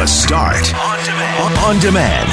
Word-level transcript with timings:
The 0.00 0.06
Start 0.06 0.74
on 0.74 1.04
demand. 1.04 1.58
On 1.58 1.78
demand. 1.78 2.30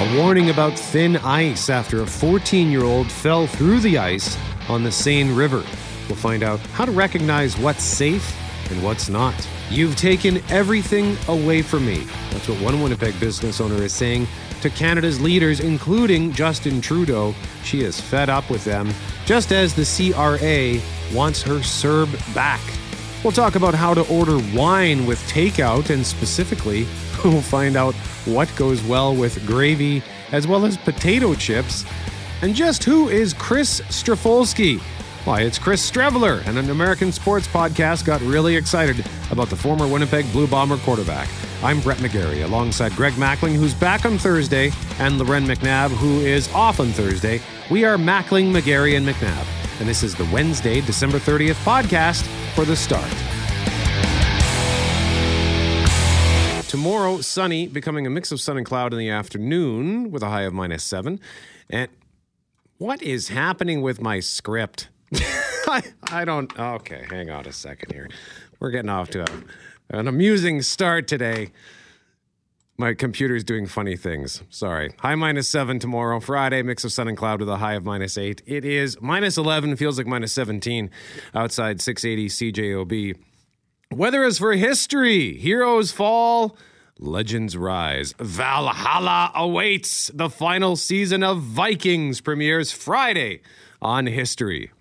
A 0.00 0.18
warning 0.18 0.48
about 0.48 0.78
thin 0.78 1.18
ice 1.18 1.68
after 1.68 2.00
a 2.00 2.06
14 2.06 2.70
year 2.70 2.82
old 2.82 3.12
fell 3.12 3.46
through 3.46 3.80
the 3.80 3.98
ice 3.98 4.38
on 4.70 4.84
the 4.84 4.90
Seine 4.90 5.34
River. 5.34 5.62
We'll 6.08 6.16
find 6.16 6.42
out 6.42 6.60
how 6.68 6.86
to 6.86 6.92
recognize 6.92 7.58
what's 7.58 7.84
safe 7.84 8.34
and 8.70 8.82
what's 8.82 9.10
not. 9.10 9.34
You've 9.68 9.96
taken 9.96 10.42
everything 10.48 11.18
away 11.28 11.60
from 11.60 11.84
me. 11.84 12.06
That's 12.30 12.48
what 12.48 12.58
one 12.62 12.80
Winnipeg 12.80 13.20
business 13.20 13.60
owner 13.60 13.82
is 13.82 13.92
saying 13.92 14.26
to 14.64 14.70
Canada's 14.70 15.20
leaders, 15.20 15.60
including 15.60 16.32
Justin 16.32 16.80
Trudeau. 16.80 17.34
She 17.64 17.82
is 17.82 18.00
fed 18.00 18.30
up 18.30 18.48
with 18.48 18.64
them, 18.64 18.90
just 19.26 19.52
as 19.52 19.74
the 19.74 19.84
CRA 19.84 20.80
wants 21.14 21.42
her 21.42 21.58
CERB 21.58 22.34
back. 22.34 22.62
We'll 23.22 23.32
talk 23.34 23.56
about 23.56 23.74
how 23.74 23.92
to 23.92 24.08
order 24.08 24.38
wine 24.54 25.04
with 25.04 25.20
takeout, 25.28 25.90
and 25.90 26.04
specifically, 26.04 26.86
we'll 27.24 27.42
find 27.42 27.76
out 27.76 27.94
what 28.24 28.50
goes 28.56 28.82
well 28.84 29.14
with 29.14 29.46
gravy 29.46 30.02
as 30.32 30.46
well 30.46 30.64
as 30.64 30.78
potato 30.78 31.34
chips. 31.34 31.84
And 32.40 32.54
just 32.54 32.84
who 32.84 33.10
is 33.10 33.34
Chris 33.34 33.82
Strafolsky? 33.82 34.80
Why, 35.26 35.42
it's 35.42 35.58
Chris 35.58 35.90
Streveler, 35.90 36.42
and 36.46 36.56
an 36.56 36.70
American 36.70 37.12
sports 37.12 37.46
podcast 37.46 38.06
got 38.06 38.22
really 38.22 38.56
excited 38.56 39.04
about 39.30 39.50
the 39.50 39.56
former 39.56 39.86
Winnipeg 39.86 40.30
Blue 40.32 40.46
Bomber 40.46 40.78
quarterback. 40.78 41.28
I'm 41.64 41.80
Brett 41.80 41.96
McGarry, 41.96 42.44
alongside 42.44 42.92
Greg 42.92 43.14
Mackling, 43.14 43.54
who's 43.54 43.72
back 43.72 44.04
on 44.04 44.18
Thursday, 44.18 44.70
and 44.98 45.16
Lauren 45.18 45.46
McNabb, 45.46 45.88
who 45.88 46.20
is 46.20 46.52
off 46.52 46.78
on 46.78 46.88
Thursday. 46.88 47.40
We 47.70 47.86
are 47.86 47.96
Mackling, 47.96 48.52
McGarry, 48.52 48.98
and 48.98 49.08
McNabb, 49.08 49.46
and 49.80 49.88
this 49.88 50.02
is 50.02 50.14
the 50.14 50.26
Wednesday, 50.26 50.82
December 50.82 51.18
30th 51.18 51.54
podcast 51.64 52.26
for 52.54 52.66
The 52.66 52.76
Start. 52.76 53.10
Tomorrow, 56.68 57.22
sunny, 57.22 57.66
becoming 57.66 58.06
a 58.06 58.10
mix 58.10 58.30
of 58.30 58.42
sun 58.42 58.58
and 58.58 58.66
cloud 58.66 58.92
in 58.92 58.98
the 58.98 59.08
afternoon 59.08 60.10
with 60.10 60.22
a 60.22 60.28
high 60.28 60.42
of 60.42 60.52
minus 60.52 60.84
seven. 60.84 61.18
And 61.70 61.88
what 62.76 63.00
is 63.00 63.28
happening 63.28 63.80
with 63.80 64.02
my 64.02 64.20
script? 64.20 64.90
I, 65.66 65.82
I 66.12 66.26
don't. 66.26 66.54
Okay, 66.58 67.06
hang 67.08 67.30
on 67.30 67.46
a 67.46 67.52
second 67.52 67.90
here. 67.90 68.10
We're 68.60 68.70
getting 68.70 68.90
off 68.90 69.08
to 69.10 69.22
a, 69.22 69.26
an 69.94 70.08
amusing 70.08 70.60
start 70.62 71.06
today. 71.06 71.52
My 72.76 72.94
computer 72.94 73.36
is 73.36 73.44
doing 73.44 73.66
funny 73.66 73.96
things. 73.96 74.42
Sorry. 74.50 74.92
High 74.98 75.14
minus 75.14 75.48
seven 75.48 75.78
tomorrow. 75.78 76.18
Friday, 76.18 76.62
mix 76.62 76.84
of 76.84 76.92
sun 76.92 77.06
and 77.06 77.16
cloud 77.16 77.38
with 77.38 77.48
a 77.48 77.58
high 77.58 77.74
of 77.74 77.84
minus 77.84 78.18
eight. 78.18 78.42
It 78.46 78.64
is 78.64 79.00
minus 79.00 79.38
11, 79.38 79.76
feels 79.76 79.96
like 79.96 80.08
minus 80.08 80.32
17 80.32 80.90
outside 81.34 81.80
680 81.80 82.52
CJOB. 82.52 83.16
Weather 83.92 84.24
is 84.24 84.38
for 84.38 84.54
history. 84.54 85.36
Heroes 85.36 85.92
fall, 85.92 86.56
legends 86.98 87.56
rise. 87.56 88.14
Valhalla 88.18 89.30
awaits. 89.36 90.10
The 90.12 90.28
final 90.28 90.74
season 90.74 91.22
of 91.22 91.40
Vikings 91.40 92.20
premieres 92.20 92.72
Friday 92.72 93.42
on 93.80 94.06
History. 94.06 94.72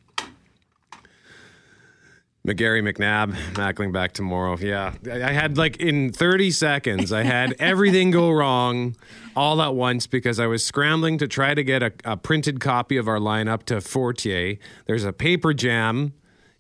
McGarry 2.46 2.82
McNabb, 2.84 3.34
Mackling 3.54 3.94
back 3.94 4.12
tomorrow. 4.12 4.58
Yeah, 4.58 4.94
I 5.10 5.32
had 5.32 5.58
like 5.58 5.78
in 5.78 6.12
30 6.12 6.52
seconds, 6.52 7.14
I 7.14 7.24
had 7.24 7.54
everything 7.60 8.12
go 8.12 8.30
wrong 8.32 8.98
all 9.34 9.62
at 9.62 9.76
once 9.76 10.08
because 10.08 10.42
I 10.42 10.48
was 10.48 10.66
scrambling 10.66 11.18
to 11.20 11.28
try 11.28 11.54
to 11.54 11.64
get 11.64 11.82
a, 11.82 11.94
a 12.04 12.18
printed 12.18 12.60
copy 12.60 12.98
of 12.98 13.08
our 13.08 13.18
lineup 13.18 13.64
to 13.64 13.80
Fortier. 13.80 14.58
There's 14.88 15.06
a 15.06 15.14
paper 15.14 15.54
jam 15.54 16.14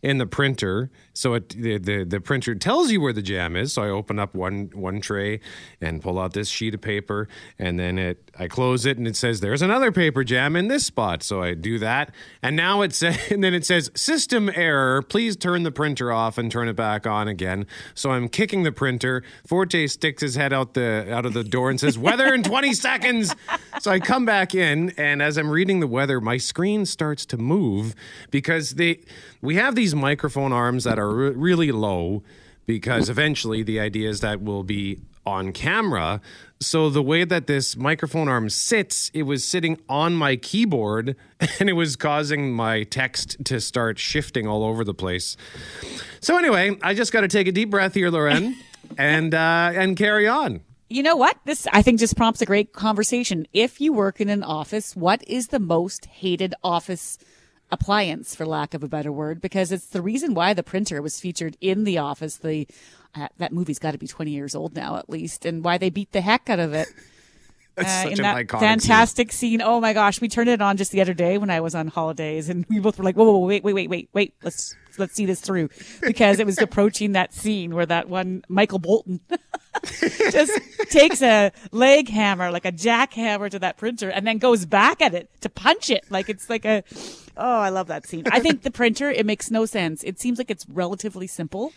in 0.03 0.17
the 0.17 0.27
printer. 0.27 0.91
So 1.13 1.35
it, 1.35 1.49
the, 1.49 1.77
the 1.77 2.03
the 2.03 2.19
printer 2.19 2.53
tells 2.55 2.91
you 2.91 2.99
where 2.99 3.13
the 3.13 3.21
jam 3.21 3.55
is. 3.55 3.73
So 3.73 3.83
I 3.83 3.89
open 3.89 4.19
up 4.19 4.35
one 4.35 4.69
one 4.73 4.99
tray 4.99 5.39
and 5.79 6.01
pull 6.01 6.19
out 6.19 6.33
this 6.33 6.49
sheet 6.49 6.75
of 6.75 6.81
paper, 6.81 7.29
and 7.57 7.79
then 7.79 7.97
it 7.97 8.29
I 8.37 8.47
close 8.47 8.85
it 8.85 8.97
and 8.97 9.07
it 9.07 9.15
says 9.15 9.39
there's 9.39 9.61
another 9.61 9.91
paper 9.91 10.23
jam 10.23 10.55
in 10.55 10.67
this 10.67 10.85
spot. 10.85 11.23
So 11.23 11.41
I 11.41 11.53
do 11.53 11.79
that, 11.79 12.13
and 12.41 12.55
now 12.55 12.81
it 12.81 12.93
says 12.93 13.17
and 13.31 13.43
then 13.43 13.53
it 13.53 13.65
says 13.65 13.89
system 13.95 14.51
error. 14.53 15.01
Please 15.01 15.37
turn 15.37 15.63
the 15.63 15.71
printer 15.71 16.11
off 16.11 16.37
and 16.37 16.51
turn 16.51 16.67
it 16.67 16.75
back 16.75 17.07
on 17.07 17.29
again. 17.29 17.65
So 17.95 18.11
I'm 18.11 18.27
kicking 18.27 18.63
the 18.63 18.73
printer. 18.73 19.23
Forte 19.47 19.87
sticks 19.87 20.21
his 20.21 20.35
head 20.35 20.51
out 20.51 20.73
the 20.73 21.07
out 21.09 21.25
of 21.25 21.33
the 21.33 21.45
door 21.45 21.69
and 21.69 21.79
says 21.79 21.97
weather 21.97 22.33
in 22.33 22.43
20 22.43 22.73
seconds. 22.73 23.33
So 23.79 23.89
I 23.89 23.99
come 23.99 24.25
back 24.25 24.53
in, 24.53 24.89
and 24.97 25.21
as 25.21 25.37
I'm 25.37 25.49
reading 25.49 25.79
the 25.79 25.87
weather, 25.87 26.19
my 26.19 26.37
screen 26.37 26.85
starts 26.85 27.25
to 27.27 27.37
move 27.37 27.95
because 28.31 28.71
they 28.71 28.99
we 29.41 29.55
have 29.55 29.75
these 29.75 29.92
microphone 29.95 30.51
arms 30.51 30.83
that 30.83 30.99
are 30.99 31.13
re- 31.13 31.29
really 31.31 31.71
low 31.71 32.23
because 32.65 33.09
eventually 33.09 33.63
the 33.63 33.79
idea 33.79 34.09
is 34.09 34.21
that 34.21 34.41
we'll 34.41 34.63
be 34.63 34.99
on 35.25 35.51
camera. 35.51 36.21
So 36.59 36.89
the 36.89 37.01
way 37.01 37.23
that 37.23 37.47
this 37.47 37.75
microphone 37.75 38.27
arm 38.27 38.49
sits, 38.49 39.09
it 39.13 39.23
was 39.23 39.43
sitting 39.43 39.79
on 39.89 40.15
my 40.15 40.35
keyboard 40.35 41.15
and 41.59 41.69
it 41.69 41.73
was 41.73 41.95
causing 41.95 42.53
my 42.53 42.83
text 42.83 43.43
to 43.45 43.59
start 43.59 43.99
shifting 43.99 44.47
all 44.47 44.63
over 44.63 44.83
the 44.83 44.93
place. 44.93 45.37
So 46.19 46.37
anyway, 46.37 46.77
I 46.81 46.93
just 46.93 47.11
got 47.11 47.21
to 47.21 47.27
take 47.27 47.47
a 47.47 47.51
deep 47.51 47.69
breath 47.69 47.93
here, 47.93 48.09
Lauren, 48.09 48.55
and 48.97 49.33
uh, 49.33 49.71
and 49.73 49.97
carry 49.97 50.27
on. 50.27 50.61
You 50.89 51.01
know 51.01 51.15
what? 51.15 51.37
This 51.45 51.67
I 51.73 51.81
think 51.81 51.99
just 51.99 52.15
prompts 52.15 52.41
a 52.41 52.45
great 52.45 52.73
conversation. 52.73 53.47
If 53.51 53.81
you 53.81 53.93
work 53.93 54.21
in 54.21 54.29
an 54.29 54.43
office, 54.43 54.95
what 54.95 55.23
is 55.27 55.47
the 55.47 55.59
most 55.59 56.05
hated 56.05 56.53
office 56.63 57.17
appliance, 57.71 58.35
for 58.35 58.45
lack 58.45 58.73
of 58.73 58.83
a 58.83 58.87
better 58.87 59.11
word? 59.11 59.41
Because 59.41 59.71
it's 59.71 59.87
the 59.87 60.01
reason 60.01 60.33
why 60.33 60.53
the 60.53 60.63
printer 60.63 61.01
was 61.01 61.19
featured 61.19 61.57
in 61.61 61.83
The 61.83 61.97
Office. 61.97 62.37
The 62.37 62.67
uh, 63.15 63.27
that 63.37 63.53
movie's 63.53 63.79
got 63.79 63.91
to 63.91 63.97
be 63.97 64.07
twenty 64.07 64.31
years 64.31 64.55
old 64.55 64.75
now 64.75 64.97
at 64.97 65.09
least, 65.09 65.45
and 65.45 65.63
why 65.63 65.77
they 65.77 65.89
beat 65.89 66.11
the 66.11 66.21
heck 66.21 66.49
out 66.49 66.59
of 66.59 66.73
it. 66.73 66.87
Uh, 67.75 68.09
in 68.09 68.17
that 68.17 68.49
fantastic 68.51 69.31
scene. 69.31 69.61
Oh 69.61 69.81
my 69.81 69.93
gosh, 69.93 70.21
we 70.21 70.27
turned 70.27 70.49
it 70.49 70.61
on 70.61 70.77
just 70.77 70.91
the 70.91 71.01
other 71.01 71.13
day 71.15 71.39
when 71.39 71.49
I 71.49 71.59
was 71.59 71.73
on 71.73 71.87
holidays, 71.87 72.47
and 72.47 72.65
we 72.69 72.79
both 72.79 72.97
were 72.99 73.03
like, 73.03 73.15
"Whoa, 73.15 73.25
whoa, 73.25 73.37
whoa 73.37 73.47
wait, 73.47 73.63
wait, 73.63 73.73
wait, 73.73 73.89
wait, 73.89 74.09
wait! 74.13 74.35
Let's 74.43 74.75
let's 74.99 75.15
see 75.15 75.25
this 75.25 75.41
through," 75.41 75.69
because 76.01 76.39
it 76.39 76.45
was 76.45 76.57
approaching 76.61 77.13
that 77.13 77.33
scene 77.33 77.73
where 77.73 77.87
that 77.87 78.09
one 78.09 78.43
Michael 78.47 78.77
Bolton 78.77 79.21
just 80.31 80.51
takes 80.89 81.23
a 81.23 81.51
leg 81.71 82.09
hammer, 82.09 82.51
like 82.51 82.65
a 82.65 82.71
jackhammer, 82.71 83.49
to 83.49 83.57
that 83.59 83.77
printer, 83.77 84.09
and 84.09 84.27
then 84.27 84.37
goes 84.37 84.67
back 84.67 85.01
at 85.01 85.15
it 85.15 85.29
to 85.41 85.49
punch 85.49 85.89
it, 85.89 86.05
like 86.11 86.29
it's 86.29 86.49
like 86.49 86.65
a. 86.65 86.83
Oh, 87.35 87.59
I 87.59 87.69
love 87.69 87.87
that 87.87 88.05
scene. 88.05 88.25
I 88.31 88.39
think 88.39 88.61
the 88.61 88.69
printer 88.69 89.09
it 89.09 89.25
makes 89.25 89.49
no 89.49 89.65
sense. 89.65 90.03
It 90.03 90.19
seems 90.19 90.37
like 90.37 90.51
it's 90.51 90.69
relatively 90.69 91.25
simple. 91.25 91.73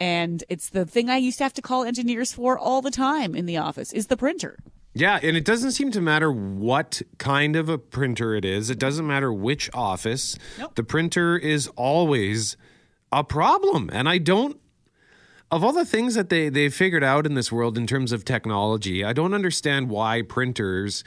And 0.00 0.42
it's 0.48 0.70
the 0.70 0.86
thing 0.86 1.10
I 1.10 1.18
used 1.18 1.38
to 1.38 1.44
have 1.44 1.52
to 1.52 1.62
call 1.62 1.84
engineers 1.84 2.32
for 2.32 2.58
all 2.58 2.80
the 2.80 2.90
time 2.90 3.36
in 3.36 3.44
the 3.44 3.58
office 3.58 3.92
is 3.92 4.06
the 4.06 4.16
printer. 4.16 4.58
Yeah, 4.92 5.20
and 5.22 5.36
it 5.36 5.44
doesn't 5.44 5.72
seem 5.72 5.90
to 5.92 6.00
matter 6.00 6.32
what 6.32 7.00
kind 7.18 7.54
of 7.54 7.68
a 7.68 7.78
printer 7.78 8.34
it 8.34 8.44
is. 8.44 8.70
It 8.70 8.78
doesn't 8.78 9.06
matter 9.06 9.32
which 9.32 9.70
office. 9.72 10.36
Nope. 10.58 10.74
The 10.74 10.82
printer 10.82 11.36
is 11.36 11.68
always 11.76 12.56
a 13.12 13.22
problem. 13.22 13.88
And 13.92 14.08
I 14.08 14.18
don't 14.18 14.60
of 15.50 15.64
all 15.64 15.72
the 15.72 15.84
things 15.84 16.14
that 16.14 16.28
they 16.28 16.48
they 16.48 16.68
figured 16.68 17.04
out 17.04 17.26
in 17.26 17.34
this 17.34 17.50
world 17.50 17.76
in 17.76 17.86
terms 17.86 18.12
of 18.12 18.24
technology, 18.24 19.04
I 19.04 19.12
don't 19.12 19.34
understand 19.34 19.90
why 19.90 20.22
printers 20.22 21.04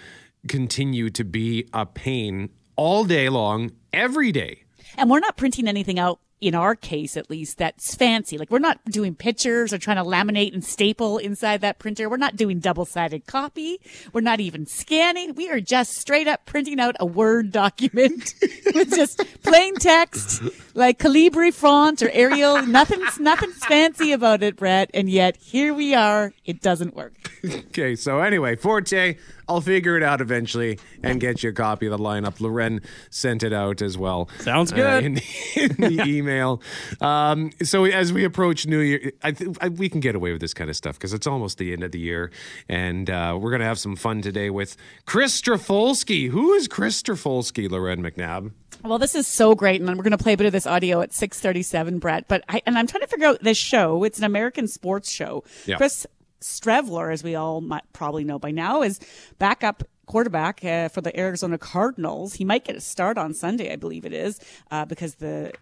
continue 0.47 1.09
to 1.11 1.23
be 1.23 1.67
a 1.73 1.85
pain 1.85 2.49
all 2.75 3.05
day 3.05 3.29
long, 3.29 3.71
every 3.93 4.31
day. 4.31 4.63
And 4.97 5.09
we're 5.09 5.19
not 5.19 5.37
printing 5.37 5.67
anything 5.67 5.99
out 5.99 6.19
in 6.43 6.55
our 6.55 6.75
case 6.75 7.15
at 7.15 7.29
least 7.29 7.57
that's 7.57 7.95
fancy. 7.95 8.37
Like 8.37 8.51
we're 8.51 8.59
not 8.59 8.83
doing 8.85 9.15
pictures 9.15 9.71
or 9.71 9.77
trying 9.77 9.97
to 9.97 10.03
laminate 10.03 10.53
and 10.53 10.63
staple 10.63 11.17
inside 11.17 11.61
that 11.61 11.79
printer. 11.79 12.09
We're 12.09 12.17
not 12.17 12.35
doing 12.35 12.59
double-sided 12.59 13.25
copy. 13.25 13.79
We're 14.11 14.21
not 14.21 14.39
even 14.39 14.65
scanning. 14.65 15.35
We 15.35 15.49
are 15.49 15.59
just 15.59 15.93
straight 15.93 16.27
up 16.27 16.45
printing 16.45 16.79
out 16.79 16.95
a 16.99 17.05
Word 17.05 17.51
document 17.51 18.33
with 18.75 18.89
just 18.89 19.21
plain 19.43 19.75
text, 19.75 20.41
like 20.73 20.99
Calibri 20.99 21.53
font 21.53 22.01
or 22.01 22.09
Arial. 22.09 22.65
Nothing's 22.65 23.19
nothing's 23.19 23.63
fancy 23.65 24.11
about 24.11 24.43
it, 24.43 24.55
Brett. 24.57 24.89
And 24.93 25.09
yet 25.09 25.37
here 25.37 25.73
we 25.73 25.93
are. 25.93 26.33
It 26.45 26.61
doesn't 26.61 26.95
work. 26.95 27.13
Okay, 27.73 27.95
so 27.95 28.19
anyway, 28.19 28.55
Forte, 28.55 29.17
I'll 29.47 29.61
figure 29.61 29.97
it 29.97 30.03
out 30.03 30.21
eventually 30.21 30.79
and 31.01 31.19
get 31.19 31.43
you 31.43 31.49
a 31.49 31.53
copy 31.53 31.85
of 31.87 31.91
the 31.91 32.03
lineup. 32.03 32.39
Lauren 32.39 32.81
sent 33.09 33.43
it 33.43 33.53
out 33.53 33.81
as 33.81 33.97
well. 33.97 34.29
Sounds 34.39 34.71
uh, 34.71 34.75
good. 34.75 35.03
in, 35.05 35.21
in 35.55 35.75
the 35.77 36.03
email. 36.07 36.61
Um, 37.01 37.51
so 37.63 37.85
as 37.85 38.13
we 38.13 38.23
approach 38.23 38.65
New 38.65 38.79
Year, 38.79 39.11
I 39.21 39.31
think 39.31 39.57
I, 39.61 39.69
we 39.69 39.89
can 39.89 39.99
get 39.99 40.15
away 40.15 40.31
with 40.31 40.41
this 40.41 40.53
kind 40.53 40.69
of 40.69 40.75
stuff 40.75 40.95
because 40.95 41.13
it's 41.13 41.27
almost 41.27 41.57
the 41.57 41.73
end 41.73 41.83
of 41.83 41.91
the 41.91 41.99
year, 41.99 42.31
and 42.69 43.09
uh, 43.09 43.37
we're 43.39 43.51
gonna 43.51 43.63
have 43.65 43.79
some 43.79 43.95
fun 43.95 44.21
today 44.21 44.49
with 44.49 44.75
Chris 45.05 45.39
Strafolsky. 45.41 46.29
Who 46.29 46.53
is 46.53 46.67
Chris 46.67 47.01
Strafolsky, 47.01 47.69
Lauren 47.69 48.01
McNabb? 48.01 48.51
Well, 48.83 48.99
this 48.99 49.15
is 49.15 49.27
so 49.27 49.55
great, 49.55 49.79
and 49.79 49.89
we're 49.89 50.03
going 50.03 50.11
to 50.11 50.17
play 50.17 50.33
a 50.33 50.37
bit 50.37 50.45
of 50.45 50.51
this 50.51 50.67
audio 50.67 50.99
at 50.99 51.13
six 51.13 51.39
thirty-seven, 51.39 51.99
Brett. 51.99 52.27
But 52.27 52.43
I, 52.49 52.61
and 52.65 52.77
I'm 52.77 52.85
trying 52.85 53.01
to 53.01 53.07
figure 53.07 53.27
out 53.27 53.41
this 53.41 53.57
show. 53.57 54.03
It's 54.03 54.17
an 54.17 54.25
American 54.25 54.67
sports 54.67 55.09
show. 55.09 55.45
Yeah. 55.65 55.77
Chris 55.77 56.05
Streveler, 56.43 57.11
as 57.11 57.23
we 57.23 57.35
all 57.35 57.61
might 57.61 57.83
probably 57.93 58.23
know 58.23 58.39
by 58.39 58.51
now, 58.51 58.81
is 58.81 58.99
backup 59.39 59.83
quarterback 60.05 60.63
uh, 60.63 60.89
for 60.89 61.01
the 61.01 61.17
Arizona 61.17 61.57
Cardinals. 61.57 62.35
He 62.35 62.45
might 62.45 62.65
get 62.65 62.75
a 62.75 62.81
start 62.81 63.17
on 63.17 63.33
Sunday, 63.33 63.71
I 63.71 63.77
believe 63.77 64.05
it 64.05 64.13
is, 64.13 64.39
uh, 64.69 64.85
because 64.85 65.15
the 65.15 65.53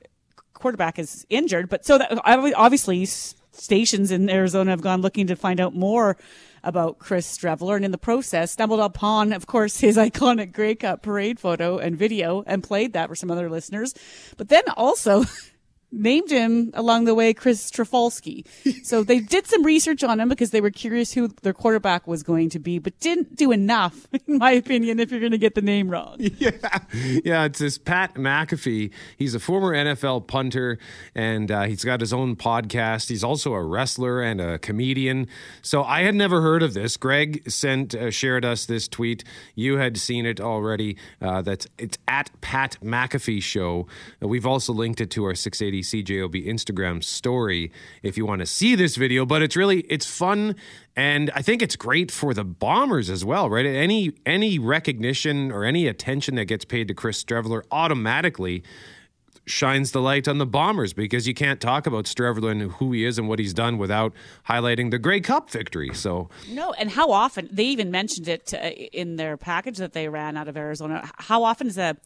quarterback 0.54 1.00
is 1.00 1.26
injured. 1.30 1.70
But 1.70 1.86
so 1.86 1.98
that 1.98 2.20
obviously 2.26 3.06
stations 3.06 4.12
in 4.12 4.30
Arizona 4.30 4.72
have 4.72 4.82
gone 4.82 5.02
looking 5.02 5.28
to 5.28 5.36
find 5.36 5.60
out 5.60 5.76
more 5.76 6.18
about 6.64 7.00
Chris 7.00 7.38
Streveler, 7.38 7.76
and 7.76 7.86
in 7.86 7.92
the 7.92 7.98
process, 7.98 8.52
stumbled 8.52 8.80
upon, 8.80 9.34
of 9.34 9.48
course, 9.48 9.80
his 9.80 9.98
iconic 10.08 10.54
Grey 10.54 10.76
Cup 10.76 11.02
parade 11.02 11.40
photo 11.40 11.78
and 11.78 11.98
video, 11.98 12.44
and 12.46 12.64
played 12.64 12.94
that 12.94 13.10
for 13.10 13.16
some 13.16 13.32
other 13.32 13.50
listeners. 13.50 13.94
But 14.38 14.50
then 14.50 14.64
also 14.78 15.24
named 15.92 16.30
him 16.30 16.72
along 16.74 17.06
the 17.06 17.14
way 17.16 17.34
Chris 17.34 17.70
Trafalski. 17.70 18.46
so 18.84 19.04
they 19.04 19.20
did 19.20 19.48
some 19.48 19.64
research 19.64 20.04
on 20.04 20.20
him 20.20 20.30
because 20.30 20.52
they 20.52 20.62
were 20.62 20.72
curious 20.72 21.14
who 21.14 21.28
their 21.42 21.54
quarterback 21.54 22.08
was 22.08 22.24
going 22.24 22.50
to 22.50 22.60
be, 22.60 22.80
but 22.80 22.98
didn't 23.00 23.36
do 23.36 23.52
enough, 23.52 24.08
in 24.28 24.38
my 24.38 24.52
opinion, 24.52 25.00
if 25.00 25.12
you're 25.12 25.20
going 25.20 25.32
to 25.32 25.38
get 25.38 25.56
the 25.56 25.62
name 25.62 25.90
wrong. 25.90 26.18
Yeah. 26.42 26.80
Yeah. 27.24 27.44
It's 27.44 27.60
this 27.60 27.78
Pat 27.78 28.16
McAfee. 28.16 28.92
He's 29.18 29.36
a 29.36 29.40
former 29.40 29.74
NFL 29.74 30.26
punter 30.28 30.80
and 31.14 31.52
uh, 31.52 31.64
he's 31.64 31.84
got 31.84 32.00
his 32.00 32.14
own 32.14 32.36
podcast. 32.36 33.10
He's 33.10 33.24
also 33.24 33.54
a 33.54 33.64
wrestler 33.64 34.22
and 34.22 34.42
a 34.42 34.58
comedian. 34.58 35.28
So 35.62 35.84
I 35.84 36.02
had 36.02 36.16
never 36.16 36.42
heard 36.42 36.64
of 36.64 36.74
this. 36.74 36.98
Greg 36.98 37.48
sent, 37.50 37.94
uh, 37.94 38.10
shared 38.10 38.44
us 38.44 38.66
this 38.66 38.88
tweet. 38.88 39.24
You 39.54 39.78
had 39.78 39.98
seen 39.98 40.26
it 40.26 40.40
already. 40.40 40.98
Uh, 41.22 41.42
that's 41.42 41.68
it's 41.78 41.98
at 42.08 42.32
Pat 42.42 42.78
McAfee 42.82 43.44
Show. 43.44 43.88
we've 44.20 44.46
also 44.48 44.74
linked 44.74 45.02
it 45.02 45.12
to 45.12 45.26
our 45.26 45.36
680 45.36 45.81
CJOB 45.82 46.46
Instagram 46.48 47.04
story 47.04 47.72
if 48.04 48.18
you 48.18 48.26
want 48.26 48.40
to 48.40 48.46
see 48.46 48.76
this 48.76 48.96
video. 48.96 49.26
But 49.26 49.42
it's 49.42 49.56
really 49.56 49.82
it's 49.82 50.06
fun, 50.06 50.56
and 50.96 51.32
I 51.36 51.42
think 51.42 51.62
it's 51.62 51.76
great 51.76 52.12
for 52.12 52.34
the 52.34 52.44
Bombers 52.44 53.10
as 53.10 53.26
well, 53.26 53.50
right? 53.50 53.66
Any 53.66 54.14
any 54.26 54.60
recognition 54.60 55.52
or 55.52 55.64
any 55.66 55.88
attention 55.88 56.36
that 56.36 56.46
gets 56.46 56.66
paid 56.66 56.88
to 56.88 56.94
Chris 56.94 57.24
Streveler 57.24 57.64
automatically 57.72 58.64
shines 59.46 59.92
the 59.92 60.02
light 60.02 60.28
on 60.28 60.38
the 60.38 60.46
Bombers 60.46 60.94
because 60.94 61.28
you 61.28 61.34
can't 61.34 61.60
talk 61.60 61.88
about 61.88 62.06
Streveler 62.06 62.52
and 62.52 62.72
who 62.74 62.92
he 62.92 63.06
is 63.06 63.18
and 63.18 63.28
what 63.28 63.40
he's 63.40 63.54
done 63.54 63.78
without 63.78 64.14
highlighting 64.48 64.92
the 64.92 65.00
Grey 65.00 65.20
Cup 65.20 65.50
victory. 65.50 65.94
So 65.94 66.30
no, 66.50 66.74
and 66.74 66.90
how 66.92 67.12
often 67.12 67.50
they 67.52 67.66
even 67.66 67.92
mentioned 67.92 68.28
it 68.28 68.54
uh, 68.54 68.58
in 68.68 69.16
their 69.16 69.38
package 69.38 69.78
that 69.78 69.94
they 69.94 70.08
ran 70.08 70.38
out 70.38 70.48
of 70.48 70.58
Arizona. 70.58 71.10
How 71.18 71.44
often 71.44 71.68
is 71.68 71.78
a 71.78 71.98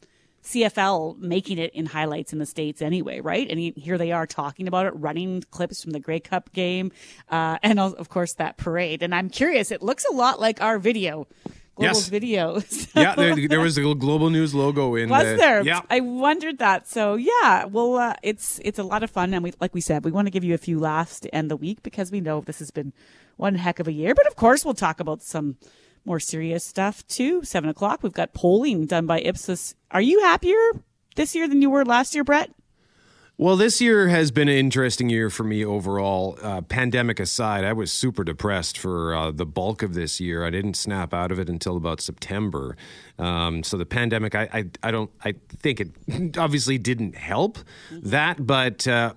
CFL 0.45 1.17
making 1.17 1.57
it 1.57 1.73
in 1.73 1.87
highlights 1.87 2.31
in 2.31 2.39
the 2.39 2.45
States 2.45 2.81
anyway, 2.81 3.19
right? 3.19 3.49
And 3.49 3.59
here 3.59 3.97
they 3.97 4.11
are 4.11 4.27
talking 4.27 4.67
about 4.67 4.85
it, 4.85 4.93
running 4.95 5.43
clips 5.49 5.81
from 5.81 5.91
the 5.91 5.99
Grey 5.99 6.19
Cup 6.19 6.53
game, 6.53 6.91
uh, 7.29 7.57
and 7.63 7.79
of 7.79 8.09
course 8.09 8.33
that 8.33 8.57
parade. 8.57 9.01
And 9.01 9.13
I'm 9.13 9.29
curious, 9.29 9.71
it 9.71 9.81
looks 9.81 10.05
a 10.05 10.13
lot 10.13 10.39
like 10.39 10.61
our 10.61 10.77
video. 10.79 11.27
Global's 11.75 12.09
yes. 12.09 12.21
videos. 12.21 12.89
yeah, 12.95 13.15
there, 13.15 13.47
there, 13.49 13.59
was 13.59 13.77
a 13.77 13.81
global 13.81 14.29
news 14.29 14.55
logo 14.55 14.95
in. 14.95 15.09
Was 15.09 15.25
the, 15.25 15.35
there? 15.35 15.61
Yeah, 15.61 15.81
I 15.89 15.99
wondered 15.99 16.59
that. 16.59 16.87
So 16.87 17.15
yeah, 17.15 17.65
well, 17.65 17.97
uh, 17.97 18.13
it's 18.23 18.61
it's 18.63 18.79
a 18.79 18.83
lot 18.83 19.03
of 19.03 19.11
fun, 19.11 19.33
and 19.33 19.43
we 19.43 19.51
like 19.59 19.73
we 19.73 19.81
said, 19.81 20.05
we 20.05 20.11
want 20.11 20.25
to 20.27 20.31
give 20.31 20.45
you 20.45 20.53
a 20.53 20.57
few 20.57 20.79
laughs 20.79 21.19
to 21.19 21.35
end 21.35 21.51
the 21.51 21.57
week 21.57 21.83
because 21.83 22.13
we 22.13 22.21
know 22.21 22.39
this 22.39 22.59
has 22.59 22.71
been 22.71 22.93
one 23.35 23.55
heck 23.55 23.79
of 23.79 23.89
a 23.89 23.91
year. 23.91 24.15
But 24.15 24.25
of 24.25 24.37
course, 24.37 24.63
we'll 24.63 24.73
talk 24.73 25.01
about 25.01 25.21
some 25.21 25.57
more 26.05 26.19
serious 26.19 26.63
stuff 26.63 27.05
too. 27.07 27.43
Seven 27.43 27.69
o'clock, 27.69 28.03
we've 28.03 28.13
got 28.13 28.33
polling 28.33 28.85
done 28.85 29.05
by 29.05 29.19
Ipsos. 29.21 29.75
Are 29.91 30.01
you 30.01 30.21
happier 30.21 30.55
this 31.15 31.35
year 31.35 31.47
than 31.47 31.61
you 31.61 31.69
were 31.69 31.85
last 31.85 32.13
year, 32.13 32.23
Brett? 32.23 32.51
Well, 33.37 33.57
this 33.57 33.81
year 33.81 34.07
has 34.07 34.31
been 34.31 34.47
an 34.47 34.55
interesting 34.55 35.09
year 35.09 35.29
for 35.29 35.43
me 35.43 35.65
overall. 35.65 36.39
Uh, 36.41 36.61
pandemic 36.61 37.19
aside, 37.19 37.65
I 37.65 37.73
was 37.73 37.91
super 37.91 38.23
depressed 38.23 38.77
for 38.77 39.13
uh, 39.13 39.31
the 39.31 39.45
bulk 39.45 39.83
of 39.83 39.93
this 39.93 40.21
year. 40.21 40.45
I 40.45 40.49
didn't 40.49 40.75
snap 40.75 41.13
out 41.13 41.33
of 41.33 41.39
it 41.39 41.49
until 41.49 41.75
about 41.75 41.99
September. 41.99 42.77
Um, 43.19 43.61
so 43.61 43.75
the 43.75 43.85
pandemic, 43.85 44.35
I, 44.35 44.47
I, 44.53 44.65
I, 44.83 44.91
don't, 44.91 45.11
I 45.25 45.33
think 45.49 45.81
it 45.81 46.37
obviously 46.37 46.77
didn't 46.77 47.15
help 47.15 47.59
that. 47.91 48.47
But 48.47 48.87
uh, 48.87 49.15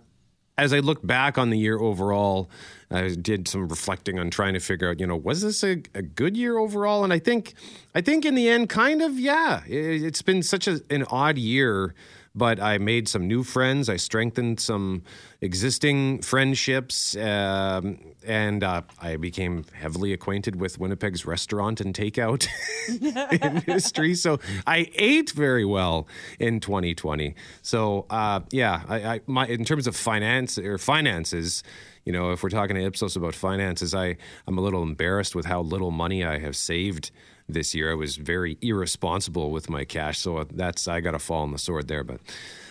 as 0.59 0.73
I 0.73 0.81
look 0.81 1.07
back 1.07 1.39
on 1.39 1.51
the 1.51 1.59
year 1.59 1.79
overall, 1.79 2.51
I 2.91 3.15
did 3.15 3.47
some 3.47 3.69
reflecting 3.69 4.19
on 4.19 4.29
trying 4.31 4.55
to 4.55 4.61
figure 4.61 4.91
out, 4.91 4.99
you 4.99 5.07
know, 5.07 5.17
was 5.17 5.41
this 5.43 5.63
a, 5.63 5.83
a 5.95 6.03
good 6.03 6.37
year 6.37 6.59
overall? 6.59 7.05
And 7.05 7.13
I 7.13 7.21
think, 7.21 7.55
I 7.95 8.01
think 8.01 8.25
in 8.25 8.35
the 8.35 8.49
end, 8.49 8.69
kind 8.69 9.01
of, 9.01 9.19
yeah. 9.19 9.63
It, 9.67 10.03
has 10.03 10.23
been 10.23 10.43
such 10.43 10.67
a, 10.67 10.81
an 10.91 11.05
odd 11.11 11.39
year, 11.39 11.95
but 12.38 12.61
I 12.61 12.79
made 12.79 13.08
some 13.08 13.26
new 13.26 13.43
friends. 13.43 13.88
I 13.88 13.96
strengthened 13.96 14.61
some 14.61 15.02
existing 15.40 16.23
friendships, 16.23 17.17
um, 17.17 17.99
and 18.25 18.62
uh, 18.62 18.82
I 19.00 19.17
became 19.17 19.64
heavily 19.73 20.12
acquainted 20.12 20.56
with 20.56 20.79
Winnipeg's 20.79 21.26
restaurant 21.26 21.81
and 21.81 21.94
takeout 21.94 22.49
industry. 23.43 24.14
So 24.14 24.38
I 24.67 24.90
ate 24.94 25.31
very 25.31 25.64
well 25.64 26.08
in 26.38 26.61
2020. 26.61 27.35
So 27.62 28.06
uh, 28.08 28.40
yeah, 28.50 28.82
I, 28.88 28.96
I, 28.96 29.20
my 29.26 29.46
in 29.46 29.64
terms 29.64 29.87
of 29.87 29.96
finance 29.96 30.58
or 30.58 30.79
finances 30.79 31.62
you 32.05 32.12
know, 32.12 32.32
if 32.32 32.43
we're 32.43 32.49
talking 32.49 32.75
to 32.75 32.82
Ipsos 32.82 33.17
about 33.17 33.35
finances, 33.35 33.94
I, 33.94 34.17
I'm 34.46 34.56
a 34.56 34.62
little 34.62 34.82
embarrassed 34.82 35.35
with 35.35 35.44
how 35.44 35.61
little 35.61 35.90
money 35.90 36.25
I 36.25 36.38
have 36.38 36.56
saved 36.56 37.11
this 37.49 37.75
year. 37.75 37.91
I 37.91 37.95
was 37.95 38.17
very 38.17 38.59
irresponsible 38.61 39.50
with 39.50 39.71
my 39.71 39.85
cash. 39.85 40.19
So 40.19 40.45
that's, 40.53 40.87
I 40.87 41.00
got 41.00 41.12
to 41.12 41.19
fall 41.19 41.43
on 41.43 41.53
the 41.53 41.59
sword 41.59 41.89
there. 41.89 42.05
But 42.05 42.21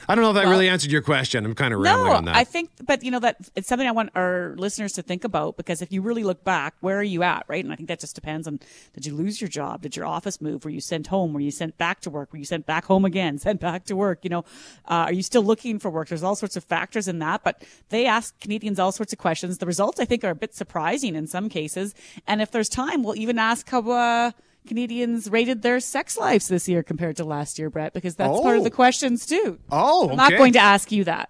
I 0.09 0.15
don't 0.15 0.23
know 0.23 0.29
if 0.29 0.35
that 0.35 0.45
well, 0.45 0.51
really 0.51 0.69
answered 0.69 0.91
your 0.91 1.01
question. 1.01 1.45
I'm 1.45 1.53
kind 1.53 1.73
of 1.73 1.81
rambling 1.81 2.07
no, 2.07 2.15
on 2.15 2.25
that. 2.25 2.35
I 2.37 2.45
think, 2.45 2.69
but 2.85 3.03
you 3.03 3.11
know, 3.11 3.19
that 3.19 3.49
it's 3.55 3.67
something 3.67 3.87
I 3.87 3.91
want 3.91 4.11
our 4.15 4.55
listeners 4.57 4.93
to 4.93 5.01
think 5.01 5.25
about 5.25 5.57
because 5.57 5.81
if 5.81 5.91
you 5.91 6.01
really 6.01 6.23
look 6.23 6.45
back, 6.45 6.75
where 6.79 6.97
are 6.97 7.03
you 7.03 7.23
at, 7.23 7.43
right? 7.49 7.61
And 7.61 7.73
I 7.73 7.75
think 7.75 7.89
that 7.89 7.99
just 7.99 8.15
depends 8.15 8.47
on 8.47 8.61
did 8.93 9.05
you 9.05 9.13
lose 9.13 9.41
your 9.41 9.49
job? 9.49 9.81
Did 9.81 9.97
your 9.97 10.05
office 10.05 10.39
move? 10.39 10.63
Were 10.63 10.71
you 10.71 10.79
sent 10.79 11.07
home? 11.07 11.33
Were 11.33 11.41
you 11.41 11.51
sent 11.51 11.77
back 11.77 11.99
to 12.01 12.09
work? 12.09 12.31
Were 12.31 12.39
you 12.39 12.45
sent 12.45 12.65
back 12.65 12.85
home 12.85 13.03
again? 13.03 13.37
Sent 13.47 13.61
back 13.61 13.85
to 13.85 13.95
work? 13.95 14.19
You 14.23 14.29
know, 14.29 14.39
uh, 14.85 15.07
are 15.07 15.13
you 15.13 15.23
still 15.23 15.43
looking 15.43 15.79
for 15.79 15.89
work? 15.89 16.09
There's 16.09 16.23
all 16.23 16.35
sorts 16.35 16.55
of 16.55 16.63
factors 16.63 17.07
in 17.07 17.19
that, 17.19 17.43
but 17.43 17.63
they 17.89 18.05
ask 18.05 18.37
Canadians 18.39 18.79
all 18.79 18.91
sorts 18.91 19.13
of 19.13 19.19
questions. 19.19 19.57
The 19.57 19.65
results, 19.65 19.99
I 19.99 20.05
think, 20.05 20.23
are 20.23 20.31
a 20.31 20.35
bit 20.35 20.53
surprising 20.53 21.15
in 21.15 21.27
some 21.27 21.49
cases. 21.49 21.93
And 22.25 22.41
if 22.41 22.51
there's 22.51 22.67
time, 22.67 23.03
we'll 23.03 23.17
even 23.17 23.39
ask 23.39 23.69
how, 23.69 23.89
uh, 23.89 24.31
Canadians 24.67 25.29
rated 25.29 25.61
their 25.61 25.79
sex 25.79 26.17
lives 26.17 26.47
this 26.47 26.67
year 26.69 26.83
compared 26.83 27.15
to 27.17 27.23
last 27.23 27.57
year, 27.57 27.69
Brett, 27.69 27.93
because 27.93 28.15
that's 28.15 28.37
oh. 28.37 28.43
part 28.43 28.57
of 28.57 28.63
the 28.63 28.69
oh. 28.69 28.75
questions 28.75 29.25
too. 29.25 29.57
Oh, 29.71 30.03
okay. 30.03 30.11
I'm 30.11 30.17
not 30.17 30.31
going 30.33 30.53
to 30.53 30.59
ask 30.59 30.91
you 30.91 31.03
that. 31.05 31.29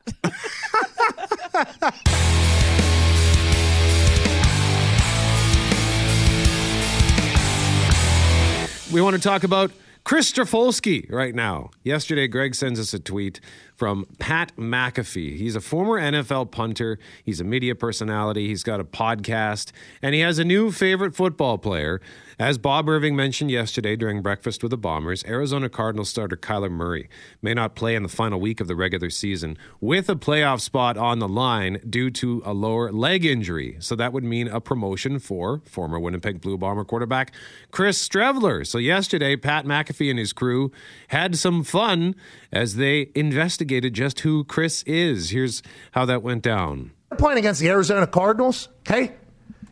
we 8.91 9.01
want 9.01 9.15
to 9.15 9.21
talk 9.21 9.43
about 9.43 9.71
Chris 10.03 10.31
Strafolsky 10.31 11.11
right 11.11 11.35
now. 11.35 11.69
Yesterday, 11.83 12.27
Greg 12.27 12.55
sends 12.55 12.79
us 12.79 12.93
a 12.93 12.99
tweet 12.99 13.39
from 13.77 14.07
Pat 14.17 14.55
McAfee. 14.57 15.37
He's 15.37 15.55
a 15.55 15.61
former 15.61 16.01
NFL 16.01 16.51
punter. 16.51 16.97
He's 17.23 17.39
a 17.39 17.43
media 17.43 17.75
personality. 17.75 18.47
He's 18.47 18.63
got 18.63 18.79
a 18.79 18.83
podcast, 18.83 19.71
and 20.01 20.15
he 20.15 20.21
has 20.21 20.39
a 20.39 20.43
new 20.43 20.71
favorite 20.71 21.15
football 21.15 21.59
player. 21.59 22.01
As 22.39 22.57
Bob 22.57 22.89
Irving 22.89 23.15
mentioned 23.15 23.49
yesterday 23.49 23.95
during 23.95 24.21
Breakfast 24.21 24.61
with 24.61 24.71
the 24.71 24.77
Bombers, 24.77 25.23
Arizona 25.25 25.69
Cardinals 25.69 26.09
starter 26.09 26.35
Kyler 26.35 26.69
Murray 26.69 27.09
may 27.41 27.53
not 27.53 27.75
play 27.75 27.95
in 27.95 28.03
the 28.03 28.09
final 28.09 28.39
week 28.39 28.59
of 28.59 28.67
the 28.67 28.75
regular 28.75 29.09
season 29.09 29.57
with 29.79 30.09
a 30.09 30.15
playoff 30.15 30.61
spot 30.61 30.97
on 30.97 31.19
the 31.19 31.27
line 31.27 31.79
due 31.87 32.09
to 32.11 32.41
a 32.45 32.53
lower 32.53 32.91
leg 32.91 33.25
injury. 33.25 33.77
So 33.79 33.95
that 33.95 34.13
would 34.13 34.23
mean 34.23 34.47
a 34.47 34.59
promotion 34.59 35.19
for 35.19 35.61
former 35.65 35.99
Winnipeg 35.99 36.41
Blue 36.41 36.57
Bomber 36.57 36.83
quarterback 36.83 37.31
Chris 37.71 38.07
Streveler. 38.07 38.65
So 38.65 38.77
yesterday, 38.77 39.35
Pat 39.35 39.65
McAfee 39.65 40.09
and 40.09 40.19
his 40.19 40.33
crew 40.33 40.71
had 41.07 41.37
some 41.37 41.63
fun 41.63 42.15
as 42.51 42.75
they 42.75 43.11
investigated 43.15 43.93
just 43.93 44.21
who 44.21 44.43
Chris 44.43 44.83
is. 44.83 45.29
Here's 45.31 45.61
how 45.91 46.05
that 46.05 46.23
went 46.23 46.43
down. 46.43 46.91
Playing 47.17 47.39
against 47.39 47.61
the 47.61 47.69
Arizona 47.69 48.07
Cardinals, 48.07 48.69
okay? 48.81 49.13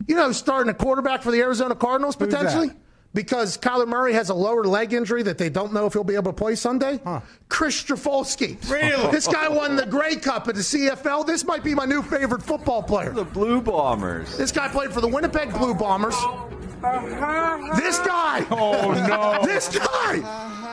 You 0.06 0.16
know, 0.16 0.32
starting 0.32 0.70
a 0.70 0.74
quarterback 0.74 1.22
for 1.22 1.30
the 1.30 1.40
Arizona 1.40 1.74
Cardinals 1.74 2.16
potentially? 2.16 2.70
Because 3.12 3.56
Kyler 3.56 3.88
Murray 3.88 4.12
has 4.12 4.28
a 4.28 4.34
lower 4.34 4.64
leg 4.64 4.92
injury 4.92 5.22
that 5.22 5.38
they 5.38 5.48
don't 5.48 5.72
know 5.72 5.86
if 5.86 5.94
he'll 5.94 6.04
be 6.04 6.16
able 6.16 6.32
to 6.32 6.36
play 6.36 6.54
Sunday. 6.54 7.00
Huh. 7.02 7.20
Chris 7.48 7.82
Strafolsky. 7.82 8.58
Really? 8.70 9.10
This 9.10 9.26
guy 9.26 9.48
won 9.48 9.74
the 9.76 9.86
Grey 9.86 10.16
Cup 10.16 10.48
at 10.48 10.54
the 10.54 10.60
CFL. 10.60 11.26
This 11.26 11.42
might 11.44 11.64
be 11.64 11.74
my 11.74 11.86
new 11.86 12.02
favorite 12.02 12.42
football 12.42 12.82
player. 12.82 13.12
The 13.12 13.24
Blue 13.24 13.62
Bombers. 13.62 14.36
This 14.36 14.52
guy 14.52 14.68
played 14.68 14.92
for 14.92 15.00
the 15.00 15.08
Winnipeg 15.08 15.50
Blue 15.54 15.74
Bombers. 15.74 16.14
Uh-huh. 16.14 17.74
This 17.76 17.98
guy. 18.00 18.46
Oh, 18.50 18.92
no. 19.08 19.46
this 19.46 19.74
guy. 19.74 20.20
Uh-huh. 20.20 20.65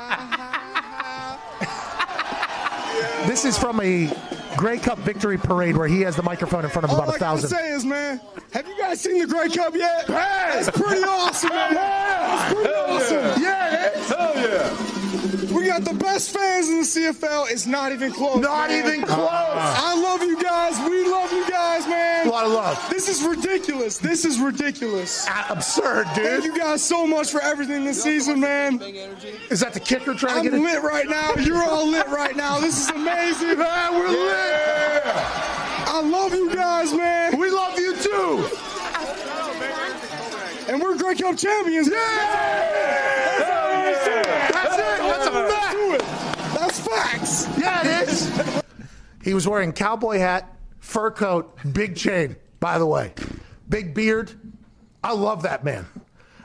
This 3.33 3.45
is 3.45 3.57
from 3.57 3.81
a 3.81 4.15
Grey 4.55 4.77
Cup 4.77 4.99
victory 4.99 5.39
parade 5.39 5.75
where 5.75 5.87
he 5.87 6.01
has 6.01 6.15
the 6.15 6.21
microphone 6.21 6.65
in 6.65 6.69
front 6.69 6.83
of 6.83 6.91
All 6.91 7.01
about 7.01 7.15
a 7.15 7.17
thousand. 7.17 7.51
All 7.51 7.59
I 7.59 7.63
say 7.63 7.71
is, 7.71 7.83
man, 7.83 8.21
have 8.51 8.67
you 8.67 8.77
guys 8.77 9.01
seen 9.01 9.17
the 9.17 9.25
Grey 9.25 9.49
Cup 9.49 9.73
yet? 9.73 10.05
Hey, 10.05 10.59
it's 10.59 10.69
pretty 10.69 11.01
awesome, 11.01 11.49
man. 11.49 11.73
Yeah, 11.73 12.45
it's 12.45 12.53
pretty 12.53 12.69
Hell 12.69 12.91
awesome. 12.91 13.41
Yeah, 13.41 13.71
yeah 13.71 14.03
Hell 14.03 14.35
yeah. 14.35 15.02
We 15.51 15.67
got 15.67 15.83
the 15.83 15.93
best 15.93 16.31
fans 16.31 16.69
in 16.69 16.77
the 16.77 16.83
CFL. 16.83 17.51
It's 17.51 17.65
not 17.65 17.91
even 17.91 18.13
close. 18.13 18.37
Not 18.37 18.69
man. 18.69 18.85
even 18.85 19.05
close. 19.05 19.27
I 19.29 19.93
love 20.01 20.21
you 20.21 20.41
guys. 20.41 20.79
We 20.89 21.05
love 21.05 21.31
you 21.33 21.49
guys, 21.49 21.85
man. 21.87 22.27
A 22.27 22.29
lot 22.29 22.45
of 22.45 22.51
love. 22.51 22.87
This 22.89 23.09
is 23.09 23.25
ridiculous. 23.25 23.97
This 23.97 24.23
is 24.25 24.39
ridiculous. 24.39 25.27
Uh, 25.27 25.45
absurd, 25.49 26.07
dude. 26.15 26.25
Thank 26.25 26.43
you 26.45 26.57
guys 26.57 26.83
so 26.83 27.05
much 27.05 27.31
for 27.31 27.41
everything 27.41 27.83
this 27.83 28.01
season, 28.01 28.39
man. 28.39 28.81
Is 29.49 29.59
that 29.59 29.73
the 29.73 29.79
kicker 29.79 30.13
trying 30.13 30.37
I'm 30.37 30.43
to 30.43 30.49
get 30.51 30.59
it? 30.59 30.61
lit 30.61 30.83
right 30.83 31.09
now. 31.09 31.33
You're 31.35 31.63
all 31.63 31.87
lit 31.87 32.07
right 32.07 32.35
now. 32.35 32.59
This 32.59 32.79
is 32.79 32.89
amazing. 32.89 33.57
Man, 33.57 33.93
we're 33.95 34.07
yeah. 34.07 34.13
lit. 34.15 35.03
I 35.87 36.01
love 36.01 36.33
you 36.33 36.55
guys, 36.55 36.93
man. 36.93 37.37
We 37.37 37.49
love 37.51 37.77
you 37.77 37.95
too. 37.97 38.49
And 40.71 40.81
we're 40.81 40.97
Grey 40.97 41.15
Cup 41.15 41.37
champions. 41.37 41.89
Yeah! 41.89 42.63
That's 44.53 44.77
it. 44.77 45.03
That's 46.55 46.79
a 46.79 46.82
fact. 46.95 47.19
That's 47.19 47.45
facts. 47.45 47.59
Yeah, 47.59 48.01
it 48.01 48.09
is. 48.09 48.63
He 49.23 49.33
was 49.33 49.47
wearing 49.47 49.71
cowboy 49.71 50.19
hat, 50.19 50.53
fur 50.79 51.11
coat, 51.11 51.57
big 51.71 51.95
chain. 51.95 52.35
By 52.59 52.77
the 52.77 52.85
way, 52.85 53.13
big 53.67 53.93
beard. 53.93 54.31
I 55.03 55.13
love 55.13 55.43
that 55.43 55.63
man. 55.63 55.85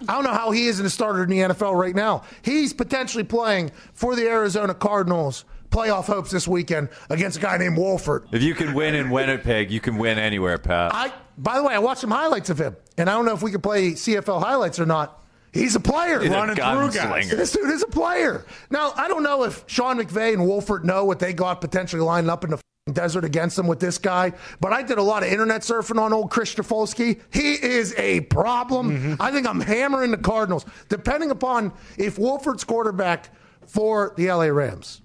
I 0.08 0.14
don't 0.14 0.24
know 0.24 0.32
how 0.32 0.50
he 0.52 0.66
isn't 0.66 0.84
a 0.84 0.90
starter 0.90 1.24
in 1.24 1.30
the 1.30 1.38
NFL 1.38 1.74
right 1.74 1.94
now. 1.94 2.22
He's 2.42 2.72
potentially 2.72 3.24
playing 3.24 3.72
for 3.94 4.14
the 4.14 4.28
Arizona 4.28 4.74
Cardinals 4.74 5.44
playoff 5.70 6.04
hopes 6.04 6.30
this 6.30 6.48
weekend 6.48 6.88
against 7.10 7.38
a 7.38 7.40
guy 7.40 7.58
named 7.58 7.76
Wolford. 7.76 8.26
If 8.32 8.42
you 8.42 8.54
can 8.54 8.74
win 8.74 8.94
in 8.94 9.10
Winnipeg, 9.10 9.70
you 9.70 9.80
can 9.80 9.98
win 9.98 10.18
anywhere, 10.18 10.58
Pat. 10.58 10.94
I, 10.94 11.12
by 11.36 11.56
the 11.56 11.62
way, 11.62 11.74
I 11.74 11.78
watched 11.78 12.00
some 12.00 12.10
highlights 12.10 12.50
of 12.50 12.58
him, 12.58 12.76
and 12.96 13.10
I 13.10 13.14
don't 13.14 13.26
know 13.26 13.34
if 13.34 13.42
we 13.42 13.50
could 13.50 13.62
play 13.62 13.92
CFL 13.92 14.42
highlights 14.42 14.78
or 14.80 14.86
not. 14.86 15.22
He's 15.58 15.74
a 15.74 15.80
player. 15.80 16.20
He's 16.20 16.30
a 16.30 16.34
Running 16.34 16.56
through 16.56 16.92
guys. 16.92 17.30
This 17.30 17.52
dude 17.52 17.70
is 17.70 17.82
a 17.82 17.88
player. 17.88 18.46
Now, 18.70 18.92
I 18.96 19.08
don't 19.08 19.22
know 19.22 19.44
if 19.44 19.64
Sean 19.66 19.98
McVay 19.98 20.32
and 20.32 20.46
Wolford 20.46 20.84
know 20.84 21.04
what 21.04 21.18
they 21.18 21.32
got 21.32 21.60
potentially 21.60 22.02
lined 22.02 22.30
up 22.30 22.44
in 22.44 22.50
the 22.50 22.56
f***ing 22.56 22.94
desert 22.94 23.24
against 23.24 23.56
them 23.56 23.66
with 23.66 23.80
this 23.80 23.98
guy, 23.98 24.32
but 24.60 24.72
I 24.72 24.82
did 24.82 24.98
a 24.98 25.02
lot 25.02 25.22
of 25.22 25.30
internet 25.30 25.62
surfing 25.62 26.00
on 26.00 26.12
old 26.12 26.30
Chris 26.30 26.54
Strafolsky. 26.54 27.20
He 27.32 27.54
is 27.54 27.94
a 27.98 28.20
problem. 28.22 28.90
Mm-hmm. 28.90 29.22
I 29.22 29.30
think 29.30 29.46
I'm 29.46 29.60
hammering 29.60 30.10
the 30.10 30.18
Cardinals, 30.18 30.64
depending 30.88 31.30
upon 31.30 31.72
if 31.96 32.18
Wolford's 32.18 32.64
quarterback 32.64 33.30
for 33.66 34.14
the 34.16 34.32
LA 34.32 34.46
Rams. 34.46 35.02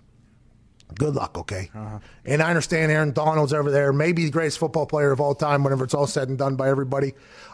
Good 0.95 1.15
luck, 1.15 1.37
okay? 1.39 1.71
Uh-huh. 1.73 1.99
And 2.25 2.41
I 2.41 2.49
understand 2.49 2.91
Aaron 2.91 3.11
Donald's 3.11 3.51
over 3.53 3.71
there, 3.71 3.91
maybe 3.91 4.25
the 4.25 4.31
greatest 4.31 4.59
football 4.59 4.85
player 4.85 5.11
of 5.11 5.19
all 5.19 5.33
time, 5.33 5.63
whenever 5.63 5.85
it's 5.85 5.93
all 5.93 6.07
said 6.07 6.29
and 6.29 6.37
done 6.37 6.55
by 6.55 6.69
everybody. 6.69 7.13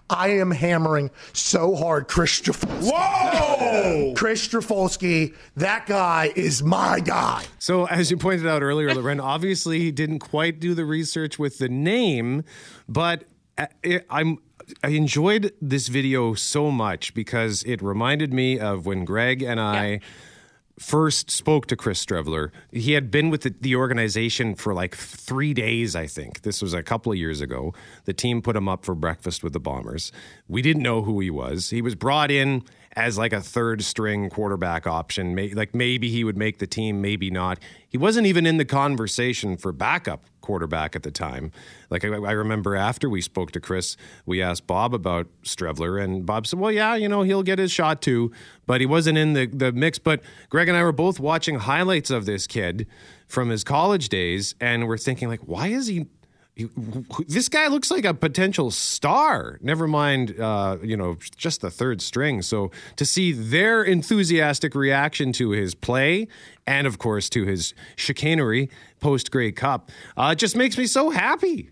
I 0.10 0.30
am 0.30 0.52
hammering 0.52 1.12
so 1.34 1.76
hard, 1.76 2.08
Chris 2.08 2.42
Strafolsky. 2.42 2.92
Whoa! 2.92 4.14
Chris 4.16 4.48
Strafolsky, 4.48 5.36
that 5.56 5.86
guy 5.86 6.32
is 6.36 6.64
my 6.64 7.00
guy. 7.00 7.46
So, 7.60 7.86
as 7.86 8.10
you 8.10 8.18
pointed 8.18 8.48
out 8.48 8.64
earlier, 8.64 8.94
Lauren 8.94 9.20
obviously 9.20 9.80
he 9.80 9.92
didn't 9.92 10.20
quite 10.20 10.60
do 10.60 10.74
the 10.74 10.86
research 10.86 11.38
with 11.38 11.60
the 11.60 11.70
name, 11.70 12.44
but 12.88 13.26
uh, 13.58 13.68
I'm. 14.10 14.40
I 14.84 14.90
enjoyed 14.90 15.52
this 15.60 15.88
video 15.88 16.36
so 16.36 16.70
much 16.70 17.16
because 17.16 17.64
it 17.64 17.82
reminded 17.82 18.32
me 18.32 18.60
of 18.60 18.86
when 18.86 19.04
Greg 19.04 19.42
and 19.42 19.60
I 19.60 20.00
first 20.80 21.30
spoke 21.30 21.68
to 21.68 21.76
Chris 21.76 22.04
Streveler. 22.04 22.52
He 22.72 22.94
had 22.94 23.12
been 23.12 23.30
with 23.30 23.42
the, 23.42 23.54
the 23.60 23.76
organization 23.76 24.56
for 24.56 24.74
like 24.74 24.96
three 24.96 25.54
days, 25.54 25.96
I 25.96 26.08
think. 26.08 26.42
This 26.42 26.62
was 26.62 26.74
a 26.74 26.82
couple 26.82 27.12
of 27.12 27.18
years 27.18 27.42
ago. 27.42 27.74
The 28.06 28.14
team 28.14 28.42
put 28.42 28.56
him 28.56 28.68
up 28.70 28.86
for 28.86 28.96
breakfast 28.96 29.44
with 29.44 29.54
the 29.54 29.60
Bombers. 29.60 30.12
We 30.48 30.62
didn't 30.62 30.84
know 30.84 31.02
who 31.02 31.20
he 31.20 31.30
was. 31.30 31.70
He 31.70 31.82
was 31.82 31.96
brought 31.96 32.32
in 32.32 32.64
as 32.96 33.18
like 33.18 33.34
a 33.34 33.42
third 33.42 33.84
string 33.84 34.30
quarterback 34.30 34.88
option. 34.88 35.36
May, 35.36 35.54
like 35.54 35.76
maybe 35.76 36.10
he 36.10 36.24
would 36.24 36.38
make 36.38 36.60
the 36.60 36.68
team, 36.68 37.02
maybe 37.02 37.30
not. 37.30 37.60
He 37.88 37.98
wasn't 37.98 38.28
even 38.28 38.46
in 38.46 38.58
the 38.58 38.66
conversation 38.66 39.58
for 39.58 39.72
backup 39.72 40.26
quarterback 40.50 40.96
at 40.96 41.04
the 41.04 41.12
time. 41.12 41.52
Like 41.92 42.04
I, 42.04 42.08
I 42.08 42.32
remember 42.32 42.76
after 42.76 43.08
we 43.08 43.22
spoke 43.22 43.52
to 43.52 43.60
Chris, 43.60 43.96
we 44.26 44.42
asked 44.42 44.66
Bob 44.66 44.96
about 44.96 45.28
Streveler, 45.44 46.04
and 46.04 46.26
Bob 46.26 46.48
said, 46.48 46.58
"Well, 46.58 46.72
yeah, 46.72 46.96
you 46.96 47.08
know, 47.08 47.22
he'll 47.22 47.44
get 47.44 47.60
his 47.60 47.72
shot 47.72 48.02
too, 48.02 48.32
but 48.66 48.82
he 48.82 48.88
wasn't 48.88 49.20
in 49.20 49.34
the 49.34 49.46
the 49.46 49.72
mix." 49.72 50.00
But 50.00 50.22
Greg 50.50 50.68
and 50.68 50.76
I 50.76 50.82
were 50.82 50.92
both 50.92 51.20
watching 51.20 51.60
highlights 51.60 52.10
of 52.10 52.26
this 52.26 52.48
kid 52.48 52.88
from 53.28 53.50
his 53.50 53.64
college 53.64 54.10
days, 54.10 54.56
and 54.60 54.88
we're 54.88 54.98
thinking, 54.98 55.28
like, 55.28 55.42
why 55.42 55.68
is 55.68 55.86
he? 55.86 56.08
This 57.28 57.50
guy 57.50 57.68
looks 57.68 57.92
like 57.92 58.06
a 58.06 58.14
potential 58.14 58.72
star. 58.72 59.60
Never 59.62 59.88
mind, 59.88 60.40
uh, 60.40 60.78
you 60.84 60.98
know, 60.98 61.18
just 61.36 61.62
the 61.62 61.70
third 61.70 62.02
string. 62.02 62.42
So 62.42 62.72
to 62.96 63.06
see 63.06 63.32
their 63.32 63.84
enthusiastic 63.84 64.76
reaction 64.76 65.32
to 65.34 65.52
his 65.52 65.76
play, 65.76 66.28
and 66.68 66.86
of 66.86 66.98
course 66.98 67.30
to 67.30 67.46
his 67.46 67.74
chicanery 67.96 68.70
post 69.00 69.32
Grey 69.32 69.52
Cup, 69.52 69.92
uh, 70.18 70.36
just 70.36 70.56
makes 70.56 70.78
me 70.78 70.86
so 70.86 71.10
happy. 71.10 71.70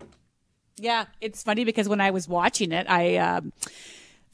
Yeah, 0.80 1.06
it's 1.20 1.42
funny 1.42 1.64
because 1.64 1.88
when 1.88 2.00
I 2.00 2.10
was 2.10 2.28
watching 2.28 2.72
it, 2.72 2.86
I 2.88 3.16
um, 3.16 3.52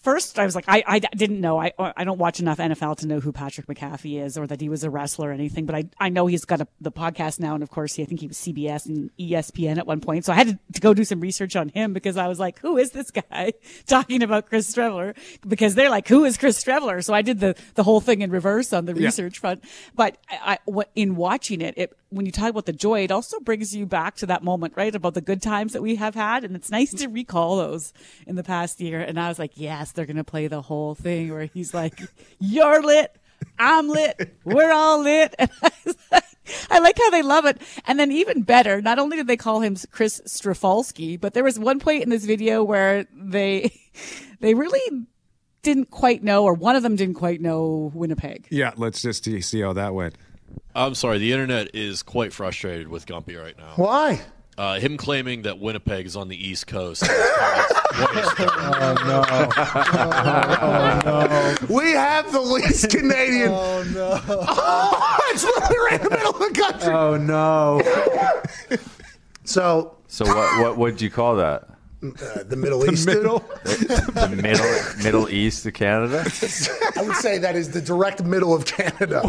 first 0.05 0.39
I 0.39 0.45
was 0.45 0.55
like, 0.55 0.67
I, 0.69 0.85
I 0.87 0.99
didn't 1.01 1.41
know. 1.41 1.59
I 1.61 1.73
I 1.79 2.05
don't 2.05 2.19
watch 2.19 2.39
enough 2.39 2.59
NFL 2.59 2.99
to 2.99 3.07
know 3.07 3.21
who 3.21 3.33
Patrick 3.33 3.67
McAfee 3.67 4.23
is 4.23 4.39
or 4.39 4.47
that 4.47 4.61
he 4.61 4.69
was 4.69 4.85
a 4.85 4.91
wrestler 4.91 5.31
or 5.31 5.33
anything. 5.33 5.67
But 5.67 5.75
I 5.75 5.85
I 5.99 6.09
know 6.11 6.27
he's 6.27 6.45
got 6.45 6.61
a, 6.61 6.69
the 6.81 6.93
podcast 6.93 7.41
now, 7.41 7.55
and 7.55 7.63
of 7.63 7.71
course, 7.71 7.95
he, 7.95 8.03
I 8.03 8.07
think 8.07 8.21
he 8.21 8.29
was 8.29 8.37
CBS 8.37 8.87
and 8.87 9.11
ESPN 9.19 9.79
at 9.79 9.87
one 9.87 10.01
point. 10.01 10.25
So 10.25 10.33
I 10.33 10.37
had 10.37 10.59
to, 10.75 10.81
go 10.81 10.93
do 10.93 11.05
some 11.05 11.21
research 11.21 11.57
on 11.57 11.71
him 11.71 11.95
because 11.95 12.19
I 12.19 12.29
was 12.29 12.39
like, 12.39 12.59
who 12.59 12.77
is 12.77 12.91
this 12.91 13.11
guy 13.11 13.55
talking 13.87 14.23
about 14.23 14.49
Chris 14.49 14.73
Streveler? 14.73 15.17
Because 15.49 15.75
they're 15.75 15.91
like, 15.91 16.07
who 16.07 16.25
is 16.25 16.37
Chris 16.37 16.63
Streveler? 16.63 17.03
So 17.03 17.15
I 17.15 17.23
did 17.23 17.41
the 17.41 17.57
the 17.75 17.83
whole 17.83 18.01
thing 18.01 18.21
in 18.21 18.31
reverse 18.31 18.73
on 18.73 18.85
the 18.85 18.95
research 18.95 19.39
front. 19.39 19.65
But 19.95 20.19
I, 20.29 20.59
I 20.69 20.85
in 20.95 21.17
watching 21.17 21.63
it, 21.63 21.75
it 21.79 21.97
when 22.15 22.27
you 22.27 22.33
talk 22.33 22.51
about 22.51 22.67
the 22.67 22.73
joy, 22.73 23.05
it 23.05 23.11
also 23.11 23.41
brings 23.41 23.75
you 23.75 23.87
back 23.87 24.17
to 24.17 24.27
that 24.27 24.43
moment, 24.43 24.75
right? 24.77 24.95
About 24.95 25.15
the 25.15 25.21
good 25.21 25.43
times 25.43 25.73
that 25.73 25.83
we 25.83 25.97
have 25.97 26.15
had. 26.15 26.45
And 26.45 26.55
it's 26.57 26.71
nice 26.71 26.93
to 26.95 27.09
recall 27.09 27.57
those 27.57 27.93
in 28.27 28.37
the 28.37 28.45
past 28.45 28.81
year. 28.81 29.01
And 29.01 29.19
I 29.19 29.29
was 29.29 29.39
like, 29.39 29.53
yes, 29.55 29.93
they're 29.93 30.07
going 30.07 30.17
to 30.17 30.25
play 30.25 30.47
the 30.47 30.63
whole 30.63 30.95
thing 30.95 31.33
where 31.33 31.47
he's 31.47 31.75
like, 31.75 32.01
you're 32.39 32.83
lit. 32.83 33.17
I'm 33.59 33.89
lit. 33.89 34.37
We're 34.45 34.73
all 34.73 35.01
lit. 35.01 35.35
And 35.47 35.51
I, 35.63 35.71
like, 36.13 36.25
I 36.71 36.79
like 36.81 36.99
how 36.99 37.11
they 37.11 37.23
love 37.23 37.47
it. 37.47 37.61
And 37.87 37.99
then 37.99 38.13
even 38.13 38.43
better, 38.43 38.83
not 38.83 38.99
only 38.99 39.17
did 39.17 39.27
they 39.27 39.37
call 39.37 39.61
him 39.61 39.77
Chris 39.91 40.21
Strafalski, 40.27 41.19
but 41.19 41.33
there 41.33 41.43
was 41.43 41.59
one 41.59 41.81
point 41.81 42.03
in 42.03 42.11
this 42.11 42.27
video 42.27 42.63
where 42.63 43.07
they, 43.15 43.73
they 44.41 44.53
really 44.53 45.07
didn't 45.63 45.91
quite 45.91 46.23
know, 46.23 46.45
or 46.45 46.55
one 46.55 46.77
of 46.77 46.83
them 46.83 46.95
didn't 46.95 47.15
quite 47.15 47.41
know 47.41 47.91
Winnipeg. 47.95 48.47
Yeah, 48.51 48.73
let's 48.77 49.03
just 49.03 49.25
see 49.25 49.41
see 49.41 49.61
how 49.63 49.73
that 49.73 49.95
went. 49.95 50.17
I'm 50.75 50.95
sorry, 50.95 51.19
the 51.19 51.33
internet 51.33 51.75
is 51.75 52.03
quite 52.03 52.33
frustrated 52.33 52.89
with 52.89 53.07
Gumpy 53.07 53.41
right 53.41 53.57
now. 53.57 53.73
Why? 53.77 54.21
Uh, 54.57 54.79
him 54.79 54.97
claiming 54.97 55.43
that 55.43 55.59
Winnipeg 55.59 56.07
is 56.07 56.15
on 56.17 56.29
the 56.29 56.49
East 56.49 56.67
Coast. 56.69 57.03
We 61.69 61.93
have 61.93 62.33
the 62.33 62.41
least 62.41 62.91
Canadian. 62.91 63.51
Oh 63.53 63.85
no! 63.95 64.21
it's 65.33 65.45
literally 65.45 65.77
right 65.91 66.01
in 66.01 66.09
the 66.09 66.11
middle 66.11 66.31
of 66.31 66.39
the 66.39 66.61
country. 66.61 66.93
Oh 66.93 67.17
no! 67.17 67.81
So 69.47 69.97
So 70.09 70.25
what? 70.25 70.61
What 70.61 70.79
would 70.79 71.01
you 71.03 71.11
call 71.11 71.37
that? 71.37 71.69
Uh, 72.13 72.43
the 72.45 72.57
Middle 72.57 72.89
East. 72.91 73.07
Middle. 73.07 73.41
The 73.65 74.29
middle 74.41 75.03
Middle 75.05 75.29
East 75.29 75.67
of 75.67 75.75
Canada? 75.75 76.21
I 76.97 77.03
would 77.03 77.17
say 77.17 77.39
that 77.39 77.57
is 77.57 77.71
the 77.73 77.81
direct 77.81 78.23
middle 78.23 78.55
of 78.55 78.65
Canada. 78.65 79.23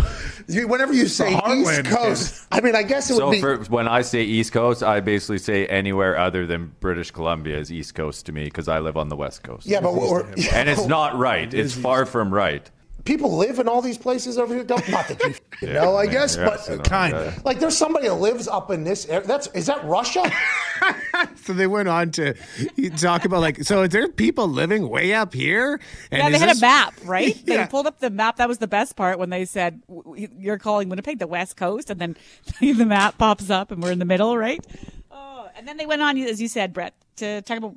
You, 0.48 0.68
whenever 0.68 0.94
you 0.94 1.08
say 1.08 1.34
East 1.48 1.86
Coast, 1.86 2.48
I 2.52 2.62
mean, 2.62 2.76
I 2.76 2.84
guess 2.84 3.10
it 3.10 3.14
would 3.16 3.20
So 3.20 3.32
be. 3.32 3.42
for, 3.42 3.58
when 3.66 3.88
I 3.88 4.02
say 4.02 4.22
East 4.24 4.52
Coast, 4.54 4.84
I 4.84 5.00
basically 5.00 5.40
say 5.40 5.66
anywhere 5.68 6.18
other 6.18 6.46
than 6.46 6.76
British 6.80 7.12
Columbia 7.12 7.58
is 7.58 7.72
East 7.72 7.96
Coast 7.96 8.26
to 8.28 8.32
me 8.32 8.46
because 8.46 8.68
I 8.68 8.80
live 8.80 8.98
on 8.98 9.10
the 9.10 9.16
West 9.16 9.44
Coast. 9.44 9.66
yeah, 9.66 9.82
but 9.82 9.94
we're, 9.96 10.26
and 10.54 10.70
it's 10.70 10.86
not 10.88 11.18
right. 11.18 11.52
It's 11.54 11.74
far 11.74 12.06
from 12.06 12.34
right. 12.34 12.70
People 13.06 13.38
live 13.38 13.60
in 13.60 13.68
all 13.70 13.82
these 13.82 13.98
places 13.98 14.38
over 14.38 14.54
here. 14.54 14.64
Don't, 14.64 14.88
not 14.90 15.08
that 15.08 15.20
you 15.22 15.30
f***ing 15.30 15.74
know, 15.74 15.96
I 15.96 16.08
guess, 16.08 16.36
but 16.36 16.84
kind 16.84 17.14
of. 17.16 17.46
like 17.46 17.60
there's 17.60 17.78
somebody 17.78 18.08
that 18.08 18.16
lives 18.16 18.48
up 18.48 18.70
in 18.72 18.84
this 18.84 19.08
area. 19.08 19.26
That's 19.26 19.48
is 19.48 19.68
that 19.68 19.84
Russia? 19.86 20.24
So 21.38 21.54
they 21.54 21.68
went 21.68 21.88
on 21.88 22.12
to 22.12 22.34
talk 22.98 23.24
about 23.24 23.40
like, 23.40 23.64
so 23.64 23.84
is 23.84 23.90
there 23.90 24.10
people 24.10 24.48
living 24.50 24.90
way 24.90 25.14
up 25.14 25.34
here? 25.34 25.80
And 26.12 26.20
Yeah, 26.22 26.30
they 26.30 26.38
had 26.40 26.50
this- 26.50 26.58
a 26.58 26.62
map, 26.62 26.94
right? 27.06 27.36
Yeah. 27.46 27.64
They 27.64 27.68
pulled 27.70 27.88
up 27.88 28.00
the 28.00 28.10
map. 28.10 28.38
That 28.38 28.50
was 28.50 28.58
the 28.58 28.68
best 28.68 28.96
part 28.98 29.18
when 29.18 29.30
they 29.30 29.46
said 29.46 29.82
w- 29.88 30.04
w- 30.04 30.28
you're 30.38 30.58
calling 30.58 30.90
Winnipeg 30.90 31.20
the 31.20 31.28
West 31.28 31.56
Coast, 31.56 31.90
and 31.90 32.02
then 32.02 32.18
the 32.60 32.86
map 32.86 33.18
pops 33.18 33.50
up, 33.50 33.72
and 33.72 33.82
we're 33.82 33.92
in 33.92 34.00
the 34.00 34.06
middle, 34.06 34.38
right? 34.38 34.60
Oh, 35.12 35.48
and 35.56 35.66
then 35.68 35.78
they 35.78 35.86
went 35.86 36.02
on, 36.02 36.18
as 36.18 36.42
you 36.42 36.48
said, 36.50 36.74
Brett, 36.74 36.94
to 37.18 37.42
talk 37.44 37.58
about 37.60 37.76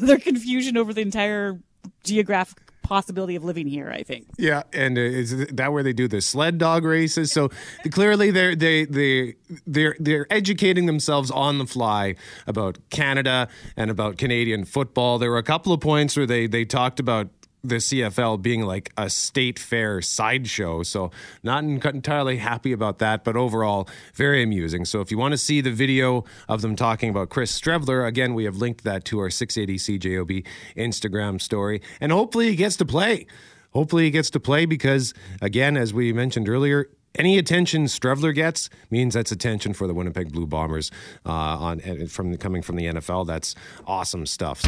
their 0.00 0.18
confusion 0.18 0.76
over 0.76 0.92
the 0.92 1.02
entire 1.02 1.60
geographic 2.02 2.65
possibility 2.86 3.36
of 3.36 3.44
living 3.44 3.66
here. 3.66 3.90
I 3.90 4.02
think. 4.02 4.26
Yeah, 4.38 4.62
and 4.72 4.96
uh, 4.96 5.00
is 5.00 5.46
that 5.46 5.72
where 5.72 5.82
they 5.82 5.92
do 5.92 6.08
the 6.08 6.20
sled 6.20 6.58
dog 6.58 6.84
races? 6.84 7.32
So 7.32 7.50
clearly, 7.90 8.30
they're 8.30 8.54
they 8.54 8.84
they 8.84 9.34
they're 9.66 9.96
they're 9.98 10.26
educating 10.30 10.86
themselves 10.86 11.30
on 11.30 11.58
the 11.58 11.66
fly 11.66 12.14
about 12.46 12.78
Canada 12.90 13.48
and 13.76 13.90
about 13.90 14.16
Canadian 14.16 14.64
football. 14.64 15.18
There 15.18 15.30
were 15.30 15.38
a 15.38 15.42
couple 15.42 15.72
of 15.72 15.80
points 15.80 16.16
where 16.16 16.26
they 16.26 16.46
they 16.46 16.64
talked 16.64 17.00
about 17.00 17.28
the 17.68 17.76
CFL 17.76 18.40
being 18.40 18.62
like 18.62 18.92
a 18.96 19.10
state 19.10 19.58
fair 19.58 20.00
sideshow. 20.00 20.82
So 20.82 21.10
not 21.42 21.64
entirely 21.64 22.38
happy 22.38 22.72
about 22.72 22.98
that, 22.98 23.24
but 23.24 23.36
overall 23.36 23.88
very 24.14 24.42
amusing. 24.42 24.84
So 24.84 25.00
if 25.00 25.10
you 25.10 25.18
want 25.18 25.32
to 25.32 25.38
see 25.38 25.60
the 25.60 25.72
video 25.72 26.24
of 26.48 26.62
them 26.62 26.76
talking 26.76 27.10
about 27.10 27.28
Chris 27.28 27.58
Streveler, 27.58 28.06
again, 28.06 28.34
we 28.34 28.44
have 28.44 28.56
linked 28.56 28.84
that 28.84 29.04
to 29.06 29.18
our 29.18 29.30
680 29.30 29.98
CJOB 29.98 30.46
Instagram 30.76 31.40
story, 31.40 31.82
and 32.00 32.12
hopefully 32.12 32.50
he 32.50 32.56
gets 32.56 32.76
to 32.76 32.84
play. 32.84 33.26
Hopefully 33.72 34.04
he 34.04 34.10
gets 34.10 34.30
to 34.30 34.40
play 34.40 34.64
because, 34.64 35.12
again, 35.42 35.76
as 35.76 35.92
we 35.92 36.12
mentioned 36.12 36.48
earlier, 36.48 36.88
any 37.18 37.38
attention 37.38 37.84
Streveler 37.86 38.34
gets 38.34 38.68
means 38.90 39.14
that's 39.14 39.32
attention 39.32 39.72
for 39.72 39.86
the 39.86 39.94
Winnipeg 39.94 40.32
Blue 40.32 40.46
Bombers 40.46 40.90
uh, 41.24 41.30
on 41.30 42.06
from 42.08 42.36
coming 42.36 42.62
from 42.62 42.76
the 42.76 42.84
NFL. 42.86 43.26
That's 43.26 43.54
awesome 43.86 44.26
stuff. 44.26 44.62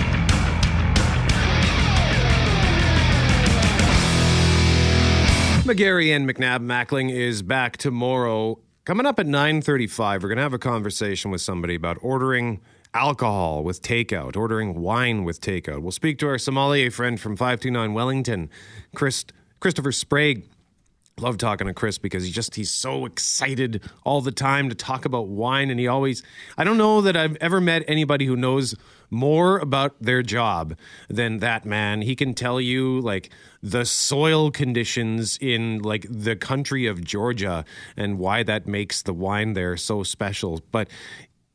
McGarry 5.68 6.16
and 6.16 6.26
McNabb 6.26 6.60
Mackling 6.60 7.12
is 7.12 7.42
back 7.42 7.76
tomorrow. 7.76 8.58
Coming 8.86 9.04
up 9.04 9.18
at 9.18 9.26
9:35, 9.26 10.22
we're 10.22 10.28
going 10.30 10.36
to 10.36 10.42
have 10.42 10.54
a 10.54 10.58
conversation 10.58 11.30
with 11.30 11.42
somebody 11.42 11.74
about 11.74 11.98
ordering 12.00 12.62
alcohol 12.94 13.62
with 13.62 13.82
takeout, 13.82 14.34
ordering 14.34 14.80
wine 14.80 15.24
with 15.24 15.42
takeout. 15.42 15.82
We'll 15.82 15.92
speak 15.92 16.18
to 16.20 16.26
our 16.26 16.38
sommelier 16.38 16.90
friend 16.90 17.20
from 17.20 17.36
529 17.36 17.92
Wellington, 17.92 18.48
Chris, 18.94 19.26
Christopher 19.60 19.92
Sprague. 19.92 20.48
Love 21.20 21.38
talking 21.38 21.66
to 21.66 21.74
Chris 21.74 21.98
because 21.98 22.24
he 22.24 22.30
just 22.30 22.54
he's 22.54 22.70
so 22.70 23.04
excited 23.04 23.82
all 24.04 24.20
the 24.20 24.32
time 24.32 24.68
to 24.68 24.74
talk 24.74 25.04
about 25.04 25.28
wine 25.28 25.70
and 25.70 25.80
he 25.80 25.86
always 25.86 26.22
I 26.56 26.64
don't 26.64 26.78
know 26.78 27.00
that 27.00 27.16
I've 27.16 27.36
ever 27.36 27.60
met 27.60 27.84
anybody 27.88 28.26
who 28.26 28.36
knows 28.36 28.74
more 29.10 29.58
about 29.58 29.94
their 30.00 30.22
job 30.22 30.76
than 31.08 31.38
that 31.38 31.64
man. 31.64 32.02
He 32.02 32.14
can 32.14 32.34
tell 32.34 32.60
you 32.60 33.00
like 33.00 33.30
the 33.62 33.84
soil 33.84 34.50
conditions 34.50 35.38
in 35.40 35.80
like 35.80 36.06
the 36.08 36.36
country 36.36 36.86
of 36.86 37.02
Georgia 37.02 37.64
and 37.96 38.18
why 38.18 38.42
that 38.42 38.66
makes 38.66 39.02
the 39.02 39.14
wine 39.14 39.54
there 39.54 39.76
so 39.76 40.02
special. 40.02 40.62
But 40.70 40.88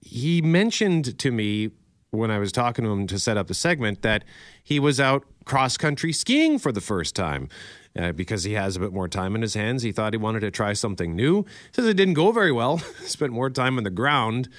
he 0.02 0.42
mentioned 0.42 1.18
to 1.20 1.32
me 1.32 1.72
when 2.12 2.30
I 2.30 2.38
was 2.38 2.52
talking 2.52 2.86
to 2.86 2.92
him 2.92 3.08
to 3.08 3.18
set 3.18 3.38
up 3.38 3.48
the 3.48 3.54
segment 3.54 4.02
that 4.04 4.24
he 4.64 4.80
was 4.80 5.00
out 5.00 5.26
cross 5.46 5.78
country 5.78 6.14
skiing 6.14 6.60
for 6.60 6.72
the 6.72 6.82
first 6.82 7.16
time. 7.16 7.50
Uh, 7.96 8.12
because 8.12 8.44
he 8.44 8.54
has 8.54 8.76
a 8.76 8.80
bit 8.80 8.92
more 8.92 9.08
time 9.08 9.36
in 9.36 9.44
his 9.44 9.54
hands, 9.54 9.84
he 9.84 9.92
thought 9.92 10.14
he 10.14 10.18
wanted 10.18 10.40
to 10.40 10.50
try 10.50 10.74
something 10.74 11.16
new. 11.16 11.46
Says 11.72 11.86
it 11.86 11.94
didn't 11.94 12.16
go 12.16 12.32
very 12.32 12.52
well. 12.52 12.80
Spent 13.06 13.32
more 13.32 13.52
time 13.52 13.78
on 13.78 13.84
the 13.84 13.92
ground 13.92 14.50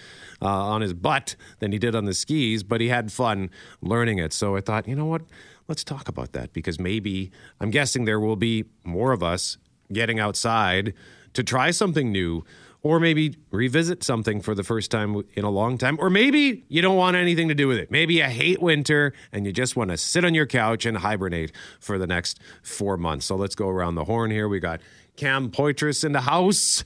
uh, 0.40 0.46
on 0.46 0.82
his 0.82 0.94
butt 0.94 1.34
than 1.58 1.72
he 1.72 1.78
did 1.78 1.96
on 1.96 2.04
the 2.04 2.14
skis, 2.14 2.62
but 2.62 2.80
he 2.80 2.88
had 2.88 3.10
fun 3.10 3.50
learning 3.80 4.18
it. 4.18 4.32
So 4.32 4.56
I 4.56 4.60
thought, 4.60 4.86
you 4.86 4.94
know 4.94 5.06
what? 5.06 5.22
Let's 5.66 5.82
talk 5.82 6.08
about 6.08 6.32
that 6.32 6.52
because 6.52 6.78
maybe 6.78 7.32
I'm 7.60 7.70
guessing 7.70 8.04
there 8.04 8.20
will 8.20 8.36
be 8.36 8.66
more 8.84 9.12
of 9.12 9.22
us 9.22 9.56
getting 9.94 10.20
outside 10.20 10.92
to 11.32 11.42
try 11.42 11.70
something 11.70 12.12
new 12.12 12.44
or 12.84 13.00
maybe 13.00 13.34
revisit 13.50 14.04
something 14.04 14.42
for 14.42 14.54
the 14.54 14.62
first 14.62 14.90
time 14.90 15.22
in 15.34 15.44
a 15.44 15.50
long 15.50 15.78
time. 15.78 15.96
Or 15.98 16.10
maybe 16.10 16.64
you 16.68 16.82
don't 16.82 16.96
want 16.96 17.16
anything 17.16 17.48
to 17.48 17.54
do 17.54 17.66
with 17.66 17.78
it. 17.78 17.90
Maybe 17.90 18.14
you 18.14 18.24
hate 18.24 18.60
winter 18.60 19.14
and 19.32 19.46
you 19.46 19.52
just 19.52 19.74
want 19.74 19.90
to 19.90 19.96
sit 19.96 20.22
on 20.22 20.34
your 20.34 20.44
couch 20.44 20.84
and 20.84 20.98
hibernate 20.98 21.50
for 21.80 21.96
the 21.96 22.06
next 22.06 22.38
four 22.62 22.98
months. 22.98 23.24
So 23.24 23.36
let's 23.36 23.54
go 23.54 23.70
around 23.70 23.94
the 23.94 24.04
horn 24.04 24.30
here. 24.30 24.48
We 24.48 24.60
got 24.60 24.82
Cam 25.16 25.50
Poitras 25.50 26.04
in 26.04 26.12
the 26.12 26.20
house. 26.20 26.84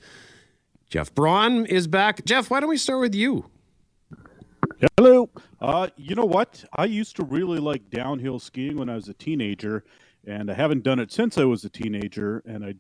Jeff 0.88 1.12
Braun 1.14 1.66
is 1.66 1.88
back. 1.88 2.24
Jeff, 2.24 2.48
why 2.48 2.60
don't 2.60 2.70
we 2.70 2.78
start 2.78 3.00
with 3.00 3.14
you? 3.14 3.50
Hello. 4.96 5.28
Uh, 5.60 5.88
you 5.96 6.14
know 6.14 6.24
what? 6.24 6.64
I 6.76 6.84
used 6.84 7.16
to 7.16 7.24
really 7.24 7.58
like 7.58 7.90
downhill 7.90 8.38
skiing 8.38 8.78
when 8.78 8.88
I 8.88 8.94
was 8.94 9.08
a 9.08 9.14
teenager, 9.14 9.84
and 10.24 10.48
I 10.50 10.54
haven't 10.54 10.84
done 10.84 11.00
it 11.00 11.10
since 11.10 11.36
I 11.36 11.44
was 11.44 11.64
a 11.64 11.68
teenager, 11.68 12.42
and 12.46 12.64
I 12.64 12.74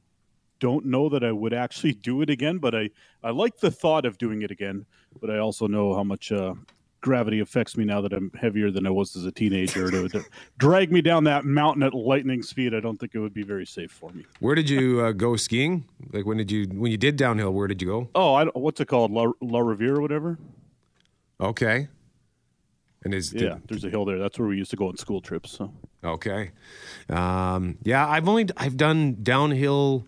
don't 0.60 0.86
know 0.86 1.08
that 1.08 1.24
I 1.24 1.32
would 1.32 1.52
actually 1.52 1.92
do 1.92 2.22
it 2.22 2.30
again, 2.30 2.58
but 2.58 2.74
I, 2.74 2.90
I 3.22 3.30
like 3.30 3.58
the 3.58 3.70
thought 3.70 4.04
of 4.04 4.18
doing 4.18 4.42
it 4.42 4.50
again. 4.50 4.86
But 5.20 5.30
I 5.30 5.38
also 5.38 5.66
know 5.66 5.94
how 5.94 6.04
much 6.04 6.32
uh, 6.32 6.54
gravity 7.00 7.40
affects 7.40 7.76
me 7.76 7.84
now 7.84 8.00
that 8.00 8.12
I'm 8.12 8.30
heavier 8.38 8.70
than 8.70 8.86
I 8.86 8.90
was 8.90 9.16
as 9.16 9.24
a 9.24 9.32
teenager. 9.32 9.90
to, 9.90 10.08
to 10.08 10.24
drag 10.58 10.92
me 10.92 11.00
down 11.00 11.24
that 11.24 11.44
mountain 11.44 11.82
at 11.82 11.94
lightning 11.94 12.42
speed, 12.42 12.74
I 12.74 12.80
don't 12.80 12.98
think 12.98 13.14
it 13.14 13.18
would 13.18 13.34
be 13.34 13.42
very 13.42 13.66
safe 13.66 13.90
for 13.90 14.10
me. 14.12 14.24
Where 14.40 14.54
did 14.54 14.68
you 14.68 15.00
uh, 15.00 15.12
go 15.12 15.36
skiing? 15.36 15.84
Like 16.12 16.26
when 16.26 16.36
did 16.36 16.50
you 16.50 16.66
when 16.66 16.90
you 16.90 16.98
did 16.98 17.16
downhill? 17.16 17.52
Where 17.52 17.68
did 17.68 17.80
you 17.80 17.88
go? 17.88 18.08
Oh, 18.14 18.34
I, 18.34 18.44
what's 18.46 18.80
it 18.80 18.86
called? 18.88 19.10
La, 19.10 19.30
La 19.40 19.60
Riviera 19.60 19.98
or 19.98 20.00
whatever. 20.00 20.38
Okay. 21.40 21.88
And 23.04 23.14
is 23.14 23.32
yeah, 23.32 23.40
did, 23.40 23.68
there's 23.68 23.84
a 23.84 23.90
hill 23.90 24.04
there. 24.04 24.18
That's 24.18 24.38
where 24.38 24.48
we 24.48 24.56
used 24.56 24.70
to 24.70 24.76
go 24.76 24.88
on 24.88 24.96
school 24.96 25.20
trips. 25.20 25.52
So 25.52 25.72
okay, 26.02 26.50
um, 27.08 27.78
yeah, 27.84 28.08
I've 28.08 28.28
only 28.28 28.48
I've 28.56 28.76
done 28.76 29.18
downhill 29.22 30.04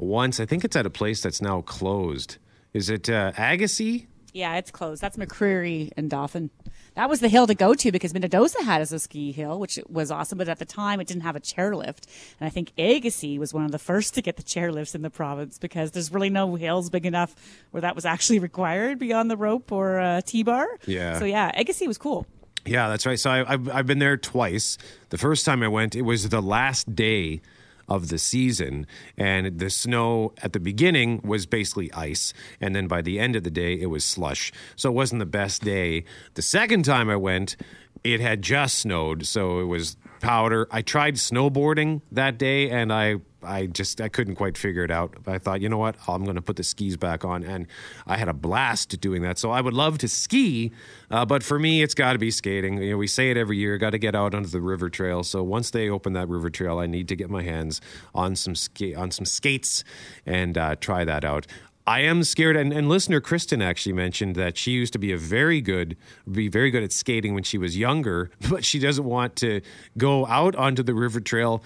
once. 0.00 0.40
I 0.40 0.46
think 0.46 0.64
it's 0.64 0.76
at 0.76 0.86
a 0.86 0.90
place 0.90 1.22
that's 1.22 1.42
now 1.42 1.62
closed. 1.62 2.38
Is 2.72 2.90
it 2.90 3.08
uh, 3.08 3.32
Agassiz? 3.36 4.02
Yeah, 4.32 4.56
it's 4.56 4.70
closed. 4.70 5.00
That's 5.00 5.16
McCreary 5.16 5.90
and 5.96 6.10
Dauphin. 6.10 6.50
That 6.94 7.08
was 7.08 7.20
the 7.20 7.28
hill 7.28 7.46
to 7.46 7.54
go 7.54 7.74
to 7.74 7.92
because 7.92 8.12
Minnedosa 8.12 8.62
had 8.62 8.80
as 8.80 8.92
a 8.92 8.98
ski 8.98 9.32
hill, 9.32 9.58
which 9.58 9.78
was 9.88 10.10
awesome. 10.10 10.38
But 10.38 10.48
at 10.48 10.58
the 10.58 10.64
time, 10.64 11.00
it 11.00 11.06
didn't 11.06 11.22
have 11.22 11.36
a 11.36 11.40
chairlift. 11.40 12.06
And 12.38 12.46
I 12.46 12.50
think 12.50 12.72
Agassiz 12.76 13.38
was 13.38 13.54
one 13.54 13.64
of 13.64 13.72
the 13.72 13.78
first 13.78 14.14
to 14.14 14.22
get 14.22 14.36
the 14.36 14.42
chairlifts 14.42 14.94
in 14.94 15.02
the 15.02 15.10
province 15.10 15.58
because 15.58 15.92
there's 15.92 16.12
really 16.12 16.30
no 16.30 16.54
hills 16.56 16.90
big 16.90 17.06
enough 17.06 17.34
where 17.70 17.80
that 17.80 17.94
was 17.94 18.04
actually 18.04 18.38
required 18.50 18.98
beyond 18.98 19.30
the 19.30 19.36
rope 19.36 19.72
or 19.72 19.98
uh, 19.98 20.20
T-bar. 20.20 20.66
Yeah. 20.86 21.18
So 21.18 21.24
yeah, 21.24 21.50
Agassiz 21.54 21.88
was 21.88 21.98
cool. 21.98 22.26
Yeah, 22.66 22.88
that's 22.88 23.06
right. 23.06 23.18
So 23.18 23.30
I, 23.30 23.52
I've, 23.52 23.68
I've 23.70 23.86
been 23.86 23.98
there 23.98 24.16
twice. 24.16 24.76
The 25.08 25.18
first 25.18 25.46
time 25.46 25.62
I 25.62 25.68
went, 25.68 25.94
it 25.96 26.02
was 26.02 26.28
the 26.28 26.42
last 26.42 26.94
day 26.94 27.40
of 27.88 28.08
the 28.08 28.18
season. 28.18 28.86
And 29.16 29.58
the 29.58 29.70
snow 29.70 30.34
at 30.42 30.52
the 30.52 30.60
beginning 30.60 31.20
was 31.24 31.46
basically 31.46 31.92
ice. 31.92 32.32
And 32.60 32.74
then 32.74 32.86
by 32.86 33.02
the 33.02 33.18
end 33.18 33.36
of 33.36 33.44
the 33.44 33.50
day, 33.50 33.74
it 33.74 33.86
was 33.86 34.04
slush. 34.04 34.52
So 34.76 34.90
it 34.90 34.94
wasn't 34.94 35.20
the 35.20 35.26
best 35.26 35.62
day. 35.62 36.04
The 36.34 36.42
second 36.42 36.84
time 36.84 37.08
I 37.08 37.16
went, 37.16 37.56
it 38.04 38.20
had 38.20 38.42
just 38.42 38.78
snowed. 38.78 39.26
So 39.26 39.60
it 39.60 39.64
was 39.64 39.96
powder. 40.20 40.68
I 40.70 40.82
tried 40.82 41.14
snowboarding 41.14 42.02
that 42.12 42.38
day 42.38 42.70
and 42.70 42.92
I 42.92 43.16
I 43.42 43.66
just 43.66 44.00
I 44.00 44.08
couldn't 44.08 44.34
quite 44.34 44.58
figure 44.58 44.84
it 44.84 44.90
out. 44.90 45.14
I 45.26 45.38
thought, 45.38 45.60
you 45.60 45.68
know 45.68 45.78
what, 45.78 45.96
I'm 46.08 46.24
going 46.24 46.36
to 46.36 46.42
put 46.42 46.56
the 46.56 46.64
skis 46.64 46.96
back 46.96 47.24
on, 47.24 47.44
and 47.44 47.66
I 48.06 48.16
had 48.16 48.28
a 48.28 48.32
blast 48.32 49.00
doing 49.00 49.22
that. 49.22 49.38
So 49.38 49.50
I 49.50 49.60
would 49.60 49.74
love 49.74 49.98
to 49.98 50.08
ski, 50.08 50.72
uh, 51.10 51.24
but 51.24 51.42
for 51.42 51.58
me, 51.58 51.82
it's 51.82 51.94
got 51.94 52.14
to 52.14 52.18
be 52.18 52.30
skating. 52.30 52.82
You 52.82 52.92
know, 52.92 52.96
we 52.96 53.06
say 53.06 53.30
it 53.30 53.36
every 53.36 53.56
year, 53.56 53.78
got 53.78 53.90
to 53.90 53.98
get 53.98 54.14
out 54.14 54.34
onto 54.34 54.48
the 54.48 54.60
river 54.60 54.88
trail. 54.90 55.22
So 55.22 55.42
once 55.42 55.70
they 55.70 55.88
open 55.88 56.12
that 56.14 56.28
river 56.28 56.50
trail, 56.50 56.78
I 56.78 56.86
need 56.86 57.08
to 57.08 57.16
get 57.16 57.30
my 57.30 57.42
hands 57.42 57.80
on 58.14 58.34
some 58.34 58.54
skate 58.54 58.96
on 58.96 59.10
some 59.10 59.24
skates 59.24 59.84
and 60.26 60.58
uh, 60.58 60.76
try 60.76 61.04
that 61.04 61.24
out. 61.24 61.46
I 61.88 62.00
am 62.00 62.22
scared, 62.22 62.54
and, 62.54 62.70
and 62.70 62.86
listener 62.86 63.18
Kristen 63.18 63.62
actually 63.62 63.94
mentioned 63.94 64.36
that 64.36 64.58
she 64.58 64.72
used 64.72 64.92
to 64.92 64.98
be 64.98 65.10
a 65.10 65.16
very 65.16 65.62
good, 65.62 65.96
be 66.30 66.48
very 66.48 66.70
good 66.70 66.82
at 66.82 66.92
skating 66.92 67.32
when 67.32 67.44
she 67.44 67.56
was 67.56 67.78
younger, 67.78 68.30
but 68.50 68.62
she 68.62 68.78
doesn't 68.78 69.06
want 69.06 69.36
to 69.36 69.62
go 69.96 70.26
out 70.26 70.54
onto 70.54 70.82
the 70.82 70.92
river 70.92 71.18
trail 71.18 71.62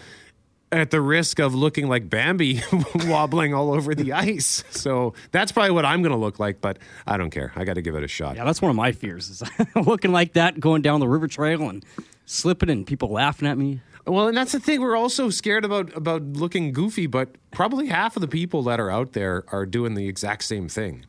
at 0.73 0.91
the 0.91 1.01
risk 1.01 1.39
of 1.39 1.55
looking 1.55 1.87
like 1.87 2.09
Bambi 2.09 2.63
wobbling 3.07 3.53
all 3.53 3.73
over 3.73 3.95
the 3.95 4.13
ice. 4.13 4.65
So 4.71 5.13
that's 5.31 5.53
probably 5.53 5.73
what 5.73 5.85
I'm 5.85 6.01
going 6.03 6.13
to 6.13 6.19
look 6.19 6.39
like, 6.39 6.61
but 6.61 6.79
I 7.07 7.19
don't 7.19 7.31
care. 7.31 7.53
I 7.55 7.65
got 7.65 7.75
to 7.75 7.83
give 7.83 7.95
it 7.95 8.03
a 8.03 8.09
shot. 8.09 8.37
Yeah, 8.37 8.45
that's 8.45 8.63
one 8.63 8.71
of 8.71 8.77
my 8.77 8.93
fears 8.93 9.29
is 9.29 9.43
looking 9.77 10.13
like 10.13 10.33
that 10.33 10.59
going 10.59 10.81
down 10.83 11.01
the 11.01 11.09
river 11.09 11.29
trail 11.29 11.69
and 11.69 11.85
slipping 12.25 12.71
and 12.71 12.87
people 12.87 13.11
laughing 13.11 13.47
at 13.47 13.59
me. 13.59 13.81
Well, 14.07 14.29
and 14.29 14.37
that's 14.37 14.53
the 14.53 14.61
thing. 14.61 14.81
We're 14.81 14.97
also 14.97 15.31
scared 15.31 15.65
about 15.65 15.97
about 15.97 16.23
looking 16.23 16.73
goofy, 16.73 17.07
but 17.07 17.37
probably 17.53 17.87
half 17.87 18.17
of 18.17 18.21
the 18.21 18.27
people 18.27 18.65
that 18.65 18.81
are 18.81 18.91
out 18.91 19.13
there 19.13 19.45
are 19.53 19.65
doing 19.65 19.95
the 19.95 20.09
exact 20.09 20.43
same 20.43 20.69
thing. 20.69 21.05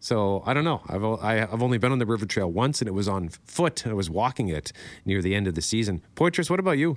So 0.00 0.42
I 0.44 0.52
don't 0.52 0.64
know. 0.64 0.80
I've 0.88 1.04
I've 1.04 1.62
only 1.62 1.78
been 1.78 1.92
on 1.92 2.00
the 2.00 2.06
river 2.06 2.26
trail 2.26 2.50
once, 2.50 2.80
and 2.80 2.88
it 2.88 2.92
was 2.92 3.06
on 3.06 3.28
foot. 3.28 3.86
I 3.86 3.92
was 3.92 4.10
walking 4.10 4.48
it 4.48 4.72
near 5.04 5.22
the 5.22 5.36
end 5.36 5.46
of 5.46 5.54
the 5.54 5.62
season. 5.62 6.02
Poitras, 6.16 6.50
what 6.50 6.58
about 6.58 6.78
you? 6.78 6.96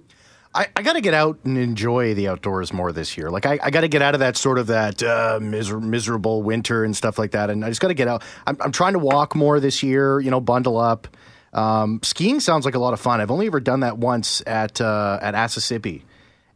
I, 0.56 0.68
I 0.76 0.82
got 0.82 0.94
to 0.94 1.02
get 1.02 1.14
out 1.14 1.40
and 1.44 1.58
enjoy 1.58 2.14
the 2.14 2.30
outdoors 2.30 2.72
more 2.72 2.92
this 2.92 3.18
year. 3.18 3.30
Like 3.30 3.46
I, 3.46 3.60
I 3.62 3.70
got 3.70 3.82
to 3.82 3.88
get 3.90 4.02
out 4.02 4.14
of 4.14 4.22
that 4.22 4.38
sort 4.38 4.58
of 4.58 4.68
that 4.68 5.04
uh, 5.04 5.40
miser- 5.42 5.82
miserable 5.82 6.42
winter 6.42 6.84
and 6.84 6.96
stuff 6.96 7.20
like 7.20 7.32
that. 7.32 7.50
And 7.50 7.66
I 7.66 7.70
just 7.70 7.82
got 7.82 7.90
to 7.90 7.94
get 7.94 8.08
out. 8.08 8.24
I'm, 8.48 8.58
I'm 8.62 8.72
trying 8.72 8.94
to 8.94 9.00
walk 9.00 9.36
more 9.36 9.60
this 9.60 9.84
year. 9.84 10.20
You 10.20 10.32
know, 10.32 10.40
bundle 10.40 10.78
up. 10.78 11.08
Um, 11.54 12.00
skiing 12.04 12.40
sounds 12.40 12.66
like 12.66 12.76
a 12.76 12.80
lot 12.80 12.94
of 12.94 13.00
fun. 13.00 13.22
I've 13.22 13.32
only 13.32 13.48
ever 13.48 13.60
done 13.60 13.82
that 13.82 13.98
once 13.98 14.42
at 14.48 14.80
uh, 14.82 15.20
at 15.22 15.34
Asessippi 15.34 16.04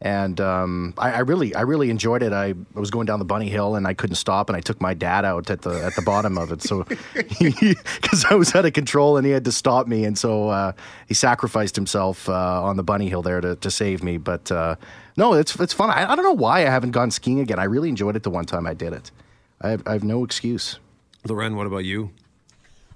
and 0.02 0.40
um, 0.40 0.94
I, 0.98 1.12
I, 1.12 1.20
really 1.20 1.54
I 1.54 1.62
really 1.62 1.90
enjoyed 1.90 2.24
it. 2.24 2.32
I, 2.32 2.54
I, 2.76 2.80
was 2.80 2.90
going 2.90 3.06
down 3.06 3.20
the 3.20 3.26
bunny 3.26 3.50
hill 3.50 3.76
and 3.76 3.86
I 3.86 3.94
couldn't 3.94 4.16
stop, 4.16 4.50
and 4.50 4.56
I 4.56 4.62
took 4.62 4.80
my 4.80 4.94
dad 4.94 5.26
out 5.26 5.50
at 5.50 5.62
the 5.62 5.84
at 5.84 5.96
the 5.96 6.02
bottom 6.02 6.38
of 6.38 6.52
it, 6.52 6.62
so 6.62 6.84
because 7.14 8.26
I 8.30 8.36
was 8.36 8.56
out 8.56 8.66
of 8.66 8.74
control 8.74 9.18
and 9.18 9.26
he 9.26 9.32
had 9.34 9.44
to 9.46 9.52
stop 9.52 9.88
me, 9.88 10.06
and 10.06 10.18
so 10.18 10.50
uh, 10.50 10.72
he 11.08 11.14
sacrificed 11.14 11.76
himself 11.76 12.30
uh, 12.30 12.64
on 12.64 12.78
the 12.78 12.84
bunny 12.84 13.10
hill 13.10 13.22
there 13.22 13.42
to, 13.42 13.58
to 13.58 13.70
save 13.70 14.02
me. 14.02 14.18
But 14.18 14.50
uh, 14.52 14.76
no, 15.18 15.34
it's 15.34 15.60
it's 15.60 15.74
fun. 15.74 15.90
I, 15.90 16.10
I, 16.10 16.16
don't 16.16 16.24
know 16.26 16.32
why 16.32 16.60
I 16.60 16.70
haven't 16.70 16.92
gone 16.92 17.12
skiing 17.12 17.42
again. 17.42 17.60
I 17.60 17.66
really 17.66 17.90
enjoyed 17.90 18.16
it 18.16 18.24
the 18.24 18.30
one 18.30 18.46
time 18.46 18.66
I 18.66 18.74
did 18.74 18.94
it. 18.94 19.12
I 19.62 19.72
have, 19.72 19.84
I 19.86 19.92
have 19.94 20.04
no 20.06 20.24
excuse. 20.24 20.80
Lauren, 21.28 21.58
what 21.58 21.68
about 21.68 21.84
you? 21.84 22.12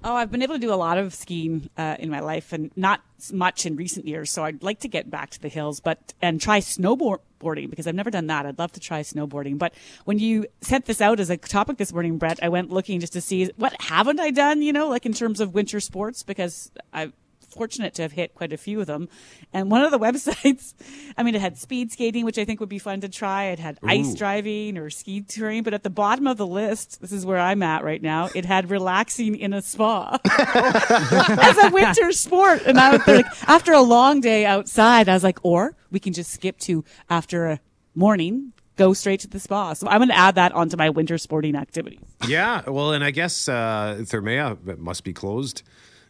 Oh, 0.05 0.15
I've 0.15 0.31
been 0.31 0.41
able 0.41 0.55
to 0.55 0.59
do 0.59 0.73
a 0.73 0.75
lot 0.75 0.97
of 0.97 1.13
skiing 1.13 1.69
uh, 1.77 1.95
in 1.97 2.09
my 2.09 2.19
life, 2.19 2.51
and 2.51 2.71
not 2.75 3.01
much 3.31 3.65
in 3.65 3.77
recent 3.77 4.05
years. 4.05 4.29
So 4.29 4.43
I'd 4.43 4.61
like 4.61 4.81
to 4.81 4.89
get 4.89 5.09
back 5.09 5.29
to 5.29 5.41
the 5.41 5.47
hills, 5.47 5.79
but 5.79 6.13
and 6.21 6.41
try 6.41 6.59
snowboarding 6.59 7.69
because 7.69 7.87
I've 7.87 7.95
never 7.95 8.11
done 8.11 8.27
that. 8.27 8.45
I'd 8.45 8.59
love 8.59 8.73
to 8.73 8.81
try 8.81 8.99
snowboarding. 9.01 9.57
But 9.57 9.73
when 10.03 10.19
you 10.19 10.45
sent 10.59 10.85
this 10.85 10.99
out 10.99 11.21
as 11.21 11.29
a 11.29 11.37
topic 11.37 11.77
this 11.77 11.93
morning, 11.93 12.17
Brett, 12.17 12.39
I 12.43 12.49
went 12.49 12.69
looking 12.69 12.99
just 12.99 13.13
to 13.13 13.21
see 13.21 13.49
what 13.55 13.79
haven't 13.81 14.19
I 14.19 14.31
done. 14.31 14.61
You 14.61 14.73
know, 14.73 14.89
like 14.89 15.05
in 15.05 15.13
terms 15.13 15.39
of 15.39 15.53
winter 15.53 15.79
sports, 15.79 16.21
because 16.21 16.69
I 16.93 17.13
fortunate 17.53 17.93
to 17.95 18.01
have 18.01 18.11
hit 18.11 18.33
quite 18.33 18.51
a 18.51 18.57
few 18.57 18.79
of 18.81 18.87
them. 18.87 19.09
And 19.53 19.69
one 19.69 19.83
of 19.83 19.91
the 19.91 19.99
websites, 20.07 20.73
I 21.17 21.23
mean, 21.23 21.35
it 21.35 21.41
had 21.41 21.57
speed 21.57 21.91
skating, 21.91 22.25
which 22.25 22.37
I 22.37 22.45
think 22.45 22.59
would 22.59 22.69
be 22.69 22.79
fun 22.79 23.01
to 23.01 23.09
try. 23.09 23.45
It 23.45 23.59
had 23.59 23.79
ice 23.83 24.13
driving 24.13 24.77
or 24.77 24.89
ski 24.89 25.21
touring. 25.21 25.63
But 25.63 25.73
at 25.73 25.83
the 25.83 25.89
bottom 25.89 26.27
of 26.27 26.37
the 26.37 26.47
list, 26.47 27.01
this 27.01 27.11
is 27.11 27.25
where 27.25 27.39
I'm 27.39 27.63
at 27.63 27.83
right 27.83 28.01
now, 28.01 28.29
it 28.33 28.45
had 28.45 28.69
relaxing 28.69 29.35
in 29.35 29.53
a 29.53 29.61
spa 29.61 30.17
as 30.29 31.57
a 31.57 31.69
winter 31.71 32.11
sport. 32.11 32.63
And 32.65 32.79
I 32.79 32.97
was 32.97 33.07
like, 33.07 33.25
after 33.47 33.73
a 33.73 33.81
long 33.81 34.21
day 34.21 34.45
outside, 34.45 35.07
I 35.09 35.13
was 35.13 35.23
like, 35.23 35.39
or 35.43 35.75
we 35.91 35.99
can 35.99 36.13
just 36.13 36.31
skip 36.31 36.57
to 36.59 36.83
after 37.09 37.45
a 37.45 37.59
morning, 37.95 38.53
go 38.75 38.93
straight 38.93 39.19
to 39.21 39.27
the 39.27 39.39
spa. 39.39 39.73
So 39.73 39.87
I'm 39.87 39.99
going 39.99 40.09
to 40.09 40.17
add 40.17 40.35
that 40.35 40.51
onto 40.51 40.77
my 40.77 40.89
winter 40.89 41.17
sporting 41.17 41.55
activities. 41.55 41.99
Yeah, 42.27 42.67
well, 42.69 42.91
and 42.93 43.03
I 43.03 43.11
guess 43.11 43.47
uh, 43.47 43.97
Thermea 44.01 44.77
must 44.77 45.03
be 45.03 45.13
closed 45.13 45.63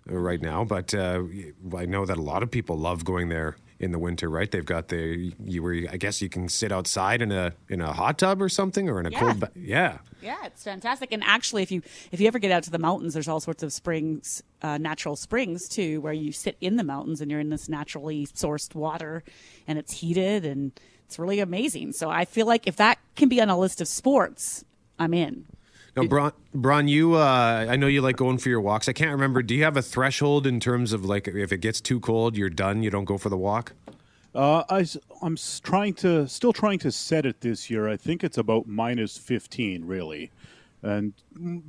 right 0.06 0.42
now, 0.42 0.64
but 0.66 0.94
uh, 0.94 1.24
I 1.78 1.86
know 1.86 2.06
that 2.06 2.18
a 2.18 2.22
lot 2.22 2.44
of 2.44 2.52
people 2.52 2.78
love 2.78 3.06
going 3.06 3.30
there 3.30 3.56
in 3.80 3.92
the 3.92 4.00
winter, 4.00 4.30
right? 4.30 4.50
They've 4.50 4.66
got 4.66 4.88
the 4.90 5.34
you 5.44 5.64
where 5.64 5.74
I 5.92 5.98
guess 5.98 6.22
you 6.22 6.30
can 6.30 6.48
sit 6.48 6.72
outside 6.72 7.22
in 7.22 7.32
a 7.32 7.54
in 7.70 7.82
a 7.82 7.92
hot 7.92 8.18
tub 8.18 8.42
or 8.42 8.48
something 8.50 8.90
or 8.90 9.00
in 9.00 9.06
a 9.06 9.10
Yeah. 9.10 9.20
cold 9.20 9.40
ba- 9.40 9.52
yeah. 9.56 9.98
Yeah, 10.22 10.38
it's 10.46 10.64
fantastic. 10.64 11.12
And 11.12 11.22
actually, 11.26 11.64
if 11.64 11.72
you 11.72 11.82
if 12.12 12.22
you 12.22 12.28
ever 12.28 12.40
get 12.40 12.52
out 12.52 12.64
to 12.64 12.70
the 12.72 12.80
mountains, 12.80 13.14
there's 13.14 13.28
all 13.28 13.40
sorts 13.42 13.62
of 13.64 13.74
springs, 13.74 14.42
uh, 14.62 14.78
natural 14.78 15.16
springs 15.18 15.68
too, 15.68 16.00
where 16.02 16.14
you 16.14 16.32
sit 16.32 16.56
in 16.62 16.78
the 16.78 16.84
mountains 16.84 17.20
and 17.20 17.30
you're 17.30 17.42
in 17.42 17.50
this 17.50 17.68
naturally 17.68 18.26
sourced 18.28 18.74
water, 18.76 19.24
and 19.68 19.78
it's 19.80 19.94
heated 20.00 20.46
and 20.46 20.72
it's 21.06 21.20
really 21.20 21.40
amazing. 21.42 21.92
So 21.92 22.10
I 22.10 22.24
feel 22.26 22.46
like 22.46 22.68
if 22.68 22.76
that 22.78 23.00
can 23.16 23.28
be 23.28 23.42
on 23.42 23.50
a 23.50 23.58
list 23.58 23.82
of 23.82 23.88
sports, 23.90 24.64
I'm 24.98 25.14
in. 25.14 25.46
Now, 25.96 26.04
Braun, 26.04 26.32
Braun, 26.56 26.88
you 26.88 27.14
uh, 27.14 27.68
I 27.70 27.76
know 27.76 27.88
you 27.88 28.02
like 28.02 28.18
going 28.18 28.40
for 28.40 28.50
your 28.50 28.62
walks. 28.62 28.90
I 28.90 28.94
can't 28.94 29.12
remember. 29.12 29.44
Do 29.44 29.54
you 29.54 29.64
have 29.64 29.78
a 29.78 29.82
threshold 29.82 30.48
in 30.48 30.60
terms 30.60 30.92
of 30.92 31.06
like 31.06 31.28
if 31.28 31.52
it 31.52 31.60
gets 31.60 31.80
too 31.80 32.00
cold, 32.00 32.36
you're 32.36 32.50
done. 32.50 32.82
You 32.82 32.90
don't 32.90 33.06
go 33.06 33.18
for 33.18 33.30
the 33.30 33.38
walk. 33.38 33.74
Uh, 34.36 34.64
I, 34.70 34.86
am 35.22 35.38
trying 35.64 35.94
to, 35.96 36.28
still 36.28 36.54
trying 36.54 36.80
to 36.80 36.92
set 36.92 37.26
it 37.26 37.42
this 37.42 37.70
year. 37.70 37.88
I 37.88 37.98
think 37.98 38.24
it's 38.24 38.38
about 38.38 38.68
minus 38.68 39.18
15, 39.18 39.86
really. 39.86 40.32
And 40.82 41.14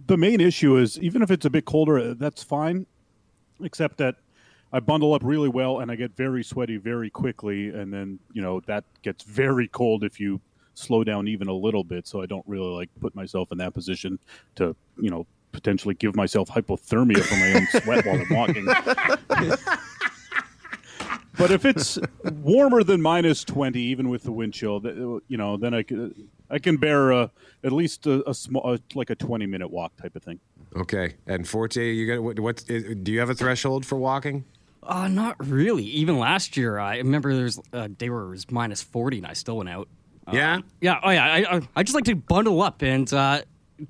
the 0.06 0.16
main 0.16 0.40
issue 0.40 0.76
is 0.78 0.98
even 0.98 1.22
if 1.22 1.30
it's 1.30 1.44
a 1.44 1.50
bit 1.50 1.66
colder, 1.66 1.98
uh, 1.98 2.14
that's 2.16 2.42
fine, 2.42 2.86
except 3.62 3.98
that 3.98 4.16
I 4.72 4.80
bundle 4.80 5.12
up 5.12 5.22
really 5.22 5.48
well 5.48 5.80
and 5.80 5.90
I 5.90 5.94
get 5.94 6.16
very 6.16 6.42
sweaty 6.42 6.78
very 6.78 7.10
quickly. 7.10 7.68
And 7.68 7.92
then, 7.92 8.18
you 8.32 8.40
know, 8.40 8.60
that 8.60 8.84
gets 9.02 9.24
very 9.24 9.68
cold 9.68 10.02
if 10.02 10.18
you 10.18 10.40
slow 10.74 11.04
down 11.04 11.28
even 11.28 11.48
a 11.48 11.54
little 11.54 11.84
bit. 11.84 12.06
So 12.06 12.22
I 12.22 12.26
don't 12.26 12.44
really 12.46 12.72
like 12.72 12.90
put 13.00 13.14
myself 13.14 13.52
in 13.52 13.58
that 13.58 13.74
position 13.74 14.18
to, 14.56 14.76
you 15.00 15.10
know, 15.10 15.26
potentially 15.52 15.94
give 15.94 16.16
myself 16.16 16.48
hypothermia 16.48 17.22
from 17.22 17.40
my 17.40 17.52
own 17.52 17.66
sweat 17.82 18.04
while 18.04 18.20
I'm 18.20 18.34
walking. 18.34 18.66
But 21.36 21.50
if 21.50 21.64
it's 21.64 21.98
warmer 22.24 22.84
than 22.84 23.02
minus 23.02 23.44
twenty, 23.44 23.80
even 23.80 24.08
with 24.08 24.22
the 24.22 24.32
wind 24.32 24.54
chill, 24.54 24.80
you 25.26 25.36
know, 25.36 25.56
then 25.56 25.74
I 25.74 25.82
can 25.82 26.28
I 26.48 26.58
can 26.58 26.76
bear 26.76 27.12
uh, 27.12 27.28
at 27.64 27.72
least 27.72 28.06
a, 28.06 28.28
a 28.28 28.34
small, 28.34 28.62
uh, 28.64 28.78
like 28.94 29.10
a 29.10 29.14
twenty 29.14 29.46
minute 29.46 29.68
walk 29.70 29.96
type 29.96 30.14
of 30.14 30.22
thing. 30.22 30.38
Okay, 30.76 31.14
and 31.26 31.46
Forte, 31.46 31.92
you 31.92 32.06
got 32.06 32.22
what? 32.22 32.38
what 32.38 32.64
do 32.66 33.12
you 33.12 33.18
have 33.18 33.30
a 33.30 33.34
threshold 33.34 33.84
for 33.84 33.96
walking? 33.96 34.44
Uh, 34.82 35.08
not 35.08 35.36
really. 35.44 35.84
Even 35.84 36.18
last 36.18 36.56
year, 36.56 36.78
I 36.78 36.98
remember 36.98 37.34
there 37.34 37.44
was 37.44 37.60
a 37.72 37.88
day 37.88 38.10
where 38.10 38.22
it 38.22 38.28
was 38.28 38.50
minus 38.50 38.82
40 38.82 39.18
and 39.18 39.26
I 39.26 39.32
still 39.32 39.56
went 39.56 39.70
out. 39.70 39.88
Uh, 40.26 40.32
Yeah? 40.32 40.60
Yeah. 40.80 41.00
Oh, 41.02 41.10
yeah. 41.10 41.24
I, 41.24 41.56
I, 41.56 41.60
I 41.76 41.82
just 41.82 41.94
like 41.94 42.04
to 42.04 42.14
bundle 42.16 42.62
up 42.62 42.82
and, 42.82 43.12
uh, 43.12 43.42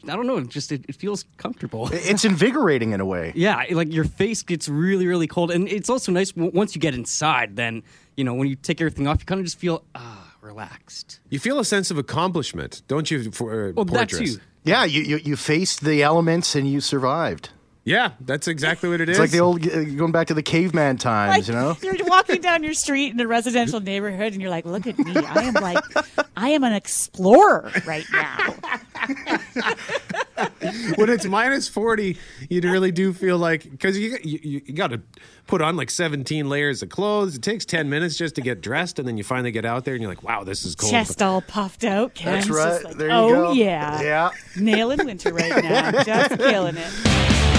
I 0.09 0.17
don't 0.17 0.27
know, 0.27 0.39
it 0.39 0.49
just 0.49 0.73
it, 0.73 0.85
it 0.89 0.97
feels 0.97 1.27
comfortable. 1.37 1.89
It's 1.93 2.25
invigorating 2.25 2.93
in 2.93 3.01
a 3.01 3.05
way. 3.05 3.33
Yeah, 3.37 3.65
like 3.71 3.93
your 3.93 4.05
face 4.05 4.43
gets 4.43 4.67
really, 4.69 5.07
really 5.07 5.27
cold, 5.27 5.51
and 5.51 5.69
it's 5.69 5.91
also 5.91 6.11
nice 6.11 6.33
w- 6.33 6.51
once 6.55 6.75
you 6.75 6.81
get 6.81 6.95
inside. 6.95 7.57
Then 7.57 7.83
you 8.17 8.25
know 8.25 8.33
when 8.33 8.49
you 8.49 8.57
take 8.57 8.81
everything 8.81 9.07
off, 9.07 9.21
you 9.21 9.27
kind 9.27 9.41
of 9.41 9.45
just 9.45 9.59
feel 9.59 9.85
ah 9.95 10.35
relaxed. 10.41 11.21
You 11.29 11.39
feel 11.39 11.59
a 11.59 11.65
sense 11.67 11.91
of 11.91 11.99
accomplishment, 11.99 12.81
don't 12.89 13.11
you? 13.11 13.31
For 13.31 13.69
uh, 13.69 13.73
Well, 13.77 13.85
that 13.85 14.09
portraits? 14.11 14.37
too. 14.37 14.41
Yeah, 14.65 14.85
you, 14.85 15.03
you 15.03 15.17
you 15.19 15.37
faced 15.37 15.83
the 15.85 16.03
elements 16.03 16.55
and 16.55 16.67
you 16.67 16.81
survived. 16.81 17.51
Yeah, 17.87 18.13
that's 18.21 18.49
exactly 18.49 18.89
what 18.89 19.03
it 19.03 19.11
is. 19.11 19.19
It's 19.19 19.21
like 19.21 19.31
the 19.31 19.41
old 19.41 19.67
uh, 19.67 19.85
going 19.85 20.11
back 20.13 20.29
to 20.29 20.35
the 20.35 20.43
caveman 20.43 20.97
times, 20.97 21.49
you 21.49 21.55
know. 21.55 21.77
You're 21.83 21.97
walking 22.07 22.41
down 22.41 22.65
your 22.65 22.73
street 22.73 23.13
in 23.13 23.21
a 23.21 23.27
residential 23.27 23.79
neighborhood, 23.79 24.33
and 24.33 24.41
you're 24.41 24.51
like, 24.51 24.65
"Look 24.65 24.87
at 24.87 24.99
me! 24.99 25.15
I 25.17 25.43
am 25.43 25.55
like, 25.55 25.85
I 26.35 26.49
am 26.51 26.65
an 26.65 26.73
explorer 26.73 27.71
right 27.87 28.07
now." 28.11 28.55
when 30.97 31.11
it's 31.11 31.27
minus 31.27 31.69
40 31.69 32.17
you 32.49 32.61
really 32.63 32.91
do 32.91 33.13
feel 33.13 33.39
like 33.39 33.71
because 33.71 33.99
you, 33.99 34.17
you, 34.23 34.63
you 34.65 34.73
got 34.75 34.89
to 34.89 35.01
put 35.47 35.61
on 35.61 35.77
like 35.77 35.91
17 35.91 36.49
layers 36.49 36.83
of 36.83 36.89
clothes 36.89 37.37
it 37.37 37.43
takes 37.43 37.65
10 37.65 37.89
minutes 37.91 38.17
just 38.17 38.35
to 38.37 38.41
get 38.41 38.61
dressed 38.63 38.99
and 38.99 39.07
then 39.07 39.17
you 39.19 39.25
finally 39.25 39.51
get 39.53 39.65
out 39.65 39.85
there 39.85 39.95
and 39.95 40.03
you're 40.03 40.11
like 40.11 40.23
wow 40.23 40.43
this 40.43 40.65
is 40.65 40.75
cold 40.75 40.91
Chest 40.91 41.23
all 41.23 41.43
puffed 41.43 41.85
out. 41.85 42.15
That's 42.25 42.49
right. 42.49 42.83
like, 42.85 42.97
There 42.97 43.09
you 43.09 43.15
oh 43.15 43.29
go. 43.29 43.53
yeah, 43.53 44.01
Yeah. 44.03 44.31
nailing 44.57 45.05
winter 45.05 45.33
right 45.33 45.63
now, 45.63 45.91
just 46.05 46.39
killing 46.39 46.77
it. 46.79 47.54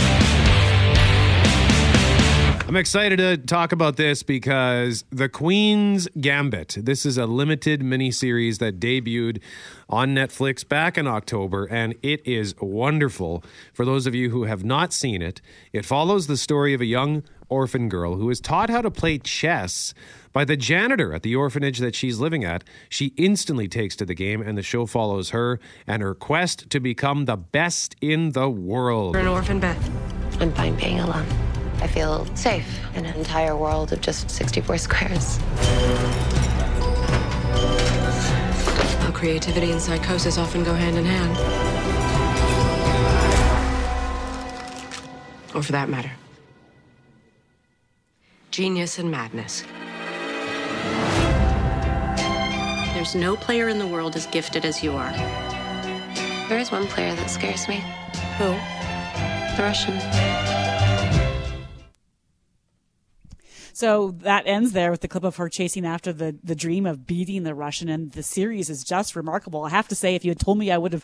I'm 2.68 2.78
excited 2.78 3.18
to 3.18 3.38
talk 3.38 3.72
about 3.72 3.96
this 3.96 4.24
because 4.24 5.06
The 5.12 5.30
Queen's 5.30 6.08
Gambit. 6.20 6.78
This 6.80 7.06
is 7.06 7.16
a 7.16 7.28
limited 7.28 7.82
miniseries 7.82 8.58
that 8.58 8.80
debuted 8.80 9.40
on 9.88 10.16
Netflix 10.16 10.68
back 10.68 10.98
in 10.98 11.06
October, 11.06 11.66
and 11.66 11.94
it 12.02 12.26
is 12.26 12.56
wonderful. 12.60 13.44
For 13.72 13.86
those 13.86 14.08
of 14.08 14.16
you 14.16 14.32
who 14.32 14.46
have 14.46 14.64
not 14.64 14.94
seen 14.94 15.22
it, 15.22 15.42
it 15.74 15.86
follows 15.86 16.26
the 16.26 16.38
story 16.38 16.74
of 16.74 16.82
a 16.82 16.86
young 16.86 17.22
orphan 17.50 17.88
girl 17.88 18.16
who 18.16 18.32
is 18.32 18.42
taught 18.42 18.72
how 18.72 18.82
to 18.82 18.90
play 18.90 19.20
chess 19.20 19.94
by 20.34 20.44
the 20.44 20.58
janitor 20.58 21.14
at 21.14 21.22
the 21.22 21.36
orphanage 21.36 21.78
that 21.78 21.94
she's 21.94 22.20
living 22.20 22.44
at. 22.44 22.64
She 22.90 23.14
instantly 23.16 23.68
takes 23.68 23.96
to 23.98 24.06
the 24.06 24.16
game, 24.16 24.42
and 24.42 24.58
the 24.58 24.64
show 24.64 24.88
follows 24.88 25.30
her 25.30 25.60
and 25.86 26.02
her 26.02 26.16
quest 26.16 26.72
to 26.72 26.80
become 26.80 27.26
the 27.26 27.38
best 27.38 27.96
in 28.02 28.32
the 28.32 28.50
world. 28.50 29.14
You're 29.14 29.22
an 29.22 29.28
orphan, 29.28 29.60
Beth. 29.60 30.42
I'm 30.42 30.52
fine 30.54 30.76
being 30.78 31.00
alone. 31.00 31.28
I 31.82 31.88
feel 31.88 32.26
safe 32.36 32.80
in 32.96 33.06
an 33.06 33.16
entire 33.16 33.56
world 33.56 33.94
of 33.94 34.02
just 34.02 34.30
64 34.30 34.78
squares. 34.78 35.38
How 39.02 39.12
creativity 39.12 39.72
and 39.72 39.82
psychosis 39.82 40.38
often 40.38 40.64
go 40.64 40.74
hand 40.74 40.98
in 40.98 41.06
hand. 41.06 41.38
Or 45.56 45.64
for 45.64 45.72
that 45.72 45.88
matter, 45.90 46.12
genius 48.52 49.00
and 49.00 49.10
madness. 49.10 49.64
There's 52.94 53.16
no 53.16 53.36
player 53.36 53.68
in 53.70 53.78
the 53.78 53.88
world 53.88 54.16
as 54.16 54.26
gifted 54.28 54.66
as 54.66 54.82
you 54.82 54.94
are. 54.94 55.12
There 56.48 56.60
is 56.60 56.72
one 56.72 56.88
player 56.88 57.14
that 57.16 57.30
scares 57.30 57.68
me. 57.68 57.84
Who? 58.38 58.56
The 59.56 59.64
Russian. 59.64 60.55
So 63.76 64.12
that 64.20 64.48
ends 64.48 64.72
there 64.72 64.90
with 64.90 65.02
the 65.02 65.10
clip 65.10 65.26
of 65.26 65.36
her 65.36 65.50
chasing 65.50 65.86
after 65.86 66.14
the, 66.14 66.38
the 66.42 66.56
dream 66.56 66.86
of 66.86 67.06
beating 67.06 67.44
the 67.44 67.54
Russian, 67.54 67.90
and 67.90 68.10
the 68.14 68.24
series 68.24 68.70
is 68.70 68.86
just 68.86 69.18
remarkable. 69.18 69.66
I 69.66 69.70
have 69.70 69.90
to 69.90 69.96
say, 69.96 70.16
if 70.16 70.24
you 70.24 70.32
had 70.32 70.40
told 70.40 70.58
me 70.58 70.72
I 70.72 70.78
would 70.78 70.94
have 70.94 71.04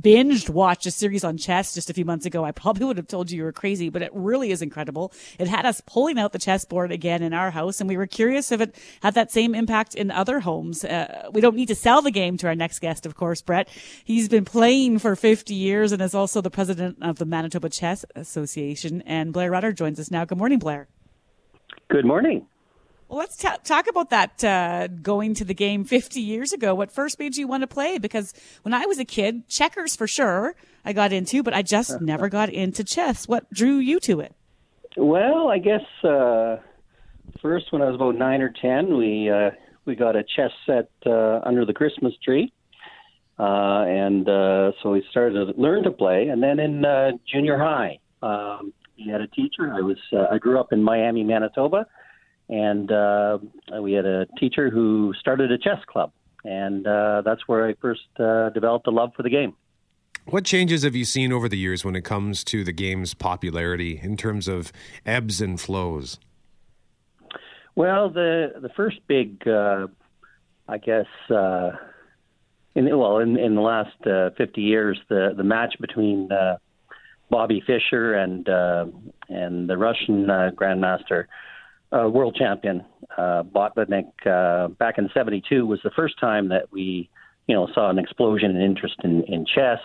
binged 0.00 0.48
watched 0.48 0.86
a 0.86 0.92
series 0.92 1.24
on 1.24 1.36
chess 1.36 1.74
just 1.74 1.90
a 1.90 1.92
few 1.92 2.04
months 2.04 2.24
ago, 2.24 2.44
I 2.44 2.52
probably 2.52 2.84
would 2.84 2.98
have 2.98 3.08
told 3.08 3.32
you 3.32 3.38
you 3.38 3.42
were 3.42 3.50
crazy, 3.50 3.88
but 3.88 4.00
it 4.00 4.12
really 4.14 4.52
is 4.52 4.62
incredible. 4.62 5.12
It 5.40 5.48
had 5.48 5.66
us 5.66 5.82
pulling 5.84 6.20
out 6.20 6.30
the 6.30 6.38
chessboard 6.38 6.92
again 6.92 7.20
in 7.20 7.34
our 7.34 7.50
house, 7.50 7.80
and 7.80 7.88
we 7.88 7.96
were 7.96 8.06
curious 8.06 8.52
if 8.52 8.60
it 8.60 8.76
had 9.02 9.14
that 9.14 9.32
same 9.32 9.52
impact 9.52 9.96
in 9.96 10.12
other 10.12 10.38
homes. 10.38 10.84
Uh, 10.84 11.30
we 11.32 11.40
don't 11.40 11.56
need 11.56 11.66
to 11.66 11.74
sell 11.74 12.00
the 12.00 12.12
game 12.12 12.36
to 12.36 12.46
our 12.46 12.54
next 12.54 12.78
guest, 12.78 13.06
of 13.06 13.16
course, 13.16 13.42
Brett. 13.42 13.68
He's 14.04 14.28
been 14.28 14.44
playing 14.44 15.00
for 15.00 15.16
50 15.16 15.52
years 15.52 15.90
and 15.90 16.00
is 16.00 16.14
also 16.14 16.40
the 16.40 16.48
president 16.48 16.98
of 17.02 17.18
the 17.18 17.26
Manitoba 17.26 17.70
Chess 17.70 18.04
Association. 18.14 19.02
And 19.02 19.32
Blair 19.32 19.50
Rutter 19.50 19.72
joins 19.72 19.98
us 19.98 20.12
now. 20.12 20.24
Good 20.24 20.38
morning, 20.38 20.60
Blair. 20.60 20.86
Good 21.88 22.04
morning. 22.04 22.46
Well, 23.08 23.18
let's 23.18 23.36
ta 23.36 23.58
talk 23.62 23.88
about 23.88 24.08
that 24.08 24.42
uh, 24.42 24.86
going 24.86 25.34
to 25.34 25.44
the 25.44 25.52
game 25.52 25.84
50 25.84 26.18
years 26.20 26.54
ago. 26.54 26.74
What 26.74 26.90
first 26.90 27.18
made 27.18 27.36
you 27.36 27.46
want 27.46 27.60
to 27.60 27.66
play? 27.66 27.98
Because 27.98 28.32
when 28.62 28.72
I 28.72 28.86
was 28.86 28.98
a 28.98 29.04
kid, 29.04 29.46
checkers 29.48 29.94
for 29.94 30.06
sure 30.06 30.54
I 30.82 30.94
got 30.94 31.12
into, 31.12 31.42
but 31.42 31.52
I 31.52 31.60
just 31.60 32.00
never 32.00 32.30
got 32.30 32.48
into 32.48 32.82
chess. 32.84 33.28
What 33.28 33.52
drew 33.52 33.76
you 33.76 34.00
to 34.00 34.20
it? 34.20 34.34
Well, 34.96 35.48
I 35.48 35.58
guess 35.58 35.84
uh, 36.02 36.56
first 37.42 37.66
when 37.70 37.82
I 37.82 37.86
was 37.86 37.96
about 37.96 38.16
nine 38.16 38.40
or 38.40 38.50
ten, 38.62 38.96
we 38.96 39.28
uh, 39.28 39.50
we 39.84 39.94
got 39.94 40.16
a 40.16 40.22
chess 40.22 40.52
set 40.64 40.90
uh, 41.04 41.40
under 41.44 41.66
the 41.66 41.74
Christmas 41.74 42.14
tree, 42.24 42.52
uh, 43.38 43.84
and 43.88 44.28
uh, 44.28 44.72
so 44.82 44.92
we 44.92 45.04
started 45.10 45.34
to 45.34 45.60
learn 45.60 45.82
to 45.84 45.90
play. 45.90 46.28
And 46.28 46.42
then 46.42 46.58
in 46.58 46.84
uh, 46.84 47.12
junior 47.30 47.58
high, 47.58 47.98
um, 48.22 48.72
we 48.96 49.10
had 49.10 49.20
a 49.20 49.26
teacher. 49.28 49.72
I 49.72 49.80
was 49.80 49.98
uh, 50.12 50.26
I 50.30 50.38
grew 50.38 50.58
up 50.58 50.72
in 50.72 50.82
Miami, 50.82 51.24
Manitoba, 51.24 51.86
and 52.48 52.90
uh, 52.90 53.38
we 53.80 53.92
had 53.92 54.06
a 54.06 54.26
teacher 54.38 54.70
who 54.70 55.14
started 55.18 55.50
a 55.50 55.58
chess 55.58 55.78
club, 55.86 56.12
and 56.44 56.86
uh, 56.86 57.22
that's 57.24 57.46
where 57.46 57.66
I 57.66 57.74
first 57.80 58.02
uh, 58.18 58.50
developed 58.50 58.86
a 58.86 58.90
love 58.90 59.12
for 59.16 59.22
the 59.22 59.30
game. 59.30 59.54
What 60.26 60.44
changes 60.44 60.84
have 60.84 60.94
you 60.94 61.04
seen 61.04 61.32
over 61.32 61.48
the 61.48 61.58
years 61.58 61.84
when 61.84 61.96
it 61.96 62.02
comes 62.02 62.44
to 62.44 62.62
the 62.62 62.72
game's 62.72 63.12
popularity 63.12 63.98
in 64.00 64.16
terms 64.16 64.46
of 64.46 64.72
ebbs 65.04 65.40
and 65.40 65.60
flows? 65.60 66.18
Well, 67.74 68.10
the 68.10 68.52
the 68.60 68.68
first 68.76 68.98
big, 69.08 69.46
uh, 69.48 69.88
I 70.68 70.78
guess, 70.78 71.06
uh, 71.28 71.72
in 72.74 72.96
well, 72.96 73.18
in, 73.18 73.36
in 73.36 73.54
the 73.54 73.60
last 73.60 74.06
uh, 74.06 74.30
50 74.36 74.60
years, 74.60 75.00
the 75.08 75.32
the 75.36 75.42
match 75.42 75.74
between 75.80 76.30
uh, 76.30 76.58
Bobby 77.32 77.62
Fischer 77.66 78.14
and 78.14 78.46
uh, 78.46 78.84
and 79.30 79.68
the 79.68 79.78
Russian 79.78 80.28
uh, 80.28 80.50
Grandmaster, 80.54 81.24
uh, 81.90 82.06
world 82.10 82.36
champion 82.38 82.84
uh, 83.16 83.42
Botvinnik, 83.42 84.10
uh, 84.26 84.68
back 84.68 84.98
in 84.98 85.08
'72 85.14 85.66
was 85.66 85.80
the 85.82 85.90
first 85.96 86.20
time 86.20 86.50
that 86.50 86.70
we, 86.70 87.08
you 87.46 87.54
know, 87.54 87.66
saw 87.74 87.88
an 87.88 87.98
explosion 87.98 88.54
in 88.54 88.60
interest 88.60 88.96
in, 89.02 89.22
in 89.24 89.46
chess, 89.46 89.78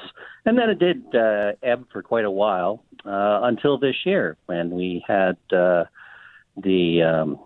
and 0.46 0.58
then 0.58 0.70
it 0.70 0.78
did 0.78 1.04
uh, 1.16 1.54
ebb 1.64 1.86
for 1.92 2.04
quite 2.04 2.26
a 2.26 2.32
while 2.32 2.84
uh, 3.06 3.40
until 3.44 3.78
this 3.80 3.96
year 4.06 4.36
when 4.48 4.70
we 4.72 5.02
had 5.08 5.38
uh, 5.56 5.86
the 6.62 7.02
um, 7.02 7.40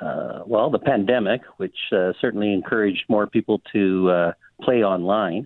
uh, 0.00 0.42
well, 0.46 0.70
the 0.70 0.78
pandemic, 0.78 1.40
which 1.56 1.76
uh, 1.92 2.12
certainly 2.20 2.52
encouraged 2.52 3.02
more 3.08 3.26
people 3.26 3.60
to 3.72 4.10
uh, 4.10 4.32
play 4.62 4.84
online. 4.84 5.44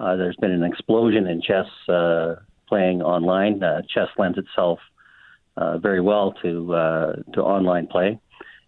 Uh, 0.00 0.16
there's 0.16 0.36
been 0.36 0.50
an 0.50 0.64
explosion 0.64 1.26
in 1.26 1.42
chess 1.42 1.66
uh, 1.90 2.36
playing 2.68 3.02
online. 3.02 3.62
Uh, 3.62 3.82
chess 3.92 4.08
lends 4.18 4.38
itself 4.38 4.78
uh, 5.56 5.78
very 5.78 6.00
well 6.00 6.34
to 6.42 6.74
uh, 6.74 7.12
to 7.34 7.40
online 7.40 7.86
play, 7.86 8.18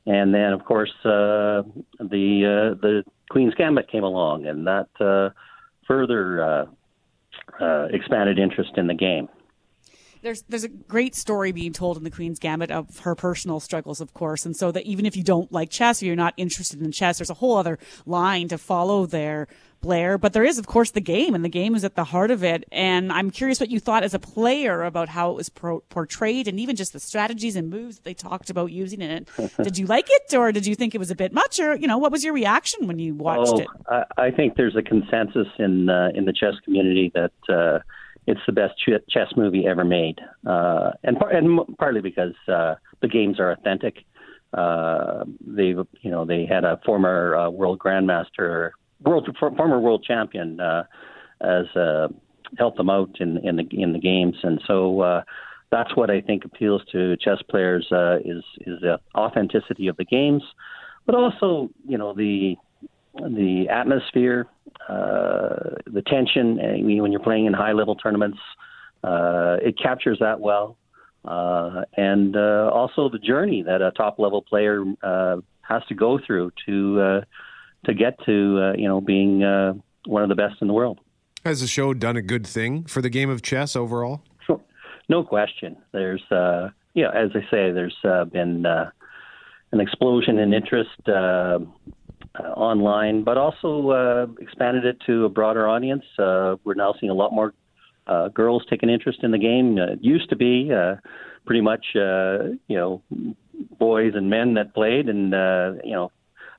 and 0.06 0.34
then 0.34 0.52
of 0.52 0.64
course 0.64 0.92
uh, 1.04 1.62
the 1.98 2.74
uh, 2.74 2.80
the 2.80 3.02
Queen's 3.30 3.54
Gambit 3.54 3.90
came 3.90 4.04
along, 4.04 4.46
and 4.46 4.66
that 4.66 4.88
uh, 5.00 5.30
further 5.86 6.42
uh, 6.42 6.66
uh, 7.60 7.86
expanded 7.90 8.38
interest 8.38 8.72
in 8.76 8.86
the 8.86 8.94
game. 8.94 9.28
There's 10.26 10.42
there's 10.48 10.64
a 10.64 10.68
great 10.68 11.14
story 11.14 11.52
being 11.52 11.72
told 11.72 11.96
in 11.96 12.02
the 12.02 12.10
Queen's 12.10 12.40
Gambit 12.40 12.72
of 12.72 12.98
her 13.00 13.14
personal 13.14 13.60
struggles, 13.60 14.00
of 14.00 14.12
course, 14.12 14.44
and 14.44 14.56
so 14.56 14.72
that 14.72 14.84
even 14.84 15.06
if 15.06 15.16
you 15.16 15.22
don't 15.22 15.52
like 15.52 15.70
chess 15.70 16.02
or 16.02 16.06
you're 16.06 16.16
not 16.16 16.34
interested 16.36 16.82
in 16.82 16.90
chess, 16.90 17.18
there's 17.18 17.30
a 17.30 17.34
whole 17.34 17.56
other 17.56 17.78
line 18.06 18.48
to 18.48 18.58
follow 18.58 19.06
there, 19.06 19.46
Blair. 19.80 20.18
But 20.18 20.32
there 20.32 20.42
is, 20.42 20.58
of 20.58 20.66
course, 20.66 20.90
the 20.90 21.00
game, 21.00 21.36
and 21.36 21.44
the 21.44 21.48
game 21.48 21.76
is 21.76 21.84
at 21.84 21.94
the 21.94 22.02
heart 22.02 22.32
of 22.32 22.42
it. 22.42 22.64
And 22.72 23.12
I'm 23.12 23.30
curious 23.30 23.60
what 23.60 23.70
you 23.70 23.78
thought 23.78 24.02
as 24.02 24.14
a 24.14 24.18
player 24.18 24.82
about 24.82 25.08
how 25.08 25.30
it 25.30 25.36
was 25.36 25.48
pro- 25.48 25.80
portrayed, 25.90 26.48
and 26.48 26.58
even 26.58 26.74
just 26.74 26.92
the 26.92 26.98
strategies 26.98 27.54
and 27.54 27.70
moves 27.70 27.96
that 27.96 28.04
they 28.04 28.14
talked 28.14 28.50
about 28.50 28.72
using 28.72 29.02
in 29.02 29.10
it. 29.12 29.28
did 29.62 29.78
you 29.78 29.86
like 29.86 30.08
it, 30.10 30.34
or 30.34 30.50
did 30.50 30.66
you 30.66 30.74
think 30.74 30.92
it 30.92 30.98
was 30.98 31.12
a 31.12 31.16
bit 31.16 31.32
much, 31.32 31.60
or 31.60 31.76
you 31.76 31.86
know, 31.86 31.98
what 31.98 32.10
was 32.10 32.24
your 32.24 32.34
reaction 32.34 32.88
when 32.88 32.98
you 32.98 33.14
watched 33.14 33.52
oh, 33.54 33.60
it? 33.60 33.68
I, 33.88 34.26
I 34.26 34.30
think 34.32 34.56
there's 34.56 34.74
a 34.74 34.82
consensus 34.82 35.46
in 35.60 35.88
uh, 35.88 36.08
in 36.16 36.24
the 36.24 36.32
chess 36.32 36.54
community 36.64 37.12
that 37.14 37.32
uh, 37.48 37.78
it's 38.26 38.40
the 38.46 38.52
best 38.52 38.74
ch- 38.78 39.08
chess 39.08 39.28
movie 39.36 39.66
ever 39.66 39.84
made, 39.84 40.18
uh, 40.46 40.90
and 41.04 41.18
par- 41.18 41.30
and 41.30 41.58
m- 41.58 41.74
partly 41.78 42.00
because 42.00 42.34
uh, 42.48 42.74
the 43.00 43.08
games 43.08 43.38
are 43.38 43.52
authentic. 43.52 44.04
Uh, 44.52 45.24
they 45.40 45.74
you 46.02 46.10
know 46.10 46.24
they 46.24 46.46
had 46.46 46.64
a 46.64 46.80
former 46.84 47.36
uh, 47.36 47.50
world 47.50 47.78
grandmaster, 47.78 48.70
world 49.02 49.28
former 49.38 49.78
world 49.78 50.04
champion 50.04 50.60
uh, 50.60 50.84
as 51.40 51.66
uh, 51.76 52.08
help 52.58 52.76
them 52.76 52.90
out 52.90 53.10
in 53.20 53.38
in 53.38 53.56
the 53.56 53.66
in 53.70 53.92
the 53.92 54.00
games, 54.00 54.36
and 54.42 54.60
so. 54.66 55.00
Uh, 55.00 55.22
that's 55.72 55.96
what 55.96 56.10
I 56.10 56.20
think 56.20 56.44
appeals 56.44 56.82
to 56.92 57.16
chess 57.16 57.38
players 57.50 57.88
uh, 57.90 58.18
is 58.24 58.44
is 58.60 58.80
the 58.80 59.00
authenticity 59.16 59.88
of 59.88 59.96
the 59.96 60.04
games, 60.04 60.44
but 61.06 61.16
also 61.16 61.70
you 61.84 61.98
know 61.98 62.14
the 62.14 62.56
the 63.16 63.66
atmosphere, 63.70 64.46
uh, 64.88 65.76
the 65.86 66.02
tension. 66.06 66.60
I 66.60 66.80
mean, 66.82 67.02
when 67.02 67.12
you're 67.12 67.22
playing 67.22 67.46
in 67.46 67.52
high 67.52 67.72
level 67.72 67.94
tournaments, 67.94 68.38
uh, 69.04 69.56
it 69.62 69.78
captures 69.78 70.18
that 70.20 70.40
well, 70.40 70.76
uh, 71.24 71.82
and 71.96 72.36
uh, 72.36 72.70
also 72.72 73.08
the 73.08 73.18
journey 73.18 73.62
that 73.62 73.82
a 73.82 73.90
top 73.92 74.18
level 74.18 74.42
player 74.42 74.84
uh, 75.02 75.36
has 75.62 75.82
to 75.88 75.94
go 75.94 76.18
through 76.24 76.52
to 76.66 77.00
uh, 77.00 77.20
to 77.84 77.94
get 77.94 78.18
to 78.24 78.60
uh, 78.60 78.72
you 78.76 78.88
know 78.88 79.00
being 79.00 79.42
uh, 79.42 79.74
one 80.06 80.22
of 80.22 80.28
the 80.28 80.34
best 80.34 80.56
in 80.60 80.68
the 80.68 80.74
world. 80.74 80.98
Has 81.44 81.60
the 81.60 81.68
show 81.68 81.94
done 81.94 82.16
a 82.16 82.22
good 82.22 82.44
thing 82.44 82.84
for 82.86 83.00
the 83.00 83.10
game 83.10 83.30
of 83.30 83.40
chess 83.40 83.76
overall? 83.76 84.22
Sure. 84.44 84.60
No 85.08 85.22
question. 85.22 85.76
There's, 85.92 86.22
uh, 86.32 86.70
you 86.94 87.04
know, 87.04 87.10
as 87.10 87.30
I 87.34 87.42
say, 87.50 87.70
there's 87.70 87.96
uh, 88.02 88.24
been 88.24 88.66
uh, 88.66 88.90
an 89.70 89.80
explosion 89.80 90.38
in 90.38 90.52
interest 90.52 90.90
uh, 91.06 91.12
uh, 91.12 91.58
online, 92.44 93.24
but 93.24 93.36
also 93.36 93.90
uh, 93.90 94.26
expanded 94.40 94.84
it 94.84 94.96
to 95.06 95.24
a 95.24 95.28
broader 95.28 95.68
audience. 95.68 96.04
Uh, 96.18 96.56
we're 96.64 96.74
now 96.74 96.94
seeing 96.98 97.10
a 97.10 97.14
lot 97.14 97.32
more 97.32 97.54
uh, 98.06 98.28
girls 98.28 98.64
take 98.70 98.82
an 98.82 98.90
interest 98.90 99.20
in 99.22 99.30
the 99.30 99.38
game. 99.38 99.78
Uh, 99.78 99.92
it 99.92 99.98
used 100.02 100.28
to 100.30 100.36
be 100.36 100.70
uh, 100.72 100.96
pretty 101.44 101.60
much, 101.60 101.84
uh, 101.96 102.44
you 102.68 102.76
know, 102.76 103.02
boys 103.78 104.12
and 104.14 104.30
men 104.30 104.54
that 104.54 104.74
played, 104.74 105.08
and 105.08 105.34
uh, 105.34 105.72
you 105.84 105.92
know, 105.92 106.10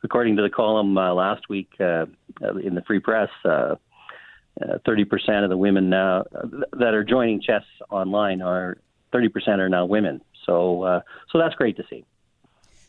according 0.03 0.35
to 0.35 0.41
the 0.41 0.49
column 0.49 0.97
uh, 0.97 1.13
last 1.13 1.49
week 1.49 1.69
uh, 1.79 2.05
in 2.63 2.75
the 2.75 2.83
Free 2.85 2.99
Press. 2.99 3.29
Uh, 3.45 3.75
thirty 4.87 5.05
percent 5.05 5.43
of 5.43 5.49
the 5.51 5.57
women 5.57 5.87
now 5.87 6.23
that 6.71 6.95
are 6.95 7.03
joining 7.03 7.39
chess 7.39 7.61
online 7.91 8.41
are 8.41 8.77
thirty 9.11 9.29
percent 9.29 9.61
are 9.61 9.69
now 9.69 9.85
women. 9.85 10.19
So, 10.47 10.81
uh, 10.81 11.01
so 11.31 11.37
that's 11.37 11.53
great 11.53 11.77
to 11.77 11.83
see. 11.89 12.05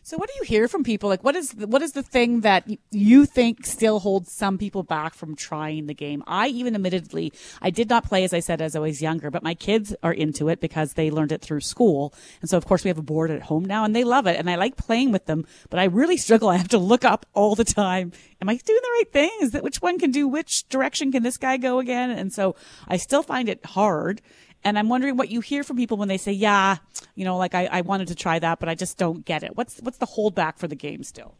So, 0.01 0.17
what 0.17 0.29
do 0.29 0.33
you 0.37 0.43
hear 0.43 0.67
from 0.67 0.83
people? 0.83 1.09
Like, 1.09 1.23
what 1.23 1.35
is 1.35 1.51
the, 1.51 1.67
what 1.67 1.81
is 1.81 1.91
the 1.91 2.01
thing 2.01 2.41
that 2.41 2.67
you 2.89 3.25
think 3.25 3.65
still 3.65 3.99
holds 3.99 4.31
some 4.31 4.57
people 4.57 4.81
back 4.81 5.13
from 5.13 5.35
trying 5.35 5.87
the 5.87 5.93
game? 5.93 6.23
I 6.25 6.47
even 6.47 6.73
admittedly, 6.73 7.33
I 7.61 7.69
did 7.69 7.89
not 7.89 8.05
play 8.05 8.23
as 8.23 8.33
I 8.33 8.39
said 8.39 8.61
as 8.61 8.75
I 8.75 8.79
was 8.79 9.01
younger, 9.01 9.29
but 9.29 9.43
my 9.43 9.53
kids 9.53 9.93
are 10.01 10.13
into 10.13 10.47
it 10.47 10.61
because 10.61 10.93
they 10.93 11.11
learned 11.11 11.31
it 11.31 11.41
through 11.41 11.61
school, 11.61 12.13
and 12.41 12.49
so 12.49 12.57
of 12.57 12.65
course 12.65 12.83
we 12.83 12.87
have 12.87 12.97
a 12.97 13.03
board 13.03 13.29
at 13.29 13.43
home 13.43 13.65
now, 13.65 13.83
and 13.83 13.95
they 13.95 14.03
love 14.03 14.25
it, 14.25 14.39
and 14.39 14.49
I 14.49 14.55
like 14.55 14.77
playing 14.77 15.11
with 15.11 15.25
them. 15.25 15.45
But 15.69 15.79
I 15.79 15.83
really 15.83 16.17
struggle. 16.17 16.49
I 16.49 16.57
have 16.57 16.69
to 16.69 16.79
look 16.79 17.03
up 17.03 17.25
all 17.33 17.55
the 17.55 17.65
time. 17.65 18.11
Am 18.41 18.47
I 18.47 18.55
doing 18.55 18.79
the 18.81 18.95
right 18.99 19.11
thing? 19.11 19.31
Is 19.41 19.51
that 19.51 19.63
which 19.63 19.81
one 19.81 19.99
can 19.99 20.11
do 20.11 20.27
which 20.27 20.67
direction 20.69 21.11
can 21.11 21.23
this 21.23 21.37
guy 21.37 21.57
go 21.57 21.79
again? 21.79 22.09
And 22.09 22.31
so 22.31 22.55
I 22.87 22.97
still 22.97 23.21
find 23.21 23.49
it 23.49 23.65
hard. 23.65 24.21
And 24.63 24.77
I'm 24.77 24.89
wondering 24.89 25.15
what 25.15 25.29
you 25.29 25.39
hear 25.41 25.63
from 25.63 25.77
people 25.77 25.97
when 25.97 26.07
they 26.07 26.17
say, 26.17 26.31
"Yeah, 26.31 26.77
you 27.15 27.25
know, 27.25 27.37
like 27.37 27.55
I, 27.55 27.65
I 27.71 27.81
wanted 27.81 28.09
to 28.09 28.15
try 28.15 28.39
that, 28.39 28.59
but 28.59 28.67
I 28.67 28.75
just 28.75 28.97
don't 28.97 29.25
get 29.25 29.43
it." 29.43 29.55
What's 29.55 29.79
what's 29.79 29.97
the 29.97 30.05
holdback 30.05 30.57
for 30.57 30.67
the 30.67 30.75
game 30.75 31.03
still? 31.03 31.35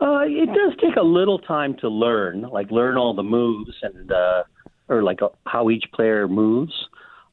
Uh, 0.00 0.24
it 0.26 0.46
does 0.46 0.72
take 0.80 0.96
a 0.96 1.02
little 1.02 1.38
time 1.38 1.76
to 1.76 1.88
learn, 1.88 2.42
like 2.42 2.70
learn 2.70 2.96
all 2.96 3.14
the 3.14 3.22
moves 3.22 3.72
and 3.82 4.10
uh, 4.10 4.42
or 4.88 5.02
like 5.02 5.22
uh, 5.22 5.28
how 5.46 5.70
each 5.70 5.84
player 5.94 6.26
moves, 6.26 6.72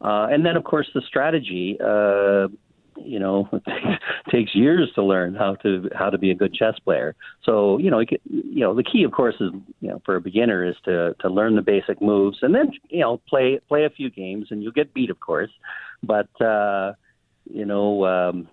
uh, 0.02 0.28
and 0.30 0.46
then 0.46 0.56
of 0.56 0.64
course 0.64 0.88
the 0.94 1.02
strategy. 1.08 1.78
Uh, 1.84 2.48
you 3.04 3.20
know, 3.20 3.50
takes 4.32 4.56
years 4.56 4.92
to 4.96 5.04
learn 5.04 5.36
how 5.36 5.56
to 5.56 5.90
how 5.96 6.10
to 6.10 6.18
be 6.18 6.32
a 6.32 6.36
good 6.36 6.54
chess 6.54 6.78
player. 6.80 7.16
So 7.44 7.78
you 7.78 7.90
know, 7.90 8.00
you, 8.00 8.18
know, 8.62 8.76
the 8.76 8.84
key, 8.84 9.04
of 9.04 9.12
course, 9.12 9.36
is 9.40 9.52
you 9.82 9.90
know 9.90 10.02
for 10.06 10.16
a 10.16 10.22
beginner 10.22 10.66
is 10.66 10.76
to 10.86 11.16
to 11.20 11.30
learn 11.30 11.56
the 11.56 11.62
basic 11.62 12.02
moves 12.02 12.38
and 12.42 12.54
then 12.54 12.72
you 12.90 13.02
know 13.02 13.22
play 13.28 13.60
play 13.68 13.86
a 13.86 13.90
few 13.90 14.10
games 14.10 14.48
and 14.52 14.64
you'll 14.64 14.72
get 14.72 14.94
beat, 14.94 15.10
of 15.10 15.20
course, 15.20 15.52
but 16.04 16.30
uh, 16.42 16.94
you 17.50 17.66
know. 17.66 18.06
Um, 18.06 18.48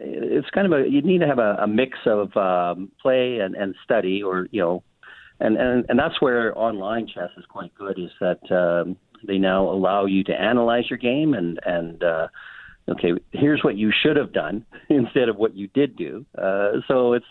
it's 0.00 0.48
kind 0.50 0.72
of 0.72 0.80
a 0.80 0.88
you 0.88 1.02
need 1.02 1.18
to 1.18 1.26
have 1.26 1.40
a, 1.40 1.56
a 1.60 1.66
mix 1.66 1.98
of 2.06 2.36
um, 2.36 2.88
play 3.02 3.40
and, 3.40 3.56
and 3.56 3.74
study, 3.82 4.22
or 4.22 4.46
you 4.52 4.60
know, 4.60 4.82
and, 5.40 5.56
and 5.56 5.84
and 5.88 5.98
that's 5.98 6.20
where 6.22 6.56
online 6.56 7.08
chess 7.08 7.30
is 7.36 7.44
quite 7.48 7.74
good. 7.74 7.98
Is 7.98 8.10
that 8.20 8.40
um, 8.54 8.96
they 9.26 9.38
now 9.38 9.68
allow 9.68 10.06
you 10.06 10.22
to 10.24 10.32
analyze 10.32 10.88
your 10.88 10.98
game 10.98 11.34
and 11.34 11.58
and 11.64 12.02
uh, 12.02 12.28
okay, 12.88 13.12
here's 13.32 13.62
what 13.62 13.76
you 13.76 13.92
should 14.02 14.16
have 14.16 14.32
done 14.32 14.64
instead 14.88 15.28
of 15.28 15.36
what 15.36 15.54
you 15.54 15.68
did 15.68 15.96
do. 15.96 16.24
Uh, 16.36 16.80
so 16.86 17.12
it's 17.12 17.26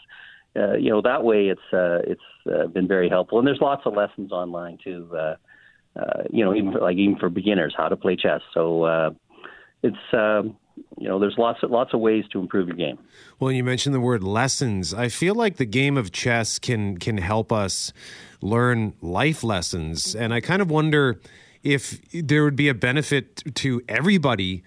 uh, 0.55 0.73
you 0.73 0.89
know 0.89 1.01
that 1.01 1.23
way 1.23 1.47
it's 1.47 1.73
uh, 1.73 1.99
it's 2.05 2.21
uh, 2.51 2.67
been 2.67 2.87
very 2.87 3.09
helpful, 3.09 3.39
and 3.39 3.47
there's 3.47 3.61
lots 3.61 3.83
of 3.85 3.93
lessons 3.93 4.31
online 4.31 4.77
too. 4.83 5.09
Uh, 5.15 5.35
uh, 5.97 6.23
you 6.29 6.45
know, 6.45 6.53
even 6.53 6.71
for, 6.71 6.79
like 6.79 6.97
even 6.97 7.17
for 7.17 7.29
beginners, 7.29 7.73
how 7.75 7.87
to 7.87 7.95
play 7.95 8.15
chess. 8.15 8.41
So 8.53 8.83
uh, 8.83 9.09
it's 9.81 9.97
um, 10.13 10.55
you 10.97 11.07
know, 11.07 11.19
there's 11.19 11.35
lots 11.37 11.63
of 11.63 11.71
lots 11.71 11.93
of 11.93 11.99
ways 11.99 12.25
to 12.31 12.39
improve 12.39 12.67
your 12.67 12.77
game. 12.77 12.97
Well, 13.39 13.51
you 13.51 13.63
mentioned 13.63 13.95
the 13.95 13.99
word 13.99 14.23
lessons. 14.23 14.93
I 14.93 15.09
feel 15.09 15.35
like 15.35 15.57
the 15.57 15.65
game 15.65 15.97
of 15.97 16.11
chess 16.11 16.59
can 16.59 16.97
can 16.97 17.17
help 17.17 17.51
us 17.51 17.93
learn 18.41 18.93
life 19.01 19.43
lessons, 19.43 20.15
and 20.15 20.33
I 20.33 20.41
kind 20.41 20.61
of 20.61 20.69
wonder 20.69 21.19
if 21.63 21.99
there 22.11 22.43
would 22.43 22.55
be 22.55 22.69
a 22.69 22.73
benefit 22.73 23.43
to 23.55 23.81
everybody 23.89 24.63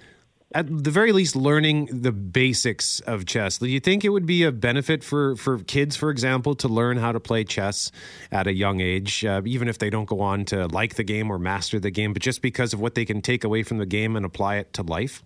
at 0.52 0.66
the 0.66 0.90
very 0.90 1.12
least 1.12 1.36
learning 1.36 1.86
the 1.92 2.10
basics 2.10 3.00
of 3.00 3.24
chess. 3.24 3.58
Do 3.58 3.66
you 3.66 3.78
think 3.78 4.04
it 4.04 4.08
would 4.08 4.26
be 4.26 4.42
a 4.42 4.50
benefit 4.50 5.04
for, 5.04 5.36
for 5.36 5.58
kids, 5.58 5.96
for 5.96 6.10
example, 6.10 6.54
to 6.56 6.68
learn 6.68 6.96
how 6.96 7.12
to 7.12 7.20
play 7.20 7.44
chess 7.44 7.92
at 8.32 8.46
a 8.46 8.52
young 8.52 8.80
age, 8.80 9.24
uh, 9.24 9.42
even 9.44 9.68
if 9.68 9.78
they 9.78 9.90
don't 9.90 10.06
go 10.06 10.20
on 10.20 10.44
to 10.46 10.66
like 10.66 10.94
the 10.94 11.04
game 11.04 11.30
or 11.30 11.38
master 11.38 11.78
the 11.78 11.90
game, 11.90 12.12
but 12.12 12.22
just 12.22 12.42
because 12.42 12.72
of 12.72 12.80
what 12.80 12.96
they 12.96 13.04
can 13.04 13.22
take 13.22 13.44
away 13.44 13.62
from 13.62 13.78
the 13.78 13.86
game 13.86 14.16
and 14.16 14.26
apply 14.26 14.56
it 14.56 14.72
to 14.72 14.82
life? 14.82 15.22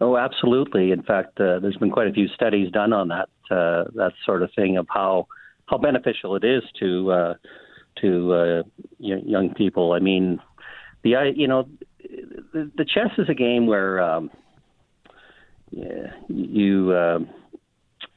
Oh, 0.00 0.16
absolutely. 0.16 0.90
In 0.90 1.02
fact, 1.02 1.40
uh, 1.40 1.60
there's 1.60 1.76
been 1.76 1.90
quite 1.90 2.08
a 2.08 2.12
few 2.12 2.28
studies 2.28 2.70
done 2.70 2.92
on 2.92 3.08
that 3.08 3.28
uh, 3.50 3.84
that 3.94 4.12
sort 4.24 4.42
of 4.42 4.50
thing 4.54 4.76
of 4.76 4.86
how 4.88 5.26
how 5.66 5.78
beneficial 5.78 6.36
it 6.36 6.44
is 6.44 6.62
to 6.80 7.12
uh, 7.12 7.34
to 8.00 8.32
uh, 8.32 8.62
young 8.98 9.54
people. 9.54 9.92
I 9.92 10.00
mean, 10.00 10.40
the 11.02 11.32
you 11.34 11.46
know, 11.46 11.68
the, 12.52 12.84
chess 12.84 13.10
is 13.18 13.28
a 13.28 13.34
game 13.34 13.66
where 13.66 14.00
um, 14.00 14.30
yeah, 15.70 16.12
you 16.28 16.92
uh, 16.92 17.18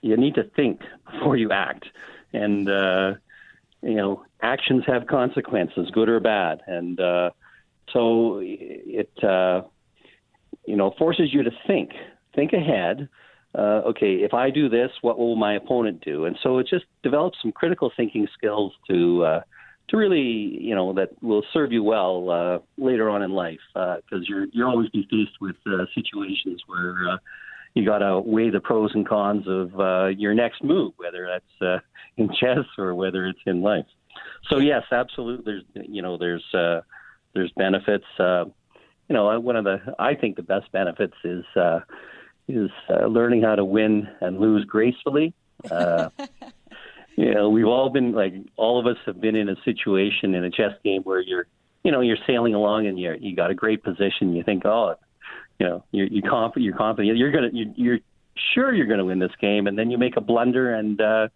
you 0.01 0.17
need 0.17 0.35
to 0.35 0.43
think 0.55 0.81
before 1.11 1.37
you 1.37 1.51
act, 1.51 1.85
and 2.33 2.69
uh, 2.69 3.13
you 3.81 3.95
know, 3.95 4.25
actions 4.41 4.83
have 4.87 5.07
consequences, 5.07 5.89
good 5.91 6.09
or 6.09 6.19
bad, 6.19 6.61
and 6.67 6.99
uh, 6.99 7.29
so 7.93 8.39
it 8.41 9.11
uh, 9.23 9.61
you 10.65 10.75
know 10.75 10.93
forces 10.97 11.33
you 11.33 11.43
to 11.43 11.51
think, 11.67 11.91
think 12.35 12.53
ahead. 12.53 13.07
Uh, 13.57 13.81
okay, 13.87 14.15
if 14.15 14.33
I 14.33 14.49
do 14.49 14.67
this, 14.67 14.91
what 15.01 15.17
will 15.17 15.37
my 15.37 15.53
opponent 15.53 16.03
do? 16.03 16.25
And 16.25 16.37
so 16.43 16.57
it 16.57 16.67
just 16.67 16.83
develops 17.03 17.37
some 17.41 17.53
critical 17.53 17.89
thinking 17.95 18.27
skills 18.37 18.73
to 18.89 19.23
uh, 19.23 19.41
to 19.89 19.97
really, 19.97 20.19
you 20.19 20.73
know, 20.73 20.93
that 20.93 21.09
will 21.21 21.43
serve 21.53 21.71
you 21.71 21.83
well 21.83 22.29
uh, 22.29 22.59
later 22.77 23.09
on 23.09 23.21
in 23.21 23.31
life 23.31 23.59
because 23.73 24.27
you're 24.27 24.45
you're 24.51 24.67
always 24.67 24.89
be 24.89 25.07
faced 25.09 25.39
with 25.41 25.55
uh, 25.67 25.85
situations 25.93 26.61
where 26.67 26.95
uh, 27.09 27.17
you 27.75 27.85
got 27.85 27.99
to 27.99 28.19
weigh 28.19 28.49
the 28.49 28.59
pros 28.59 28.91
and 28.95 29.07
cons 29.07 29.45
of 29.47 29.79
uh, 29.79 30.07
your 30.07 30.33
next 30.33 30.63
move, 30.63 30.93
whether 30.97 31.27
that's 31.27 31.61
uh, 31.61 31.79
in 32.17 32.29
chess 32.29 32.65
or 32.77 32.95
whether 32.95 33.27
it's 33.27 33.39
in 33.45 33.61
life. 33.61 33.85
So 34.49 34.57
yes, 34.57 34.83
absolutely. 34.91 35.43
There's 35.75 35.87
you 35.87 36.01
know 36.01 36.17
there's 36.17 36.43
uh, 36.53 36.81
there's 37.33 37.51
benefits. 37.57 38.05
Uh, 38.17 38.45
you 39.09 39.13
know, 39.13 39.39
one 39.39 39.57
of 39.57 39.65
the 39.65 39.95
I 39.99 40.15
think 40.15 40.37
the 40.37 40.43
best 40.43 40.71
benefits 40.71 41.15
is 41.23 41.43
uh, 41.55 41.81
is 42.47 42.69
uh, 42.89 43.07
learning 43.07 43.43
how 43.43 43.55
to 43.55 43.65
win 43.65 44.07
and 44.21 44.39
lose 44.39 44.65
gracefully. 44.65 45.33
Uh, 45.69 46.09
you 47.15 47.33
know, 47.33 47.49
we've 47.49 47.67
all 47.67 47.89
been 47.89 48.11
like 48.11 48.33
all 48.57 48.79
of 48.79 48.85
us 48.85 48.97
have 49.05 49.21
been 49.21 49.35
in 49.35 49.49
a 49.49 49.55
situation 49.63 50.35
in 50.35 50.43
a 50.43 50.49
chess 50.49 50.73
game 50.83 51.01
where 51.03 51.21
you're, 51.21 51.47
you 51.83 51.91
know, 51.91 52.01
you're 52.01 52.17
sailing 52.27 52.53
along 52.53 52.87
and 52.87 52.99
you're 52.99 53.15
you 53.15 53.35
got 53.35 53.51
a 53.51 53.55
great 53.55 53.83
position. 53.83 54.35
You 54.35 54.43
think, 54.43 54.65
oh, 54.65 54.95
you 55.59 55.67
know, 55.67 55.83
you're 55.91 56.07
you 56.07 56.21
confident, 56.21 56.65
you're 56.65 56.77
confident, 56.77 57.17
you're 57.17 57.31
gonna, 57.31 57.49
you, 57.53 57.73
you're 57.75 57.99
sure 58.53 58.73
you're 58.73 58.87
going 58.87 58.99
to 58.99 59.05
win 59.05 59.19
this 59.19 59.31
game, 59.39 59.67
and 59.67 59.77
then 59.77 59.89
you 59.89 59.97
make 59.97 60.17
a 60.17 60.21
blunder 60.21 60.73
and 60.73 60.99
uh, 60.99 61.27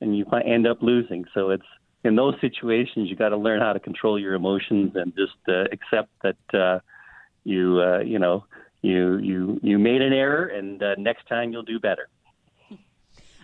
and 0.00 0.16
you 0.16 0.26
end 0.44 0.66
up 0.66 0.82
losing. 0.82 1.24
So 1.34 1.50
it's 1.50 1.64
in 2.04 2.16
those 2.16 2.34
situations 2.40 3.08
you 3.08 3.16
got 3.16 3.30
to 3.30 3.36
learn 3.36 3.60
how 3.60 3.72
to 3.72 3.80
control 3.80 4.18
your 4.18 4.34
emotions 4.34 4.92
and 4.94 5.14
just 5.14 5.36
uh, 5.48 5.64
accept 5.72 6.10
that 6.22 6.58
uh, 6.58 6.80
you 7.44 7.80
uh, 7.80 8.00
you 8.00 8.18
know 8.18 8.44
you 8.82 9.18
you 9.18 9.60
you 9.62 9.78
made 9.78 10.02
an 10.02 10.12
error, 10.12 10.46
and 10.46 10.82
uh, 10.82 10.94
next 10.98 11.26
time 11.28 11.52
you'll 11.52 11.62
do 11.62 11.80
better. 11.80 12.08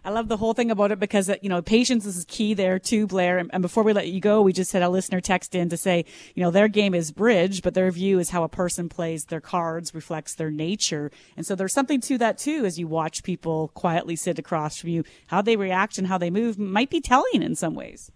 I 0.04 0.10
love 0.10 0.28
the 0.28 0.36
whole 0.36 0.54
thing 0.54 0.70
about 0.70 0.92
it 0.92 0.98
because, 0.98 1.30
you 1.42 1.48
know, 1.48 1.62
patience 1.62 2.06
is 2.06 2.24
key 2.28 2.54
there 2.54 2.78
too, 2.78 3.06
Blair. 3.06 3.38
And, 3.38 3.50
and 3.52 3.62
before 3.62 3.82
we 3.82 3.92
let 3.92 4.08
you 4.08 4.20
go, 4.20 4.42
we 4.42 4.52
just 4.52 4.72
had 4.72 4.82
a 4.82 4.88
listener 4.88 5.20
text 5.20 5.54
in 5.54 5.68
to 5.68 5.76
say, 5.76 6.04
you 6.34 6.42
know, 6.42 6.50
their 6.50 6.68
game 6.68 6.94
is 6.94 7.10
bridge, 7.10 7.62
but 7.62 7.74
their 7.74 7.90
view 7.90 8.18
is 8.18 8.30
how 8.30 8.42
a 8.44 8.48
person 8.48 8.88
plays 8.88 9.26
their 9.26 9.40
cards 9.40 9.94
reflects 9.94 10.34
their 10.34 10.50
nature. 10.50 11.10
And 11.36 11.46
so 11.46 11.54
there's 11.54 11.72
something 11.72 12.00
to 12.02 12.18
that 12.18 12.38
too, 12.38 12.64
as 12.64 12.78
you 12.78 12.86
watch 12.86 13.22
people 13.22 13.68
quietly 13.74 14.16
sit 14.16 14.38
across 14.38 14.78
from 14.78 14.90
you, 14.90 15.04
how 15.28 15.42
they 15.42 15.56
react 15.56 15.98
and 15.98 16.06
how 16.06 16.18
they 16.18 16.30
move 16.30 16.58
might 16.58 16.90
be 16.90 17.00
telling 17.00 17.42
in 17.42 17.54
some 17.54 17.74
ways. 17.74 18.10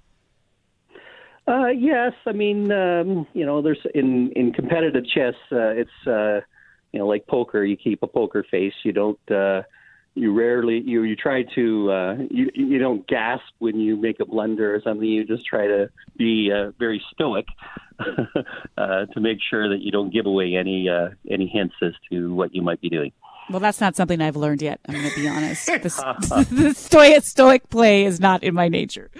Uh, 1.46 1.66
yes, 1.66 2.12
I 2.24 2.32
mean, 2.32 2.70
um, 2.70 3.26
you 3.32 3.44
know, 3.44 3.62
there's 3.62 3.84
in 3.94 4.30
in 4.36 4.52
competitive 4.52 5.04
chess, 5.04 5.34
uh, 5.50 5.70
it's 5.70 5.90
uh, 6.06 6.40
you 6.92 7.00
know 7.00 7.06
like 7.06 7.26
poker. 7.26 7.64
You 7.64 7.76
keep 7.76 8.02
a 8.02 8.06
poker 8.06 8.44
face. 8.48 8.74
You 8.84 8.92
don't. 8.92 9.30
Uh, 9.30 9.62
you 10.14 10.33
rarely 10.33 10.81
you 10.81 11.03
you 11.05 11.16
try 11.16 11.42
to 11.55 11.90
uh, 11.90 12.16
you 12.31 12.51
you 12.55 12.79
don't 12.79 13.07
gasp 13.07 13.44
when 13.59 13.81
you 13.81 13.96
make 13.96 14.20
a 14.20 14.27
blunder 14.27 14.75
or 14.75 14.81
something. 14.83 15.07
You 15.07 15.25
just 15.25 15.46
try 15.46 15.66
to 15.66 15.90
be 16.16 16.51
uh, 16.53 16.72
very 16.79 17.03
stoic 17.12 17.46
uh, 18.77 19.07
to 19.07 19.20
make 19.20 19.38
sure 19.48 19.68
that 19.68 19.81
you 19.81 19.90
don't 19.90 20.12
give 20.12 20.27
away 20.27 20.55
any 20.57 20.88
uh, 20.88 21.11
any 21.31 21.46
hints 21.46 21.75
as 21.83 21.92
to 22.11 22.35
what 22.35 22.55
you 22.55 22.62
might 22.62 22.81
be 22.81 22.90
doing. 22.90 23.12
Well, 23.51 23.61
that's 23.61 23.81
not 23.81 23.96
something 23.96 24.20
I've 24.20 24.37
learned 24.37 24.62
yet. 24.62 24.81
I'm 24.87 24.94
going 24.94 25.11
to 25.11 25.16
be 25.16 25.29
honest. 25.29 25.68
The, 25.83 26.46
the 26.51 26.75
stoic, 26.77 27.25
stoic 27.25 27.68
play 27.68 28.05
is 28.05 28.20
not 28.20 28.44
in 28.44 28.55
my 28.55 28.68
nature. 28.68 29.11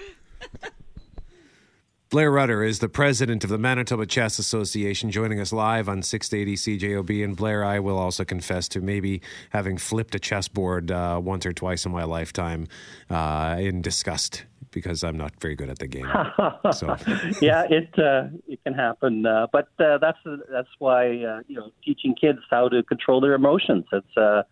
Blair 2.13 2.29
Rudder 2.29 2.63
is 2.63 2.77
the 2.77 2.89
president 2.89 3.43
of 3.43 3.49
the 3.49 3.57
Manitoba 3.57 4.05
Chess 4.05 4.37
Association, 4.37 5.09
joining 5.09 5.39
us 5.39 5.51
live 5.51 5.89
on 5.89 6.03
680 6.03 6.77
CJOB. 6.77 7.23
And 7.23 7.35
Blair, 7.35 7.65
I 7.65 7.79
will 7.79 7.97
also 7.97 8.23
confess 8.23 8.67
to 8.67 8.81
maybe 8.81 9.23
having 9.49 9.79
flipped 9.79 10.13
a 10.13 10.19
chessboard 10.19 10.91
uh, 10.91 11.19
once 11.23 11.43
or 11.43 11.53
twice 11.53 11.87
in 11.87 11.91
my 11.91 12.03
lifetime 12.03 12.67
uh, 13.09 13.55
in 13.57 13.81
disgust 13.81 14.45
because 14.69 15.03
I'm 15.03 15.17
not 15.17 15.33
very 15.41 15.55
good 15.55 15.71
at 15.71 15.79
the 15.79 15.87
game. 15.87 16.05
so. 16.71 16.95
yeah, 17.41 17.63
it 17.67 17.89
uh, 17.97 18.27
it 18.47 18.63
can 18.63 18.75
happen, 18.75 19.25
uh, 19.25 19.47
but 19.51 19.69
uh, 19.79 19.97
that's 19.97 20.19
that's 20.51 20.69
why 20.77 21.05
uh, 21.07 21.41
you 21.47 21.55
know 21.55 21.71
teaching 21.83 22.13
kids 22.13 22.41
how 22.51 22.69
to 22.69 22.83
control 22.83 23.21
their 23.21 23.33
emotions. 23.33 23.85
It's 23.91 24.17
uh, 24.17 24.43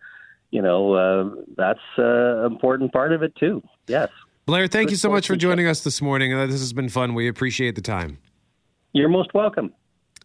you 0.50 0.62
know 0.62 0.94
uh, 0.94 1.30
that's 1.56 1.78
an 1.96 2.44
important 2.44 2.92
part 2.92 3.12
of 3.12 3.22
it 3.22 3.36
too. 3.36 3.62
Yes. 3.86 4.10
Blair, 4.44 4.66
thank 4.66 4.90
you 4.90 4.96
so 4.96 5.08
much 5.08 5.28
for 5.28 5.36
joining 5.36 5.68
us 5.68 5.84
this 5.84 6.02
morning. 6.02 6.34
Uh, 6.34 6.46
this 6.46 6.58
has 6.58 6.72
been 6.72 6.88
fun. 6.88 7.14
We 7.14 7.28
appreciate 7.28 7.76
the 7.76 7.80
time. 7.80 8.18
You're 8.92 9.08
most 9.08 9.32
welcome. 9.34 9.72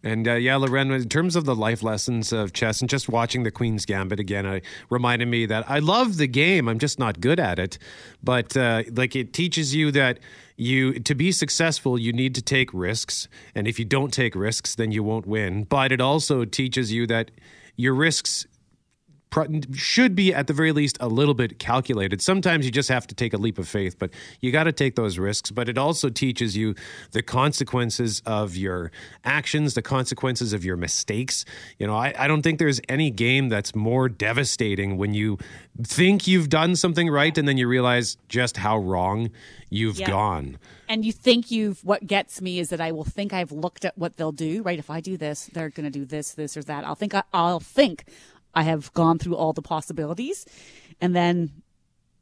And 0.02 0.26
uh, 0.26 0.34
yeah, 0.34 0.56
Lauren, 0.56 0.90
in 0.90 1.08
terms 1.08 1.36
of 1.36 1.44
the 1.44 1.54
life 1.54 1.84
lessons 1.84 2.32
of 2.32 2.52
chess 2.52 2.80
and 2.80 2.90
just 2.90 3.08
watching 3.08 3.44
the 3.44 3.52
Queen's 3.52 3.86
Gambit 3.86 4.18
again, 4.18 4.44
I 4.44 4.62
reminded 4.90 5.28
me 5.28 5.46
that 5.46 5.70
I 5.70 5.78
love 5.78 6.16
the 6.16 6.26
game. 6.26 6.68
I'm 6.68 6.80
just 6.80 6.98
not 6.98 7.20
good 7.20 7.38
at 7.38 7.60
it. 7.60 7.78
But 8.20 8.56
uh, 8.56 8.82
like 8.92 9.14
it 9.14 9.32
teaches 9.32 9.72
you 9.72 9.92
that 9.92 10.18
you 10.56 10.98
to 10.98 11.14
be 11.14 11.30
successful, 11.30 11.96
you 11.96 12.12
need 12.12 12.34
to 12.34 12.42
take 12.42 12.74
risks. 12.74 13.28
And 13.54 13.68
if 13.68 13.78
you 13.78 13.84
don't 13.84 14.12
take 14.12 14.34
risks, 14.34 14.74
then 14.74 14.90
you 14.90 15.04
won't 15.04 15.26
win. 15.26 15.62
But 15.62 15.92
it 15.92 16.00
also 16.00 16.44
teaches 16.44 16.92
you 16.92 17.06
that 17.06 17.30
your 17.76 17.94
risks 17.94 18.47
should 19.72 20.14
be 20.14 20.32
at 20.32 20.46
the 20.46 20.52
very 20.52 20.72
least 20.72 20.96
a 21.00 21.08
little 21.08 21.34
bit 21.34 21.58
calculated. 21.58 22.22
Sometimes 22.22 22.64
you 22.64 22.72
just 22.72 22.88
have 22.88 23.06
to 23.06 23.14
take 23.14 23.32
a 23.32 23.36
leap 23.36 23.58
of 23.58 23.68
faith, 23.68 23.98
but 23.98 24.10
you 24.40 24.50
got 24.52 24.64
to 24.64 24.72
take 24.72 24.96
those 24.96 25.18
risks. 25.18 25.50
But 25.50 25.68
it 25.68 25.78
also 25.78 26.08
teaches 26.08 26.56
you 26.56 26.74
the 27.12 27.22
consequences 27.22 28.22
of 28.26 28.56
your 28.56 28.90
actions, 29.24 29.74
the 29.74 29.82
consequences 29.82 30.52
of 30.52 30.64
your 30.64 30.76
mistakes. 30.76 31.44
You 31.78 31.86
know, 31.86 31.96
I, 31.96 32.14
I 32.18 32.28
don't 32.28 32.42
think 32.42 32.58
there's 32.58 32.80
any 32.88 33.10
game 33.10 33.48
that's 33.48 33.74
more 33.74 34.08
devastating 34.08 34.96
when 34.96 35.14
you 35.14 35.38
think 35.82 36.26
you've 36.26 36.48
done 36.48 36.74
something 36.74 37.08
right 37.08 37.36
and 37.36 37.46
then 37.46 37.56
you 37.56 37.68
realize 37.68 38.16
just 38.28 38.56
how 38.56 38.78
wrong 38.78 39.30
you've 39.70 39.98
yeah. 39.98 40.08
gone. 40.08 40.58
And 40.88 41.04
you 41.04 41.12
think 41.12 41.50
you've, 41.50 41.84
what 41.84 42.06
gets 42.06 42.40
me 42.40 42.58
is 42.58 42.70
that 42.70 42.80
I 42.80 42.92
will 42.92 43.04
think 43.04 43.32
I've 43.32 43.52
looked 43.52 43.84
at 43.84 43.96
what 43.98 44.16
they'll 44.16 44.32
do, 44.32 44.62
right? 44.62 44.78
If 44.78 44.90
I 44.90 45.00
do 45.00 45.16
this, 45.16 45.50
they're 45.52 45.68
going 45.68 45.84
to 45.84 45.90
do 45.90 46.04
this, 46.04 46.32
this, 46.32 46.56
or 46.56 46.62
that. 46.62 46.84
I'll 46.84 46.94
think, 46.94 47.14
I'll 47.32 47.60
think 47.60 48.04
I 48.58 48.62
have 48.62 48.92
gone 48.92 49.20
through 49.20 49.36
all 49.36 49.52
the 49.52 49.62
possibilities, 49.62 50.44
and 51.00 51.14
then 51.14 51.52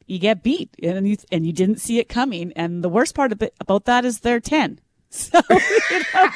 you 0.07 0.18
get 0.18 0.42
beat, 0.42 0.68
and 0.83 1.09
you 1.09 1.16
and 1.33 1.46
you 1.46 1.53
didn't 1.55 1.81
see 1.81 1.99
it 1.99 2.11
coming. 2.11 2.53
And 2.55 2.85
the 2.85 2.90
worst 2.90 3.14
part 3.14 3.33
it, 3.33 3.55
about 3.59 3.87
that 3.87 4.05
is 4.05 4.20
they're 4.20 4.40
ten. 4.40 4.79
So, 5.09 5.40
you 5.49 6.01
know. 6.11 6.29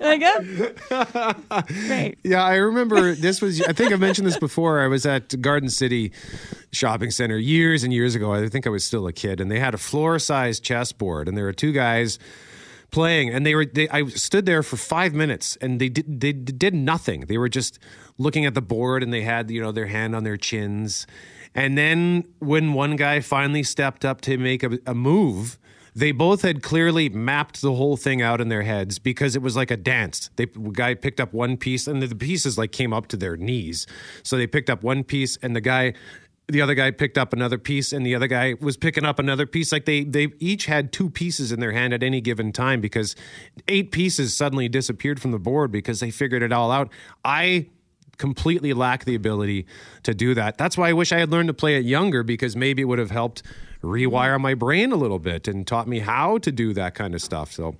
Great. 1.88 2.18
Yeah, 2.22 2.42
I 2.42 2.54
remember 2.54 3.14
this 3.14 3.42
was, 3.42 3.60
I 3.62 3.72
think 3.72 3.92
I 3.92 3.96
mentioned 3.96 4.26
this 4.26 4.38
before. 4.38 4.80
I 4.80 4.86
was 4.86 5.04
at 5.04 5.38
Garden 5.42 5.68
City 5.68 6.12
Shopping 6.72 7.10
Center 7.10 7.36
years 7.36 7.82
and 7.82 7.92
years 7.92 8.14
ago. 8.14 8.32
I 8.32 8.48
think 8.48 8.66
I 8.66 8.70
was 8.70 8.84
still 8.84 9.06
a 9.08 9.12
kid, 9.12 9.40
and 9.40 9.50
they 9.50 9.58
had 9.58 9.74
a 9.74 9.78
floor 9.78 10.18
sized 10.18 10.62
chessboard, 10.62 11.28
and 11.28 11.36
there 11.36 11.44
were 11.44 11.52
two 11.52 11.72
guys 11.72 12.18
playing, 12.90 13.30
and 13.30 13.44
they 13.44 13.54
were. 13.54 13.66
They, 13.66 13.88
I 13.88 14.06
stood 14.06 14.46
there 14.46 14.62
for 14.62 14.76
five 14.76 15.14
minutes, 15.14 15.56
and 15.60 15.80
they 15.80 15.88
did. 15.88 16.20
They 16.20 16.32
did 16.32 16.74
nothing. 16.74 17.22
They 17.22 17.38
were 17.38 17.48
just 17.48 17.78
looking 18.18 18.46
at 18.46 18.54
the 18.54 18.62
board, 18.62 19.02
and 19.02 19.12
they 19.12 19.22
had 19.22 19.50
you 19.50 19.60
know 19.60 19.72
their 19.72 19.86
hand 19.86 20.14
on 20.14 20.24
their 20.24 20.36
chins. 20.36 21.06
And 21.54 21.76
then 21.78 22.24
when 22.38 22.74
one 22.74 22.96
guy 22.96 23.20
finally 23.20 23.62
stepped 23.62 24.04
up 24.04 24.20
to 24.22 24.36
make 24.36 24.62
a, 24.62 24.78
a 24.86 24.94
move, 24.94 25.58
they 25.94 26.12
both 26.12 26.42
had 26.42 26.62
clearly 26.62 27.08
mapped 27.08 27.62
the 27.62 27.72
whole 27.72 27.96
thing 27.96 28.20
out 28.20 28.42
in 28.42 28.48
their 28.48 28.60
heads 28.60 28.98
because 28.98 29.34
it 29.34 29.40
was 29.40 29.56
like 29.56 29.70
a 29.70 29.78
dance. 29.78 30.28
They 30.36 30.44
the 30.44 30.70
guy 30.70 30.94
picked 30.94 31.20
up 31.20 31.32
one 31.32 31.56
piece, 31.56 31.86
and 31.86 32.02
the, 32.02 32.08
the 32.08 32.14
pieces 32.14 32.58
like 32.58 32.72
came 32.72 32.92
up 32.92 33.06
to 33.08 33.16
their 33.16 33.36
knees. 33.38 33.86
So 34.22 34.36
they 34.36 34.46
picked 34.46 34.68
up 34.68 34.82
one 34.82 35.04
piece, 35.04 35.38
and 35.42 35.56
the 35.56 35.62
guy 35.62 35.94
the 36.48 36.62
other 36.62 36.74
guy 36.74 36.90
picked 36.92 37.18
up 37.18 37.32
another 37.32 37.58
piece 37.58 37.92
and 37.92 38.06
the 38.06 38.14
other 38.14 38.28
guy 38.28 38.54
was 38.60 38.76
picking 38.76 39.04
up 39.04 39.18
another 39.18 39.46
piece. 39.46 39.72
Like 39.72 39.84
they 39.84 40.04
they 40.04 40.28
each 40.38 40.66
had 40.66 40.92
two 40.92 41.10
pieces 41.10 41.50
in 41.50 41.60
their 41.60 41.72
hand 41.72 41.92
at 41.92 42.02
any 42.02 42.20
given 42.20 42.52
time 42.52 42.80
because 42.80 43.16
eight 43.66 43.90
pieces 43.90 44.34
suddenly 44.34 44.68
disappeared 44.68 45.20
from 45.20 45.32
the 45.32 45.38
board 45.38 45.72
because 45.72 46.00
they 46.00 46.10
figured 46.10 46.42
it 46.42 46.52
all 46.52 46.70
out. 46.70 46.90
I 47.24 47.68
completely 48.16 48.72
lack 48.72 49.04
the 49.04 49.14
ability 49.14 49.66
to 50.04 50.14
do 50.14 50.34
that. 50.34 50.56
That's 50.56 50.78
why 50.78 50.88
i 50.88 50.92
wish 50.92 51.12
i 51.12 51.18
had 51.18 51.30
learned 51.30 51.48
to 51.48 51.54
play 51.54 51.76
it 51.76 51.84
younger 51.84 52.22
because 52.22 52.56
maybe 52.56 52.82
it 52.82 52.86
would 52.86 52.98
have 52.98 53.10
helped 53.10 53.42
rewire 53.86 54.40
my 54.40 54.54
brain 54.54 54.92
a 54.92 54.96
little 54.96 55.18
bit 55.18 55.48
and 55.48 55.66
taught 55.66 55.88
me 55.88 56.00
how 56.00 56.38
to 56.38 56.52
do 56.52 56.72
that 56.74 56.94
kind 56.94 57.14
of 57.14 57.22
stuff. 57.22 57.52
So 57.52 57.76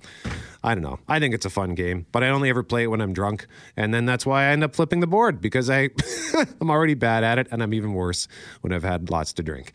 I 0.63 0.73
don't 0.73 0.83
know. 0.83 0.99
I 1.07 1.19
think 1.19 1.33
it's 1.33 1.45
a 1.45 1.49
fun 1.49 1.75
game, 1.75 2.05
but 2.11 2.23
I 2.23 2.29
only 2.29 2.49
ever 2.49 2.63
play 2.63 2.83
it 2.83 2.87
when 2.87 3.01
I'm 3.01 3.13
drunk. 3.13 3.47
And 3.75 3.93
then 3.93 4.05
that's 4.05 4.25
why 4.25 4.43
I 4.43 4.47
end 4.47 4.63
up 4.63 4.75
flipping 4.75 4.99
the 4.99 5.07
board 5.07 5.41
because 5.41 5.69
I 5.69 5.89
I'm 6.61 6.69
already 6.69 6.93
bad 6.93 7.23
at 7.23 7.39
it 7.39 7.47
and 7.51 7.61
I'm 7.61 7.73
even 7.73 7.93
worse 7.93 8.27
when 8.61 8.73
I've 8.73 8.83
had 8.83 9.09
lots 9.09 9.33
to 9.33 9.43
drink. 9.43 9.73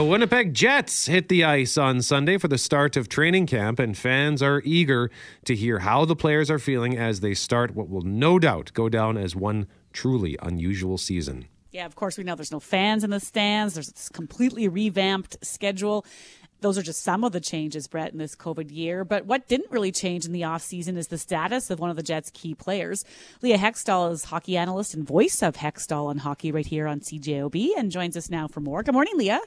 The 0.00 0.06
Winnipeg 0.06 0.54
Jets 0.54 1.08
hit 1.08 1.28
the 1.28 1.44
ice 1.44 1.76
on 1.76 2.00
Sunday 2.00 2.38
for 2.38 2.48
the 2.48 2.56
start 2.56 2.96
of 2.96 3.10
training 3.10 3.44
camp, 3.44 3.78
and 3.78 3.94
fans 3.94 4.42
are 4.42 4.62
eager 4.64 5.10
to 5.44 5.54
hear 5.54 5.80
how 5.80 6.06
the 6.06 6.16
players 6.16 6.50
are 6.50 6.58
feeling 6.58 6.96
as 6.96 7.20
they 7.20 7.34
start 7.34 7.74
what 7.74 7.90
will 7.90 8.00
no 8.00 8.38
doubt 8.38 8.72
go 8.72 8.88
down 8.88 9.18
as 9.18 9.36
one 9.36 9.66
truly 9.92 10.38
unusual 10.40 10.96
season. 10.96 11.48
Yeah, 11.70 11.84
of 11.84 11.96
course, 11.96 12.16
we 12.16 12.24
know 12.24 12.34
there's 12.34 12.50
no 12.50 12.60
fans 12.60 13.04
in 13.04 13.10
the 13.10 13.20
stands. 13.20 13.74
There's 13.74 13.92
this 13.92 14.08
completely 14.08 14.68
revamped 14.68 15.36
schedule. 15.44 16.06
Those 16.62 16.78
are 16.78 16.82
just 16.82 17.02
some 17.02 17.22
of 17.22 17.32
the 17.32 17.40
changes, 17.40 17.86
Brett, 17.86 18.12
in 18.12 18.18
this 18.18 18.34
COVID 18.34 18.74
year. 18.74 19.04
But 19.04 19.26
what 19.26 19.48
didn't 19.48 19.70
really 19.70 19.92
change 19.92 20.24
in 20.24 20.32
the 20.32 20.42
offseason 20.42 20.96
is 20.96 21.08
the 21.08 21.18
status 21.18 21.68
of 21.68 21.78
one 21.78 21.90
of 21.90 21.96
the 21.96 22.02
Jets' 22.02 22.30
key 22.30 22.54
players. 22.54 23.04
Leah 23.42 23.58
Hextall 23.58 24.12
is 24.12 24.24
hockey 24.24 24.56
analyst 24.56 24.94
and 24.94 25.06
voice 25.06 25.42
of 25.42 25.56
Hextall 25.56 26.06
on 26.06 26.16
hockey 26.16 26.52
right 26.52 26.64
here 26.64 26.86
on 26.86 27.00
CJOB 27.00 27.72
and 27.76 27.90
joins 27.90 28.16
us 28.16 28.30
now 28.30 28.48
for 28.48 28.60
more. 28.60 28.82
Good 28.82 28.94
morning, 28.94 29.18
Leah. 29.18 29.40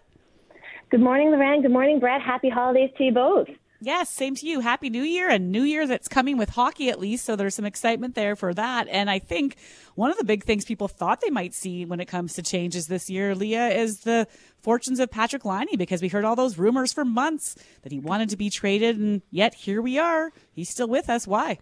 Good 0.94 1.02
morning, 1.02 1.32
Lorraine. 1.32 1.64
Good 1.64 1.72
morning, 1.72 2.00
Brett. 2.00 2.22
Happy 2.22 2.50
holidays 2.50 2.92
to 3.00 3.06
you 3.06 3.12
both. 3.12 3.48
Yes, 3.82 4.12
same 4.12 4.36
to 4.36 4.46
you. 4.46 4.60
Happy 4.60 4.92
New 4.92 5.02
Year 5.02 5.28
and 5.28 5.52
New 5.52 5.64
Year 5.64 5.88
that's 5.88 6.08
coming 6.08 6.38
with 6.38 6.50
hockey 6.50 6.92
at 6.92 7.00
least. 7.00 7.26
So 7.26 7.36
there's 7.36 7.56
some 7.56 7.66
excitement 7.66 8.14
there 8.14 8.36
for 8.36 8.54
that. 8.54 8.88
And 8.90 9.10
I 9.10 9.18
think 9.18 9.56
one 9.96 10.12
of 10.12 10.20
the 10.20 10.24
big 10.24 10.44
things 10.44 10.66
people 10.66 10.88
thought 10.88 11.20
they 11.20 11.32
might 11.32 11.56
see 11.56 11.84
when 11.84 12.00
it 12.00 12.06
comes 12.06 12.34
to 12.36 12.44
changes 12.44 12.86
this 12.86 13.10
year, 13.10 13.34
Leah, 13.34 13.70
is 13.70 14.02
the 14.02 14.28
fortunes 14.62 15.00
of 15.00 15.10
Patrick 15.10 15.46
Laine 15.46 15.78
because 15.80 16.00
we 16.00 16.10
heard 16.10 16.26
all 16.26 16.36
those 16.36 16.60
rumors 16.60 16.94
for 16.94 17.04
months 17.04 17.56
that 17.82 17.92
he 17.92 17.98
wanted 17.98 18.30
to 18.30 18.38
be 18.38 18.52
traded. 18.52 19.00
And 19.00 19.24
yet 19.32 19.56
here 19.56 19.82
we 19.82 19.98
are. 19.98 20.32
He's 20.52 20.70
still 20.70 20.88
with 20.88 21.10
us. 21.10 21.26
Why? 21.26 21.58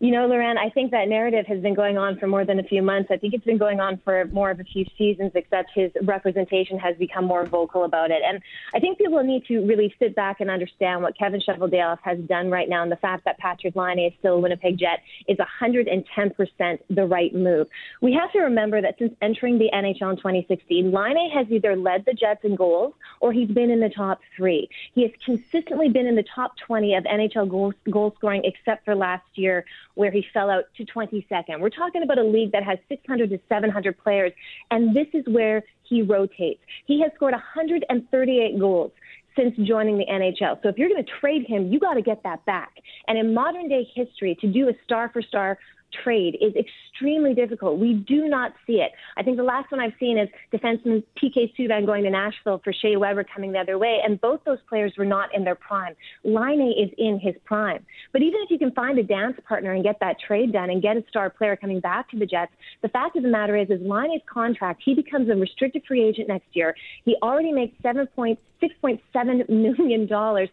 You 0.00 0.10
know, 0.10 0.26
Lauren, 0.26 0.56
I 0.58 0.70
think 0.70 0.90
that 0.92 1.08
narrative 1.08 1.46
has 1.46 1.60
been 1.60 1.74
going 1.74 1.98
on 1.98 2.18
for 2.18 2.26
more 2.26 2.44
than 2.44 2.58
a 2.58 2.62
few 2.62 2.82
months. 2.82 3.10
I 3.10 3.16
think 3.16 3.34
it's 3.34 3.44
been 3.44 3.58
going 3.58 3.80
on 3.80 4.00
for 4.04 4.24
more 4.32 4.50
of 4.50 4.60
a 4.60 4.64
few 4.64 4.84
seasons, 4.96 5.32
except 5.34 5.70
his 5.74 5.90
representation 6.02 6.78
has 6.78 6.96
become 6.96 7.24
more 7.24 7.44
vocal 7.44 7.84
about 7.84 8.10
it. 8.10 8.22
And 8.26 8.40
I 8.74 8.80
think 8.80 8.98
people 8.98 9.22
need 9.22 9.44
to 9.46 9.60
really 9.66 9.94
sit 9.98 10.14
back 10.14 10.40
and 10.40 10.50
understand 10.50 11.02
what 11.02 11.16
Kevin 11.18 11.40
Cheveldayoff 11.40 11.98
has 12.02 12.18
done 12.20 12.50
right 12.50 12.68
now 12.68 12.82
and 12.82 12.90
the 12.90 12.96
fact 12.96 13.24
that 13.24 13.38
Patrick 13.38 13.76
Laine 13.76 13.98
is 13.98 14.12
still 14.18 14.34
a 14.34 14.40
Winnipeg 14.40 14.78
Jet 14.78 15.00
is 15.28 15.36
110% 15.38 16.78
the 16.90 17.06
right 17.06 17.34
move. 17.34 17.68
We 18.00 18.12
have 18.14 18.32
to 18.32 18.40
remember 18.40 18.80
that 18.80 18.98
since 18.98 19.14
entering 19.20 19.58
the 19.58 19.70
NHL 19.72 20.10
in 20.10 20.16
2016, 20.16 20.90
Laine 20.90 21.30
has 21.30 21.46
either 21.50 21.76
led 21.76 22.04
the 22.04 22.14
Jets 22.14 22.44
in 22.44 22.56
goals 22.56 22.94
or 23.20 23.32
he's 23.32 23.50
been 23.50 23.70
in 23.70 23.80
the 23.80 23.90
top 23.90 24.20
three. 24.36 24.68
He 24.94 25.02
has 25.02 25.10
consistently 25.24 25.88
been 25.88 26.06
in 26.06 26.16
the 26.16 26.24
top 26.34 26.56
20 26.66 26.94
of 26.94 27.04
NHL 27.04 27.48
goal, 27.48 27.72
goal 27.90 28.14
scoring, 28.16 28.42
except 28.44 28.84
for 28.84 28.94
last 28.94 29.24
year 29.34 29.64
where 29.94 30.10
he 30.10 30.24
fell 30.32 30.50
out 30.50 30.64
to 30.76 30.84
22nd. 30.84 31.60
We're 31.60 31.70
talking 31.70 32.02
about 32.02 32.18
a 32.18 32.24
league 32.24 32.52
that 32.52 32.64
has 32.64 32.78
600 32.88 33.30
to 33.30 33.40
700 33.48 33.98
players, 33.98 34.32
and 34.70 34.94
this 34.94 35.06
is 35.12 35.24
where 35.26 35.62
he 35.82 36.02
rotates. 36.02 36.60
He 36.86 37.00
has 37.02 37.10
scored 37.14 37.32
138 37.32 38.58
goals 38.58 38.92
since 39.36 39.56
joining 39.66 39.98
the 39.98 40.06
NHL. 40.06 40.62
So 40.62 40.68
if 40.68 40.78
you're 40.78 40.88
going 40.88 41.04
to 41.04 41.10
trade 41.20 41.46
him, 41.46 41.72
you 41.72 41.80
got 41.80 41.94
to 41.94 42.02
get 42.02 42.22
that 42.22 42.44
back. 42.44 42.72
And 43.08 43.18
in 43.18 43.34
modern 43.34 43.68
day 43.68 43.88
history, 43.94 44.36
to 44.40 44.46
do 44.46 44.68
a 44.68 44.72
star 44.84 45.10
for 45.12 45.22
star 45.22 45.58
trade 46.02 46.36
is 46.40 46.52
extremely 46.54 47.34
difficult. 47.34 47.78
We 47.78 47.94
do 47.94 48.28
not 48.28 48.52
see 48.66 48.74
it. 48.74 48.92
I 49.16 49.22
think 49.22 49.36
the 49.36 49.42
last 49.42 49.70
one 49.70 49.80
I've 49.80 49.92
seen 49.98 50.18
is 50.18 50.28
defenseman 50.52 51.02
PK 51.22 51.52
Subban 51.58 51.86
going 51.86 52.04
to 52.04 52.10
Nashville 52.10 52.60
for 52.64 52.72
Shea 52.72 52.96
Weber 52.96 53.24
coming 53.24 53.52
the 53.52 53.58
other 53.58 53.78
way, 53.78 53.98
and 54.04 54.20
both 54.20 54.40
those 54.44 54.58
players 54.68 54.92
were 54.96 55.04
not 55.04 55.34
in 55.34 55.44
their 55.44 55.54
prime. 55.54 55.94
Laine 56.24 56.72
is 56.72 56.90
in 56.98 57.18
his 57.18 57.34
prime. 57.44 57.84
But 58.12 58.22
even 58.22 58.40
if 58.42 58.50
you 58.50 58.58
can 58.58 58.72
find 58.72 58.98
a 58.98 59.02
dance 59.02 59.38
partner 59.48 59.72
and 59.72 59.82
get 59.82 59.98
that 60.00 60.16
trade 60.26 60.52
done 60.52 60.70
and 60.70 60.82
get 60.82 60.96
a 60.96 61.04
star 61.08 61.30
player 61.30 61.56
coming 61.56 61.80
back 61.80 62.10
to 62.10 62.18
the 62.18 62.26
Jets, 62.26 62.52
the 62.82 62.88
fact 62.88 63.16
of 63.16 63.22
the 63.22 63.28
matter 63.28 63.56
is, 63.56 63.68
is 63.70 63.80
Laine's 63.82 64.22
contract, 64.32 64.82
he 64.84 64.94
becomes 64.94 65.28
a 65.28 65.34
restricted 65.34 65.82
free 65.86 66.02
agent 66.02 66.28
next 66.28 66.48
year. 66.52 66.74
He 67.04 67.16
already 67.22 67.52
makes 67.52 67.74
seven 67.82 68.06
point 68.08 68.38
six 68.60 68.74
point 68.80 69.00
seven 69.12 69.44
million 69.48 70.06
dollars. 70.06 70.48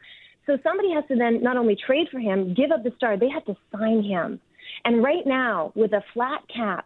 So 0.46 0.58
somebody 0.64 0.92
has 0.94 1.04
to 1.10 1.16
then 1.16 1.44
not 1.44 1.58
only 1.58 1.76
trade 1.76 2.08
for 2.12 2.20
him, 2.20 2.56
give 2.56 2.72
up 2.72 2.84
the 2.84 2.92
star, 2.98 3.18
they 3.18 3.30
have 3.30 3.46
to 3.46 3.56
sign 3.72 4.02
him. 4.04 4.40
And 4.86 5.04
right 5.04 5.26
now, 5.26 5.72
with 5.76 5.94
a 5.94 6.04
flat 6.14 6.42
cap, 6.54 6.86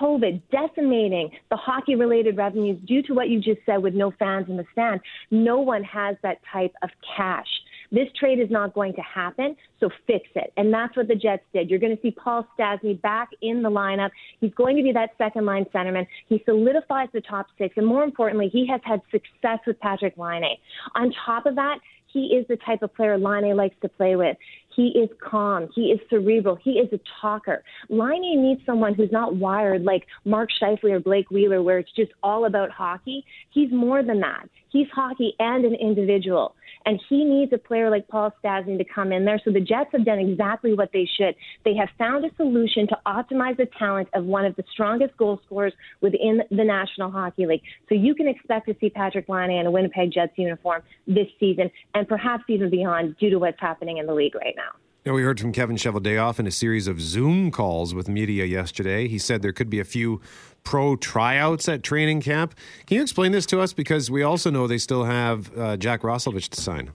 COVID 0.00 0.40
decimating 0.50 1.30
the 1.50 1.56
hockey 1.56 1.96
related 1.96 2.36
revenues 2.36 2.78
due 2.86 3.02
to 3.02 3.14
what 3.14 3.28
you 3.28 3.40
just 3.40 3.60
said 3.66 3.82
with 3.82 3.94
no 3.94 4.12
fans 4.18 4.46
in 4.48 4.56
the 4.56 4.64
stand, 4.72 5.00
no 5.30 5.58
one 5.58 5.82
has 5.84 6.16
that 6.22 6.38
type 6.52 6.72
of 6.82 6.90
cash. 7.16 7.48
This 7.92 8.06
trade 8.18 8.38
is 8.38 8.50
not 8.50 8.72
going 8.72 8.92
to 8.94 9.00
happen, 9.00 9.56
so 9.80 9.90
fix 10.06 10.28
it. 10.36 10.52
And 10.56 10.72
that's 10.72 10.96
what 10.96 11.08
the 11.08 11.16
Jets 11.16 11.42
did. 11.52 11.68
You're 11.68 11.80
going 11.80 11.94
to 11.94 12.00
see 12.02 12.12
Paul 12.12 12.46
Stastny 12.56 13.00
back 13.00 13.30
in 13.42 13.62
the 13.62 13.70
lineup. 13.70 14.10
He's 14.40 14.54
going 14.54 14.76
to 14.76 14.82
be 14.82 14.92
that 14.92 15.10
second 15.18 15.44
line 15.44 15.66
centerman. 15.74 16.06
He 16.28 16.40
solidifies 16.44 17.08
the 17.12 17.20
top 17.20 17.46
six, 17.58 17.74
and 17.76 17.86
more 17.86 18.04
importantly, 18.04 18.48
he 18.52 18.66
has 18.68 18.80
had 18.84 19.00
success 19.10 19.58
with 19.66 19.80
Patrick 19.80 20.16
Laine. 20.16 20.56
On 20.94 21.12
top 21.26 21.46
of 21.46 21.56
that, 21.56 21.78
he 22.12 22.36
is 22.36 22.46
the 22.48 22.56
type 22.56 22.82
of 22.82 22.94
player 22.94 23.18
Laine 23.18 23.56
likes 23.56 23.76
to 23.82 23.88
play 23.88 24.16
with. 24.16 24.36
He 24.74 24.88
is 24.88 25.08
calm. 25.20 25.68
He 25.74 25.86
is 25.86 26.00
cerebral. 26.08 26.56
He 26.62 26.72
is 26.72 26.92
a 26.92 27.00
talker. 27.20 27.62
Laine 27.88 28.42
needs 28.42 28.60
someone 28.64 28.94
who's 28.94 29.12
not 29.12 29.36
wired 29.36 29.82
like 29.82 30.06
Mark 30.24 30.50
Scheifele 30.60 30.92
or 30.92 31.00
Blake 31.00 31.30
Wheeler, 31.30 31.62
where 31.62 31.78
it's 31.78 31.92
just 31.94 32.12
all 32.22 32.44
about 32.44 32.70
hockey. 32.70 33.24
He's 33.50 33.72
more 33.72 34.02
than 34.02 34.20
that. 34.20 34.48
He's 34.70 34.86
hockey 34.94 35.34
and 35.38 35.64
an 35.64 35.74
individual. 35.74 36.54
And 36.86 37.00
he 37.08 37.24
needs 37.24 37.52
a 37.52 37.58
player 37.58 37.90
like 37.90 38.08
Paul 38.08 38.32
Stastny 38.42 38.78
to 38.78 38.84
come 38.84 39.12
in 39.12 39.24
there. 39.24 39.40
So 39.44 39.52
the 39.52 39.60
Jets 39.60 39.90
have 39.92 40.04
done 40.04 40.18
exactly 40.18 40.72
what 40.72 40.90
they 40.92 41.08
should. 41.18 41.34
They 41.64 41.74
have 41.76 41.88
found 41.98 42.24
a 42.24 42.34
solution 42.36 42.86
to 42.88 42.98
optimize 43.06 43.56
the 43.56 43.68
talent 43.78 44.08
of 44.14 44.24
one 44.24 44.44
of 44.44 44.56
the 44.56 44.64
strongest 44.72 45.16
goal 45.16 45.40
scorers 45.46 45.74
within 46.00 46.42
the 46.50 46.64
National 46.64 47.10
Hockey 47.10 47.46
League. 47.46 47.62
So 47.88 47.94
you 47.94 48.14
can 48.14 48.28
expect 48.28 48.66
to 48.68 48.76
see 48.80 48.90
Patrick 48.90 49.28
Laine 49.28 49.50
in 49.50 49.66
a 49.66 49.70
Winnipeg 49.70 50.12
Jets 50.12 50.32
uniform 50.36 50.82
this 51.06 51.28
season 51.38 51.70
and 51.94 52.08
perhaps 52.08 52.44
even 52.48 52.70
beyond 52.70 53.16
due 53.18 53.30
to 53.30 53.38
what's 53.38 53.60
happening 53.60 53.98
in 53.98 54.06
the 54.06 54.14
league 54.14 54.34
right 54.34 54.54
now. 54.56 54.72
Now, 55.06 55.14
we 55.14 55.22
heard 55.22 55.40
from 55.40 55.52
Kevin 55.52 55.76
Cheveldayoff 55.76 56.38
in 56.38 56.46
a 56.46 56.50
series 56.50 56.86
of 56.86 57.00
Zoom 57.00 57.50
calls 57.50 57.94
with 57.94 58.06
media 58.06 58.44
yesterday. 58.44 59.08
He 59.08 59.16
said 59.16 59.40
there 59.40 59.52
could 59.52 59.70
be 59.70 59.80
a 59.80 59.84
few 59.84 60.20
pro 60.62 60.94
tryouts 60.94 61.70
at 61.70 61.82
training 61.82 62.20
camp. 62.20 62.54
Can 62.86 62.96
you 62.96 63.02
explain 63.02 63.32
this 63.32 63.46
to 63.46 63.60
us? 63.60 63.72
Because 63.72 64.10
we 64.10 64.22
also 64.22 64.50
know 64.50 64.66
they 64.66 64.76
still 64.76 65.04
have 65.04 65.56
uh, 65.56 65.78
Jack 65.78 66.02
Roslovic 66.02 66.50
to 66.50 66.60
sign. 66.60 66.90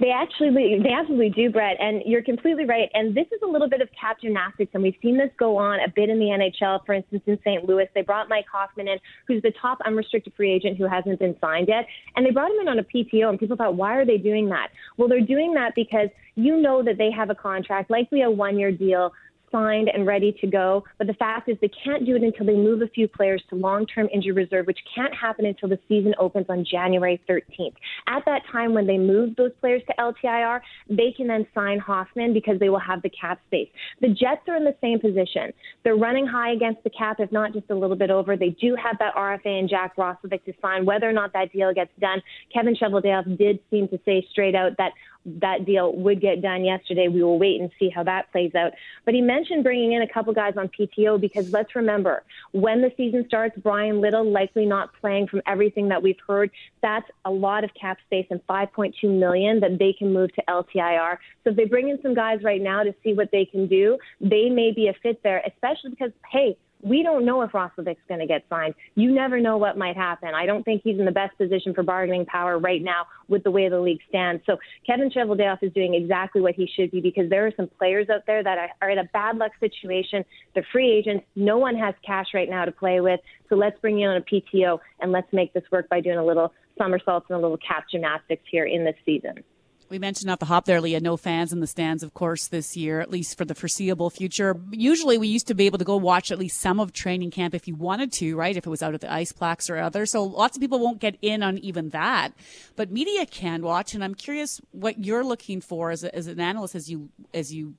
They 0.00 0.10
actually, 0.10 0.78
they 0.80 0.92
absolutely 0.92 1.30
do, 1.30 1.50
Brett, 1.50 1.76
and 1.80 2.02
you're 2.06 2.22
completely 2.22 2.64
right. 2.64 2.88
And 2.94 3.16
this 3.16 3.26
is 3.32 3.40
a 3.42 3.46
little 3.46 3.68
bit 3.68 3.80
of 3.80 3.88
cap 4.00 4.20
gymnastics, 4.20 4.70
and 4.74 4.82
we've 4.82 4.94
seen 5.02 5.18
this 5.18 5.30
go 5.38 5.56
on 5.56 5.80
a 5.80 5.88
bit 5.88 6.08
in 6.08 6.20
the 6.20 6.26
NHL. 6.26 6.86
For 6.86 6.92
instance, 6.92 7.22
in 7.26 7.36
St. 7.44 7.64
Louis, 7.64 7.86
they 7.94 8.02
brought 8.02 8.28
Mike 8.28 8.46
Hoffman 8.50 8.86
in, 8.86 8.98
who's 9.26 9.42
the 9.42 9.52
top 9.60 9.78
unrestricted 9.84 10.34
free 10.36 10.52
agent 10.52 10.78
who 10.78 10.86
hasn't 10.86 11.18
been 11.18 11.36
signed 11.40 11.66
yet, 11.68 11.84
and 12.14 12.24
they 12.24 12.30
brought 12.30 12.52
him 12.52 12.60
in 12.60 12.68
on 12.68 12.78
a 12.78 12.84
PTO. 12.84 13.28
And 13.28 13.40
people 13.40 13.56
thought, 13.56 13.74
why 13.74 13.96
are 13.96 14.06
they 14.06 14.18
doing 14.18 14.48
that? 14.50 14.68
Well, 14.96 15.08
they're 15.08 15.20
doing 15.20 15.54
that 15.54 15.74
because 15.74 16.08
you 16.36 16.60
know 16.60 16.84
that 16.84 16.96
they 16.96 17.10
have 17.10 17.30
a 17.30 17.34
contract, 17.34 17.90
likely 17.90 18.22
a 18.22 18.30
one-year 18.30 18.70
deal 18.70 19.12
signed 19.50 19.90
and 19.92 20.06
ready 20.06 20.36
to 20.40 20.46
go. 20.46 20.84
But 20.98 21.06
the 21.06 21.14
fact 21.14 21.48
is, 21.48 21.56
they 21.60 21.70
can't 21.84 22.04
do 22.04 22.16
it 22.16 22.22
until 22.22 22.46
they 22.46 22.56
move 22.56 22.82
a 22.82 22.88
few 22.88 23.08
players 23.08 23.42
to 23.50 23.56
long 23.56 23.86
term 23.86 24.08
injury 24.12 24.32
reserve, 24.32 24.66
which 24.66 24.78
can't 24.94 25.14
happen 25.14 25.46
until 25.46 25.68
the 25.68 25.78
season 25.88 26.14
opens 26.18 26.46
on 26.48 26.64
January 26.64 27.20
13th. 27.28 27.74
At 28.06 28.24
that 28.26 28.42
time, 28.50 28.74
when 28.74 28.86
they 28.86 28.98
move 28.98 29.36
those 29.36 29.52
players 29.60 29.82
to 29.86 29.94
LTIR, 29.98 30.60
they 30.88 31.12
can 31.16 31.26
then 31.26 31.46
sign 31.54 31.78
Hoffman 31.78 32.32
because 32.32 32.58
they 32.58 32.68
will 32.68 32.78
have 32.78 33.02
the 33.02 33.10
cap 33.10 33.40
space. 33.46 33.68
The 34.00 34.08
Jets 34.08 34.42
are 34.48 34.56
in 34.56 34.64
the 34.64 34.76
same 34.80 35.00
position. 35.00 35.52
They're 35.84 35.96
running 35.96 36.26
high 36.26 36.52
against 36.52 36.82
the 36.84 36.90
cap, 36.90 37.16
if 37.18 37.30
not 37.32 37.52
just 37.52 37.70
a 37.70 37.74
little 37.74 37.96
bit 37.96 38.10
over. 38.10 38.36
They 38.36 38.50
do 38.60 38.76
have 38.76 38.98
that 38.98 39.14
RFA 39.14 39.58
and 39.58 39.68
Jack 39.68 39.96
Roslovic 39.96 40.44
to 40.44 40.52
sign. 40.60 40.84
Whether 40.84 41.08
or 41.08 41.12
not 41.12 41.32
that 41.32 41.52
deal 41.52 41.72
gets 41.72 41.90
done, 42.00 42.22
Kevin 42.52 42.76
Cheveldayoff 42.76 43.38
did 43.38 43.60
seem 43.70 43.88
to 43.88 43.98
say 44.04 44.26
straight 44.30 44.54
out 44.54 44.72
that 44.78 44.92
that 45.40 45.64
deal 45.64 45.94
would 45.94 46.20
get 46.20 46.42
done 46.42 46.64
yesterday. 46.64 47.08
We 47.08 47.22
will 47.22 47.38
wait 47.38 47.60
and 47.60 47.70
see 47.78 47.88
how 47.88 48.02
that 48.04 48.30
plays 48.32 48.54
out. 48.54 48.72
But 49.04 49.14
he 49.14 49.20
mentioned 49.20 49.64
bringing 49.64 49.92
in 49.92 50.02
a 50.02 50.08
couple 50.08 50.32
guys 50.32 50.54
on 50.56 50.68
PTO 50.68 51.20
because 51.20 51.52
let's 51.52 51.74
remember 51.74 52.24
when 52.52 52.80
the 52.82 52.92
season 52.96 53.24
starts, 53.26 53.56
Bryan 53.58 54.00
Little 54.00 54.30
likely 54.30 54.66
not 54.66 54.90
playing 55.00 55.28
from 55.28 55.42
everything 55.46 55.88
that 55.88 56.02
we've 56.02 56.18
heard. 56.26 56.50
That's 56.82 57.08
a 57.24 57.30
lot 57.30 57.64
of 57.64 57.70
cap 57.74 57.98
space 58.06 58.26
and 58.30 58.40
5.2 58.46 58.94
million 59.04 59.60
that 59.60 59.78
they 59.78 59.92
can 59.92 60.12
move 60.12 60.34
to 60.34 60.42
LTIR. 60.48 61.18
So 61.44 61.50
if 61.50 61.56
they 61.56 61.64
bring 61.64 61.88
in 61.88 62.00
some 62.02 62.14
guys 62.14 62.42
right 62.42 62.60
now 62.60 62.82
to 62.82 62.94
see 63.02 63.14
what 63.14 63.30
they 63.30 63.44
can 63.44 63.66
do, 63.66 63.98
they 64.20 64.48
may 64.48 64.72
be 64.72 64.88
a 64.88 64.94
fit 65.02 65.22
there, 65.22 65.42
especially 65.46 65.90
because, 65.90 66.12
hey, 66.30 66.56
we 66.82 67.02
don't 67.02 67.24
know 67.24 67.42
if 67.42 67.52
Roslovic's 67.52 68.00
going 68.08 68.20
to 68.20 68.26
get 68.26 68.44
signed. 68.48 68.74
You 68.94 69.10
never 69.12 69.40
know 69.40 69.56
what 69.56 69.76
might 69.76 69.96
happen. 69.96 70.30
I 70.34 70.46
don't 70.46 70.62
think 70.62 70.82
he's 70.84 70.98
in 70.98 71.04
the 71.04 71.12
best 71.12 71.36
position 71.36 71.74
for 71.74 71.82
bargaining 71.82 72.26
power 72.26 72.58
right 72.58 72.82
now 72.82 73.06
with 73.28 73.42
the 73.42 73.50
way 73.50 73.68
the 73.68 73.80
league 73.80 74.00
stands. 74.08 74.42
So 74.46 74.56
Kevin 74.86 75.10
Cheveldayoff 75.10 75.62
is 75.62 75.72
doing 75.72 75.94
exactly 75.94 76.40
what 76.40 76.54
he 76.54 76.68
should 76.76 76.90
be 76.90 77.00
because 77.00 77.28
there 77.30 77.46
are 77.46 77.52
some 77.56 77.68
players 77.78 78.08
out 78.08 78.22
there 78.26 78.42
that 78.42 78.70
are 78.80 78.90
in 78.90 78.98
a 78.98 79.04
bad 79.12 79.36
luck 79.36 79.52
situation. 79.60 80.24
They're 80.54 80.66
free 80.72 80.90
agents. 80.90 81.24
No 81.34 81.58
one 81.58 81.76
has 81.76 81.94
cash 82.06 82.28
right 82.34 82.48
now 82.48 82.64
to 82.64 82.72
play 82.72 83.00
with. 83.00 83.20
So 83.48 83.56
let's 83.56 83.78
bring 83.80 83.98
you 83.98 84.08
on 84.08 84.16
a 84.16 84.20
PTO 84.20 84.78
and 85.00 85.10
let's 85.10 85.32
make 85.32 85.52
this 85.52 85.64
work 85.72 85.88
by 85.88 86.00
doing 86.00 86.18
a 86.18 86.24
little 86.24 86.52
somersaults 86.76 87.26
and 87.28 87.38
a 87.38 87.40
little 87.40 87.58
cap 87.58 87.84
gymnastics 87.90 88.42
here 88.50 88.66
in 88.66 88.84
this 88.84 88.96
season. 89.04 89.42
We 89.88 89.98
mentioned 89.98 90.30
off 90.30 90.38
the 90.38 90.46
hop 90.46 90.66
there, 90.66 90.82
Leah, 90.82 91.00
no 91.00 91.16
fans 91.16 91.50
in 91.50 91.60
the 91.60 91.66
stands, 91.66 92.02
of 92.02 92.12
course, 92.12 92.48
this 92.48 92.76
year, 92.76 93.00
at 93.00 93.10
least 93.10 93.38
for 93.38 93.46
the 93.46 93.54
foreseeable 93.54 94.10
future. 94.10 94.60
Usually 94.70 95.16
we 95.16 95.28
used 95.28 95.46
to 95.46 95.54
be 95.54 95.64
able 95.64 95.78
to 95.78 95.84
go 95.84 95.96
watch 95.96 96.30
at 96.30 96.38
least 96.38 96.60
some 96.60 96.78
of 96.78 96.92
training 96.92 97.30
camp 97.30 97.54
if 97.54 97.66
you 97.66 97.74
wanted 97.74 98.12
to, 98.14 98.36
right? 98.36 98.54
If 98.54 98.66
it 98.66 98.70
was 98.70 98.82
out 98.82 98.92
at 98.92 99.00
the 99.00 99.06
Iceplex 99.06 99.70
or 99.70 99.78
other. 99.78 100.04
So 100.04 100.22
lots 100.24 100.56
of 100.56 100.60
people 100.60 100.78
won't 100.78 101.00
get 101.00 101.16
in 101.22 101.42
on 101.42 101.56
even 101.58 101.88
that. 101.90 102.32
But 102.76 102.90
media 102.90 103.24
can 103.24 103.62
watch, 103.62 103.94
and 103.94 104.04
I'm 104.04 104.14
curious 104.14 104.60
what 104.72 105.02
you're 105.02 105.24
looking 105.24 105.62
for 105.62 105.90
as, 105.90 106.04
a, 106.04 106.14
as 106.14 106.26
an 106.26 106.38
analyst 106.38 106.74
as 106.74 106.90
you, 106.90 107.08
as 107.32 107.54
you 107.54 107.74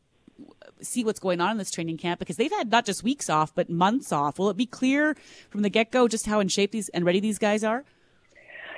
see 0.81 1.03
what's 1.03 1.19
going 1.19 1.41
on 1.41 1.51
in 1.51 1.57
this 1.57 1.69
training 1.69 1.97
camp 1.97 2.19
because 2.19 2.37
they've 2.37 2.51
had 2.51 2.71
not 2.71 2.85
just 2.85 3.03
weeks 3.03 3.29
off, 3.29 3.53
but 3.53 3.69
months 3.69 4.11
off. 4.11 4.39
Will 4.39 4.49
it 4.49 4.57
be 4.57 4.65
clear 4.65 5.15
from 5.49 5.61
the 5.61 5.69
get 5.69 5.91
go 5.91 6.07
just 6.07 6.25
how 6.25 6.39
in 6.39 6.47
shape 6.47 6.71
these 6.71 6.89
and 6.89 7.05
ready 7.05 7.19
these 7.19 7.37
guys 7.37 7.63
are? 7.63 7.83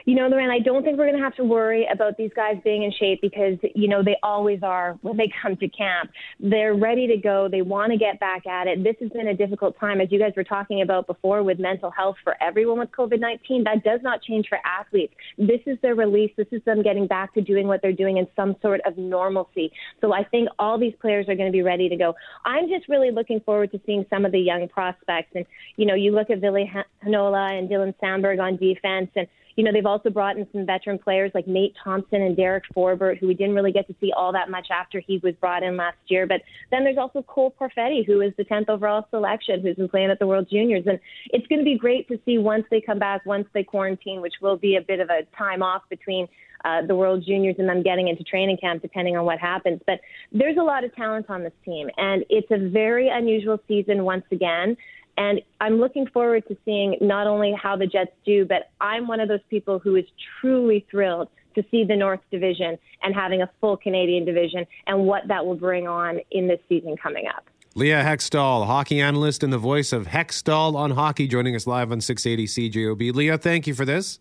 You 0.06 0.16
know, 0.16 0.28
Lauren, 0.28 0.50
I 0.50 0.60
don't 0.60 0.84
think 0.84 0.98
we're 0.98 1.06
going 1.06 1.18
to 1.18 1.24
have 1.24 1.36
to 1.36 1.44
worry 1.44 1.88
about 1.92 2.18
these 2.18 2.32
guys 2.36 2.56
being 2.64 2.84
in 2.84 2.92
shape 2.92 3.22
because, 3.22 3.58
you 3.76 3.88
know, 3.88 4.04
they 4.04 4.18
always 4.24 4.60
are 4.64 4.98
when 5.02 5.18
they 5.18 5.32
come 5.42 5.56
to 5.58 5.68
camp. 5.70 6.12
They're 6.40 6.76
ready 6.76 7.08
to 7.08 7.18
go. 7.18 7.48
They 7.50 7.62
want 7.62 7.92
to 7.92 7.98
get 7.98 8.20
back 8.20 8.48
at 8.48 8.68
it. 8.68 8.84
This 8.84 8.96
has 9.02 9.10
been 9.10 9.28
a 9.28 9.36
difficult 9.36 9.80
time, 9.80 10.02
as 10.02 10.12
you 10.12 10.20
guys 10.20 10.34
were 10.36 10.44
talking 10.44 10.82
about 10.82 11.08
before, 11.08 11.44
with 11.44 11.60
mental 11.60 11.92
health 11.92 12.16
for 12.24 12.36
everyone 12.42 12.80
with 12.80 12.92
COVID 12.92 13.20
19. 13.20 13.64
That 13.64 13.84
does 13.84 14.00
not 14.04 14.22
change 14.22 14.48
for 14.48 14.60
athletes. 14.66 15.14
This 15.38 15.62
is 15.66 15.78
their 15.82 15.96
release. 15.96 16.32
This 16.38 16.48
is 16.52 16.64
them 16.66 16.82
getting 16.82 17.08
back 17.08 17.34
to 17.36 17.42
doing 17.42 17.68
what 17.68 17.82
they're 17.82 17.94
doing 17.94 18.18
in 18.18 18.28
some 18.36 18.56
sort 18.62 18.82
of 18.86 18.98
normalcy. 18.98 19.72
So 20.00 20.14
I 20.14 20.24
think 20.24 20.50
all 20.60 20.80
these 20.80 20.94
players 21.00 21.28
are 21.30 21.36
going 21.36 21.50
to 21.50 21.56
be 21.56 21.62
ready 21.62 21.90
to 21.90 21.96
go. 21.96 22.16
I'm 22.46 22.70
just 22.70 22.90
really 22.90 23.12
looking 23.12 23.40
forward 23.42 23.72
to 23.72 23.82
seeing 23.86 24.06
some 24.10 24.26
of 24.26 24.32
the 24.32 24.40
young 24.40 24.68
prospects. 24.68 25.32
And, 25.36 25.46
you 25.78 25.86
know, 25.86 25.96
you 25.96 26.12
look 26.12 26.30
at 26.30 26.40
Ville 26.40 26.66
Heinola 27.06 27.58
and 27.58 27.70
Dylan 27.70 27.94
Samberg 28.02 28.42
on 28.42 28.58
defense, 28.58 29.10
and 29.16 29.28
you 29.62 29.66
know, 29.66 29.72
they've 29.72 29.86
also 29.86 30.10
brought 30.10 30.40
in 30.40 30.48
some 30.52 30.66
veteran 30.66 30.98
players 30.98 31.30
like 31.36 31.46
Nate 31.46 31.76
Thompson 31.84 32.24
and 32.24 32.36
Derek 32.36 32.64
Forbort, 32.76 33.20
who 33.20 33.28
we 33.28 33.36
didn't 33.36 33.54
really 33.54 33.72
get 33.72 33.86
to 33.90 33.96
see 34.02 34.12
all 34.12 34.32
that 34.32 34.50
much 34.50 34.70
after 34.72 35.00
he 35.00 35.20
was 35.22 35.36
brought 35.36 35.62
in 35.62 35.78
last 35.78 36.00
year. 36.08 36.26
But 36.26 36.42
then 36.72 36.84
there's 36.84 36.98
also 36.98 37.22
Cole 37.22 37.54
Perfetti, 37.62 38.04
who 38.04 38.22
is 38.22 38.34
the 38.38 38.44
10th 38.44 38.70
overall 38.70 39.06
selection, 39.12 39.62
who's 39.62 39.76
been 39.76 39.88
playing 39.88 40.10
at 40.10 40.18
the 40.18 40.26
World 40.26 40.48
Juniors. 40.52 40.86
And 40.88 41.00
it's 41.26 41.46
going 41.46 41.60
to 41.60 41.64
be 41.64 41.78
great 41.78 42.08
to 42.08 42.20
see 42.26 42.40
once 42.40 42.66
they 42.72 42.82
come 42.82 42.98
back, 42.98 43.24
once 43.24 43.48
they 43.54 43.64
quarantine, 43.64 44.20
which 44.20 44.34
will 44.42 44.58
be 44.58 44.78
a 44.78 44.82
bit 44.82 45.00
of 45.00 45.12
a 45.12 45.28
time 45.38 45.62
off 45.62 45.84
between 45.92 46.28
uh, 46.66 46.82
the 46.88 46.96
World 46.96 47.24
Juniors 47.24 47.58
and 47.60 47.70
them 47.70 47.84
getting 47.84 48.08
into 48.08 48.24
training 48.24 48.58
camp, 48.58 48.82
depending 48.82 49.16
on 49.16 49.26
what 49.26 49.38
happens. 49.38 49.80
But 49.86 50.00
there's 50.32 50.58
a 50.58 50.64
lot 50.64 50.84
of 50.84 50.96
talent 50.96 51.28
on 51.30 51.44
this 51.44 51.54
team, 51.64 51.88
and 51.98 52.26
it's 52.30 52.50
a 52.50 52.70
very 52.70 53.10
unusual 53.10 53.60
season 53.68 54.06
once 54.06 54.26
again. 54.32 54.76
And 55.22 55.40
I'm 55.60 55.80
looking 55.80 56.08
forward 56.08 56.48
to 56.48 56.58
seeing 56.66 56.98
not 57.00 57.28
only 57.28 57.54
how 57.54 57.76
the 57.76 57.86
Jets 57.86 58.12
do, 58.26 58.44
but 58.44 58.72
I'm 58.82 59.08
one 59.08 59.20
of 59.20 59.28
those 59.28 59.44
people 59.52 59.78
who 59.78 59.96
is 59.96 60.06
truly 60.40 60.84
thrilled 60.90 61.28
to 61.54 61.64
see 61.70 61.84
the 61.84 61.96
North 61.96 62.22
Division 62.32 62.76
and 63.04 63.14
having 63.14 63.44
a 63.44 63.50
full 63.60 63.78
Canadian 63.78 64.26
division 64.26 64.66
and 64.88 65.06
what 65.06 65.28
that 65.28 65.46
will 65.46 65.54
bring 65.54 65.88
on 65.88 66.22
in 66.32 66.48
this 66.48 66.60
season 66.68 66.98
coming 66.98 67.28
up. 67.28 67.46
Leah 67.76 68.04
Hextall, 68.04 68.66
hockey 68.66 69.00
analyst 69.00 69.44
and 69.44 69.54
the 69.54 69.60
voice 69.60 69.94
of 69.94 70.08
Hextall 70.08 70.74
on 70.74 70.90
hockey, 70.90 71.28
joining 71.28 71.56
us 71.56 71.68
live 71.68 71.92
on 71.92 72.02
680 72.02 72.72
CJOB. 72.72 73.14
Leah, 73.14 73.38
thank 73.38 73.68
you 73.68 73.76
for 73.76 73.86
this. 73.86 74.18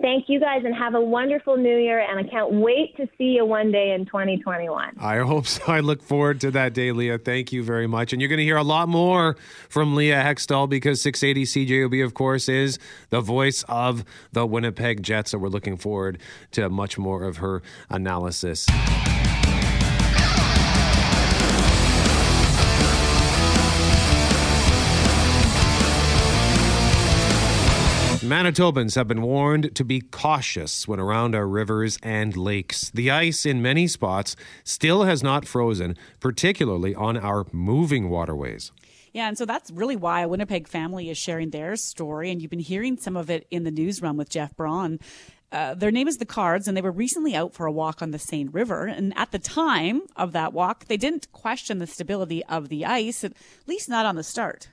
Thank 0.00 0.28
you 0.28 0.38
guys 0.38 0.62
and 0.64 0.74
have 0.74 0.94
a 0.94 1.00
wonderful 1.00 1.56
new 1.56 1.76
year. 1.76 2.00
And 2.00 2.18
I 2.18 2.30
can't 2.30 2.52
wait 2.52 2.96
to 2.98 3.08
see 3.18 3.30
you 3.36 3.44
one 3.44 3.72
day 3.72 3.92
in 3.92 4.06
2021. 4.06 4.96
I 5.00 5.18
hope 5.18 5.46
so. 5.46 5.64
I 5.66 5.80
look 5.80 6.02
forward 6.02 6.40
to 6.42 6.52
that 6.52 6.72
day, 6.72 6.92
Leah. 6.92 7.18
Thank 7.18 7.52
you 7.52 7.64
very 7.64 7.88
much. 7.88 8.12
And 8.12 8.22
you're 8.22 8.28
going 8.28 8.38
to 8.38 8.44
hear 8.44 8.56
a 8.56 8.62
lot 8.62 8.88
more 8.88 9.36
from 9.68 9.96
Leah 9.96 10.22
Hextall 10.22 10.68
because 10.68 11.02
680 11.02 11.66
CJOB, 11.66 12.04
of 12.04 12.14
course, 12.14 12.48
is 12.48 12.78
the 13.10 13.20
voice 13.20 13.64
of 13.68 14.04
the 14.32 14.46
Winnipeg 14.46 15.02
Jets. 15.02 15.32
So 15.32 15.38
we're 15.38 15.48
looking 15.48 15.76
forward 15.76 16.18
to 16.52 16.68
much 16.68 16.96
more 16.96 17.24
of 17.24 17.38
her 17.38 17.62
analysis. 17.90 18.66
Manitobans 28.38 28.94
have 28.94 29.08
been 29.08 29.22
warned 29.22 29.74
to 29.74 29.84
be 29.84 30.00
cautious 30.00 30.86
when 30.86 31.00
around 31.00 31.34
our 31.34 31.48
rivers 31.48 31.98
and 32.04 32.36
lakes. 32.36 32.88
The 32.90 33.10
ice 33.10 33.44
in 33.44 33.60
many 33.60 33.88
spots 33.88 34.36
still 34.62 35.02
has 35.02 35.24
not 35.24 35.44
frozen, 35.44 35.96
particularly 36.20 36.94
on 36.94 37.16
our 37.16 37.46
moving 37.50 38.08
waterways. 38.08 38.70
Yeah, 39.12 39.26
and 39.26 39.36
so 39.36 39.44
that's 39.44 39.72
really 39.72 39.96
why 39.96 40.20
a 40.20 40.28
Winnipeg 40.28 40.68
family 40.68 41.10
is 41.10 41.18
sharing 41.18 41.50
their 41.50 41.74
story, 41.74 42.30
and 42.30 42.40
you've 42.40 42.52
been 42.52 42.60
hearing 42.60 42.96
some 42.96 43.16
of 43.16 43.28
it 43.28 43.44
in 43.50 43.64
the 43.64 43.72
newsroom 43.72 44.16
with 44.16 44.30
Jeff 44.30 44.54
Braun. 44.54 45.00
Uh, 45.50 45.74
their 45.74 45.90
name 45.90 46.06
is 46.06 46.18
the 46.18 46.24
Cards, 46.24 46.68
and 46.68 46.76
they 46.76 46.82
were 46.82 46.92
recently 46.92 47.34
out 47.34 47.54
for 47.54 47.66
a 47.66 47.72
walk 47.72 48.02
on 48.02 48.12
the 48.12 48.20
Seine 48.20 48.50
River. 48.50 48.86
And 48.86 49.12
at 49.18 49.32
the 49.32 49.40
time 49.40 50.02
of 50.14 50.30
that 50.30 50.52
walk, 50.52 50.84
they 50.84 50.96
didn't 50.96 51.32
question 51.32 51.80
the 51.80 51.88
stability 51.88 52.44
of 52.44 52.68
the 52.68 52.84
ice, 52.84 53.24
at 53.24 53.32
least 53.66 53.88
not 53.88 54.06
on 54.06 54.14
the 54.14 54.22
start. 54.22 54.68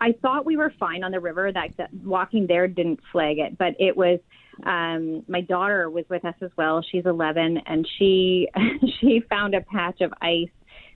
I 0.00 0.12
thought 0.22 0.46
we 0.46 0.56
were 0.56 0.72
fine 0.78 1.04
on 1.04 1.12
the 1.12 1.20
river. 1.20 1.52
That, 1.52 1.76
that 1.78 1.90
walking 2.04 2.46
there 2.46 2.68
didn't 2.68 3.00
flag 3.12 3.38
it, 3.38 3.58
but 3.58 3.74
it 3.78 3.96
was. 3.96 4.20
Um, 4.64 5.24
my 5.26 5.40
daughter 5.40 5.90
was 5.90 6.04
with 6.08 6.24
us 6.24 6.36
as 6.40 6.50
well. 6.56 6.80
She's 6.92 7.06
11, 7.06 7.58
and 7.66 7.86
she 7.98 8.48
she 9.00 9.20
found 9.28 9.54
a 9.54 9.60
patch 9.62 10.00
of 10.00 10.12
ice 10.22 10.48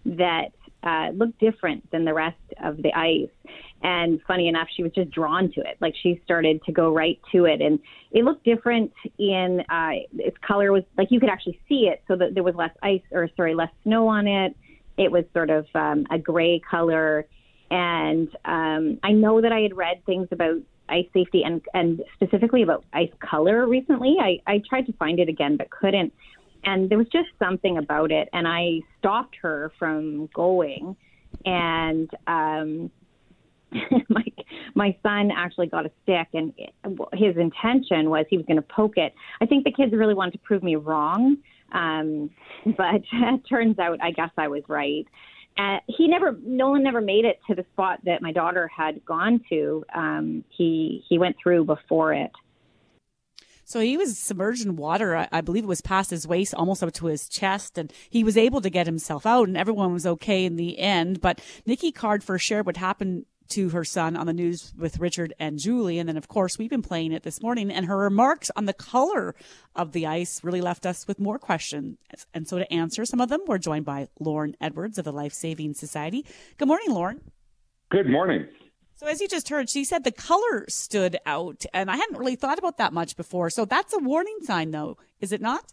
that 0.04 0.50
uh, 0.82 1.10
looked 1.14 1.40
different 1.40 1.90
than 1.90 2.04
the 2.04 2.14
rest 2.14 2.36
of 2.62 2.76
the 2.82 2.92
ice. 2.94 3.28
And 3.82 4.20
funny 4.26 4.48
enough, 4.48 4.68
she 4.76 4.82
was 4.82 4.92
just 4.92 5.10
drawn 5.10 5.52
to 5.52 5.60
it. 5.60 5.76
Like 5.80 5.94
she 6.02 6.20
started 6.24 6.62
to 6.64 6.72
go 6.72 6.92
right 6.92 7.18
to 7.32 7.44
it, 7.46 7.60
and 7.60 7.78
it 8.10 8.24
looked 8.24 8.44
different 8.44 8.92
in 9.18 9.62
uh, 9.68 9.90
its 10.14 10.36
color 10.46 10.72
was 10.72 10.84
like 10.96 11.08
you 11.10 11.20
could 11.20 11.30
actually 11.30 11.60
see 11.68 11.88
it, 11.92 12.02
so 12.08 12.16
that 12.16 12.34
there 12.34 12.42
was 12.42 12.54
less 12.54 12.72
ice 12.82 13.02
or 13.10 13.28
sorry, 13.36 13.54
less 13.54 13.70
snow 13.82 14.08
on 14.08 14.26
it. 14.26 14.56
It 14.96 15.12
was 15.12 15.24
sort 15.32 15.50
of 15.50 15.66
um, 15.74 16.06
a 16.10 16.18
gray 16.18 16.60
color 16.68 17.26
and 17.70 18.28
um, 18.44 18.98
I 19.02 19.12
know 19.12 19.40
that 19.40 19.52
I 19.52 19.60
had 19.60 19.76
read 19.76 20.04
things 20.06 20.28
about 20.30 20.58
ice 20.88 21.06
safety 21.12 21.42
and, 21.44 21.60
and 21.74 22.02
specifically 22.14 22.62
about 22.62 22.84
ice 22.92 23.12
color 23.20 23.66
recently. 23.66 24.16
I, 24.20 24.40
I 24.46 24.62
tried 24.68 24.86
to 24.86 24.92
find 24.94 25.18
it 25.18 25.28
again, 25.28 25.56
but 25.56 25.70
couldn't. 25.70 26.12
And 26.64 26.90
there 26.90 26.98
was 26.98 27.06
just 27.12 27.28
something 27.38 27.78
about 27.78 28.10
it. 28.10 28.28
And 28.32 28.48
I 28.48 28.80
stopped 28.98 29.36
her 29.42 29.70
from 29.78 30.28
going. 30.34 30.96
And 31.44 32.10
um, 32.26 32.90
my, 34.08 34.24
my 34.74 34.96
son 35.02 35.30
actually 35.36 35.66
got 35.66 35.86
a 35.86 35.90
stick, 36.02 36.28
and 36.32 36.52
his 37.12 37.36
intention 37.36 38.10
was 38.10 38.26
he 38.30 38.36
was 38.36 38.46
going 38.46 38.56
to 38.56 38.62
poke 38.62 38.96
it. 38.96 39.14
I 39.40 39.46
think 39.46 39.64
the 39.64 39.72
kids 39.72 39.92
really 39.92 40.14
wanted 40.14 40.32
to 40.32 40.38
prove 40.38 40.62
me 40.62 40.76
wrong. 40.76 41.36
Um, 41.72 42.30
but 42.76 43.02
it 43.12 43.40
turns 43.48 43.78
out 43.78 43.98
I 44.02 44.10
guess 44.10 44.30
I 44.36 44.48
was 44.48 44.62
right. 44.68 45.06
Uh, 45.58 45.78
he 45.88 46.06
never, 46.06 46.38
Nolan 46.44 46.84
never 46.84 47.00
made 47.00 47.24
it 47.24 47.40
to 47.48 47.54
the 47.54 47.64
spot 47.72 47.98
that 48.04 48.22
my 48.22 48.30
daughter 48.30 48.68
had 48.68 49.04
gone 49.04 49.40
to. 49.48 49.84
Um, 49.92 50.44
he 50.50 51.04
he 51.08 51.18
went 51.18 51.36
through 51.42 51.64
before 51.64 52.14
it. 52.14 52.30
So 53.64 53.80
he 53.80 53.98
was 53.98 54.16
submerged 54.16 54.64
in 54.64 54.76
water. 54.76 55.14
I, 55.14 55.28
I, 55.30 55.40
believe 55.42 55.64
it 55.64 55.66
was 55.66 55.82
past 55.82 56.08
his 56.08 56.26
waist, 56.26 56.54
almost 56.54 56.82
up 56.82 56.90
to 56.90 57.06
his 57.06 57.28
chest, 57.28 57.76
and 57.76 57.92
he 58.08 58.24
was 58.24 58.38
able 58.38 58.62
to 58.62 58.70
get 58.70 58.86
himself 58.86 59.26
out, 59.26 59.46
and 59.46 59.58
everyone 59.58 59.92
was 59.92 60.06
okay 60.06 60.46
in 60.46 60.56
the 60.56 60.78
end. 60.78 61.20
But 61.20 61.42
Nikki 61.66 61.92
Card 61.92 62.24
for 62.24 62.38
sure 62.38 62.62
what 62.62 62.78
happened 62.78 63.26
to 63.50 63.70
her 63.70 63.84
son 63.84 64.16
on 64.16 64.26
the 64.26 64.32
news 64.32 64.72
with 64.76 64.98
Richard 64.98 65.32
and 65.38 65.58
Julie. 65.58 65.98
And 65.98 66.08
then, 66.08 66.16
of 66.16 66.28
course, 66.28 66.58
we've 66.58 66.70
been 66.70 66.82
playing 66.82 67.12
it 67.12 67.22
this 67.22 67.42
morning. 67.42 67.70
And 67.70 67.86
her 67.86 67.96
remarks 67.96 68.50
on 68.56 68.66
the 68.66 68.72
color 68.72 69.34
of 69.74 69.92
the 69.92 70.06
ice 70.06 70.42
really 70.44 70.60
left 70.60 70.86
us 70.86 71.06
with 71.06 71.18
more 71.18 71.38
questions. 71.38 71.98
And 72.34 72.48
so, 72.48 72.58
to 72.58 72.72
answer 72.72 73.04
some 73.04 73.20
of 73.20 73.28
them, 73.28 73.40
we're 73.46 73.58
joined 73.58 73.84
by 73.84 74.08
Lauren 74.18 74.56
Edwards 74.60 74.98
of 74.98 75.04
the 75.04 75.12
Life 75.12 75.32
Saving 75.32 75.74
Society. 75.74 76.24
Good 76.56 76.68
morning, 76.68 76.90
Lauren. 76.90 77.20
Good 77.90 78.08
morning. 78.08 78.46
So, 78.96 79.06
as 79.06 79.20
you 79.20 79.28
just 79.28 79.48
heard, 79.48 79.70
she 79.70 79.84
said 79.84 80.04
the 80.04 80.12
color 80.12 80.64
stood 80.68 81.18
out. 81.24 81.64
And 81.72 81.90
I 81.90 81.96
hadn't 81.96 82.18
really 82.18 82.36
thought 82.36 82.58
about 82.58 82.78
that 82.78 82.92
much 82.92 83.16
before. 83.16 83.50
So, 83.50 83.64
that's 83.64 83.94
a 83.94 83.98
warning 83.98 84.38
sign, 84.42 84.70
though, 84.70 84.98
is 85.20 85.32
it 85.32 85.40
not? 85.40 85.72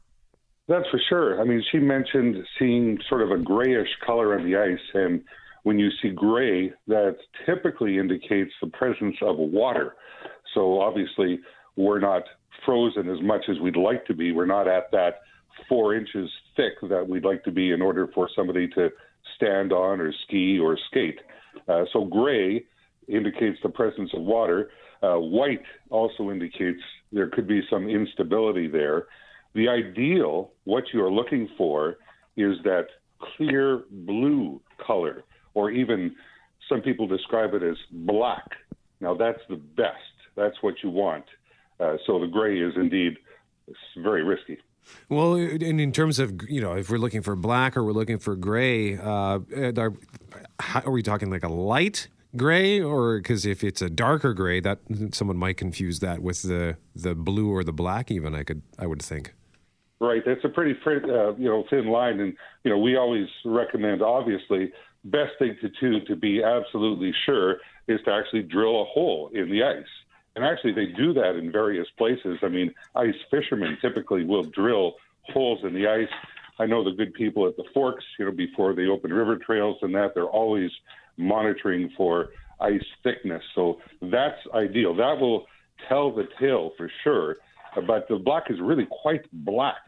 That's 0.67 0.89
for 0.89 0.99
sure. 1.09 1.39
I 1.39 1.43
mean, 1.43 1.63
she 1.71 1.77
mentioned 1.77 2.37
seeing 2.57 2.99
sort 3.07 3.21
of 3.21 3.31
a 3.31 3.37
grayish 3.37 3.89
color 4.05 4.37
on 4.37 4.49
the 4.49 4.57
ice. 4.57 4.79
And 4.93 5.23
when 5.65 5.79
you 5.79 5.89
see 5.99 6.09
gray, 6.09 6.71
that 6.87 7.17
typically 7.43 7.97
indicates 7.97 8.51
the 8.61 8.67
presence 8.67 9.15
of 9.23 9.37
water. 9.37 9.95
So 10.53 10.79
obviously, 10.79 11.39
we're 11.75 11.99
not 11.99 12.21
frozen 12.63 13.09
as 13.09 13.19
much 13.23 13.45
as 13.49 13.59
we'd 13.59 13.75
like 13.75 14.05
to 14.05 14.13
be. 14.13 14.31
We're 14.31 14.45
not 14.45 14.67
at 14.67 14.91
that 14.91 15.21
four 15.67 15.95
inches 15.95 16.29
thick 16.55 16.73
that 16.87 17.09
we'd 17.09 17.25
like 17.25 17.43
to 17.45 17.51
be 17.51 17.71
in 17.71 17.81
order 17.81 18.07
for 18.13 18.29
somebody 18.35 18.67
to 18.75 18.89
stand 19.35 19.73
on 19.73 19.99
or 19.99 20.13
ski 20.27 20.59
or 20.59 20.77
skate. 20.91 21.19
Uh, 21.67 21.85
so 21.91 22.05
gray 22.05 22.63
indicates 23.07 23.57
the 23.63 23.69
presence 23.69 24.11
of 24.13 24.21
water. 24.21 24.69
Uh, 25.01 25.15
white 25.15 25.63
also 25.89 26.29
indicates 26.29 26.79
there 27.11 27.29
could 27.29 27.47
be 27.47 27.61
some 27.71 27.89
instability 27.89 28.67
there. 28.67 29.07
The 29.55 29.67
ideal, 29.67 30.51
what 30.65 30.83
you 30.93 31.03
are 31.03 31.11
looking 31.11 31.49
for, 31.57 31.97
is 32.37 32.55
that 32.65 32.85
clear 33.35 33.85
blue 33.89 34.61
color 34.85 35.23
or 35.55 35.71
even 35.71 36.15
some 36.69 36.81
people 36.81 37.07
describe 37.07 37.53
it 37.55 37.63
as 37.63 37.77
black. 37.91 38.45
Now, 39.01 39.15
that's 39.15 39.41
the 39.49 39.55
best. 39.55 39.97
That's 40.35 40.55
what 40.61 40.75
you 40.83 40.89
want. 40.91 41.25
Uh, 41.79 41.97
so 42.05 42.19
the 42.19 42.27
gray 42.27 42.59
is 42.59 42.73
indeed 42.75 43.17
very 43.97 44.23
risky. 44.23 44.59
Well, 45.09 45.33
and 45.33 45.81
in 45.81 45.91
terms 45.91 46.19
of 46.19 46.31
you 46.47 46.61
know, 46.61 46.73
if 46.73 46.89
we're 46.91 46.99
looking 46.99 47.23
for 47.23 47.35
black 47.35 47.75
or 47.75 47.83
we're 47.83 47.91
looking 47.91 48.19
for 48.19 48.35
gray, 48.35 48.97
uh, 48.97 49.39
are, 49.77 49.93
are 50.75 50.91
we 50.91 51.01
talking 51.01 51.31
like 51.31 51.43
a 51.43 51.49
light 51.49 52.07
gray, 52.35 52.81
or 52.81 53.17
because 53.17 53.45
if 53.45 53.63
it's 53.63 53.81
a 53.81 53.89
darker 53.89 54.33
gray, 54.33 54.59
that 54.59 54.79
someone 55.11 55.37
might 55.37 55.57
confuse 55.57 55.99
that 55.99 56.21
with 56.21 56.43
the 56.43 56.77
the 56.95 57.15
blue 57.15 57.49
or 57.49 57.63
the 57.63 57.73
black. 57.73 58.11
Even 58.11 58.35
I 58.35 58.43
could, 58.43 58.61
I 58.77 58.87
would 58.87 59.01
think. 59.01 59.33
Right. 59.99 60.21
That's 60.25 60.43
a 60.43 60.49
pretty 60.49 60.77
thin, 60.83 61.09
uh, 61.09 61.33
you 61.35 61.49
know 61.49 61.63
thin 61.69 61.87
line, 61.87 62.19
and 62.19 62.35
you 62.63 62.71
know 62.71 62.77
we 62.77 62.95
always 62.95 63.27
recommend 63.43 64.01
obviously 64.01 64.71
best 65.05 65.33
thing 65.39 65.55
to 65.61 65.69
do 65.79 66.03
to 66.05 66.15
be 66.15 66.43
absolutely 66.43 67.13
sure 67.25 67.57
is 67.87 67.99
to 68.05 68.11
actually 68.11 68.43
drill 68.43 68.81
a 68.81 68.85
hole 68.85 69.29
in 69.33 69.49
the 69.49 69.63
ice. 69.63 69.85
And 70.35 70.43
actually, 70.43 70.73
they 70.73 70.87
do 70.87 71.13
that 71.13 71.35
in 71.35 71.51
various 71.51 71.87
places. 71.97 72.39
I 72.43 72.49
mean, 72.49 72.73
ice 72.95 73.15
fishermen 73.31 73.77
typically 73.81 74.25
will 74.25 74.43
drill 74.43 74.95
holes 75.33 75.59
in 75.63 75.73
the 75.73 75.87
ice. 75.87 76.09
I 76.59 76.65
know 76.65 76.83
the 76.83 76.91
good 76.91 77.13
people 77.13 77.47
at 77.47 77.55
the 77.55 77.63
Forks, 77.73 78.03
you 78.19 78.25
know, 78.25 78.31
before 78.31 78.73
they 78.73 78.87
open 78.87 79.13
river 79.13 79.37
trails 79.37 79.77
and 79.81 79.95
that, 79.95 80.13
they're 80.13 80.25
always 80.25 80.71
monitoring 81.17 81.89
for 81.95 82.29
ice 82.59 82.83
thickness. 83.03 83.43
So 83.53 83.79
that's 84.01 84.39
ideal. 84.53 84.93
That 84.95 85.19
will 85.19 85.45
tell 85.87 86.11
the 86.13 86.27
tale 86.39 86.71
for 86.77 86.91
sure. 87.03 87.37
But 87.87 88.07
the 88.07 88.17
black 88.17 88.49
is 88.49 88.59
really 88.61 88.87
quite 88.89 89.25
black, 89.31 89.81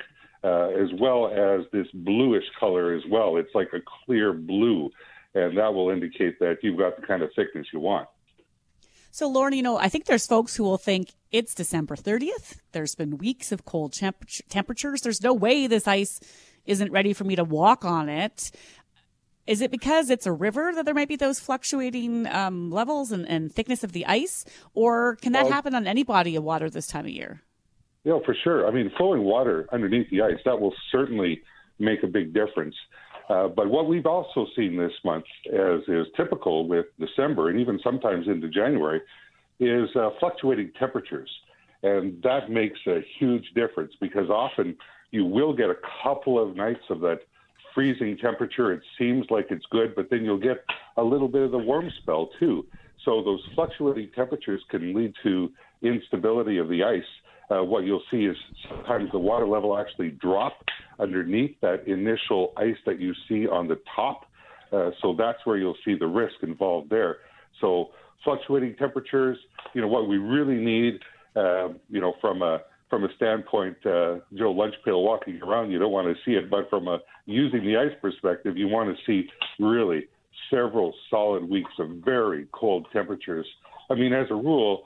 uh, 0.44 0.68
as 0.70 0.90
well 1.00 1.28
as 1.28 1.66
this 1.72 1.88
bluish 1.94 2.46
color 2.60 2.94
as 2.94 3.04
well. 3.10 3.38
It's 3.38 3.54
like 3.56 3.70
a 3.74 3.80
clear 4.06 4.34
blue, 4.34 4.90
and 5.34 5.58
that 5.58 5.74
will 5.74 5.90
indicate 5.90 6.40
that 6.40 6.58
you've 6.62 6.78
got 6.78 7.00
the 7.00 7.06
kind 7.06 7.22
of 7.24 7.30
thickness 7.36 7.68
you 7.74 7.80
want. 7.80 8.08
So, 9.12 9.28
Lauren, 9.28 9.54
you 9.54 9.64
know, 9.64 9.78
I 9.78 9.90
think 9.90 10.06
there's 10.06 10.28
folks 10.28 10.56
who 10.56 10.64
will 10.64 10.78
think 10.78 11.12
it's 11.32 11.56
December 11.56 11.96
30th. 11.96 12.60
There's 12.72 12.94
been 12.94 13.18
weeks 13.18 13.52
of 13.52 13.66
cold 13.66 13.94
temp- 13.94 14.28
temperatures. 14.48 15.02
There's 15.02 15.24
no 15.24 15.34
way 15.34 15.66
this 15.66 15.88
ice 15.88 16.20
isn't 16.66 16.92
ready 16.92 17.14
for 17.14 17.24
me 17.24 17.36
to 17.36 17.44
walk 17.44 17.84
on 17.84 18.10
it. 18.10 18.52
Is 19.48 19.62
it 19.62 19.72
because 19.72 20.10
it's 20.10 20.26
a 20.26 20.32
river 20.32 20.72
that 20.76 20.84
there 20.86 20.94
might 20.94 21.08
be 21.08 21.16
those 21.16 21.40
fluctuating 21.40 22.28
um, 22.28 22.70
levels 22.70 23.12
and, 23.12 23.28
and 23.28 23.52
thickness 23.52 23.84
of 23.84 23.94
the 23.94 24.06
ice? 24.06 24.46
Or 24.74 25.16
can 25.16 25.32
that 25.32 25.46
Well- 25.46 25.54
happen 25.54 25.74
on 25.74 25.88
any 25.88 26.04
body 26.04 26.36
of 26.36 26.44
water 26.44 26.70
this 26.70 26.86
time 26.86 27.06
of 27.06 27.12
year? 27.12 27.42
Yeah, 28.08 28.20
for 28.24 28.34
sure. 28.42 28.66
I 28.66 28.72
mean, 28.72 28.90
flowing 28.96 29.24
water 29.24 29.68
underneath 29.74 30.10
the 30.10 30.22
ice, 30.22 30.40
that 30.46 30.58
will 30.58 30.74
certainly 30.94 31.42
make 31.78 32.04
a 32.04 32.08
big 32.08 32.34
difference. 32.34 32.74
Uh, 33.28 33.50
but 33.50 33.70
what 33.70 33.90
we've 33.90 34.06
also 34.06 34.48
seen 34.56 34.78
this 34.78 34.94
month, 35.04 35.26
as 35.54 35.82
is 35.90 36.08
typical 36.16 36.70
with 36.70 36.86
December 37.02 37.50
and 37.50 37.60
even 37.60 37.78
sometimes 37.84 38.28
into 38.28 38.48
January, 38.48 39.02
is 39.60 39.90
uh, 39.98 40.12
fluctuating 40.22 40.72
temperatures. 40.80 41.30
And 41.84 42.24
that 42.24 42.50
makes 42.50 42.80
a 42.88 43.02
huge 43.20 43.44
difference 43.56 43.92
because 44.00 44.30
often 44.30 44.78
you 45.12 45.26
will 45.26 45.54
get 45.54 45.70
a 45.70 45.76
couple 46.02 46.42
of 46.42 46.56
nights 46.56 46.86
of 46.90 47.02
that 47.02 47.20
freezing 47.76 48.18
temperature. 48.20 48.72
It 48.72 48.84
seems 48.98 49.26
like 49.30 49.48
it's 49.50 49.66
good, 49.70 49.96
but 49.98 50.10
then 50.10 50.24
you'll 50.24 50.40
get 50.40 50.64
a 50.96 51.04
little 51.04 51.28
bit 51.28 51.42
of 51.42 51.52
the 51.52 51.58
warm 51.58 51.92
spell 52.02 52.30
too. 52.40 52.66
So 53.04 53.22
those 53.22 53.42
fluctuating 53.54 54.12
temperatures 54.16 54.62
can 54.70 54.94
lead 54.94 55.14
to 55.24 55.52
instability 55.82 56.58
of 56.58 56.70
the 56.70 56.86
ice. 56.86 57.04
Uh, 57.50 57.64
what 57.64 57.86
you'll 57.86 58.04
see 58.12 58.26
is 58.26 58.36
sometimes 58.70 59.10
the 59.12 59.20
water 59.20 59.48
level 59.48 59.78
actually 59.78 60.10
drop 60.10 60.54
underneath 61.00 61.56
that 61.62 61.88
initial 61.88 62.54
ice 62.58 62.76
that 62.86 63.00
you 63.00 63.14
see 63.30 63.48
on 63.48 63.68
the 63.68 63.80
top. 63.96 64.26
Uh, 64.72 64.90
so 65.02 65.16
that's 65.18 65.40
where 65.46 65.58
you'll 65.58 65.78
see 65.86 65.96
the 65.98 66.06
risk 66.06 66.36
involved 66.44 66.90
there. 66.90 67.18
So 67.62 67.90
fluctuating 68.24 68.76
temperatures, 68.76 69.38
you 69.74 69.82
know, 69.82 69.88
what 69.88 70.10
we 70.10 70.18
really 70.18 70.56
need, 70.58 71.00
uh, 71.36 71.70
you 71.90 72.02
know, 72.02 72.14
from 72.20 72.42
a 72.42 72.62
from 72.90 73.04
a 73.04 73.10
standpoint, 73.18 73.76
uh, 73.86 74.20
Joe 74.34 74.52
lunch 74.52 74.76
pail 74.86 75.04
walking 75.04 75.42
around, 75.42 75.72
you 75.72 75.80
don't 75.80 75.92
want 75.92 76.08
to 76.08 76.16
see 76.24 76.38
it, 76.38 76.50
but 76.50 76.70
from 76.70 76.88
a 76.88 77.00
using 77.26 77.66
the 77.66 77.76
ice 77.76 77.92
perspective, 78.02 78.56
you 78.56 78.70
want 78.70 78.96
to 78.96 79.04
see 79.06 79.28
really 79.60 80.08
several 80.50 80.94
solid 81.10 81.50
weeks 81.50 81.72
of 81.80 81.90
very 82.06 82.48
cold 82.54 82.88
temperatures. 82.94 83.46
I 83.90 83.96
mean, 83.96 84.14
as 84.14 84.28
a 84.30 84.36
rule, 84.36 84.84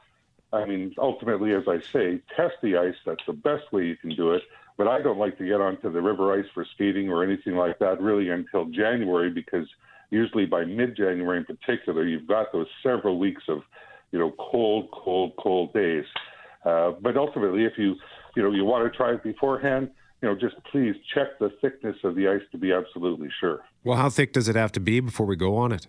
I 0.54 0.66
mean, 0.66 0.94
ultimately, 0.98 1.54
as 1.54 1.64
I 1.68 1.80
say, 1.80 2.22
test 2.36 2.56
the 2.62 2.78
ice. 2.78 2.96
That's 3.06 3.26
the 3.26 3.34
best 3.34 3.72
way 3.72 3.86
you 3.86 3.96
can 3.96 4.16
do 4.16 4.34
it. 4.34 4.44
But 4.78 4.88
I 4.88 5.02
don't 5.02 5.18
like 5.18 5.38
to 5.38 5.46
get 5.46 5.62
onto 5.62 5.92
the 5.92 6.02
river 6.02 6.38
ice 6.38 6.50
for 6.54 6.66
skating 6.74 7.10
or 7.10 7.24
anything 7.24 7.56
like 7.56 7.80
that 7.80 8.02
really 8.02 8.30
until 8.30 8.66
January 8.66 9.30
because 9.30 9.68
usually 10.10 10.46
by 10.46 10.66
mid-January 10.66 11.38
in 11.38 11.46
particular, 11.46 12.06
you've 12.06 12.28
got 12.28 12.52
those 12.52 12.68
several 12.84 13.18
weeks 13.18 13.44
of, 13.48 13.62
you 14.12 14.20
know, 14.20 14.34
cold, 14.38 14.90
cold, 14.92 15.34
cold 15.42 15.74
days. 15.74 16.06
Uh, 16.66 16.92
but 17.02 17.16
ultimately, 17.18 17.66
if 17.66 17.74
you, 17.78 17.96
you 18.36 18.44
know, 18.44 18.52
you 18.52 18.66
want 18.66 18.92
to 18.92 18.96
try 18.96 19.14
it 19.14 19.24
beforehand, 19.24 19.90
you 20.22 20.30
know, 20.30 20.36
just 20.36 20.56
please 20.72 20.96
check 21.14 21.40
the 21.40 21.50
thickness 21.62 21.96
of 22.04 22.16
the 22.16 22.28
ice 22.28 22.42
to 22.52 22.58
be 22.58 22.72
absolutely 22.72 23.30
sure. 23.40 23.62
Well, 23.84 23.98
how 23.98 24.10
thick 24.10 24.34
does 24.34 24.48
it 24.48 24.56
have 24.56 24.72
to 24.74 24.80
be 24.80 25.00
before 25.00 25.26
we 25.26 25.36
go 25.36 25.56
on 25.58 25.72
it? 25.72 25.88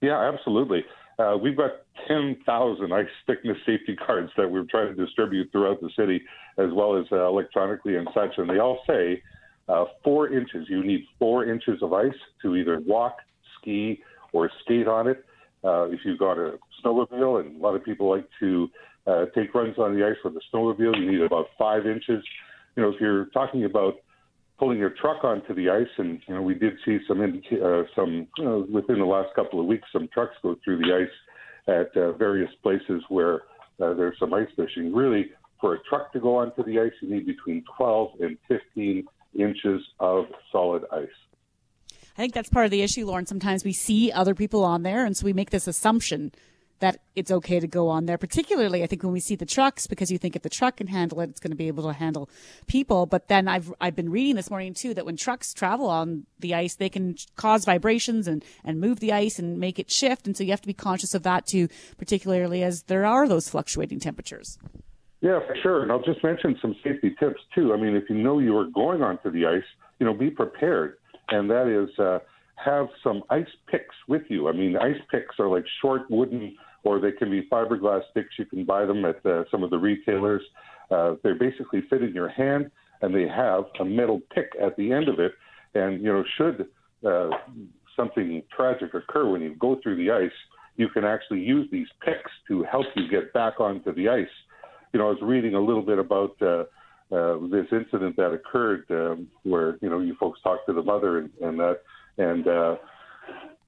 Yeah, 0.00 0.18
absolutely. 0.32 0.84
Uh, 1.22 1.36
we've 1.36 1.56
got 1.56 1.70
10,000 2.08 2.92
ice 2.92 3.06
thickness 3.26 3.56
safety 3.64 3.94
cards 3.94 4.30
that 4.36 4.50
we're 4.50 4.64
trying 4.64 4.94
to 4.94 5.04
distribute 5.04 5.50
throughout 5.52 5.80
the 5.80 5.90
city, 5.96 6.20
as 6.58 6.68
well 6.72 6.96
as 6.96 7.04
uh, 7.12 7.28
electronically 7.28 7.96
and 7.96 8.08
such. 8.12 8.30
And 8.38 8.50
they 8.50 8.58
all 8.58 8.80
say 8.88 9.22
uh, 9.68 9.84
four 10.02 10.32
inches. 10.32 10.66
You 10.68 10.84
need 10.84 11.04
four 11.18 11.44
inches 11.44 11.82
of 11.82 11.92
ice 11.92 12.10
to 12.42 12.56
either 12.56 12.80
walk, 12.80 13.18
ski, 13.60 14.00
or 14.32 14.50
skate 14.64 14.88
on 14.88 15.06
it. 15.06 15.24
Uh, 15.64 15.84
if 15.90 16.00
you've 16.04 16.18
got 16.18 16.38
a 16.38 16.58
snowmobile, 16.84 17.40
and 17.40 17.56
a 17.56 17.62
lot 17.62 17.76
of 17.76 17.84
people 17.84 18.10
like 18.10 18.26
to 18.40 18.68
uh, 19.06 19.26
take 19.34 19.54
runs 19.54 19.78
on 19.78 19.94
the 19.94 20.04
ice 20.04 20.16
with 20.24 20.34
a 20.34 20.40
snowmobile, 20.52 20.98
you 20.98 21.12
need 21.12 21.22
about 21.22 21.46
five 21.56 21.86
inches. 21.86 22.24
You 22.74 22.82
know, 22.82 22.88
if 22.88 23.00
you're 23.00 23.26
talking 23.26 23.64
about 23.64 23.94
pulling 24.58 24.78
your 24.78 24.90
truck 24.90 25.24
onto 25.24 25.54
the 25.54 25.70
ice, 25.70 25.88
and 25.98 26.20
you 26.26 26.34
know 26.34 26.42
we 26.42 26.54
did 26.54 26.74
see 26.84 26.98
some 27.08 27.20
indica- 27.20 27.64
uh, 27.64 27.82
some 27.94 28.26
you 28.38 28.44
know, 28.44 28.66
within 28.70 28.98
the 28.98 29.04
last 29.04 29.34
couple 29.34 29.60
of 29.60 29.66
weeks, 29.66 29.88
some 29.92 30.08
trucks 30.12 30.34
go 30.42 30.56
through 30.64 30.78
the 30.78 30.92
ice 30.94 31.68
at 31.68 31.96
uh, 31.96 32.12
various 32.12 32.50
places 32.62 33.02
where 33.08 33.42
uh, 33.80 33.94
there's 33.94 34.18
some 34.18 34.32
ice 34.34 34.48
fishing. 34.56 34.94
Really, 34.94 35.30
for 35.60 35.74
a 35.74 35.78
truck 35.88 36.12
to 36.12 36.20
go 36.20 36.36
onto 36.36 36.64
the 36.64 36.80
ice, 36.80 36.92
you 37.00 37.10
need 37.10 37.26
between 37.26 37.64
12 37.76 38.20
and 38.20 38.38
15 38.48 39.04
inches 39.38 39.80
of 40.00 40.24
solid 40.50 40.84
ice. 40.92 41.08
I 42.16 42.20
think 42.20 42.34
that's 42.34 42.50
part 42.50 42.66
of 42.66 42.70
the 42.70 42.82
issue, 42.82 43.06
Lauren. 43.06 43.24
Sometimes 43.24 43.64
we 43.64 43.72
see 43.72 44.12
other 44.12 44.34
people 44.34 44.64
on 44.64 44.82
there, 44.82 45.06
and 45.06 45.16
so 45.16 45.24
we 45.24 45.32
make 45.32 45.50
this 45.50 45.66
assumption 45.66 46.32
that 46.82 46.98
it's 47.14 47.30
okay 47.30 47.60
to 47.60 47.68
go 47.68 47.88
on 47.88 48.06
there. 48.06 48.18
Particularly, 48.18 48.82
I 48.82 48.86
think 48.88 49.04
when 49.04 49.12
we 49.12 49.20
see 49.20 49.36
the 49.36 49.46
trucks, 49.46 49.86
because 49.86 50.10
you 50.10 50.18
think 50.18 50.34
if 50.34 50.42
the 50.42 50.50
truck 50.50 50.76
can 50.78 50.88
handle 50.88 51.20
it, 51.20 51.30
it's 51.30 51.38
going 51.38 51.52
to 51.52 51.56
be 51.56 51.68
able 51.68 51.84
to 51.84 51.92
handle 51.92 52.28
people. 52.66 53.06
But 53.06 53.28
then 53.28 53.46
I've 53.46 53.72
I've 53.80 53.94
been 53.94 54.10
reading 54.10 54.34
this 54.34 54.50
morning 54.50 54.74
too 54.74 54.92
that 54.94 55.06
when 55.06 55.16
trucks 55.16 55.54
travel 55.54 55.86
on 55.86 56.26
the 56.40 56.54
ice, 56.54 56.74
they 56.74 56.88
can 56.88 57.14
cause 57.36 57.64
vibrations 57.64 58.26
and 58.26 58.44
and 58.64 58.80
move 58.80 58.98
the 58.98 59.12
ice 59.12 59.38
and 59.38 59.58
make 59.58 59.78
it 59.78 59.92
shift, 59.92 60.26
and 60.26 60.36
so 60.36 60.42
you 60.42 60.50
have 60.50 60.60
to 60.60 60.66
be 60.66 60.74
conscious 60.74 61.14
of 61.14 61.22
that 61.22 61.46
too. 61.46 61.68
Particularly 61.98 62.64
as 62.64 62.82
there 62.82 63.06
are 63.06 63.28
those 63.28 63.48
fluctuating 63.48 64.00
temperatures. 64.00 64.58
Yeah, 65.20 65.38
for 65.46 65.54
sure. 65.62 65.82
And 65.84 65.92
I'll 65.92 66.02
just 66.02 66.24
mention 66.24 66.58
some 66.60 66.74
safety 66.82 67.14
tips 67.20 67.40
too. 67.54 67.72
I 67.72 67.76
mean, 67.76 67.94
if 67.94 68.10
you 68.10 68.16
know 68.16 68.40
you 68.40 68.56
are 68.56 68.66
going 68.66 69.02
onto 69.02 69.30
the 69.30 69.46
ice, 69.46 69.62
you 70.00 70.06
know, 70.06 70.12
be 70.12 70.30
prepared, 70.30 70.96
and 71.28 71.48
that 71.48 71.68
is 71.68 71.96
uh, 72.00 72.18
have 72.56 72.88
some 73.04 73.22
ice 73.30 73.46
picks 73.70 73.94
with 74.08 74.22
you. 74.28 74.48
I 74.48 74.52
mean, 74.52 74.76
ice 74.76 75.00
picks 75.10 75.38
are 75.38 75.48
like 75.48 75.64
short 75.80 76.10
wooden, 76.10 76.56
or 76.84 77.00
they 77.00 77.12
can 77.12 77.30
be 77.30 77.48
fiberglass 77.50 78.02
sticks. 78.10 78.34
You 78.38 78.46
can 78.46 78.64
buy 78.64 78.84
them 78.84 79.04
at 79.04 79.24
uh, 79.24 79.44
some 79.50 79.62
of 79.62 79.70
the 79.70 79.78
retailers. 79.78 80.42
Uh, 80.90 81.14
they 81.22 81.32
basically 81.32 81.82
fit 81.88 82.02
in 82.02 82.12
your 82.12 82.28
hand, 82.28 82.70
and 83.00 83.14
they 83.14 83.26
have 83.28 83.64
a 83.80 83.84
metal 83.84 84.20
pick 84.34 84.50
at 84.60 84.76
the 84.76 84.92
end 84.92 85.08
of 85.08 85.18
it. 85.18 85.32
And 85.74 86.02
you 86.02 86.12
know, 86.12 86.24
should 86.36 86.66
uh, 87.06 87.30
something 87.96 88.42
tragic 88.54 88.94
occur 88.94 89.30
when 89.30 89.40
you 89.40 89.54
go 89.58 89.78
through 89.82 89.96
the 89.96 90.10
ice, 90.10 90.30
you 90.76 90.88
can 90.88 91.04
actually 91.04 91.40
use 91.40 91.68
these 91.70 91.88
picks 92.04 92.30
to 92.48 92.64
help 92.64 92.86
you 92.96 93.08
get 93.08 93.32
back 93.32 93.60
onto 93.60 93.94
the 93.94 94.08
ice 94.08 94.26
you 94.92 94.98
know, 94.98 95.06
I 95.06 95.10
was 95.10 95.18
reading 95.22 95.54
a 95.54 95.60
little 95.60 95.82
bit 95.82 95.98
about 95.98 96.36
uh, 96.40 96.64
uh, 97.14 97.38
this 97.50 97.66
incident 97.72 98.16
that 98.16 98.32
occurred 98.32 98.84
um, 98.90 99.28
where 99.42 99.78
you 99.80 99.88
know 99.88 100.00
you 100.00 100.14
folks 100.18 100.40
talked 100.42 100.66
to 100.66 100.72
the 100.72 100.82
mother 100.82 101.18
and, 101.18 101.30
and 101.40 101.58
that, 101.58 101.80
and 102.18 102.46
uh, 102.46 102.76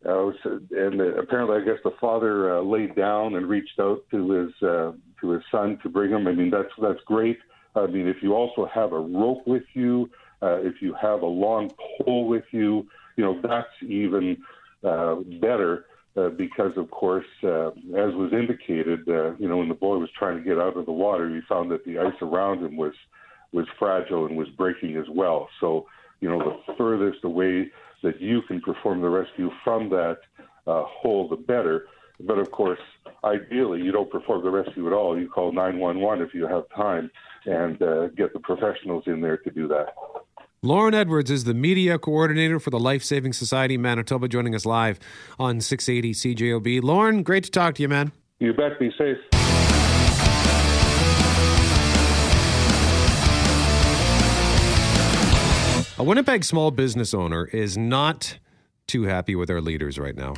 Was, 0.04 0.34
and 0.44 1.00
apparently 1.00 1.56
I 1.56 1.64
guess 1.64 1.80
the 1.82 1.92
father 2.00 2.58
uh, 2.58 2.62
laid 2.62 2.94
down 2.94 3.36
and 3.36 3.48
reached 3.48 3.80
out 3.80 4.02
to 4.10 4.30
his 4.30 4.62
uh, 4.62 4.92
to 5.20 5.30
his 5.30 5.42
son 5.50 5.78
to 5.82 5.88
bring 5.88 6.10
him. 6.10 6.26
I 6.26 6.32
mean 6.32 6.50
that's 6.50 6.72
that's 6.80 7.00
great. 7.06 7.38
I 7.74 7.86
mean 7.86 8.06
if 8.06 8.16
you 8.22 8.34
also 8.34 8.68
have 8.72 8.92
a 8.92 8.98
rope 8.98 9.46
with 9.46 9.64
you, 9.72 10.10
uh, 10.42 10.58
if 10.60 10.74
you 10.80 10.94
have 11.00 11.22
a 11.22 11.26
long 11.26 11.70
pole 12.04 12.28
with 12.28 12.44
you, 12.50 12.86
you 13.16 13.24
know 13.24 13.40
that's 13.42 13.68
even 13.82 14.36
uh, 14.84 15.16
better 15.40 15.86
uh, 16.16 16.28
because, 16.28 16.70
of 16.76 16.90
course, 16.90 17.26
uh, 17.42 17.68
as 17.68 18.14
was 18.14 18.32
indicated, 18.32 19.00
uh, 19.08 19.34
you 19.36 19.48
know, 19.48 19.56
when 19.56 19.68
the 19.68 19.74
boy 19.74 19.96
was 19.96 20.08
trying 20.16 20.38
to 20.38 20.44
get 20.44 20.58
out 20.58 20.76
of 20.76 20.86
the 20.86 20.92
water, 20.92 21.28
he 21.28 21.40
found 21.48 21.70
that 21.70 21.84
the 21.84 21.98
ice 21.98 22.14
around 22.22 22.64
him 22.64 22.76
was 22.76 22.92
was 23.52 23.66
fragile 23.78 24.26
and 24.26 24.36
was 24.36 24.48
breaking 24.56 24.96
as 24.96 25.06
well. 25.08 25.48
So, 25.60 25.86
you 26.20 26.28
know, 26.28 26.38
the 26.38 26.74
furthest 26.76 27.24
away 27.24 27.70
that 28.04 28.20
you 28.20 28.42
can 28.42 28.60
perform 28.60 29.00
the 29.00 29.08
rescue 29.08 29.50
from 29.64 29.88
that 29.90 30.18
uh, 30.66 30.84
hole, 30.86 31.28
the 31.28 31.36
better. 31.36 31.86
But 32.20 32.38
of 32.38 32.50
course, 32.52 32.78
ideally 33.24 33.80
you 33.82 33.90
don't 33.90 34.10
perform 34.10 34.44
the 34.44 34.50
rescue 34.50 34.86
at 34.86 34.92
all. 34.92 35.18
You 35.18 35.28
call 35.28 35.52
911 35.52 36.24
if 36.24 36.32
you 36.32 36.46
have 36.46 36.64
time 36.76 37.10
and 37.46 37.80
uh, 37.82 38.08
get 38.08 38.32
the 38.32 38.40
professionals 38.40 39.04
in 39.06 39.20
there 39.20 39.38
to 39.38 39.50
do 39.50 39.66
that. 39.68 39.94
Lauren 40.62 40.94
Edwards 40.94 41.30
is 41.30 41.44
the 41.44 41.52
media 41.52 41.98
coordinator 41.98 42.58
for 42.58 42.70
the 42.70 42.78
Life 42.78 43.04
Saving 43.04 43.34
Society 43.34 43.76
Manitoba, 43.76 44.28
joining 44.28 44.54
us 44.54 44.64
live 44.64 44.98
on 45.38 45.60
680 45.60 46.14
CJOB. 46.14 46.82
Lauren, 46.82 47.22
great 47.22 47.44
to 47.44 47.50
talk 47.50 47.74
to 47.74 47.82
you, 47.82 47.88
man. 47.88 48.12
You 48.38 48.54
bet. 48.54 48.78
Be 48.78 48.90
safe. 48.96 49.43
Winnipeg 56.04 56.44
small 56.44 56.70
business 56.70 57.14
owner 57.14 57.46
is 57.46 57.78
not 57.78 58.38
too 58.86 59.04
happy 59.04 59.34
with 59.34 59.48
our 59.48 59.62
leaders 59.62 59.98
right 59.98 60.14
now. 60.14 60.34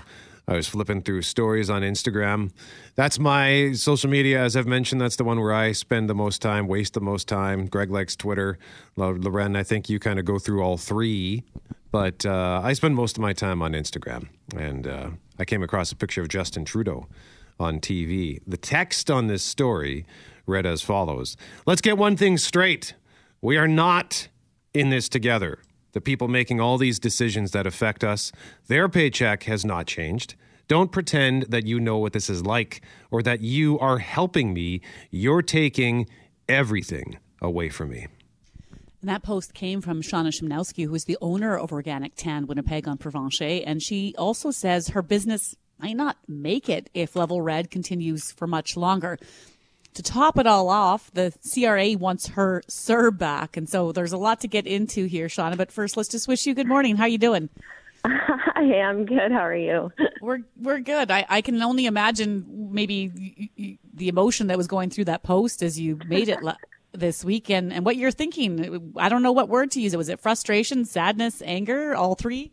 I 0.47 0.55
was 0.55 0.69
flipping 0.69 1.03
through 1.03 1.23
stories 1.23 1.69
on 1.69 1.83
Instagram. 1.83 2.53
That's 2.95 3.19
my 3.19 3.73
social 3.73 4.09
media, 4.09 4.41
as 4.41 4.55
I've 4.55 4.69
mentioned. 4.69 5.01
That's 5.01 5.17
the 5.17 5.25
one 5.25 5.41
where 5.41 5.53
I 5.53 5.73
spend 5.73 6.09
the 6.09 6.14
most 6.14 6.41
time, 6.41 6.69
waste 6.69 6.95
the 6.95 7.01
most 7.01 7.27
time. 7.27 7.67
Greg 7.67 7.91
likes 7.91 8.14
Twitter. 8.14 8.59
Lauren, 8.97 9.57
I 9.57 9.64
think 9.64 9.91
you 9.91 9.99
kind 9.99 10.21
of 10.21 10.25
go 10.25 10.39
through 10.39 10.62
all 10.62 10.77
three, 10.77 11.43
but 11.91 12.25
uh, 12.25 12.61
I 12.62 12.73
spend 12.75 12.95
most 12.95 13.17
of 13.17 13.23
my 13.23 13.33
time 13.33 13.61
on 13.61 13.73
Instagram. 13.73 14.29
And 14.57 14.87
uh, 14.87 15.11
I 15.37 15.45
came 15.45 15.64
across 15.64 15.91
a 15.91 15.97
picture 15.97 16.23
of 16.23 16.29
Justin 16.29 16.64
Trudeau 16.64 17.09
on 17.59 17.81
TV. 17.81 18.39
The 18.47 18.57
text 18.57 19.11
on 19.11 19.27
this 19.27 19.43
story 19.43 20.07
read 20.47 20.64
as 20.64 20.81
follows 20.81 21.37
Let's 21.67 21.81
get 21.81 21.99
one 21.99 22.17
thing 22.17 22.39
straight. 22.39 22.95
We 23.41 23.57
are 23.57 23.67
not 23.67 24.29
in 24.79 24.91
this 24.91 25.09
together 25.09 25.59
the 25.97 26.01
people 26.03 26.29
making 26.29 26.61
all 26.61 26.77
these 26.77 26.99
decisions 26.99 27.53
that 27.53 27.66
affect 27.66 28.05
us, 28.05 28.31
their 28.68 28.87
paycheck 28.87 29.45
has 29.45 29.64
not 29.64 29.87
changed. 29.87 30.35
Don't 30.68 30.93
pretend 30.93 31.45
that 31.45 31.64
you 31.64 31.81
know 31.81 31.97
what 31.97 32.12
this 32.12 32.29
is 32.29 32.45
like 32.45 32.83
or 33.11 33.22
that 33.22 33.41
you 33.41 33.79
are 33.79 33.97
helping 33.97 34.53
me. 34.53 34.83
You're 35.11 35.41
taking 35.41 36.07
everything 36.51 37.18
away 37.41 37.70
from 37.70 37.89
me. 37.89 38.09
And 39.01 39.09
that 39.09 39.22
post 39.22 39.55
came 39.55 39.81
from 39.81 40.03
Shauna 40.03 40.39
Shimnowski, 40.39 40.85
who 40.85 40.95
is 40.95 41.07
the 41.07 41.16
owner 41.22 41.57
of 41.57 41.72
Organic 41.72 42.14
Tan 42.14 42.47
Winnipeg 42.47 42.87
on 42.87 42.99
Provencher. 42.99 43.62
And 43.66 43.83
she 43.83 44.14
also 44.18 44.51
says 44.51 44.89
her 44.89 45.01
business 45.01 45.57
might 45.79 45.97
not 45.97 46.18
make 46.29 46.68
it 46.68 46.91
if 46.93 47.16
Level 47.16 47.41
Red 47.41 47.70
continues 47.70 48.33
for 48.33 48.47
much 48.47 48.77
longer 48.77 49.18
to 49.97 50.03
top 50.03 50.39
it 50.39 50.47
all 50.47 50.69
off, 50.69 51.11
the 51.13 51.33
CRA 51.53 51.97
wants 51.99 52.29
her 52.29 52.63
CERB 52.69 53.19
back. 53.19 53.57
And 53.57 53.69
so 53.69 53.93
there's 53.93 54.13
a 54.13 54.19
lot 54.19 54.41
to 54.41 54.49
get 54.49 54.67
into 54.67 55.07
here, 55.07 55.27
Shauna. 55.27 55.57
But 55.57 55.73
first, 55.73 55.97
let's 55.97 56.09
just 56.09 56.29
wish 56.29 56.47
you 56.47 56.55
good 56.55 56.69
morning. 56.69 56.97
How 56.97 57.05
are 57.05 57.09
you 57.09 57.19
doing? 57.19 57.49
I 58.05 58.63
am 58.63 59.07
good. 59.07 59.33
How 59.33 59.41
are 59.41 59.57
you? 59.57 59.91
We're 60.21 60.41
we're 60.61 60.81
good. 60.81 61.11
I, 61.11 61.25
I 61.29 61.41
can 61.41 61.63
only 61.63 61.87
imagine 61.87 62.71
maybe 62.73 63.49
the 63.95 64.09
emotion 64.09 64.49
that 64.49 64.57
was 64.57 64.67
going 64.67 64.91
through 64.91 65.05
that 65.05 65.23
post 65.23 65.63
as 65.63 65.79
you 65.79 66.01
made 66.07 66.29
it 66.29 66.41
this 66.93 67.25
week 67.25 67.49
and, 67.49 67.73
and 67.73 67.85
what 67.85 67.97
you're 67.97 68.11
thinking. 68.11 68.93
I 68.97 69.09
don't 69.09 69.23
know 69.23 69.31
what 69.33 69.49
word 69.49 69.71
to 69.73 69.81
use. 69.81 69.95
It. 69.95 69.99
Was 69.99 70.09
it 70.09 70.19
frustration, 70.19 70.85
sadness, 70.85 71.43
anger, 71.45 71.95
all 71.95 72.17
three? 72.17 72.51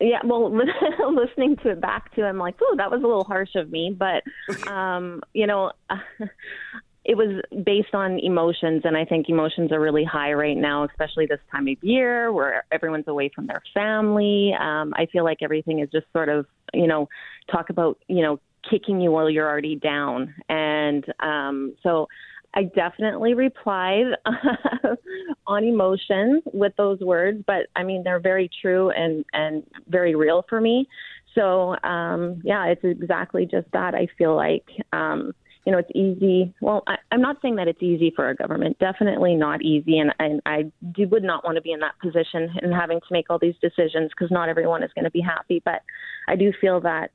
Yeah, 0.00 0.20
well, 0.24 0.50
listening 1.14 1.56
to 1.62 1.70
it 1.70 1.80
back 1.80 2.14
to, 2.14 2.22
I'm 2.24 2.38
like, 2.38 2.56
oh, 2.62 2.74
that 2.78 2.90
was 2.90 3.02
a 3.02 3.06
little 3.06 3.24
harsh 3.24 3.54
of 3.54 3.70
me, 3.70 3.96
but 3.96 4.22
um, 4.66 5.22
you 5.34 5.46
know, 5.46 5.72
it 7.04 7.16
was 7.16 7.42
based 7.64 7.94
on 7.94 8.18
emotions, 8.18 8.82
and 8.84 8.96
I 8.96 9.04
think 9.04 9.28
emotions 9.28 9.72
are 9.72 9.80
really 9.80 10.04
high 10.04 10.32
right 10.32 10.56
now, 10.56 10.84
especially 10.84 11.26
this 11.26 11.40
time 11.50 11.68
of 11.68 11.76
year 11.82 12.32
where 12.32 12.64
everyone's 12.72 13.08
away 13.08 13.30
from 13.34 13.46
their 13.46 13.62
family. 13.74 14.54
Um, 14.58 14.94
I 14.96 15.06
feel 15.06 15.24
like 15.24 15.38
everything 15.42 15.80
is 15.80 15.90
just 15.90 16.06
sort 16.12 16.30
of, 16.30 16.46
you 16.72 16.86
know, 16.86 17.08
talk 17.50 17.68
about, 17.68 17.98
you 18.08 18.22
know, 18.22 18.40
kicking 18.68 19.00
you 19.00 19.10
while 19.10 19.28
you're 19.28 19.48
already 19.48 19.76
down, 19.76 20.34
and 20.48 21.04
um, 21.20 21.74
so 21.82 22.08
I 22.54 22.64
definitely 22.64 23.34
replied 23.34 24.06
on 25.46 25.64
emotion 25.64 26.42
with 26.52 26.72
those 26.76 26.98
words, 27.00 27.44
but 27.46 27.66
I 27.76 27.84
mean 27.84 28.02
they're 28.02 28.20
very 28.20 28.50
true 28.60 28.90
and 28.90 29.24
and 29.32 29.64
very 29.88 30.14
real 30.14 30.44
for 30.48 30.60
me. 30.60 30.88
So 31.34 31.76
um, 31.84 32.40
yeah, 32.44 32.66
it's 32.66 32.82
exactly 32.82 33.46
just 33.46 33.70
that. 33.72 33.94
I 33.94 34.08
feel 34.18 34.34
like 34.34 34.64
um, 34.92 35.32
you 35.64 35.70
know 35.70 35.78
it's 35.78 35.90
easy. 35.94 36.52
Well, 36.60 36.82
I, 36.88 36.96
I'm 37.12 37.20
not 37.20 37.36
saying 37.40 37.54
that 37.56 37.68
it's 37.68 37.82
easy 37.82 38.12
for 38.14 38.24
our 38.24 38.34
government. 38.34 38.78
Definitely 38.80 39.36
not 39.36 39.62
easy, 39.62 39.98
and, 39.98 40.12
and 40.18 40.40
I 40.44 40.72
do, 40.92 41.06
would 41.08 41.22
not 41.22 41.44
want 41.44 41.54
to 41.54 41.62
be 41.62 41.70
in 41.70 41.80
that 41.80 41.98
position 42.02 42.50
and 42.60 42.74
having 42.74 42.98
to 42.98 43.06
make 43.12 43.26
all 43.30 43.38
these 43.38 43.54
decisions 43.62 44.10
because 44.10 44.32
not 44.32 44.48
everyone 44.48 44.82
is 44.82 44.90
going 44.94 45.04
to 45.04 45.10
be 45.10 45.20
happy. 45.20 45.62
But 45.64 45.82
I 46.26 46.34
do 46.34 46.52
feel 46.60 46.80
that 46.80 47.12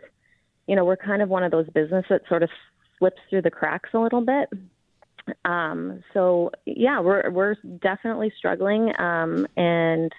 you 0.65 0.77
know 0.77 0.85
we're 0.85 0.95
kind 0.95 1.21
of 1.21 1.27
one 1.27 1.43
of 1.43 1.51
those 1.51 1.67
businesses 1.71 2.05
that 2.09 2.21
sort 2.29 2.43
of 2.43 2.49
slips 2.99 3.19
through 3.29 3.41
the 3.41 3.51
cracks 3.51 3.89
a 3.93 3.99
little 3.99 4.21
bit 4.21 4.47
um, 5.43 6.03
so 6.13 6.51
yeah, 6.65 6.99
we're 6.99 7.29
we're 7.29 7.55
definitely 7.81 8.31
struggling, 8.37 8.91
um, 8.99 9.47
and 9.57 10.11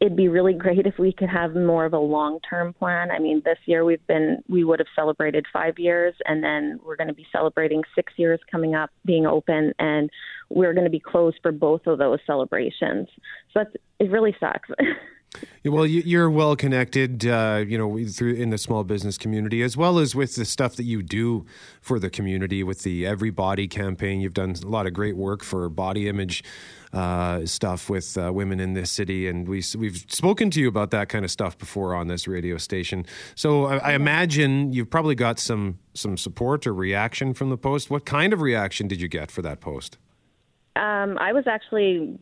it'd 0.00 0.16
be 0.16 0.28
really 0.28 0.52
great 0.52 0.86
if 0.86 0.98
we 0.98 1.12
could 1.12 1.28
have 1.28 1.54
more 1.54 1.84
of 1.86 1.92
a 1.92 1.98
long 1.98 2.38
term 2.48 2.72
plan. 2.74 3.10
I 3.10 3.18
mean, 3.18 3.42
this 3.44 3.58
year 3.66 3.84
we've 3.84 4.06
been 4.06 4.42
we 4.48 4.64
would 4.64 4.78
have 4.78 4.88
celebrated 4.94 5.46
five 5.52 5.78
years, 5.78 6.14
and 6.26 6.42
then 6.42 6.78
we're 6.84 6.96
going 6.96 7.08
to 7.08 7.14
be 7.14 7.26
celebrating 7.32 7.82
six 7.94 8.12
years 8.16 8.40
coming 8.50 8.74
up 8.74 8.90
being 9.04 9.26
open, 9.26 9.72
and 9.78 10.10
we're 10.50 10.74
going 10.74 10.84
to 10.84 10.90
be 10.90 11.00
closed 11.00 11.38
for 11.42 11.52
both 11.52 11.86
of 11.86 11.98
those 11.98 12.18
celebrations. 12.26 13.08
So 13.52 13.60
that's, 13.60 13.74
it 13.98 14.10
really 14.10 14.36
sucks. 14.38 14.68
Well, 15.64 15.86
you're 15.86 16.30
well 16.30 16.54
connected, 16.54 17.26
uh, 17.26 17.64
you 17.66 17.76
know, 17.76 17.98
through 18.08 18.34
in 18.34 18.50
the 18.50 18.58
small 18.58 18.84
business 18.84 19.18
community, 19.18 19.62
as 19.62 19.76
well 19.76 19.98
as 19.98 20.14
with 20.14 20.36
the 20.36 20.44
stuff 20.44 20.76
that 20.76 20.84
you 20.84 21.02
do 21.02 21.44
for 21.80 21.98
the 21.98 22.10
community 22.10 22.62
with 22.62 22.82
the 22.82 23.06
Everybody 23.06 23.66
campaign. 23.66 24.20
You've 24.20 24.34
done 24.34 24.54
a 24.62 24.66
lot 24.66 24.86
of 24.86 24.92
great 24.92 25.16
work 25.16 25.42
for 25.42 25.68
body 25.68 26.08
image 26.08 26.44
uh, 26.92 27.44
stuff 27.44 27.90
with 27.90 28.16
uh, 28.16 28.32
women 28.32 28.60
in 28.60 28.74
this 28.74 28.90
city, 28.90 29.28
and 29.28 29.48
we 29.48 29.62
we've 29.76 30.04
spoken 30.08 30.50
to 30.50 30.60
you 30.60 30.68
about 30.68 30.90
that 30.92 31.08
kind 31.08 31.24
of 31.24 31.30
stuff 31.30 31.58
before 31.58 31.94
on 31.94 32.06
this 32.06 32.28
radio 32.28 32.56
station. 32.56 33.04
So 33.34 33.66
I, 33.66 33.76
I 33.78 33.92
imagine 33.94 34.72
you've 34.72 34.90
probably 34.90 35.14
got 35.14 35.38
some 35.38 35.78
some 35.94 36.16
support 36.16 36.66
or 36.66 36.72
reaction 36.72 37.34
from 37.34 37.50
the 37.50 37.58
post. 37.58 37.90
What 37.90 38.06
kind 38.06 38.32
of 38.32 38.40
reaction 38.40 38.88
did 38.88 39.00
you 39.00 39.08
get 39.08 39.30
for 39.30 39.42
that 39.42 39.60
post? 39.60 39.98
Um, 40.76 41.16
I 41.18 41.32
was 41.32 41.46
actually 41.46 42.18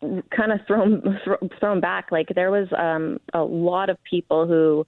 kind 0.00 0.52
of 0.52 0.60
thrown 0.66 1.18
thrown 1.60 1.80
back. 1.80 2.10
Like 2.10 2.28
there 2.34 2.50
was 2.50 2.68
um, 2.76 3.18
a 3.32 3.42
lot 3.42 3.90
of 3.90 3.96
people 4.08 4.46
who 4.46 4.86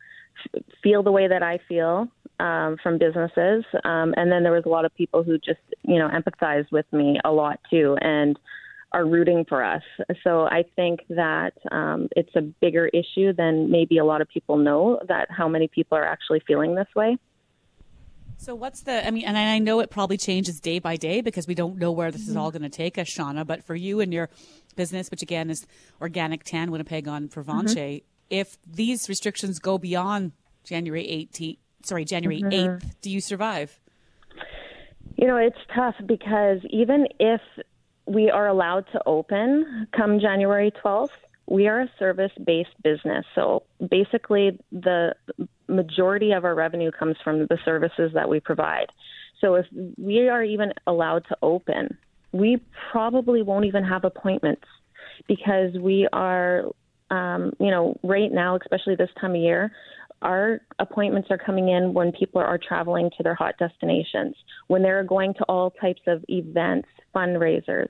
f- 0.54 0.62
feel 0.82 1.02
the 1.02 1.12
way 1.12 1.28
that 1.28 1.42
I 1.42 1.59
feel 1.68 2.09
um, 2.40 2.76
from 2.82 2.98
businesses, 2.98 3.64
um, 3.84 4.14
and 4.16 4.30
then 4.30 4.42
there 4.42 4.52
was 4.52 4.64
a 4.66 4.68
lot 4.68 4.84
of 4.84 4.94
people 4.94 5.22
who 5.22 5.38
just 5.38 5.61
you 5.82 5.98
know 5.98 6.09
empathize 6.09 6.70
with 6.70 6.86
me 6.92 7.18
a 7.24 7.30
lot 7.30 7.61
too, 7.70 7.96
and 8.00 8.38
are 8.92 9.04
rooting 9.04 9.44
for 9.48 9.62
us. 9.62 9.82
So 10.24 10.44
I 10.44 10.64
think 10.74 11.00
that 11.11 11.52
um, 11.70 12.09
it's 12.16 12.34
a 12.36 12.40
bigger 12.40 12.88
issue 12.88 13.34
than 13.34 13.70
maybe 13.70 13.98
a 13.98 14.04
lot 14.04 14.22
of 14.22 14.28
people 14.28 14.56
know 14.56 14.98
that 15.09 15.28
how 15.30 15.46
many 15.46 15.68
people 15.68 15.98
are 15.98 16.06
actually 16.06 16.40
feeling 16.46 16.74
this 16.74 16.88
way. 16.96 17.18
So 18.41 18.55
what's 18.55 18.82
the? 18.82 19.07
I 19.07 19.11
mean, 19.11 19.24
and 19.24 19.36
I 19.36 19.59
know 19.59 19.80
it 19.80 19.91
probably 19.91 20.16
changes 20.16 20.61
day 20.61 20.78
by 20.78 20.97
day 20.97 21.20
because 21.20 21.47
we 21.49 21.55
don't 21.55 21.76
know 21.76 21.91
where 21.93 22.11
this 22.11 22.28
is 22.28 22.36
all 22.36 22.51
Mm-hmm. 22.51 22.59
going 22.59 22.70
to 22.70 22.76
take 22.76 22.97
us, 22.97 23.09
Shauna. 23.09 23.47
But 23.47 23.64
for 23.64 23.74
you 23.74 24.01
and 24.01 24.12
your 24.12 24.30
business, 24.76 25.11
which 25.11 25.22
again 25.22 25.51
is 25.51 25.66
Organic 26.01 26.45
Tan 26.45 26.70
Winnipeg 26.70 27.09
on 27.09 27.28
Provencher, 27.28 27.74
Mm-hmm. 27.74 28.05
if 28.30 28.57
these 28.66 29.09
restrictions 29.09 29.59
go 29.59 29.76
beyond 29.76 30.32
January 30.64 31.05
18th, 31.05 31.59
sorry, 31.84 32.05
January 32.05 32.43
Mhm. 32.43 32.80
8th, 32.80 32.95
do 33.03 33.11
you 33.11 33.20
survive? 33.20 33.80
You 35.16 35.26
know, 35.26 35.36
it's 35.36 35.59
tough 35.74 35.97
because 36.07 36.61
even 36.70 37.09
if 37.18 37.41
we 38.07 38.30
are 38.30 38.47
allowed 38.47 38.86
to 38.93 39.03
open 39.05 39.89
come 39.97 40.20
January 40.20 40.70
12th, 40.82 41.11
we 41.51 41.66
are 41.66 41.80
a 41.80 41.90
service 41.99 42.32
based 42.44 42.70
business. 42.82 43.24
So 43.34 43.62
basically, 43.90 44.59
the 44.70 45.14
majority 45.66 46.32
of 46.32 46.44
our 46.44 46.55
revenue 46.55 46.90
comes 46.90 47.16
from 47.24 47.40
the 47.40 47.59
services 47.64 48.11
that 48.14 48.28
we 48.28 48.40
provide. 48.40 48.86
So 49.40 49.55
if 49.55 49.66
we 49.96 50.28
are 50.28 50.42
even 50.42 50.72
allowed 50.86 51.24
to 51.28 51.36
open, 51.42 51.96
we 52.32 52.62
probably 52.90 53.42
won't 53.42 53.64
even 53.64 53.84
have 53.84 54.05
appointments 54.05 54.66
because 55.26 55.72
we 55.80 56.09
are, 56.12 56.64
um, 57.11 57.53
you 57.59 57.70
know, 57.70 57.99
right 58.03 58.30
now, 58.30 58.57
especially 58.57 58.96
this 58.96 59.11
time 59.20 59.34
of 59.34 59.40
year, 59.40 59.72
our 60.20 60.61
appointments 60.78 61.28
are 61.30 61.38
coming 61.38 61.68
in 61.68 61.94
when 61.94 62.12
people 62.12 62.40
are 62.40 62.59
traveling 62.59 63.11
to 63.16 63.22
their 63.22 63.36
hot 63.36 63.55
destinations, 63.59 64.34
when 64.66 64.82
they're 64.82 65.05
going 65.05 65.32
to 65.34 65.44
all 65.44 65.70
types 65.70 66.03
of 66.09 66.24
events, 66.28 66.88
fundraisers, 67.14 67.88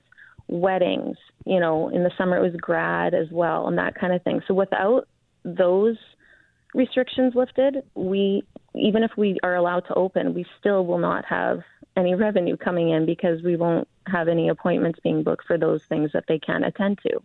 weddings. 0.49 1.17
You 1.45 1.61
know, 1.61 1.89
in 1.89 2.03
the 2.03 2.11
summer 2.19 2.37
it 2.37 2.43
was 2.43 2.59
grad 2.61 3.15
as 3.15 3.29
well, 3.31 3.69
and 3.69 3.79
that 3.79 3.95
kind 3.95 4.13
of 4.13 4.23
thing. 4.23 4.43
So 4.47 4.55
without 4.55 5.09
those 5.45 5.97
restrictions 6.75 7.35
lifted, 7.35 7.83
we 7.95 8.43
even 8.75 9.03
if 9.03 9.13
we 9.17 9.39
are 9.43 9.55
allowed 9.55 9.81
to 9.89 9.95
open, 9.95 10.35
we 10.35 10.45
still 10.59 10.87
will 10.87 10.99
not 10.99 11.25
have 11.25 11.61
any 11.97 12.15
revenue 12.15 12.57
coming 12.57 12.91
in 12.91 13.07
because 13.07 13.43
we 13.43 13.57
won't 13.57 13.89
have 14.07 14.29
any 14.29 14.49
appointments 14.49 15.01
being 15.03 15.23
booked 15.23 15.45
for 15.47 15.59
those 15.59 15.83
things 15.85 16.11
that 16.13 16.25
they 16.29 16.39
can't 16.39 16.65
attend 16.65 16.99
to. 17.03 17.21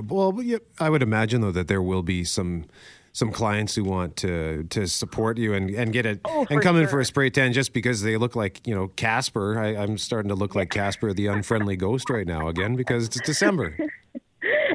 Well, 0.00 0.38
I 0.78 0.90
would 0.90 1.02
imagine 1.02 1.40
though 1.40 1.52
that 1.52 1.68
there 1.68 1.82
will 1.82 2.02
be 2.02 2.24
some 2.24 2.66
some 3.14 3.30
clients 3.30 3.74
who 3.74 3.84
want 3.84 4.16
to 4.16 4.64
to 4.64 4.86
support 4.86 5.38
you 5.38 5.54
and, 5.54 5.70
and 5.70 5.92
get 5.92 6.04
it 6.04 6.20
Oh, 6.24 6.46
and 6.50 6.60
come 6.60 6.76
in 6.76 6.86
for 6.88 7.00
a 7.00 7.04
spray 7.04 7.30
tan 7.30 7.52
just 7.52 7.72
because 7.72 8.02
they 8.02 8.16
look 8.18 8.36
like 8.36 8.66
you 8.66 8.74
know 8.74 8.88
Casper. 8.88 9.58
I, 9.58 9.68
I'm 9.76 9.96
starting 9.96 10.28
to 10.28 10.34
look 10.34 10.54
like 10.54 10.70
Casper, 10.70 11.14
the 11.14 11.28
unfriendly 11.28 11.76
ghost, 11.76 12.10
right 12.10 12.26
now 12.26 12.48
again 12.48 12.76
because 12.76 13.06
it's 13.06 13.20
December. 13.22 13.76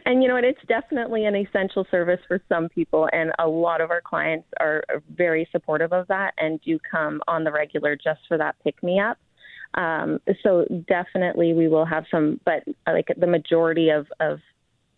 And 0.06 0.24
you 0.24 0.28
know 0.28 0.34
what? 0.34 0.44
It's 0.44 0.62
definitely 0.68 1.26
an 1.26 1.36
essential 1.36 1.86
service 1.92 2.20
for 2.28 2.42
some 2.50 2.68
people, 2.68 3.08
and 3.14 3.32
a 3.38 3.48
lot 3.48 3.80
of 3.80 3.92
our 3.92 4.02
clients 4.02 4.48
are 4.60 4.84
very 5.16 5.48
supportive 5.52 5.94
of 5.94 6.08
that 6.08 6.34
and 6.40 6.60
do 6.62 6.80
come 6.80 7.22
on 7.28 7.44
the 7.44 7.52
regular 7.52 7.96
just 7.96 8.22
for 8.28 8.36
that 8.40 8.56
pick 8.64 8.82
me 8.82 9.00
up. 9.00 9.20
Um, 9.76 10.20
so 10.42 10.66
definitely, 10.88 11.54
we 11.54 11.68
will 11.68 11.86
have 11.86 12.06
some, 12.10 12.40
but 12.44 12.64
like 12.88 13.10
the 13.18 13.28
majority 13.28 13.90
of 13.90 14.08
of 14.20 14.40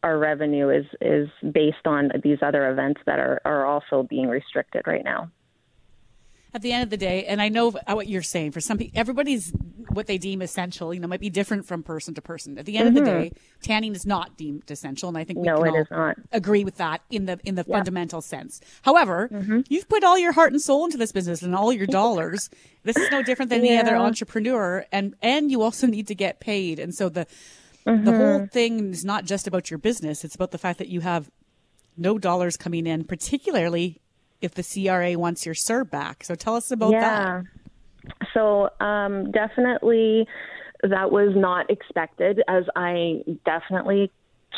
our 0.03 0.17
revenue 0.17 0.69
is 0.69 0.85
is 0.99 1.29
based 1.51 1.85
on 1.85 2.11
these 2.23 2.39
other 2.41 2.69
events 2.71 3.01
that 3.05 3.19
are 3.19 3.41
are 3.45 3.65
also 3.65 4.03
being 4.03 4.27
restricted 4.27 4.87
right 4.87 5.03
now. 5.03 5.29
At 6.53 6.61
the 6.63 6.73
end 6.73 6.83
of 6.83 6.89
the 6.89 6.97
day, 6.97 7.23
and 7.23 7.41
I 7.41 7.47
know 7.47 7.71
what 7.71 8.07
you're 8.09 8.21
saying. 8.21 8.51
For 8.51 8.59
some 8.59 8.77
people, 8.77 8.99
everybody's 8.99 9.53
what 9.93 10.07
they 10.07 10.17
deem 10.17 10.41
essential, 10.41 10.93
you 10.93 10.99
know, 10.99 11.07
might 11.07 11.21
be 11.21 11.29
different 11.29 11.65
from 11.65 11.81
person 11.81 12.13
to 12.15 12.21
person. 12.21 12.57
At 12.57 12.65
the 12.65 12.75
end 12.75 12.89
of 12.89 12.93
the 12.93 12.99
Mhm. 12.99 13.05
day, 13.05 13.31
tanning 13.61 13.95
is 13.95 14.05
not 14.05 14.35
deemed 14.37 14.69
essential, 14.69 15.07
and 15.07 15.17
I 15.17 15.23
think 15.23 15.39
we 15.39 15.47
No, 15.47 15.59
can 15.59 15.67
it 15.67 15.69
all 15.69 15.81
is 15.81 15.87
not. 15.91 16.17
agree 16.33 16.65
with 16.65 16.75
that 16.75 17.03
in 17.09 17.25
the 17.25 17.39
in 17.45 17.55
the 17.55 17.63
fundamental 17.63 18.19
sense. 18.21 18.59
However, 18.81 19.29
you've 19.69 19.87
put 19.87 20.03
all 20.03 20.17
your 20.19 20.33
heart 20.33 20.51
and 20.51 20.61
soul 20.61 20.83
into 20.83 20.97
this 20.97 21.13
business 21.13 21.41
and 21.41 21.55
all 21.55 21.71
your 21.71 21.87
dollars. 21.87 22.49
this 22.83 22.97
is 22.97 23.09
no 23.11 23.21
different 23.21 23.49
than 23.49 23.59
any 23.59 23.77
other 23.77 23.95
entrepreneur, 24.07 24.85
and 24.91 25.15
and 25.21 25.51
you 25.51 25.61
also 25.61 25.87
need 25.87 26.07
to 26.07 26.15
get 26.15 26.41
paid. 26.41 26.79
And 26.79 26.93
so 26.93 27.07
the 27.07 27.27
the 27.85 27.91
Mhm. 27.91 28.17
whole 28.17 28.47
thing 28.47 28.91
is 28.91 29.03
not 29.05 29.25
just 29.25 29.47
about 29.47 29.69
your 29.71 29.77
business; 29.77 30.23
it's 30.23 30.35
about 30.35 30.51
the 30.51 30.57
fact 30.57 30.79
that 30.79 30.87
you 30.87 31.01
have 31.01 31.29
no 31.97 32.17
dollars 32.17 32.57
coming 32.57 32.87
in, 32.87 33.03
particularly 33.03 33.99
if 34.41 34.53
the 34.55 34.63
CRA 34.63 35.15
wants 35.15 35.45
your 35.45 35.55
CERB 35.55 35.89
back. 35.91 36.23
So 36.23 36.35
tell 36.35 36.55
us 36.55 36.71
about 36.71 36.91
that. 36.91 37.43
So 38.33 38.69
um, 38.79 39.31
definitely 39.31 40.27
that 40.83 41.11
was 41.11 41.33
not 41.35 41.69
expected, 41.69 42.41
as 42.47 42.63
I 42.75 43.23
definitely 43.45 44.11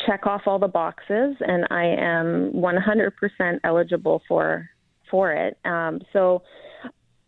check 0.06 0.26
off 0.26 0.42
all 0.46 0.58
the 0.58 0.68
boxes, 0.68 1.36
and 1.40 1.66
I 1.70 1.84
am 1.84 2.52
100% 2.52 3.60
eligible 3.62 4.22
for 4.26 4.68
for 5.10 5.32
it. 5.32 5.58
Um, 5.64 6.00
so 6.12 6.42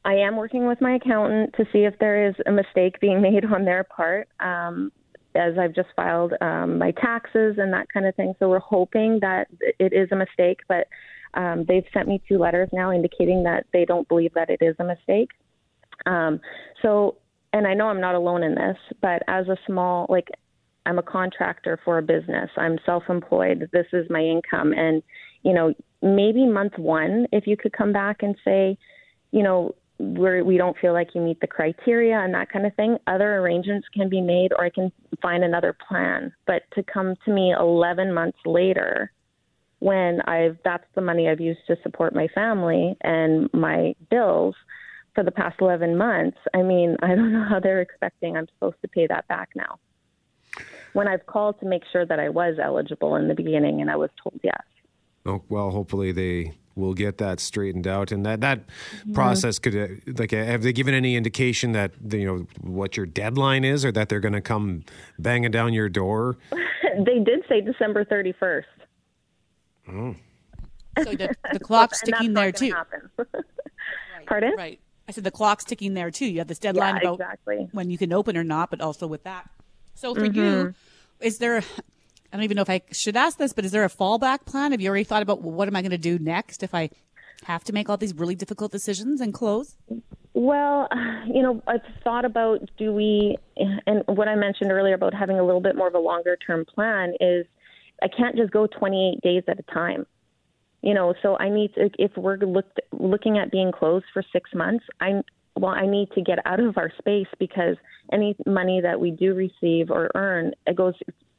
I 0.04 0.14
am 0.14 0.36
working 0.36 0.66
with 0.66 0.80
my 0.80 0.94
accountant 0.94 1.54
to 1.56 1.66
see 1.72 1.80
if 1.80 1.98
there 1.98 2.26
is 2.28 2.34
a 2.46 2.52
mistake 2.52 2.98
being 3.00 3.20
made 3.20 3.44
on 3.44 3.64
their 3.64 3.84
part. 3.84 4.28
Um, 4.40 4.90
as 5.36 5.58
I've 5.58 5.74
just 5.74 5.88
filed 5.94 6.32
um, 6.40 6.78
my 6.78 6.92
taxes 6.92 7.56
and 7.58 7.72
that 7.72 7.88
kind 7.92 8.06
of 8.06 8.14
thing. 8.14 8.34
So 8.38 8.48
we're 8.48 8.58
hoping 8.58 9.18
that 9.20 9.48
it 9.78 9.92
is 9.92 10.08
a 10.12 10.16
mistake, 10.16 10.60
but 10.68 10.88
um, 11.34 11.64
they've 11.68 11.84
sent 11.92 12.08
me 12.08 12.22
two 12.28 12.38
letters 12.38 12.68
now 12.72 12.92
indicating 12.92 13.44
that 13.44 13.66
they 13.72 13.84
don't 13.84 14.08
believe 14.08 14.32
that 14.34 14.50
it 14.50 14.58
is 14.60 14.74
a 14.78 14.84
mistake. 14.84 15.30
Um, 16.06 16.40
so, 16.82 17.16
and 17.52 17.66
I 17.66 17.74
know 17.74 17.88
I'm 17.88 18.00
not 18.00 18.14
alone 18.14 18.42
in 18.42 18.54
this, 18.54 18.76
but 19.00 19.22
as 19.28 19.48
a 19.48 19.56
small, 19.66 20.06
like, 20.08 20.28
I'm 20.86 20.98
a 20.98 21.02
contractor 21.02 21.78
for 21.84 21.98
a 21.98 22.02
business. 22.02 22.48
I'm 22.56 22.78
self-employed. 22.86 23.70
This 23.72 23.86
is 23.92 24.06
my 24.08 24.20
income, 24.20 24.72
and 24.72 25.02
you 25.42 25.52
know, 25.52 25.74
maybe 26.02 26.46
month 26.46 26.76
one, 26.76 27.26
if 27.32 27.46
you 27.46 27.56
could 27.56 27.72
come 27.72 27.92
back 27.92 28.22
and 28.22 28.36
say, 28.44 28.78
you 29.30 29.42
know, 29.42 29.74
we're, 29.98 30.44
we 30.44 30.58
don't 30.58 30.76
feel 30.78 30.92
like 30.92 31.14
you 31.14 31.20
meet 31.20 31.40
the 31.40 31.46
criteria 31.46 32.18
and 32.18 32.34
that 32.34 32.50
kind 32.50 32.66
of 32.66 32.74
thing. 32.74 32.98
Other 33.06 33.36
arrangements 33.36 33.88
can 33.94 34.08
be 34.08 34.20
made, 34.20 34.52
or 34.52 34.64
I 34.64 34.70
can 34.70 34.92
find 35.22 35.42
another 35.42 35.76
plan. 35.88 36.32
But 36.46 36.62
to 36.74 36.82
come 36.82 37.14
to 37.24 37.32
me 37.32 37.54
11 37.58 38.12
months 38.12 38.38
later, 38.44 39.12
when 39.78 40.20
I've 40.22 40.58
that's 40.64 40.86
the 40.94 41.00
money 41.00 41.28
I've 41.28 41.40
used 41.40 41.60
to 41.66 41.76
support 41.82 42.14
my 42.14 42.28
family 42.34 42.96
and 43.02 43.48
my 43.52 43.94
bills 44.10 44.54
for 45.14 45.24
the 45.24 45.30
past 45.30 45.56
11 45.60 45.96
months. 45.96 46.38
I 46.54 46.62
mean, 46.62 46.96
I 47.02 47.08
don't 47.08 47.32
know 47.32 47.46
how 47.48 47.60
they're 47.60 47.80
expecting 47.80 48.36
I'm 48.36 48.46
supposed 48.54 48.80
to 48.82 48.88
pay 48.88 49.06
that 49.06 49.26
back 49.28 49.50
now. 49.54 49.78
When 50.92 51.08
I've 51.08 51.26
called 51.26 51.58
to 51.60 51.66
make 51.66 51.82
sure 51.92 52.06
that 52.06 52.20
I 52.20 52.28
was 52.28 52.56
eligible 52.62 53.16
in 53.16 53.28
the 53.28 53.34
beginning 53.34 53.80
and 53.80 53.90
I 53.90 53.96
was 53.96 54.10
told 54.22 54.40
yes. 54.42 54.62
Oh, 55.24 55.42
well, 55.48 55.70
hopefully 55.70 56.12
they 56.12 56.54
will 56.76 56.94
get 56.94 57.18
that 57.18 57.40
straightened 57.40 57.86
out, 57.86 58.12
and 58.12 58.24
that 58.24 58.40
that 58.42 58.60
Mm-hmm. 58.66 59.12
process 59.14 59.58
could 59.58 59.74
uh, 59.76 59.88
like 60.18 60.32
uh, 60.32 60.44
have 60.44 60.62
they 60.62 60.72
given 60.72 60.94
any 60.94 61.16
indication 61.16 61.72
that 61.72 61.92
you 62.10 62.24
know 62.26 62.46
what 62.60 62.96
your 62.96 63.06
deadline 63.06 63.64
is, 63.64 63.84
or 63.84 63.90
that 63.92 64.08
they're 64.08 64.20
going 64.20 64.34
to 64.34 64.40
come 64.40 64.84
banging 65.18 65.50
down 65.50 65.72
your 65.72 65.88
door? 65.88 66.36
they 66.98 67.18
did 67.18 67.42
say 67.48 67.60
December 67.60 68.04
31st. 68.04 68.62
Oh. 69.88 70.14
So 71.02 71.12
the, 71.14 71.34
the 71.52 71.58
clock's 71.60 72.00
ticking 72.02 72.34
there 72.34 72.52
too. 72.52 72.70
happen. 72.72 73.10
Pardon? 74.26 74.54
Right. 74.56 74.80
I 75.08 75.12
said 75.12 75.24
the 75.24 75.30
clock's 75.30 75.64
ticking 75.64 75.94
there 75.94 76.10
too. 76.10 76.26
You 76.26 76.38
have 76.38 76.48
this 76.48 76.58
deadline 76.58 76.96
Yeah, 76.96 77.00
about 77.10 77.14
exactly. 77.20 77.68
when 77.72 77.90
you 77.90 77.98
can 77.98 78.12
open 78.12 78.36
or 78.36 78.44
not, 78.44 78.70
but 78.70 78.80
also 78.80 79.06
with 79.06 79.22
that. 79.24 79.48
So 79.94 80.14
for 80.14 80.24
you, 80.24 80.32
Mhm. 80.42 80.74
is 81.20 81.38
there? 81.38 81.62
I 82.32 82.36
don't 82.36 82.44
even 82.44 82.56
know 82.56 82.62
if 82.62 82.70
I 82.70 82.82
should 82.92 83.16
ask 83.16 83.38
this, 83.38 83.52
but 83.52 83.64
is 83.64 83.72
there 83.72 83.84
a 83.84 83.88
fallback 83.88 84.44
plan? 84.44 84.72
Have 84.72 84.80
you 84.80 84.88
already 84.88 85.04
thought 85.04 85.22
about 85.22 85.42
well, 85.42 85.52
what 85.52 85.68
am 85.68 85.76
I 85.76 85.82
going 85.82 85.90
to 85.90 85.98
do 85.98 86.18
next 86.18 86.62
if 86.62 86.74
I 86.74 86.90
have 87.44 87.64
to 87.64 87.72
make 87.72 87.88
all 87.88 87.96
these 87.96 88.14
really 88.14 88.34
difficult 88.34 88.72
decisions 88.72 89.20
and 89.20 89.32
close? 89.32 89.76
Well, 90.34 90.88
you 91.26 91.42
know, 91.42 91.62
I've 91.66 91.80
thought 92.04 92.24
about 92.24 92.68
do 92.76 92.92
we, 92.92 93.36
and 93.56 94.02
what 94.06 94.28
I 94.28 94.34
mentioned 94.34 94.70
earlier 94.70 94.94
about 94.94 95.14
having 95.14 95.38
a 95.38 95.44
little 95.44 95.60
bit 95.60 95.76
more 95.76 95.88
of 95.88 95.94
a 95.94 95.98
longer 95.98 96.36
term 96.36 96.64
plan 96.64 97.14
is 97.20 97.46
I 98.02 98.08
can't 98.08 98.36
just 98.36 98.50
go 98.50 98.66
28 98.66 99.20
days 99.22 99.44
at 99.48 99.58
a 99.58 99.62
time. 99.62 100.06
You 100.82 100.94
know, 100.94 101.14
so 101.22 101.36
I 101.38 101.48
need 101.48 101.74
to, 101.74 101.90
if 101.98 102.16
we're 102.16 102.36
looked, 102.36 102.80
looking 102.92 103.38
at 103.38 103.50
being 103.50 103.72
closed 103.72 104.04
for 104.12 104.22
six 104.32 104.50
months, 104.54 104.84
I, 105.00 105.22
well, 105.56 105.72
I 105.72 105.86
need 105.86 106.10
to 106.12 106.20
get 106.20 106.38
out 106.44 106.60
of 106.60 106.76
our 106.76 106.92
space 106.98 107.28
because 107.38 107.76
any 108.12 108.36
money 108.46 108.80
that 108.82 109.00
we 109.00 109.10
do 109.10 109.34
receive 109.34 109.90
or 109.90 110.10
earn, 110.14 110.52
it 110.66 110.76
goes 110.76 110.94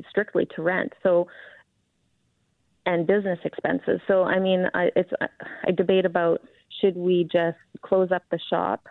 strictly 0.09 0.47
to 0.55 0.61
rent. 0.61 0.91
So, 1.03 1.27
and 2.85 3.05
business 3.05 3.39
expenses. 3.43 3.99
So, 4.07 4.23
I 4.23 4.39
mean, 4.39 4.65
I, 4.73 4.89
it's, 4.95 5.11
I 5.65 5.71
debate 5.71 6.05
about 6.05 6.41
should 6.81 6.95
we 6.95 7.27
just 7.31 7.57
close 7.81 8.11
up 8.11 8.23
the 8.31 8.39
shop, 8.49 8.87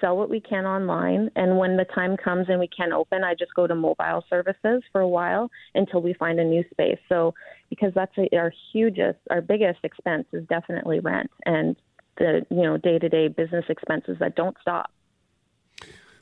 sell 0.00 0.16
what 0.16 0.28
we 0.28 0.38
can 0.38 0.66
online, 0.66 1.30
and 1.34 1.56
when 1.56 1.76
the 1.76 1.86
time 1.94 2.16
comes 2.16 2.46
and 2.48 2.60
we 2.60 2.68
can 2.68 2.92
open, 2.92 3.24
I 3.24 3.34
just 3.34 3.54
go 3.54 3.66
to 3.66 3.74
mobile 3.74 4.22
services 4.28 4.82
for 4.92 5.00
a 5.00 5.08
while 5.08 5.50
until 5.74 6.02
we 6.02 6.12
find 6.14 6.38
a 6.38 6.44
new 6.44 6.62
space. 6.70 6.98
So, 7.08 7.34
because 7.70 7.92
that's 7.94 8.12
our 8.32 8.52
hugest, 8.72 9.18
our 9.30 9.40
biggest 9.40 9.80
expense 9.82 10.26
is 10.32 10.46
definitely 10.46 11.00
rent 11.00 11.30
and 11.46 11.74
the 12.18 12.46
you 12.50 12.62
know 12.62 12.76
day 12.76 12.98
to 12.98 13.08
day 13.08 13.28
business 13.28 13.64
expenses 13.68 14.16
that 14.20 14.36
don't 14.36 14.56
stop. 14.60 14.90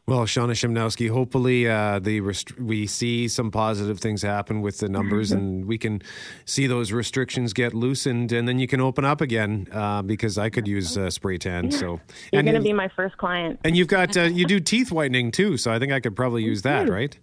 Well, 0.05 0.23
Shauna 0.23 0.51
Shimnowski, 0.51 1.09
hopefully 1.09 1.69
uh, 1.69 2.01
the 2.01 2.21
rest- 2.21 2.59
we 2.59 2.89
see 2.89 3.29
some 3.29 3.53
positive 3.53 4.01
things 4.01 4.21
happen 4.21 4.61
with 4.61 4.79
the 4.79 4.89
numbers 4.89 5.31
and 5.31 5.65
we 5.65 5.79
can 5.79 6.03
see 6.45 6.67
those 6.67 6.91
restrictions 6.91 7.53
get 7.53 7.73
loosened 7.73 8.33
and 8.33 8.49
then 8.49 8.59
you 8.59 8.67
can 8.67 8.81
open 8.81 9.05
up 9.05 9.21
again 9.21 9.69
uh, 9.71 10.03
because 10.03 10.39
I 10.39 10.51
could 10.51 10.67
use 10.67 10.99
uh, 10.99 11.09
spray 11.09 11.39
tan. 11.39 11.71
So, 11.71 12.01
You're 12.33 12.43
going 12.43 12.57
to 12.57 12.61
be 12.61 12.73
my 12.73 12.89
first 12.97 13.17
client. 13.17 13.61
and 13.63 13.77
you've 13.77 13.87
got, 13.87 14.17
uh, 14.17 14.23
you 14.23 14.45
do 14.45 14.59
teeth 14.73 14.91
whitening 14.91 15.31
too. 15.31 15.57
So 15.57 15.71
I 15.73 15.79
think 15.79 15.93
I 15.93 16.01
could 16.01 16.17
probably 16.17 16.43
use 16.43 16.63
that, 16.63 16.89
right? 16.89 17.17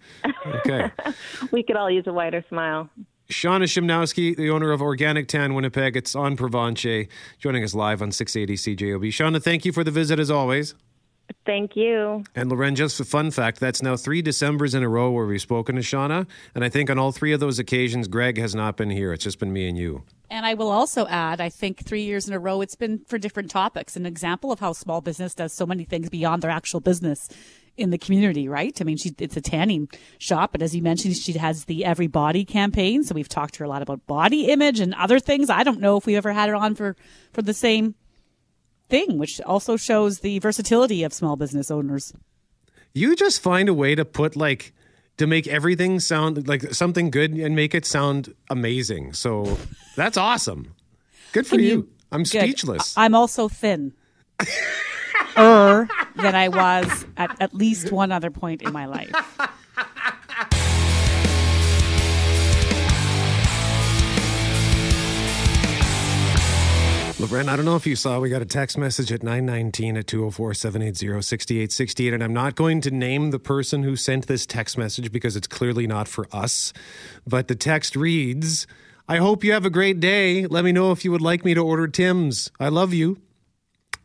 Okay. 0.45 0.89
we 1.51 1.63
could 1.63 1.75
all 1.75 1.91
use 1.91 2.05
a 2.07 2.13
wider 2.13 2.45
smile. 2.47 2.89
Shauna 3.29 3.65
Shimnowski, 3.65 4.35
the 4.35 4.49
owner 4.49 4.71
of 4.71 4.81
Organic 4.81 5.27
Tan 5.27 5.53
Winnipeg. 5.53 5.95
It's 5.95 6.15
on 6.15 6.35
Provencher, 6.35 7.07
joining 7.37 7.63
us 7.63 7.75
live 7.75 8.01
on 8.01 8.11
680 8.11 8.75
CJOB. 8.75 9.09
Shauna, 9.09 9.41
thank 9.41 9.65
you 9.65 9.71
for 9.71 9.83
the 9.83 9.91
visit 9.91 10.19
as 10.19 10.31
always. 10.31 10.73
Thank 11.45 11.75
you. 11.75 12.23
And 12.33 12.49
Lauren, 12.49 12.75
just 12.75 12.99
a 12.99 13.05
fun 13.05 13.29
fact, 13.29 13.59
that's 13.59 13.83
now 13.83 13.95
three 13.95 14.23
Decembers 14.23 14.73
in 14.73 14.81
a 14.81 14.89
row 14.89 15.11
where 15.11 15.27
we've 15.27 15.39
spoken 15.39 15.75
to 15.75 15.81
Shauna. 15.83 16.25
And 16.55 16.63
I 16.63 16.69
think 16.69 16.89
on 16.89 16.97
all 16.97 17.11
three 17.11 17.31
of 17.31 17.39
those 17.39 17.59
occasions, 17.59 18.07
Greg 18.07 18.39
has 18.39 18.55
not 18.55 18.77
been 18.77 18.89
here. 18.89 19.13
It's 19.13 19.25
just 19.25 19.37
been 19.37 19.53
me 19.53 19.69
and 19.69 19.77
you. 19.77 20.03
And 20.31 20.43
I 20.43 20.55
will 20.55 20.71
also 20.71 21.05
add, 21.05 21.39
I 21.39 21.49
think 21.49 21.85
three 21.85 22.01
years 22.01 22.27
in 22.27 22.33
a 22.33 22.39
row, 22.39 22.61
it's 22.61 22.75
been 22.75 22.99
for 23.05 23.19
different 23.19 23.51
topics. 23.51 23.95
An 23.95 24.07
example 24.07 24.51
of 24.51 24.59
how 24.59 24.73
small 24.73 25.01
business 25.01 25.35
does 25.35 25.53
so 25.53 25.67
many 25.67 25.83
things 25.83 26.09
beyond 26.09 26.41
their 26.41 26.51
actual 26.51 26.79
business 26.79 27.29
in 27.79 27.89
the 27.89 27.97
community, 27.97 28.47
right? 28.47 28.79
I 28.79 28.83
mean, 28.83 28.97
she, 28.97 29.13
it's 29.17 29.37
a 29.37 29.41
tanning 29.41 29.89
shop, 30.17 30.51
but 30.51 30.61
as 30.61 30.75
you 30.75 30.81
mentioned, 30.81 31.15
she 31.17 31.33
has 31.33 31.65
the 31.65 31.85
Every 31.85 32.07
Body 32.07 32.45
campaign. 32.45 33.03
So 33.03 33.15
we've 33.15 33.29
talked 33.29 33.55
to 33.55 33.59
her 33.59 33.65
a 33.65 33.69
lot 33.69 33.81
about 33.81 34.05
body 34.05 34.45
image 34.47 34.79
and 34.79 34.93
other 34.95 35.19
things. 35.19 35.49
I 35.49 35.63
don't 35.63 35.79
know 35.79 35.97
if 35.97 36.05
we've 36.05 36.17
ever 36.17 36.33
had 36.33 36.49
her 36.49 36.55
on 36.55 36.75
for, 36.75 36.95
for 37.33 37.41
the 37.41 37.53
same 37.53 37.95
thing, 38.89 39.17
which 39.17 39.39
also 39.41 39.77
shows 39.77 40.19
the 40.19 40.39
versatility 40.39 41.03
of 41.03 41.13
small 41.13 41.35
business 41.35 41.71
owners. 41.71 42.13
You 42.93 43.15
just 43.15 43.41
find 43.41 43.69
a 43.69 43.73
way 43.73 43.95
to 43.95 44.03
put 44.03 44.35
like, 44.35 44.73
to 45.17 45.27
make 45.27 45.47
everything 45.47 45.99
sound 45.99 46.47
like 46.47 46.73
something 46.73 47.09
good 47.11 47.31
and 47.31 47.55
make 47.55 47.75
it 47.75 47.85
sound 47.85 48.33
amazing. 48.49 49.13
So 49.13 49.57
that's 49.95 50.17
awesome. 50.17 50.73
Good 51.33 51.45
for 51.47 51.55
you. 51.59 51.67
you- 51.69 51.89
I'm 52.11 52.23
Good. 52.23 52.41
speechless. 52.41 52.95
I'm 52.97 53.13
also 53.13 53.47
thin. 53.47 53.93
er 55.37 55.87
than 56.15 56.35
I 56.35 56.47
was 56.49 57.05
at 57.17 57.39
at 57.41 57.53
least 57.53 57.91
one 57.91 58.11
other 58.11 58.29
point 58.29 58.61
in 58.61 58.73
my 58.73 58.85
life. 58.85 59.13
Lauren, 67.19 67.49
I 67.49 67.57
don't 67.57 67.65
know 67.65 67.75
if 67.75 67.85
you 67.85 67.97
saw, 67.97 68.19
we 68.19 68.29
got 68.29 68.41
a 68.41 68.45
text 68.45 68.77
message 68.77 69.11
at 69.11 69.23
919 69.23 69.97
at 69.97 70.07
204 70.07 70.53
780 70.53 71.21
6868. 71.21 72.13
And 72.13 72.23
I'm 72.23 72.33
not 72.33 72.55
going 72.55 72.79
to 72.81 72.91
name 72.91 73.31
the 73.31 73.39
person 73.39 73.83
who 73.83 73.97
sent 73.97 74.27
this 74.27 74.45
text 74.45 74.77
message 74.77 75.11
because 75.11 75.35
it's 75.35 75.45
clearly 75.45 75.85
not 75.85 76.07
for 76.07 76.27
us. 76.31 76.73
But 77.27 77.47
the 77.47 77.55
text 77.55 77.95
reads 77.95 78.67
I 79.07 79.17
hope 79.17 79.43
you 79.43 79.51
have 79.51 79.65
a 79.65 79.69
great 79.69 79.99
day. 79.99 80.47
Let 80.47 80.63
me 80.63 80.71
know 80.71 80.91
if 80.91 81.03
you 81.03 81.11
would 81.11 81.21
like 81.21 81.43
me 81.43 81.53
to 81.53 81.61
order 81.61 81.87
Tim's. 81.87 82.51
I 82.59 82.69
love 82.69 82.93
you. 82.93 83.17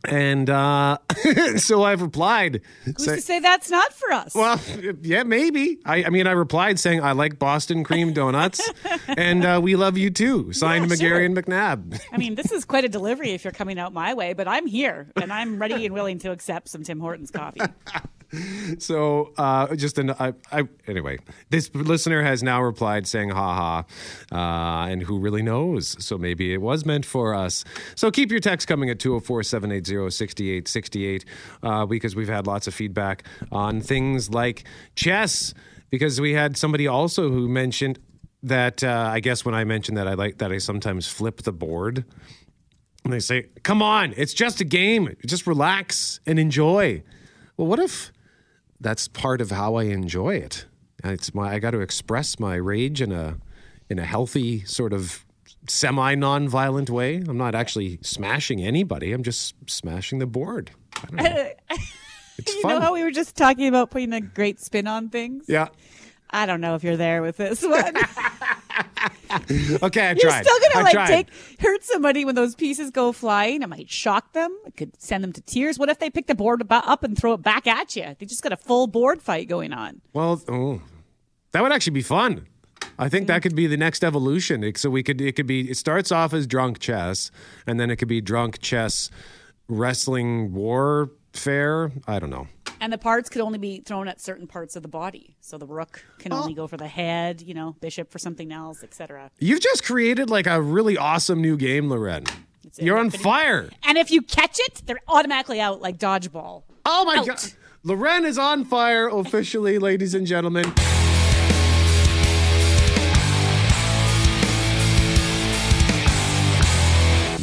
And 0.09 0.49
uh, 0.49 0.97
so 1.57 1.83
I've 1.83 2.01
replied. 2.01 2.61
Who's 2.83 3.03
say- 3.03 3.15
to 3.15 3.21
say 3.21 3.39
that's 3.39 3.69
not 3.69 3.93
for 3.93 4.11
us? 4.11 4.33
well, 4.35 4.59
yeah, 5.01 5.23
maybe. 5.23 5.79
I, 5.85 6.05
I 6.05 6.09
mean, 6.09 6.27
I 6.27 6.31
replied 6.31 6.79
saying 6.79 7.01
I 7.03 7.11
like 7.13 7.39
Boston 7.39 7.83
cream 7.83 8.13
donuts, 8.13 8.61
and 9.07 9.45
uh, 9.45 9.59
we 9.61 9.75
love 9.75 9.97
you 9.97 10.09
too. 10.09 10.51
Signed 10.53 10.89
Yeah, 10.89 10.95
McGarry 10.95 10.99
sure. 10.99 11.25
and 11.25 11.35
McNabb. 11.37 11.99
I 12.11 12.17
mean, 12.17 12.35
this 12.35 12.51
is 12.51 12.65
quite 12.65 12.85
a 12.85 12.89
delivery 12.89 13.31
if 13.31 13.43
you're 13.43 13.53
coming 13.53 13.79
out 13.79 13.93
my 13.93 14.13
way, 14.13 14.33
but 14.33 14.47
I'm 14.47 14.67
here 14.67 15.07
and 15.15 15.31
I'm 15.31 15.59
ready 15.59 15.85
and 15.85 15.93
willing 15.93 16.19
to 16.19 16.31
accept 16.31 16.69
some 16.69 16.83
Tim 16.83 16.99
Hortons 16.99 17.31
coffee. 17.31 17.61
So, 18.79 19.31
uh, 19.37 19.75
just 19.75 19.99
an 19.99 20.11
I, 20.11 20.33
I, 20.51 20.67
anyway, 20.87 21.17
this 21.49 21.69
listener 21.73 22.21
has 22.23 22.43
now 22.43 22.61
replied 22.61 23.07
saying 23.07 23.29
"ha 23.29 23.55
ha," 23.55 23.85
uh, 24.31 24.87
and 24.89 25.03
who 25.03 25.19
really 25.19 25.41
knows? 25.41 25.95
So 26.03 26.17
maybe 26.17 26.53
it 26.53 26.61
was 26.61 26.85
meant 26.85 27.05
for 27.05 27.35
us. 27.35 27.63
So 27.95 28.11
keep 28.11 28.31
your 28.31 28.39
text 28.39 28.67
coming 28.67 28.89
at 28.89 28.97
204-780-6868 28.99 31.25
uh, 31.63 31.85
because 31.85 32.15
we've 32.15 32.27
had 32.27 32.47
lots 32.47 32.67
of 32.67 32.73
feedback 32.73 33.23
on 33.51 33.81
things 33.81 34.31
like 34.31 34.63
chess. 34.95 35.53
Because 35.91 36.19
we 36.19 36.33
had 36.33 36.57
somebody 36.57 36.87
also 36.87 37.29
who 37.29 37.47
mentioned 37.47 37.99
that 38.43 38.83
uh, 38.83 39.09
I 39.13 39.19
guess 39.19 39.45
when 39.45 39.53
I 39.55 39.63
mentioned 39.63 39.97
that 39.97 40.07
I 40.07 40.13
like 40.13 40.39
that 40.39 40.51
I 40.51 40.57
sometimes 40.57 41.07
flip 41.07 41.43
the 41.43 41.53
board. 41.53 42.03
And 43.03 43.13
they 43.13 43.19
say, 43.19 43.49
"Come 43.63 43.83
on, 43.83 44.13
it's 44.17 44.33
just 44.33 44.61
a 44.61 44.65
game. 44.65 45.15
Just 45.25 45.45
relax 45.45 46.19
and 46.25 46.39
enjoy." 46.39 47.03
Well, 47.55 47.67
what 47.67 47.77
if 47.79 48.11
that's 48.85 49.07
part 49.07 49.41
of 49.41 49.49
how 49.49 49.73
I 49.75 49.85
enjoy 49.85 50.35
it? 50.35 50.67
It's 51.03 51.33
my 51.33 51.55
I 51.55 51.59
got 51.59 51.71
to 51.71 51.79
express 51.79 52.39
my 52.39 52.53
rage 52.53 53.01
in 53.01 53.11
a 53.11 53.37
in 53.89 53.97
a 53.97 54.05
healthy 54.05 54.63
sort 54.65 54.93
of 54.93 55.25
semi 55.67 56.13
non-violent 56.13 56.91
way. 56.91 57.15
I'm 57.15 57.37
not 57.37 57.55
actually 57.55 57.97
smashing 58.03 58.61
anybody. 58.61 59.11
I'm 59.11 59.23
just 59.23 59.55
smashing 59.67 60.19
the 60.19 60.27
board. 60.27 60.69
I 60.97 61.05
don't 61.07 61.15
know. 61.15 61.51
It's 62.37 62.53
you 62.53 62.63
fun. 62.63 62.71
know 62.71 62.81
how 62.81 62.93
we 62.93 63.01
were 63.01 63.11
just 63.11 63.37
talking 63.37 63.65
about 63.69 63.91
putting 63.91 64.11
a 64.11 64.19
great 64.19 64.59
spin 64.59 64.87
on 64.87 65.07
things? 65.07 65.45
Yeah. 65.47 65.69
I 66.35 66.45
don't 66.45 66.61
know 66.61 66.75
if 66.75 66.83
you're 66.83 66.97
there 66.97 67.21
with 67.21 67.37
this 67.37 67.61
one. 67.67 67.93
Okay, 69.83 70.01
I 70.01 70.11
You're 70.11 70.15
tried. 70.29 70.45
still 70.45 70.59
gonna 70.71 70.85
like 70.85 70.93
tried. 70.93 71.07
take 71.07 71.27
hurt 71.59 71.83
somebody 71.83 72.23
when 72.23 72.35
those 72.35 72.55
pieces 72.55 72.89
go 72.89 73.11
flying. 73.11 73.61
It 73.63 73.67
might 73.67 73.89
shock 73.89 74.31
them. 74.33 74.55
It 74.65 74.77
could 74.77 74.99
send 75.01 75.23
them 75.23 75.33
to 75.33 75.41
tears. 75.41 75.77
What 75.77 75.89
if 75.89 75.99
they 75.99 76.09
pick 76.09 76.27
the 76.27 76.35
board 76.35 76.63
up 76.71 77.03
and 77.03 77.17
throw 77.17 77.33
it 77.33 77.41
back 77.41 77.67
at 77.67 77.95
you? 77.95 78.15
They 78.17 78.25
just 78.25 78.41
got 78.43 78.53
a 78.53 78.57
full 78.57 78.87
board 78.87 79.21
fight 79.21 79.49
going 79.49 79.73
on. 79.73 80.01
Well, 80.13 80.41
oh, 80.47 80.81
that 81.51 81.61
would 81.63 81.71
actually 81.73 81.91
be 81.93 82.01
fun. 82.01 82.47
I 82.97 83.09
think 83.09 83.27
that 83.27 83.41
could 83.41 83.55
be 83.55 83.67
the 83.67 83.77
next 83.77 84.03
evolution. 84.05 84.63
It- 84.63 84.77
So 84.77 84.89
we 84.89 85.03
could 85.03 85.19
it 85.19 85.35
could 85.35 85.47
be 85.47 85.69
it 85.69 85.75
starts 85.77 86.11
off 86.13 86.33
as 86.33 86.47
drunk 86.47 86.79
chess, 86.79 87.29
and 87.67 87.77
then 87.79 87.89
it 87.91 87.97
could 87.97 88.07
be 88.07 88.21
drunk 88.21 88.59
chess 88.61 89.09
wrestling 89.67 90.53
warfare. 90.53 91.91
I 92.07 92.19
don't 92.19 92.29
know. 92.29 92.47
And 92.85 92.93
the 92.93 92.99
parts 92.99 93.29
could 93.29 93.41
only 93.41 93.57
be 93.57 93.79
thrown 93.79 94.07
at 94.07 94.21
certain 94.21 94.45
parts 94.45 94.75
of 94.75 94.83
the 94.83 94.87
body. 94.87 95.35
So 95.41 95.57
the 95.57 95.65
rook 95.65 96.05
can 96.19 96.31
oh. 96.31 96.41
only 96.41 96.53
go 96.53 96.67
for 96.67 96.77
the 96.77 96.87
head, 96.87 97.41
you 97.41 97.55
know, 97.55 97.75
bishop 97.81 98.11
for 98.11 98.19
something 98.19 98.51
else, 98.51 98.83
etc. 98.83 99.31
You've 99.39 99.59
just 99.59 99.83
created 99.83 100.29
like 100.29 100.45
a 100.45 100.61
really 100.61 100.95
awesome 100.95 101.41
new 101.41 101.57
game, 101.57 101.89
Lauren. 101.89 102.25
You're 102.77 102.99
on 102.99 103.09
fire. 103.09 103.71
And 103.85 103.97
if 103.97 104.11
you 104.11 104.21
catch 104.21 104.59
it, 104.59 104.83
they're 104.85 104.99
automatically 105.07 105.59
out 105.59 105.81
like 105.81 105.97
dodgeball. 105.97 106.61
Oh 106.85 107.05
my 107.05 107.15
Out. 107.15 107.25
god. 107.25 107.53
Lauren 107.83 108.23
is 108.23 108.37
on 108.37 108.63
fire 108.63 109.07
officially, 109.07 109.79
ladies 109.79 110.13
and 110.13 110.27
gentlemen. 110.27 110.71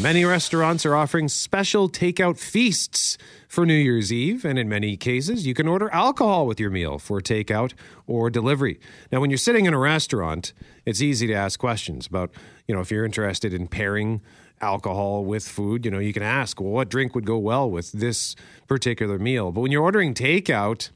Many 0.03 0.25
restaurants 0.25 0.85
are 0.85 0.97
offering 0.97 1.29
special 1.29 1.89
takeout 1.89 2.37
feasts 2.37 3.17
for 3.47 3.65
New 3.65 3.73
Year's 3.73 4.13
Eve, 4.13 4.45
and 4.45 4.59
in 4.59 4.69
many 4.69 4.97
cases, 4.97 5.47
you 5.47 5.55
can 5.55 5.69
order 5.69 5.89
alcohol 5.91 6.45
with 6.45 6.59
your 6.59 6.71
meal 6.71 6.99
for 6.99 7.21
takeout 7.21 7.73
or 8.09 8.29
delivery. 8.29 8.81
Now, 9.13 9.21
when 9.21 9.31
you're 9.31 9.37
sitting 9.37 9.65
in 9.65 9.73
a 9.73 9.79
restaurant, 9.79 10.55
it's 10.85 11.01
easy 11.01 11.29
to 11.29 11.35
ask 11.35 11.61
questions 11.61 12.09
about, 12.09 12.33
you 12.67 12.75
know, 12.75 12.81
if 12.81 12.91
you're 12.91 13.05
interested 13.05 13.55
in 13.55 13.69
pairing 13.69 14.21
alcohol 14.61 15.25
with 15.25 15.47
food, 15.47 15.85
you 15.85 15.91
know, 15.93 16.01
you 16.01 16.13
can 16.13 16.25
ask, 16.25 16.61
well, 16.61 16.71
what 16.71 16.89
drink 16.89 17.15
would 17.15 17.25
go 17.25 17.39
well 17.39 17.71
with 17.71 17.93
this 17.93 18.35
particular 18.67 19.21
meal? 19.21 19.53
But 19.53 19.61
when 19.61 19.71
you're 19.71 19.85
ordering 19.85 20.15
takeout, 20.15 20.91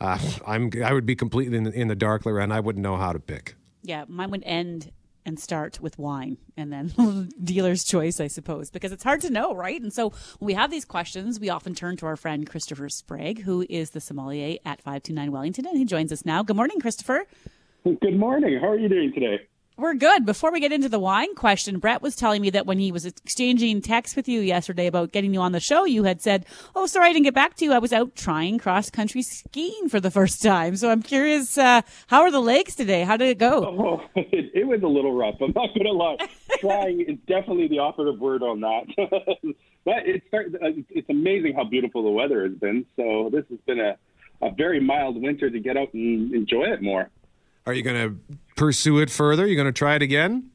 uh, 0.00 0.18
I'm 0.44 0.72
I 0.84 0.92
would 0.92 1.06
be 1.06 1.14
completely 1.14 1.58
in 1.58 1.62
the, 1.62 1.72
in 1.72 1.86
the 1.86 1.94
dark, 1.94 2.26
Lauren. 2.26 2.50
I 2.50 2.58
wouldn't 2.58 2.82
know 2.82 2.96
how 2.96 3.12
to 3.12 3.20
pick. 3.20 3.54
Yeah, 3.82 4.04
mine 4.08 4.32
would 4.32 4.42
end 4.44 4.90
and 5.24 5.38
start 5.38 5.80
with 5.80 5.98
wine 5.98 6.38
and 6.56 6.72
then 6.72 7.28
dealer's 7.44 7.84
choice, 7.84 8.20
I 8.20 8.26
suppose, 8.26 8.70
because 8.70 8.92
it's 8.92 9.04
hard 9.04 9.20
to 9.22 9.30
know, 9.30 9.54
right? 9.54 9.80
And 9.80 9.92
so 9.92 10.10
when 10.38 10.46
we 10.46 10.54
have 10.54 10.70
these 10.70 10.84
questions, 10.84 11.38
we 11.40 11.50
often 11.50 11.74
turn 11.74 11.96
to 11.98 12.06
our 12.06 12.16
friend 12.16 12.48
Christopher 12.48 12.88
Sprague, 12.88 13.42
who 13.42 13.66
is 13.68 13.90
the 13.90 14.00
sommelier 14.00 14.58
at 14.64 14.80
529 14.80 15.32
Wellington, 15.32 15.66
and 15.66 15.76
he 15.76 15.84
joins 15.84 16.12
us 16.12 16.24
now. 16.24 16.42
Good 16.42 16.56
morning, 16.56 16.80
Christopher. 16.80 17.24
Good 17.84 18.18
morning. 18.18 18.58
How 18.60 18.68
are 18.68 18.78
you 18.78 18.88
doing 18.88 19.12
today? 19.12 19.40
We're 19.78 19.94
good. 19.94 20.26
Before 20.26 20.50
we 20.50 20.58
get 20.58 20.72
into 20.72 20.88
the 20.88 20.98
wine 20.98 21.36
question, 21.36 21.78
Brett 21.78 22.02
was 22.02 22.16
telling 22.16 22.42
me 22.42 22.50
that 22.50 22.66
when 22.66 22.80
he 22.80 22.90
was 22.90 23.06
exchanging 23.06 23.80
texts 23.80 24.16
with 24.16 24.26
you 24.26 24.40
yesterday 24.40 24.88
about 24.88 25.12
getting 25.12 25.32
you 25.32 25.40
on 25.40 25.52
the 25.52 25.60
show, 25.60 25.84
you 25.84 26.02
had 26.02 26.20
said, 26.20 26.46
"Oh, 26.74 26.86
sorry, 26.86 27.10
I 27.10 27.12
didn't 27.12 27.26
get 27.26 27.34
back 27.34 27.54
to 27.54 27.64
you. 27.64 27.72
I 27.72 27.78
was 27.78 27.92
out 27.92 28.16
trying 28.16 28.58
cross 28.58 28.90
country 28.90 29.22
skiing 29.22 29.88
for 29.88 30.00
the 30.00 30.10
first 30.10 30.42
time." 30.42 30.74
So 30.74 30.90
I'm 30.90 31.00
curious, 31.00 31.56
uh, 31.56 31.82
how 32.08 32.22
are 32.22 32.32
the 32.32 32.40
legs 32.40 32.74
today? 32.74 33.04
How 33.04 33.16
did 33.16 33.28
it 33.28 33.38
go? 33.38 33.64
Oh, 33.64 34.02
it, 34.20 34.50
it 34.52 34.66
was 34.66 34.82
a 34.82 34.88
little 34.88 35.16
rough. 35.16 35.36
I'm 35.40 35.52
not 35.54 35.72
going 35.72 35.86
to 35.86 35.92
lie. 35.92 36.16
Trying 36.58 37.02
is 37.02 37.18
definitely 37.28 37.68
the 37.68 37.78
operative 37.78 38.18
word 38.18 38.42
on 38.42 38.58
that. 38.58 38.82
but 39.84 40.02
it's 40.06 40.26
it's 40.90 41.08
amazing 41.08 41.54
how 41.54 41.62
beautiful 41.62 42.02
the 42.02 42.10
weather 42.10 42.42
has 42.42 42.58
been. 42.58 42.84
So 42.96 43.30
this 43.32 43.44
has 43.48 43.60
been 43.64 43.78
a, 43.78 43.96
a 44.42 44.50
very 44.50 44.80
mild 44.80 45.22
winter 45.22 45.48
to 45.48 45.60
get 45.60 45.76
out 45.76 45.94
and 45.94 46.34
enjoy 46.34 46.64
it 46.64 46.82
more. 46.82 47.10
Are 47.66 47.74
you 47.74 47.82
going 47.82 48.08
to 48.08 48.36
pursue 48.56 48.98
it 48.98 49.10
further? 49.10 49.46
You 49.46 49.56
going 49.56 49.66
to 49.66 49.72
try 49.72 49.94
it 49.94 50.02
again? 50.02 50.50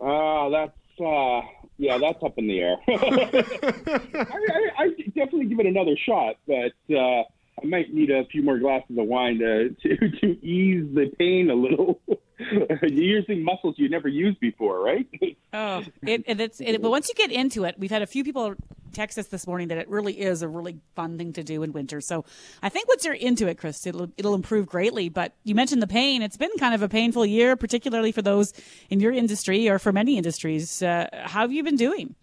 Uh, 0.00 0.48
that's 0.48 1.00
uh, 1.00 1.40
yeah, 1.78 1.98
that's 1.98 2.22
up 2.22 2.38
in 2.38 2.46
the 2.46 2.60
air. 2.60 2.76
I, 2.88 4.00
I, 4.18 4.84
I 4.84 4.88
definitely 5.14 5.46
give 5.46 5.60
it 5.60 5.66
another 5.66 5.96
shot, 6.06 6.36
but 6.46 6.72
uh, 6.94 7.22
I 7.62 7.66
might 7.66 7.92
need 7.92 8.10
a 8.10 8.24
few 8.26 8.42
more 8.42 8.58
glasses 8.58 8.96
of 8.98 9.06
wine 9.06 9.38
to 9.38 9.70
to, 9.70 9.96
to 9.96 10.46
ease 10.46 10.86
the 10.94 11.10
pain 11.18 11.50
a 11.50 11.54
little. 11.54 12.00
You're 12.38 12.90
using 12.90 13.44
muscles 13.44 13.76
you 13.78 13.88
never 13.88 14.08
used 14.08 14.40
before, 14.40 14.80
right? 14.82 15.06
Oh, 15.52 15.84
it, 16.02 16.24
it, 16.26 16.40
it's 16.40 16.60
it, 16.60 16.82
but 16.82 16.90
once 16.90 17.08
you 17.08 17.14
get 17.14 17.30
into 17.30 17.64
it, 17.64 17.76
we've 17.78 17.92
had 17.92 18.02
a 18.02 18.06
few 18.06 18.24
people 18.24 18.54
text 18.92 19.18
us 19.18 19.26
this 19.28 19.46
morning 19.46 19.68
that 19.68 19.78
it 19.78 19.88
really 19.88 20.18
is 20.20 20.42
a 20.42 20.48
really 20.48 20.78
fun 20.94 21.18
thing 21.18 21.32
to 21.34 21.42
do 21.44 21.62
in 21.62 21.72
winter. 21.72 22.00
So 22.00 22.24
I 22.62 22.68
think 22.68 22.88
once 22.88 23.04
you're 23.04 23.14
into 23.14 23.46
it, 23.46 23.58
Chris, 23.58 23.86
it'll 23.86 24.10
it'll 24.16 24.34
improve 24.34 24.66
greatly. 24.66 25.08
But 25.08 25.34
you 25.44 25.54
mentioned 25.54 25.82
the 25.82 25.86
pain; 25.86 26.22
it's 26.22 26.36
been 26.36 26.50
kind 26.58 26.74
of 26.74 26.82
a 26.82 26.88
painful 26.88 27.26
year, 27.26 27.56
particularly 27.56 28.12
for 28.12 28.22
those 28.22 28.52
in 28.90 29.00
your 29.00 29.12
industry 29.12 29.68
or 29.68 29.78
for 29.78 29.92
many 29.92 30.16
industries. 30.16 30.82
Uh, 30.82 31.08
how 31.12 31.42
have 31.42 31.52
you 31.52 31.62
been 31.62 31.76
doing? 31.76 32.14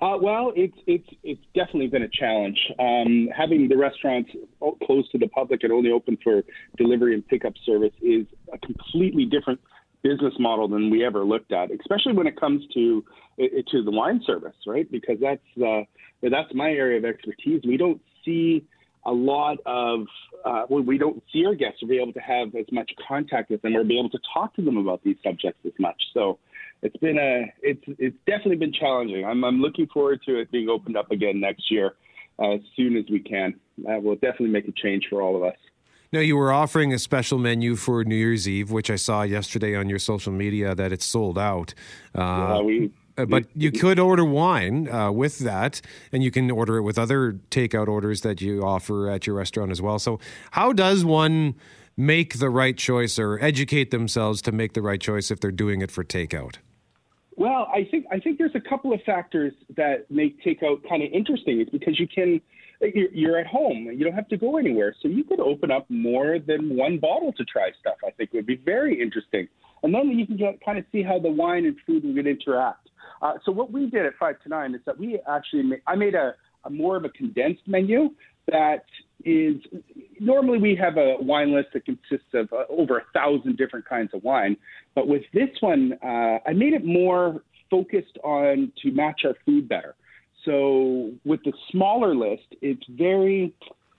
Uh, 0.00 0.16
well, 0.20 0.52
it's 0.56 0.76
it's 0.86 1.08
it's 1.22 1.40
definitely 1.54 1.86
been 1.86 2.02
a 2.02 2.08
challenge. 2.08 2.58
Um, 2.80 3.28
having 3.36 3.68
the 3.68 3.76
restaurants 3.76 4.30
closed 4.84 5.12
to 5.12 5.18
the 5.18 5.28
public 5.28 5.62
and 5.62 5.72
only 5.72 5.92
open 5.92 6.18
for 6.22 6.42
delivery 6.76 7.14
and 7.14 7.26
pickup 7.26 7.54
service 7.64 7.92
is 8.02 8.26
a 8.52 8.58
completely 8.58 9.24
different 9.24 9.60
business 10.02 10.34
model 10.38 10.68
than 10.68 10.90
we 10.90 11.04
ever 11.04 11.24
looked 11.24 11.52
at, 11.52 11.70
especially 11.70 12.12
when 12.12 12.26
it 12.26 12.38
comes 12.38 12.64
to 12.74 13.04
to 13.38 13.84
the 13.84 13.90
wine 13.90 14.20
service, 14.26 14.56
right? 14.66 14.90
Because 14.90 15.18
that's 15.20 15.64
uh, 15.64 15.82
that's 16.22 16.52
my 16.54 16.70
area 16.70 16.98
of 16.98 17.04
expertise. 17.04 17.62
We 17.64 17.76
don't 17.76 18.00
see 18.24 18.66
a 19.06 19.12
lot 19.12 19.58
of 19.64 20.06
uh, 20.44 20.64
we 20.68 20.98
don't 20.98 21.22
see 21.32 21.46
our 21.46 21.54
guests 21.54 21.82
or 21.82 21.88
be 21.88 21.98
able 21.98 22.12
to 22.14 22.20
have 22.20 22.54
as 22.54 22.66
much 22.72 22.90
contact 23.06 23.50
with 23.50 23.62
them 23.62 23.76
or 23.76 23.84
be 23.84 23.98
able 23.98 24.10
to 24.10 24.20
talk 24.32 24.54
to 24.56 24.62
them 24.62 24.76
about 24.76 25.02
these 25.04 25.16
subjects 25.22 25.60
as 25.64 25.72
much. 25.78 26.00
So 26.12 26.38
it's 26.82 26.96
been 26.98 27.18
a 27.18 27.52
it's 27.62 27.82
it's 27.98 28.16
definitely 28.26 28.56
been 28.56 28.72
challenging. 28.72 29.24
I'm 29.24 29.44
I'm 29.44 29.60
looking 29.60 29.86
forward 29.88 30.20
to 30.26 30.38
it 30.40 30.50
being 30.50 30.68
opened 30.68 30.96
up 30.96 31.10
again 31.10 31.40
next 31.40 31.70
year 31.70 31.94
uh, 32.38 32.52
as 32.52 32.60
soon 32.76 32.96
as 32.96 33.04
we 33.10 33.20
can. 33.20 33.54
That 33.86 34.02
will 34.02 34.14
definitely 34.16 34.48
make 34.48 34.68
a 34.68 34.72
change 34.72 35.06
for 35.10 35.22
all 35.22 35.36
of 35.36 35.42
us. 35.42 35.56
Now, 36.12 36.20
you 36.20 36.36
were 36.36 36.52
offering 36.52 36.92
a 36.92 36.98
special 37.00 37.38
menu 37.38 37.74
for 37.74 38.04
New 38.04 38.14
Year's 38.14 38.48
Eve, 38.48 38.70
which 38.70 38.88
I 38.88 38.94
saw 38.94 39.22
yesterday 39.22 39.74
on 39.74 39.88
your 39.88 39.98
social 39.98 40.32
media 40.32 40.72
that 40.76 40.92
it's 40.92 41.04
sold 41.04 41.36
out. 41.38 41.74
Uh, 42.14 42.20
Yeah, 42.20 42.60
we- 42.60 42.90
uh, 43.16 43.24
but 43.24 43.44
you 43.54 43.70
could 43.72 43.98
order 44.00 44.24
wine 44.24 44.88
uh, 44.88 45.10
with 45.10 45.38
that, 45.40 45.80
and 46.12 46.22
you 46.22 46.30
can 46.32 46.50
order 46.50 46.76
it 46.78 46.82
with 46.82 46.98
other 46.98 47.38
takeout 47.50 47.86
orders 47.88 48.20
that 48.22 48.40
you 48.40 48.62
offer 48.64 49.08
at 49.08 49.24
your 49.26 49.34
restaurant 49.36 49.70
as 49.72 49.80
well. 49.82 49.98
So, 50.00 50.18
how 50.52 50.72
does 50.72 51.04
one 51.04 51.54
make 51.96 52.38
the 52.38 52.50
right 52.50 52.76
choice 52.76 53.18
or 53.18 53.38
educate 53.42 53.90
themselves 53.90 54.42
to 54.42 54.52
make 54.52 54.72
the 54.72 54.82
right 54.82 55.00
choice 55.00 55.30
if 55.30 55.40
they're 55.40 55.50
doing 55.50 55.80
it 55.80 55.90
for 55.90 56.04
takeout? 56.04 56.56
Well, 57.36 57.68
I 57.74 57.86
think 57.90 58.06
I 58.12 58.20
think 58.20 58.38
there's 58.38 58.54
a 58.54 58.60
couple 58.60 58.92
of 58.92 59.02
factors 59.02 59.52
that 59.76 60.10
make 60.10 60.42
takeout 60.44 60.88
kind 60.88 61.02
of 61.02 61.10
interesting. 61.12 61.60
It's 61.60 61.70
because 61.70 61.98
you 61.98 62.06
can 62.06 62.40
you're, 62.80 63.38
at 63.38 63.46
home, 63.46 63.88
you 63.92 64.04
don't 64.04 64.14
have 64.14 64.28
to 64.28 64.36
go 64.36 64.56
anywhere, 64.56 64.94
so 65.00 65.08
you 65.08 65.24
could 65.24 65.40
open 65.40 65.70
up 65.70 65.86
more 65.88 66.38
than 66.38 66.76
one 66.76 66.98
bottle 66.98 67.32
to 67.32 67.44
try 67.44 67.70
stuff. 67.80 67.96
I 68.06 68.10
think 68.10 68.32
would 68.32 68.46
be 68.46 68.56
very 68.56 69.00
interesting, 69.00 69.48
and 69.82 69.94
then 69.94 70.10
you 70.10 70.26
can 70.26 70.36
get, 70.36 70.62
kind 70.64 70.78
of 70.78 70.84
see 70.92 71.02
how 71.02 71.18
the 71.18 71.30
wine 71.30 71.64
and 71.64 71.76
food 71.86 72.04
would 72.04 72.26
interact. 72.26 72.88
Uh, 73.22 73.34
so 73.44 73.52
what 73.52 73.70
we 73.70 73.88
did 73.88 74.04
at 74.04 74.14
Five 74.18 74.40
to 74.42 74.48
Nine 74.48 74.74
is 74.74 74.80
that 74.86 74.98
we 74.98 75.18
actually 75.28 75.62
made, 75.62 75.82
I 75.86 75.94
made 75.94 76.14
a, 76.14 76.34
a 76.64 76.70
more 76.70 76.96
of 76.96 77.04
a 77.04 77.08
condensed 77.10 77.62
menu 77.66 78.10
that 78.50 78.84
is 79.24 79.56
normally 80.24 80.58
we 80.58 80.74
have 80.76 80.96
a 80.96 81.16
wine 81.20 81.54
list 81.54 81.68
that 81.74 81.84
consists 81.84 82.32
of 82.34 82.52
uh, 82.52 82.64
over 82.68 82.98
a 82.98 83.04
thousand 83.12 83.56
different 83.56 83.86
kinds 83.86 84.10
of 84.14 84.22
wine, 84.24 84.56
but 84.94 85.06
with 85.06 85.22
this 85.32 85.50
one, 85.60 85.98
uh, 86.02 86.38
I 86.46 86.52
made 86.52 86.72
it 86.72 86.84
more 86.84 87.42
focused 87.70 88.18
on 88.22 88.72
to 88.82 88.90
match 88.92 89.22
our 89.24 89.34
food 89.44 89.68
better. 89.68 89.94
So 90.44 91.12
with 91.24 91.42
the 91.44 91.52
smaller 91.70 92.14
list, 92.14 92.46
it's 92.60 92.84
very 92.88 93.54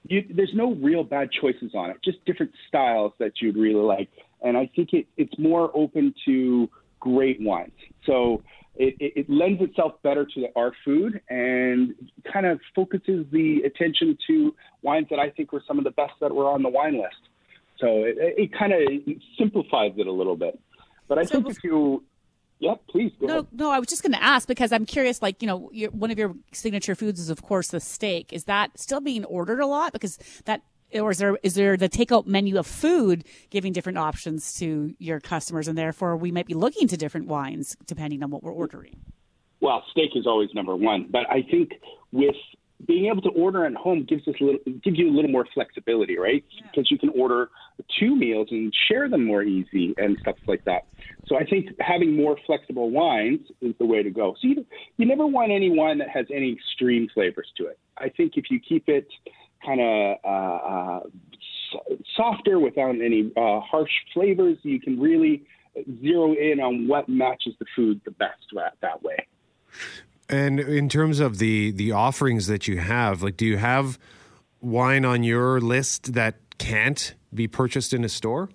you, 0.07 0.23
there's 0.30 0.53
no 0.53 0.73
real 0.76 1.03
bad 1.03 1.30
choices 1.32 1.71
on 1.73 1.89
it, 1.89 1.97
just 2.03 2.23
different 2.26 2.51
styles 2.67 3.13
that 3.19 3.34
you'd 3.41 3.57
really 3.57 3.82
like, 3.82 4.09
and 4.43 4.55
I 4.55 4.69
think 4.76 4.93
it, 4.93 5.07
it's 5.17 5.38
more 5.39 5.71
open 5.73 6.13
to 6.26 6.69
great 6.99 7.41
wines. 7.41 7.71
So 8.05 8.43
it, 8.76 8.95
it, 8.99 9.13
it 9.15 9.30
lends 9.30 9.61
itself 9.61 9.93
better 10.03 10.26
to 10.36 10.47
our 10.55 10.73
food 10.84 11.21
and 11.30 11.95
kind 12.32 12.45
of 12.45 12.59
focuses 12.76 13.26
the 13.32 13.61
attention 13.65 14.17
to 14.28 14.55
wines 14.82 15.07
that 15.09 15.19
I 15.19 15.30
think 15.30 15.51
were 15.51 15.63
some 15.67 15.78
of 15.78 15.84
the 15.84 15.91
best 15.91 16.13
that 16.21 16.34
were 16.34 16.49
on 16.49 16.63
the 16.63 16.69
wine 16.69 16.97
list. 16.97 17.15
So 17.80 18.03
it, 18.03 18.15
it 18.17 18.53
kind 18.57 18.73
of 18.73 18.80
simplifies 19.38 19.93
it 19.97 20.07
a 20.07 20.11
little 20.11 20.36
bit. 20.36 20.59
But 21.07 21.19
I 21.19 21.23
So 21.23 21.41
think 21.41 21.49
if 21.49 21.63
you, 21.63 22.03
yeah, 22.59 22.76
please 22.89 23.11
go 23.19 23.28
No, 23.28 23.34
ahead. 23.39 23.47
no, 23.51 23.71
I 23.71 23.80
was 23.80 23.88
just 23.88 24.01
going 24.01 24.13
to 24.13 24.23
ask 24.23 24.47
because 24.47 24.71
I'm 24.71 24.86
curious. 24.86 25.21
Like, 25.21 25.41
you 25.41 25.47
know, 25.47 25.69
your, 25.73 25.91
one 25.91 26.11
of 26.11 26.17
your 26.17 26.36
signature 26.51 26.95
foods 26.95 27.19
is, 27.19 27.30
of 27.30 27.41
course, 27.41 27.69
the 27.69 27.80
steak. 27.80 28.32
Is 28.34 28.45
that 28.45 28.78
still 28.80 29.01
being 29.01 29.26
ordered 29.26 29.59
a 29.59 29.67
lot? 29.67 29.93
Because 29.93 30.17
that, 30.45 30.61
or 31.00 31.12
is 31.12 31.18
there 31.18 31.38
is 31.43 31.56
there 31.56 31.78
the 31.78 31.89
takeout 31.89 32.26
menu 32.26 32.58
of 32.58 32.68
food 32.68 33.26
giving 33.50 33.74
different 33.74 33.98
options 33.98 34.54
to 34.60 34.93
your 35.00 35.20
customers, 35.20 35.68
and 35.68 35.78
therefore 35.78 36.18
we 36.18 36.32
might 36.32 36.48
be 36.48 36.54
looking 36.54 36.88
to 36.88 36.98
different 36.98 37.28
wines 37.28 37.76
depending 37.86 38.24
on 38.24 38.30
what 38.30 38.43
we're 38.43 38.54
ordering. 38.54 39.00
Well, 39.62 39.84
steak 39.91 40.12
is 40.16 40.28
always 40.28 40.50
number 40.54 40.76
one, 40.76 41.08
but 41.10 41.30
I 41.30 41.41
think 41.50 41.72
with 42.12 42.36
being 42.86 43.06
able 43.08 43.22
to 43.22 43.30
order 43.30 43.66
at 43.66 43.74
home 43.74 44.06
gives 44.08 44.28
us 44.28 44.36
a 44.41 44.43
little, 44.43 44.60
gives 44.84 44.98
you 44.98 45.10
a 45.10 45.16
little 45.16 45.32
more 45.32 45.48
flexibility, 45.54 46.18
right? 46.18 46.43
Because 46.64 46.91
you 46.91 46.98
can 46.98 47.10
order 47.10 47.50
two 48.00 48.16
meals 48.16 48.50
and 48.52 48.74
share 48.88 49.10
them 49.10 49.26
more 49.26 49.43
easy 49.43 49.93
and 49.98 50.18
stuff 50.22 50.36
like 50.46 50.66
that. 50.66 50.86
So 51.28 51.38
I 51.38 51.46
think 51.46 51.70
having 51.80 52.16
more 52.16 52.38
flexible 52.46 52.91
wines 52.91 53.48
is 53.62 53.74
the 53.80 53.86
way 53.86 54.04
to 54.04 54.10
go. 54.10 54.36
So 54.41 54.48
you, 54.50 54.66
you 54.98 55.06
never 55.06 55.26
want 55.26 55.52
any 55.52 55.70
wine 55.70 55.98
that 56.00 56.10
has 56.10 56.26
any 56.34 56.52
extreme 56.52 57.08
flavors 57.14 57.48
to 57.58 57.68
it. 57.68 57.80
I 57.98 58.10
think 58.10 58.34
if 58.36 58.46
you 58.52 58.60
keep 58.60 58.89
it 58.89 59.08
kind 59.66 59.82
of 59.82 60.18
uh, 60.24 60.28
uh, 60.28 60.99
softer 62.16 62.59
without 62.59 62.95
any 62.95 63.32
uh, 63.36 63.59
harsh 63.59 63.91
flavors, 64.13 64.57
you 64.63 64.80
can 64.80 64.99
really 64.99 65.43
zero 66.01 66.34
in 66.34 66.59
on 66.59 66.88
what 66.88 67.09
matches 67.09 67.53
the 67.59 67.66
food 67.76 67.99
the 68.05 68.11
best 68.11 68.43
that, 68.53 68.74
that 68.82 69.03
way. 69.03 69.18
And 70.30 70.59
in 70.59 70.89
terms 70.89 71.20
of 71.20 71.38
the 71.38 71.72
the 71.72 71.91
offerings 71.91 72.47
that 72.47 72.68
you 72.68 72.80
have, 72.80 73.22
like, 73.22 73.38
do 73.38 73.45
you 73.45 73.57
have 73.57 73.99
wine 74.61 75.05
on 75.05 75.24
your 75.24 75.61
list 75.61 76.13
that 76.13 76.36
can't 76.57 77.13
be 77.34 77.47
purchased 77.47 77.93
in 77.93 78.03
a 78.03 78.09
store? 78.09 78.49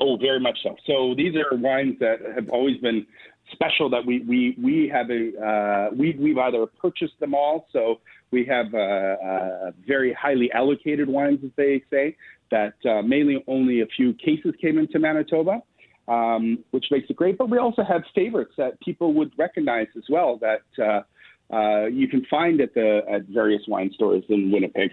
Oh, 0.00 0.16
very 0.16 0.40
much 0.40 0.58
so. 0.62 0.76
So 0.86 1.14
these 1.16 1.34
are 1.36 1.56
wines 1.56 1.98
that 2.00 2.18
have 2.34 2.50
always 2.50 2.78
been 2.78 3.06
special. 3.52 3.88
That 3.88 4.04
we 4.04 4.20
we 4.20 4.56
we 4.62 4.88
have 4.88 5.08
a 5.10 5.22
uh, 5.40 5.94
we 5.96 6.16
we've 6.18 6.38
either 6.38 6.66
purchased 6.66 7.18
them 7.20 7.34
all. 7.34 7.66
So 7.72 8.00
we 8.34 8.44
have 8.46 8.74
uh, 8.74 8.78
uh, 8.78 9.70
very 9.86 10.12
highly 10.12 10.50
allocated 10.52 11.08
wines, 11.08 11.38
as 11.44 11.52
they 11.56 11.82
say, 11.88 12.16
that 12.50 12.74
uh, 12.84 13.00
mainly 13.02 13.42
only 13.46 13.80
a 13.80 13.86
few 13.96 14.12
cases 14.14 14.52
came 14.60 14.76
into 14.76 14.98
Manitoba, 14.98 15.62
um, 16.08 16.58
which 16.72 16.86
makes 16.90 17.08
it 17.08 17.16
great. 17.16 17.38
But 17.38 17.48
we 17.48 17.58
also 17.58 17.82
have 17.84 18.02
favorites 18.12 18.54
that 18.58 18.72
people 18.80 19.14
would 19.14 19.32
recognize 19.38 19.86
as 19.96 20.02
well 20.10 20.38
that 20.48 20.66
uh, 20.88 21.56
uh, 21.56 21.86
you 21.86 22.08
can 22.08 22.26
find 22.28 22.60
at 22.60 22.74
the 22.74 23.02
at 23.08 23.22
various 23.26 23.62
wine 23.68 23.90
stores 23.94 24.24
in 24.28 24.50
Winnipeg. 24.50 24.90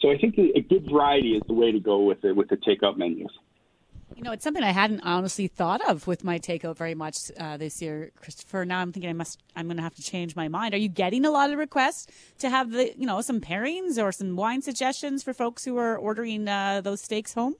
So 0.00 0.10
I 0.10 0.16
think 0.18 0.38
a 0.38 0.60
good 0.60 0.84
variety 0.90 1.32
is 1.38 1.42
the 1.48 1.54
way 1.54 1.72
to 1.72 1.80
go 1.80 1.98
with 2.04 2.24
it 2.24 2.34
with 2.36 2.48
the 2.48 2.56
takeout 2.56 2.96
menus. 2.96 3.34
You 4.14 4.22
know, 4.22 4.32
it's 4.32 4.44
something 4.44 4.62
I 4.62 4.70
hadn't 4.70 5.00
honestly 5.00 5.48
thought 5.48 5.86
of 5.88 6.06
with 6.06 6.24
my 6.24 6.38
takeout 6.38 6.76
very 6.76 6.94
much 6.94 7.16
uh, 7.38 7.56
this 7.56 7.82
year, 7.82 8.12
Christopher. 8.16 8.64
Now 8.64 8.78
I'm 8.78 8.92
thinking 8.92 9.10
I 9.10 9.14
must, 9.14 9.42
I'm 9.56 9.66
going 9.66 9.76
to 9.76 9.82
have 9.82 9.96
to 9.96 10.02
change 10.02 10.36
my 10.36 10.48
mind. 10.48 10.74
Are 10.74 10.78
you 10.78 10.88
getting 10.88 11.24
a 11.24 11.30
lot 11.30 11.50
of 11.50 11.58
requests 11.58 12.06
to 12.38 12.48
have 12.48 12.70
the, 12.70 12.94
you 12.96 13.06
know, 13.06 13.20
some 13.20 13.40
pairings 13.40 14.02
or 14.02 14.12
some 14.12 14.36
wine 14.36 14.62
suggestions 14.62 15.22
for 15.22 15.34
folks 15.34 15.64
who 15.64 15.76
are 15.76 15.96
ordering 15.96 16.48
uh, 16.48 16.80
those 16.80 17.00
steaks 17.00 17.34
home? 17.34 17.56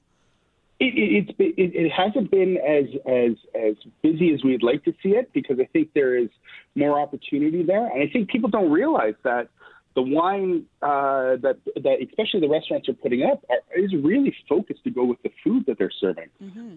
It, 0.79 1.35
it, 1.39 1.57
it, 1.57 1.75
it 1.75 1.91
hasn't 1.91 2.31
been 2.31 2.59
as 2.59 2.85
as 3.07 3.33
as 3.59 3.77
busy 4.03 4.35
as 4.35 4.45
we'd 4.45 4.63
like 4.63 4.85
to 4.85 4.93
see 5.03 5.11
it 5.11 5.33
because 5.33 5.59
I 5.59 5.65
think 5.73 5.95
there 5.95 6.19
is 6.19 6.29
more 6.75 7.01
opportunity 7.01 7.63
there, 7.63 7.87
and 7.87 8.03
I 8.03 8.13
think 8.13 8.29
people 8.29 8.51
don't 8.51 8.71
realize 8.71 9.15
that 9.25 9.49
the 9.97 10.03
wine 10.03 10.65
uh, 10.83 11.35
that 11.43 11.57
that 11.75 11.97
especially 12.09 12.41
the 12.41 12.49
restaurants 12.49 12.89
are 12.89 12.93
putting 12.93 13.23
up 13.25 13.45
are, 13.51 13.59
is 13.77 13.93
really 13.95 14.33
focused 14.49 14.85
to 14.85 14.91
go 14.91 15.05
with 15.05 15.21
the 15.25 15.33
food 15.43 15.65
that 15.67 15.79
they're 15.79 15.91
serving. 15.91 16.29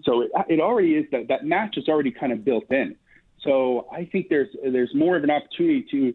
So 0.04 0.22
it, 0.22 0.30
it 0.48 0.60
already 0.60 0.94
is 0.94 1.06
that 1.12 1.28
that 1.28 1.44
match 1.44 1.76
is 1.76 1.86
already 1.86 2.10
kind 2.10 2.32
of 2.32 2.44
built 2.44 2.64
in. 2.70 2.96
So 3.44 3.86
I 3.92 4.06
think 4.10 4.28
there's 4.28 4.48
there's 4.64 4.92
more 4.94 5.16
of 5.16 5.22
an 5.22 5.30
opportunity 5.30 5.86
to 5.92 6.14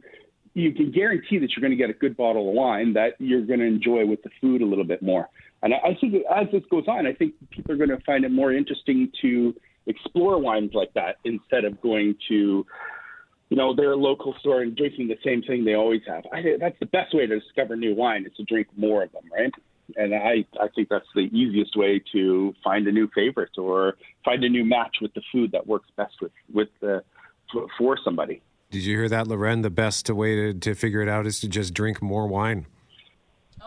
you 0.55 0.71
can 0.73 0.91
guarantee 0.91 1.37
that 1.37 1.51
you're 1.51 1.61
going 1.61 1.77
to 1.77 1.77
get 1.77 1.89
a 1.89 1.99
good 2.05 2.17
bottle 2.17 2.49
of 2.49 2.55
wine 2.55 2.93
that 2.93 3.13
you're 3.19 3.45
going 3.45 3.59
to 3.59 3.65
enjoy 3.65 4.05
with 4.05 4.21
the 4.23 4.29
food 4.41 4.61
a 4.61 4.65
little 4.65 4.85
bit 4.85 5.01
more. 5.01 5.29
And 5.63 5.73
I 5.73 5.77
I 5.89 5.97
think 6.01 6.15
as 6.35 6.47
this 6.51 6.63
goes 6.71 6.85
on, 6.87 7.05
I 7.05 7.13
think 7.13 7.33
people 7.51 7.71
are 7.71 7.77
going 7.77 7.89
to 7.89 8.01
find 8.03 8.25
it 8.25 8.31
more 8.31 8.51
interesting 8.51 9.11
to 9.21 9.53
explore 9.87 10.39
wines 10.39 10.71
like 10.73 10.93
that 10.93 11.17
instead 11.23 11.65
of 11.65 11.79
going 11.81 12.15
to, 12.29 12.65
you 13.55 13.61
know, 13.61 13.73
their 13.73 13.95
local 13.95 14.35
store 14.41 14.63
and 14.63 14.75
drinking 14.75 15.07
the 15.07 15.17
same 15.23 15.41
thing 15.41 15.63
they 15.63 15.75
always 15.75 16.01
have. 16.05 16.25
I, 16.33 16.43
that's 16.59 16.77
the 16.81 16.87
best 16.87 17.15
way 17.15 17.25
to 17.25 17.39
discover 17.39 17.77
new 17.77 17.95
wine 17.95 18.25
is 18.25 18.33
to 18.35 18.43
drink 18.43 18.67
more 18.75 19.03
of 19.03 19.13
them, 19.13 19.23
right? 19.31 19.53
And 19.95 20.13
I, 20.13 20.43
I 20.61 20.67
think 20.75 20.89
that's 20.89 21.07
the 21.15 21.29
easiest 21.31 21.77
way 21.77 22.03
to 22.11 22.53
find 22.61 22.85
a 22.85 22.91
new 22.91 23.09
favorite 23.15 23.57
or 23.57 23.95
find 24.25 24.43
a 24.43 24.49
new 24.49 24.65
match 24.65 24.97
with 25.01 25.13
the 25.13 25.21
food 25.31 25.53
that 25.53 25.65
works 25.65 25.87
best 25.95 26.15
with 26.21 26.33
with 26.53 26.67
the 26.81 27.01
for- 27.77 27.97
somebody. 28.03 28.41
Did 28.71 28.83
you 28.83 28.97
hear 28.97 29.07
that, 29.07 29.25
Lauren? 29.25 29.61
The 29.61 29.69
best 29.69 30.09
way 30.09 30.35
to, 30.35 30.53
to 30.53 30.75
figure 30.75 31.01
it 31.01 31.07
out 31.07 31.25
is 31.25 31.39
to 31.39 31.47
just 31.47 31.73
drink 31.73 32.01
more 32.01 32.27
wine. 32.27 32.65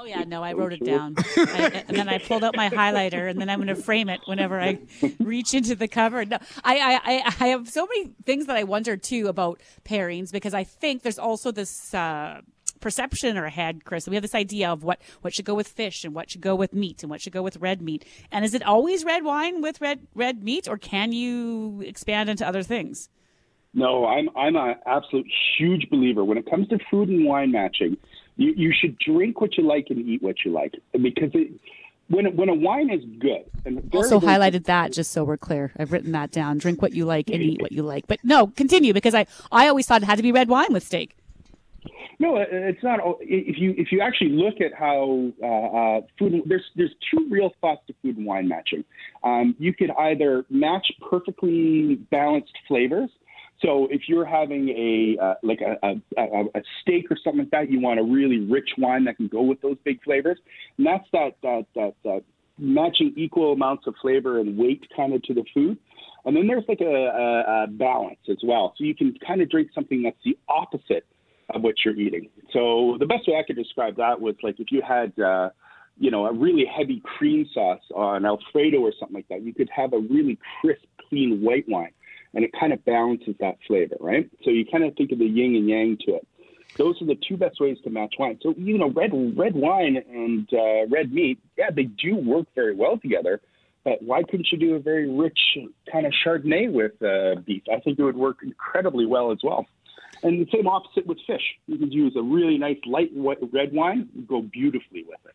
Oh 0.00 0.04
yeah, 0.04 0.22
no, 0.22 0.44
I 0.44 0.52
wrote 0.52 0.72
it 0.72 0.84
down, 0.84 1.16
I, 1.36 1.84
and 1.88 1.96
then 1.96 2.08
I 2.08 2.18
pulled 2.18 2.44
out 2.44 2.54
my 2.54 2.70
highlighter, 2.70 3.28
and 3.28 3.40
then 3.40 3.50
I'm 3.50 3.58
going 3.58 3.66
to 3.66 3.74
frame 3.74 4.08
it 4.08 4.20
whenever 4.26 4.60
I 4.60 4.78
reach 5.18 5.54
into 5.54 5.74
the 5.74 5.88
cover. 5.88 6.24
No, 6.24 6.38
I, 6.62 7.00
I, 7.04 7.32
I, 7.40 7.48
have 7.48 7.68
so 7.68 7.84
many 7.84 8.12
things 8.24 8.46
that 8.46 8.56
I 8.56 8.62
wonder 8.62 8.96
too 8.96 9.26
about 9.26 9.60
pairings 9.84 10.30
because 10.30 10.54
I 10.54 10.62
think 10.64 11.02
there's 11.02 11.18
also 11.18 11.50
this. 11.50 11.92
Uh, 11.92 12.42
perception 12.80 13.36
or 13.36 13.48
head 13.48 13.84
chris 13.84 14.06
we 14.06 14.14
have 14.14 14.22
this 14.22 14.36
idea 14.36 14.70
of 14.70 14.84
what 14.84 15.02
what 15.22 15.34
should 15.34 15.44
go 15.44 15.54
with 15.54 15.66
fish 15.66 16.04
and 16.04 16.14
what 16.14 16.30
should 16.30 16.40
go 16.40 16.54
with 16.54 16.72
meat 16.72 17.02
and 17.02 17.10
what 17.10 17.20
should 17.20 17.32
go 17.32 17.42
with 17.42 17.56
red 17.56 17.82
meat 17.82 18.04
and 18.30 18.44
is 18.44 18.54
it 18.54 18.62
always 18.62 19.04
red 19.04 19.24
wine 19.24 19.60
with 19.60 19.80
red 19.80 20.06
red 20.14 20.44
meat 20.44 20.68
or 20.68 20.78
can 20.78 21.10
you 21.10 21.82
expand 21.84 22.30
into 22.30 22.46
other 22.46 22.62
things 22.62 23.08
No, 23.74 24.06
I'm 24.06 24.28
I'm 24.36 24.54
an 24.54 24.76
absolute 24.86 25.26
huge 25.58 25.90
believer 25.90 26.24
when 26.24 26.38
it 26.38 26.48
comes 26.48 26.68
to 26.68 26.78
food 26.88 27.08
and 27.08 27.24
wine 27.24 27.50
matching. 27.50 27.96
You 28.38 28.54
you 28.56 28.72
should 28.72 28.98
drink 28.98 29.40
what 29.42 29.58
you 29.58 29.64
like 29.64 29.88
and 29.90 29.98
eat 30.08 30.22
what 30.22 30.36
you 30.44 30.52
like 30.52 30.74
because 30.92 31.30
it, 31.34 31.60
when 32.08 32.34
when 32.36 32.48
a 32.48 32.54
wine 32.54 32.90
is 32.90 33.04
good 33.18 33.44
and 33.64 33.94
also 33.94 34.18
highlighted 34.18 34.64
that 34.64 34.92
just 34.92 35.12
so 35.12 35.24
we're 35.24 35.36
clear 35.36 35.72
i've 35.78 35.92
written 35.92 36.12
that 36.12 36.30
down 36.30 36.56
drink 36.56 36.80
what 36.80 36.92
you 36.92 37.04
like 37.04 37.28
and 37.28 37.42
eat 37.42 37.60
what 37.60 37.70
you 37.70 37.82
like 37.82 38.06
but 38.06 38.18
no 38.24 38.46
continue 38.46 38.94
because 38.94 39.14
i 39.14 39.26
i 39.52 39.68
always 39.68 39.86
thought 39.86 40.02
it 40.02 40.06
had 40.06 40.16
to 40.16 40.22
be 40.22 40.32
red 40.32 40.48
wine 40.48 40.72
with 40.72 40.82
steak 40.82 41.14
No, 42.20 42.36
it's 42.36 42.82
not. 42.82 42.98
If 43.20 43.58
you 43.58 43.74
if 43.78 43.92
you 43.92 44.00
actually 44.00 44.30
look 44.30 44.60
at 44.60 44.74
how 44.74 45.30
uh, 45.40 45.46
uh, 45.46 46.00
food, 46.18 46.42
there's 46.46 46.64
there's 46.74 46.90
two 47.10 47.28
real 47.30 47.54
thoughts 47.60 47.82
to 47.86 47.94
food 48.02 48.16
and 48.16 48.26
wine 48.26 48.48
matching. 48.48 48.84
Um, 49.22 49.54
you 49.60 49.72
could 49.72 49.92
either 49.92 50.44
match 50.50 50.86
perfectly 51.08 51.94
balanced 52.10 52.56
flavors. 52.66 53.10
So 53.60 53.88
if 53.90 54.02
you're 54.08 54.24
having 54.24 54.68
a 54.68 55.22
uh, 55.22 55.34
like 55.42 55.60
a, 55.60 56.00
a, 56.16 56.22
a 56.54 56.62
steak 56.82 57.10
or 57.10 57.16
something 57.22 57.40
like 57.40 57.50
that, 57.50 57.70
you 57.70 57.80
want 57.80 57.98
a 57.98 58.04
really 58.04 58.38
rich 58.38 58.70
wine 58.78 59.04
that 59.04 59.16
can 59.16 59.28
go 59.28 59.42
with 59.42 59.60
those 59.60 59.76
big 59.84 60.02
flavors, 60.02 60.38
and 60.76 60.86
that's 60.86 61.04
that 61.12 61.32
that 61.42 61.66
that, 61.74 61.94
that 62.04 62.22
matching 62.58 63.12
equal 63.16 63.52
amounts 63.52 63.86
of 63.86 63.94
flavor 64.00 64.40
and 64.40 64.56
weight 64.56 64.84
kind 64.96 65.12
of 65.14 65.22
to 65.22 65.34
the 65.34 65.44
food. 65.54 65.78
And 66.24 66.36
then 66.36 66.46
there's 66.46 66.64
like 66.68 66.80
a, 66.80 66.84
a, 66.84 67.64
a 67.64 67.66
balance 67.68 68.18
as 68.28 68.38
well. 68.44 68.74
So 68.76 68.84
you 68.84 68.94
can 68.94 69.14
kind 69.26 69.40
of 69.40 69.48
drink 69.48 69.70
something 69.74 70.02
that's 70.02 70.16
the 70.24 70.36
opposite 70.48 71.06
of 71.54 71.62
what 71.62 71.76
you're 71.84 71.94
eating. 71.94 72.28
So 72.52 72.96
the 72.98 73.06
best 73.06 73.26
way 73.26 73.36
I 73.36 73.42
could 73.46 73.56
describe 73.56 73.96
that 73.96 74.20
was 74.20 74.34
like 74.42 74.60
if 74.60 74.70
you 74.70 74.82
had, 74.86 75.18
uh, 75.18 75.50
you 75.98 76.10
know, 76.10 76.26
a 76.26 76.32
really 76.32 76.64
heavy 76.66 77.02
cream 77.16 77.48
sauce 77.54 77.80
on 77.94 78.26
Alfredo 78.26 78.78
or 78.78 78.92
something 78.98 79.14
like 79.14 79.28
that, 79.28 79.42
you 79.42 79.54
could 79.54 79.70
have 79.74 79.92
a 79.92 79.98
really 79.98 80.38
crisp, 80.60 80.84
clean 81.08 81.40
white 81.40 81.64
wine. 81.68 81.92
And 82.38 82.44
it 82.44 82.52
kind 82.52 82.72
of 82.72 82.84
balances 82.84 83.34
that 83.40 83.56
flavor, 83.66 83.96
right? 83.98 84.30
So 84.44 84.50
you 84.50 84.64
kind 84.64 84.84
of 84.84 84.94
think 84.94 85.10
of 85.10 85.18
the 85.18 85.26
yin 85.26 85.56
and 85.56 85.68
yang 85.68 85.98
to 86.06 86.14
it. 86.14 86.28
Those 86.76 87.02
are 87.02 87.04
the 87.04 87.16
two 87.16 87.36
best 87.36 87.60
ways 87.60 87.78
to 87.82 87.90
match 87.90 88.14
wine. 88.16 88.38
So 88.40 88.54
you 88.56 88.78
know, 88.78 88.90
red 88.90 89.10
red 89.36 89.56
wine 89.56 89.96
and 90.08 90.48
uh, 90.52 90.86
red 90.86 91.12
meat, 91.12 91.40
yeah, 91.56 91.70
they 91.74 91.82
do 91.82 92.14
work 92.14 92.46
very 92.54 92.76
well 92.76 92.96
together. 92.96 93.40
But 93.82 94.02
why 94.02 94.22
couldn't 94.22 94.52
you 94.52 94.58
do 94.58 94.76
a 94.76 94.78
very 94.78 95.10
rich 95.10 95.58
kind 95.90 96.06
of 96.06 96.12
Chardonnay 96.24 96.70
with 96.70 97.02
uh, 97.02 97.40
beef? 97.40 97.64
I 97.74 97.80
think 97.80 97.98
it 97.98 98.04
would 98.04 98.16
work 98.16 98.36
incredibly 98.44 99.04
well 99.04 99.32
as 99.32 99.38
well. 99.42 99.66
And 100.22 100.40
the 100.40 100.48
same 100.52 100.68
opposite 100.68 101.08
with 101.08 101.18
fish. 101.26 101.42
You 101.66 101.76
could 101.76 101.92
use 101.92 102.14
a 102.16 102.22
really 102.22 102.56
nice 102.56 102.78
light 102.86 103.12
white 103.12 103.38
red 103.52 103.72
wine, 103.72 104.08
go 104.28 104.42
beautifully 104.42 105.04
with 105.08 105.18
it. 105.24 105.34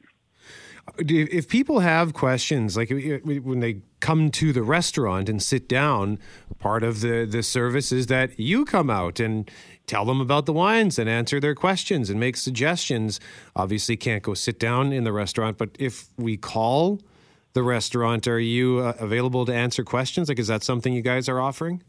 If 0.97 1.47
people 1.47 1.79
have 1.79 2.13
questions, 2.13 2.75
like 2.75 2.89
when 2.89 3.61
they 3.61 3.81
come 4.01 4.29
to 4.31 4.51
the 4.51 4.63
restaurant 4.63 5.29
and 5.29 5.41
sit 5.41 5.69
down, 5.69 6.19
part 6.59 6.83
of 6.83 6.99
the, 6.99 7.25
the 7.25 7.41
service 7.41 7.91
is 7.91 8.07
that 8.07 8.37
you 8.37 8.65
come 8.65 8.89
out 8.89 9.19
and 9.19 9.49
tell 9.87 10.03
them 10.03 10.19
about 10.19 10.45
the 10.45 10.53
wines 10.53 10.99
and 10.99 11.09
answer 11.09 11.39
their 11.39 11.55
questions 11.55 12.09
and 12.09 12.19
make 12.19 12.35
suggestions. 12.35 13.19
Obviously, 13.55 13.95
can't 13.95 14.23
go 14.23 14.33
sit 14.33 14.59
down 14.59 14.91
in 14.91 15.05
the 15.05 15.13
restaurant, 15.13 15.57
but 15.57 15.69
if 15.79 16.09
we 16.17 16.35
call 16.35 16.99
the 17.53 17.63
restaurant, 17.63 18.27
are 18.27 18.39
you 18.39 18.79
uh, 18.79 18.93
available 18.99 19.45
to 19.45 19.53
answer 19.53 19.83
questions? 19.83 20.27
Like, 20.27 20.39
is 20.39 20.47
that 20.47 20.63
something 20.63 20.93
you 20.93 21.01
guys 21.01 21.29
are 21.29 21.39
offering? 21.39 21.81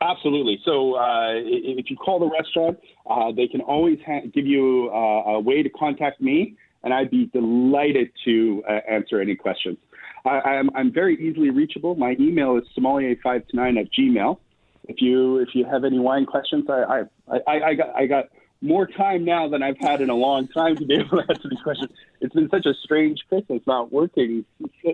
Absolutely. 0.00 0.60
So 0.64 0.94
uh, 0.94 1.32
if 1.34 1.90
you 1.90 1.96
call 1.96 2.20
the 2.20 2.30
restaurant, 2.30 2.78
uh, 3.08 3.32
they 3.32 3.48
can 3.48 3.60
always 3.62 3.98
ha- 4.06 4.26
give 4.32 4.46
you 4.46 4.90
uh, 4.92 5.32
a 5.32 5.40
way 5.40 5.62
to 5.62 5.70
contact 5.70 6.20
me, 6.20 6.56
and 6.82 6.94
I'd 6.94 7.10
be 7.10 7.26
delighted 7.26 8.10
to 8.24 8.62
uh, 8.68 8.80
answer 8.88 9.20
any 9.20 9.36
questions. 9.36 9.78
I, 10.24 10.40
I'm, 10.40 10.70
I'm 10.74 10.92
very 10.92 11.16
easily 11.16 11.50
reachable. 11.50 11.94
My 11.94 12.16
email 12.18 12.56
is 12.56 12.64
sommelier529 12.76 13.80
at 13.80 13.92
gmail. 13.92 14.38
If 14.84 15.02
you 15.02 15.38
if 15.38 15.50
you 15.54 15.66
have 15.66 15.84
any 15.84 15.98
wine 15.98 16.24
questions, 16.24 16.64
I 16.70 17.04
I, 17.30 17.38
I, 17.46 17.60
I 17.68 17.74
got 17.74 17.94
I 17.94 18.06
got 18.06 18.24
more 18.60 18.86
time 18.86 19.24
now 19.24 19.48
than 19.48 19.62
I've 19.62 19.78
had 19.78 20.00
in 20.00 20.10
a 20.10 20.14
long 20.14 20.48
time 20.48 20.76
to 20.76 20.84
be 20.84 20.94
able 20.94 21.22
to 21.22 21.30
answer 21.30 21.48
these 21.48 21.60
questions. 21.62 21.90
It's 22.20 22.34
been 22.34 22.48
such 22.50 22.66
a 22.66 22.74
strange 22.82 23.20
Christmas 23.28 23.62
not 23.66 23.92
working, 23.92 24.44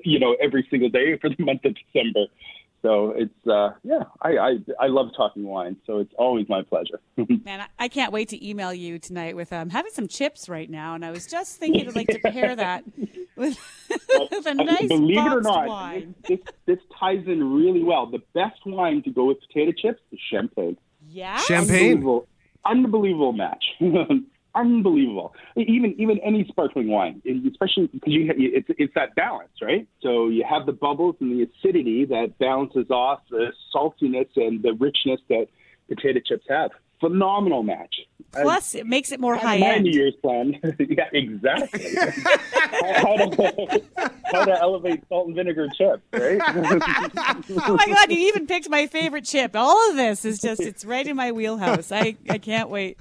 you 0.04 0.18
know, 0.18 0.36
every 0.42 0.66
single 0.70 0.90
day 0.90 1.16
for 1.18 1.30
the 1.30 1.42
month 1.42 1.64
of 1.64 1.74
December. 1.74 2.26
So 2.84 3.14
it's 3.16 3.46
uh, 3.46 3.70
yeah, 3.82 4.02
I, 4.20 4.36
I 4.36 4.58
I 4.78 4.86
love 4.88 5.08
talking 5.16 5.44
wine, 5.44 5.78
so 5.86 6.00
it's 6.00 6.12
always 6.18 6.46
my 6.50 6.60
pleasure. 6.60 7.00
Man, 7.16 7.62
I, 7.62 7.66
I 7.78 7.88
can't 7.88 8.12
wait 8.12 8.28
to 8.28 8.46
email 8.46 8.74
you 8.74 8.98
tonight 8.98 9.34
with 9.36 9.54
um, 9.54 9.70
having 9.70 9.90
some 9.90 10.06
chips 10.06 10.50
right 10.50 10.68
now, 10.68 10.94
and 10.94 11.02
I 11.02 11.10
was 11.10 11.26
just 11.26 11.56
thinking 11.56 11.88
I'd 11.88 11.96
like 11.96 12.08
to 12.08 12.18
pair 12.18 12.54
that 12.54 12.84
with, 13.36 13.58
with 13.88 14.46
a 14.46 14.52
nice 14.52 14.88
Believe 14.88 15.16
it 15.16 15.32
or 15.32 15.40
not, 15.40 15.66
wine. 15.66 16.14
this, 16.28 16.40
this 16.66 16.76
this 16.76 16.84
ties 17.00 17.24
in 17.26 17.54
really 17.54 17.82
well. 17.82 18.04
The 18.04 18.22
best 18.34 18.60
wine 18.66 19.02
to 19.04 19.10
go 19.10 19.24
with 19.24 19.38
potato 19.48 19.72
chips 19.72 20.02
is 20.12 20.20
champagne. 20.30 20.76
Yeah, 21.08 21.38
champagne, 21.38 21.92
Unbelievable, 21.92 22.28
unbelievable 22.66 23.32
match. 23.32 23.64
Unbelievable. 24.54 25.34
Even 25.56 25.94
even 25.98 26.18
any 26.20 26.44
sparkling 26.48 26.88
wine, 26.88 27.22
especially 27.50 27.88
because 27.88 28.12
you 28.12 28.32
it's 28.36 28.68
it's 28.78 28.94
that 28.94 29.14
balance, 29.14 29.52
right? 29.62 29.86
So 30.02 30.28
you 30.28 30.44
have 30.48 30.66
the 30.66 30.72
bubbles 30.72 31.16
and 31.20 31.32
the 31.32 31.48
acidity 31.50 32.04
that 32.06 32.38
balances 32.38 32.90
off 32.90 33.20
the 33.30 33.52
saltiness 33.74 34.28
and 34.36 34.62
the 34.62 34.72
richness 34.74 35.20
that 35.28 35.46
potato 35.88 36.20
chips 36.24 36.44
have. 36.48 36.70
Phenomenal 37.00 37.62
match. 37.62 37.94
Plus, 38.42 38.74
it 38.74 38.86
makes 38.86 39.12
it 39.12 39.20
more 39.20 39.36
high 39.36 39.58
end. 39.58 39.84
New 39.84 39.92
Year's 39.92 40.14
plan. 40.16 40.58
yeah, 40.78 41.08
exactly. 41.12 41.94
how, 41.94 43.16
to, 43.16 43.82
how 44.32 44.44
to 44.44 44.60
elevate 44.60 45.02
salt 45.08 45.28
and 45.28 45.36
vinegar 45.36 45.68
chips, 45.68 46.02
right? 46.12 46.40
oh 46.48 47.76
my 47.76 47.86
god, 47.86 48.10
you 48.10 48.18
even 48.28 48.46
picked 48.46 48.68
my 48.68 48.86
favorite 48.86 49.24
chip. 49.24 49.54
All 49.54 49.90
of 49.90 49.96
this 49.96 50.24
is 50.24 50.40
just 50.40 50.60
it's 50.60 50.84
right 50.84 51.06
in 51.06 51.16
my 51.16 51.32
wheelhouse. 51.32 51.92
I, 51.92 52.16
I 52.28 52.38
can't 52.38 52.68
wait. 52.68 52.98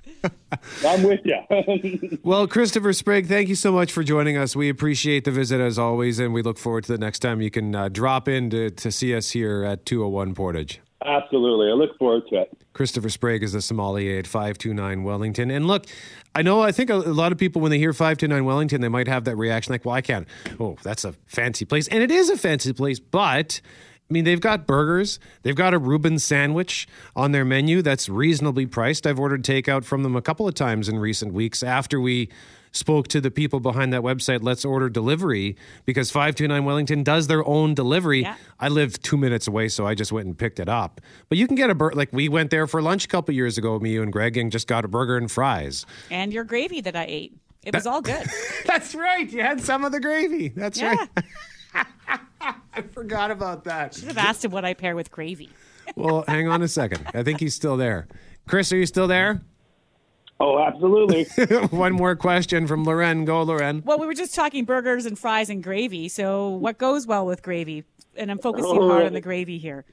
I'm 0.85 1.03
with 1.03 1.21
you. 1.23 2.19
Well, 2.23 2.47
Christopher 2.47 2.93
Sprague, 2.93 3.27
thank 3.27 3.49
you 3.49 3.55
so 3.55 3.71
much 3.71 3.91
for 3.91 4.03
joining 4.03 4.37
us. 4.37 4.55
We 4.55 4.69
appreciate 4.69 5.25
the 5.25 5.31
visit 5.31 5.59
as 5.59 5.79
always, 5.79 6.19
and 6.19 6.33
we 6.33 6.41
look 6.41 6.57
forward 6.59 6.83
to 6.85 6.91
the 6.91 6.99
next 6.99 7.19
time 7.19 7.41
you 7.41 7.49
can 7.49 7.73
uh, 7.73 7.89
drop 7.89 8.27
in 8.27 8.49
to, 8.51 8.69
to 8.69 8.91
see 8.91 9.15
us 9.15 9.31
here 9.31 9.63
at 9.63 9.85
201 9.85 10.35
Portage. 10.35 10.79
Absolutely. 11.05 11.69
I 11.69 11.73
look 11.73 11.97
forward 11.97 12.23
to 12.29 12.41
it. 12.41 12.57
Christopher 12.73 13.09
Sprague 13.09 13.43
is 13.43 13.53
the 13.53 13.61
sommelier 13.61 14.19
at 14.19 14.27
529 14.27 15.03
Wellington. 15.03 15.51
And 15.51 15.67
look, 15.67 15.85
I 16.35 16.41
know, 16.41 16.61
I 16.61 16.71
think 16.71 16.89
a, 16.89 16.95
a 16.95 17.13
lot 17.13 17.31
of 17.31 17.37
people, 17.37 17.61
when 17.61 17.71
they 17.71 17.77
hear 17.77 17.93
529 17.93 18.45
Wellington, 18.45 18.81
they 18.81 18.89
might 18.89 19.07
have 19.07 19.25
that 19.25 19.35
reaction 19.35 19.71
like, 19.71 19.85
well, 19.85 19.95
I 19.95 20.01
can't. 20.01 20.27
Oh, 20.59 20.77
that's 20.83 21.05
a 21.05 21.13
fancy 21.25 21.65
place. 21.65 21.87
And 21.87 22.01
it 22.01 22.11
is 22.11 22.29
a 22.29 22.37
fancy 22.37 22.73
place, 22.73 22.99
but. 22.99 23.61
I 24.09 24.13
mean, 24.13 24.25
they've 24.25 24.41
got 24.41 24.67
burgers. 24.67 25.17
They've 25.41 25.55
got 25.55 25.73
a 25.73 25.79
Reuben 25.79 26.19
sandwich 26.19 26.87
on 27.15 27.31
their 27.31 27.45
menu 27.45 27.81
that's 27.81 28.09
reasonably 28.09 28.65
priced. 28.65 29.07
I've 29.07 29.17
ordered 29.17 29.43
takeout 29.43 29.85
from 29.85 30.03
them 30.03 30.15
a 30.15 30.21
couple 30.21 30.45
of 30.47 30.53
times 30.53 30.89
in 30.89 30.99
recent 30.99 31.33
weeks 31.33 31.63
after 31.63 32.01
we 32.01 32.29
spoke 32.73 33.07
to 33.09 33.21
the 33.21 33.31
people 33.31 33.59
behind 33.59 33.93
that 33.93 34.01
website, 34.01 34.39
Let's 34.43 34.65
Order 34.65 34.89
Delivery, 34.89 35.55
because 35.85 36.11
529 36.11 36.65
Wellington 36.65 37.03
does 37.03 37.27
their 37.27 37.47
own 37.47 37.73
delivery. 37.73 38.27
I 38.59 38.67
live 38.67 39.01
two 39.01 39.15
minutes 39.15 39.47
away, 39.47 39.69
so 39.69 39.87
I 39.87 39.95
just 39.95 40.11
went 40.11 40.25
and 40.27 40.37
picked 40.37 40.59
it 40.59 40.67
up. 40.67 40.99
But 41.29 41.37
you 41.37 41.47
can 41.47 41.55
get 41.55 41.69
a 41.69 41.75
burger. 41.75 41.95
Like, 41.95 42.09
we 42.11 42.27
went 42.29 42.49
there 42.51 42.67
for 42.67 42.81
lunch 42.81 43.05
a 43.05 43.07
couple 43.07 43.33
years 43.33 43.57
ago, 43.57 43.79
me, 43.79 43.91
you, 43.93 44.01
and 44.03 44.11
Greg, 44.11 44.35
and 44.35 44.51
just 44.51 44.67
got 44.67 44.83
a 44.83 44.87
burger 44.87 45.15
and 45.17 45.31
fries. 45.31 45.85
And 46.11 46.33
your 46.33 46.43
gravy 46.43 46.81
that 46.81 46.95
I 46.95 47.05
ate. 47.07 47.37
It 47.63 47.73
was 47.73 47.87
all 47.87 48.01
good. 48.01 48.27
That's 48.65 48.93
right. 48.93 49.31
You 49.31 49.41
had 49.41 49.61
some 49.61 49.85
of 49.85 49.91
the 49.93 50.01
gravy. 50.01 50.49
That's 50.49 50.81
Yeah. 50.81 50.95
right. 51.73 51.85
I 52.75 52.81
forgot 52.91 53.31
about 53.31 53.63
that. 53.65 53.93
Should 53.93 54.09
have 54.09 54.17
asked 54.17 54.43
him 54.43 54.51
what 54.51 54.65
I 54.65 54.73
pair 54.73 54.95
with 54.95 55.11
gravy. 55.11 55.49
Well, 55.95 56.25
hang 56.27 56.47
on 56.47 56.61
a 56.61 56.67
second. 56.67 57.07
I 57.13 57.23
think 57.23 57.39
he's 57.39 57.55
still 57.55 57.77
there. 57.77 58.07
Chris, 58.47 58.71
are 58.73 58.77
you 58.77 58.85
still 58.85 59.07
there? 59.07 59.41
Oh, 60.43 60.59
absolutely. 60.59 61.23
One 61.77 61.93
more 61.93 62.17
question 62.17 62.67
from 62.67 62.83
Lauren. 62.83 63.23
Go, 63.23 63.43
Lauren. 63.43 63.81
Well, 63.85 63.97
we 63.97 64.05
were 64.05 64.13
just 64.13 64.35
talking 64.35 64.65
burgers 64.65 65.05
and 65.05 65.17
fries 65.17 65.49
and 65.49 65.63
gravy. 65.63 66.09
So, 66.09 66.49
what 66.49 66.77
goes 66.77 67.07
well 67.07 67.25
with 67.25 67.41
gravy? 67.41 67.85
And 68.17 68.29
I'm 68.29 68.39
focusing 68.39 68.77
Oh. 68.77 68.89
hard 68.89 69.05
on 69.05 69.13
the 69.13 69.21
gravy 69.21 69.57
here. 69.57 69.85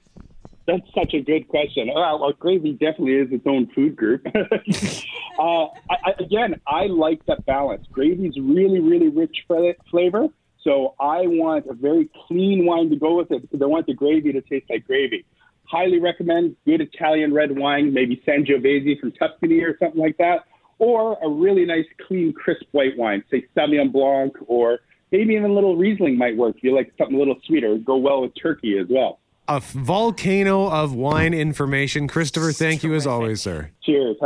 That's 0.66 0.82
such 0.92 1.14
a 1.14 1.20
good 1.20 1.46
question. 1.46 1.88
Well, 1.94 2.18
well 2.18 2.32
gravy 2.32 2.72
definitely 2.72 3.14
is 3.14 3.28
its 3.30 3.46
own 3.46 3.68
food 3.76 3.94
group. 3.94 4.26
uh, 4.34 5.38
I, 5.38 5.68
I, 5.88 6.12
again, 6.18 6.60
I 6.66 6.86
like 6.86 7.24
that 7.26 7.46
balance. 7.46 7.86
Gravy's 7.92 8.34
really, 8.36 8.80
really 8.80 9.08
rich 9.08 9.44
flavor. 9.46 10.26
So 10.64 10.94
I 10.98 11.28
want 11.28 11.66
a 11.66 11.74
very 11.74 12.10
clean 12.26 12.66
wine 12.66 12.90
to 12.90 12.96
go 12.96 13.16
with 13.16 13.30
it 13.30 13.42
because 13.42 13.62
I 13.62 13.66
want 13.66 13.86
the 13.86 13.94
gravy 13.94 14.32
to 14.32 14.40
taste 14.40 14.66
like 14.68 14.84
gravy. 14.84 15.24
Highly 15.70 16.00
recommend 16.00 16.56
good 16.66 16.80
Italian 16.80 17.32
red 17.32 17.56
wine, 17.56 17.92
maybe 17.94 18.22
Sangiovese 18.26 18.98
from 18.98 19.12
Tuscany 19.12 19.60
or 19.60 19.76
something 19.78 20.00
like 20.00 20.16
that, 20.18 20.44
or 20.78 21.16
a 21.22 21.28
really 21.28 21.64
nice, 21.64 21.84
clean, 22.06 22.32
crisp 22.32 22.64
white 22.72 22.96
wine, 22.96 23.22
say 23.30 23.46
Sauvignon 23.56 23.92
Blanc, 23.92 24.34
or 24.46 24.80
maybe 25.12 25.34
even 25.34 25.50
a 25.50 25.54
little 25.54 25.76
Riesling 25.76 26.18
might 26.18 26.36
work. 26.36 26.56
If 26.56 26.64
you 26.64 26.74
like 26.74 26.92
something 26.98 27.14
a 27.14 27.18
little 27.18 27.36
sweeter, 27.46 27.78
go 27.78 27.96
well 27.96 28.22
with 28.22 28.32
turkey 28.40 28.78
as 28.78 28.86
well. 28.90 29.20
A 29.46 29.60
volcano 29.60 30.68
of 30.68 30.94
wine 30.94 31.34
information. 31.34 32.08
Christopher, 32.08 32.52
thank 32.52 32.82
you 32.82 32.94
as 32.94 33.06
always, 33.06 33.40
sir. 33.40 33.70
Cheers. 33.82 34.16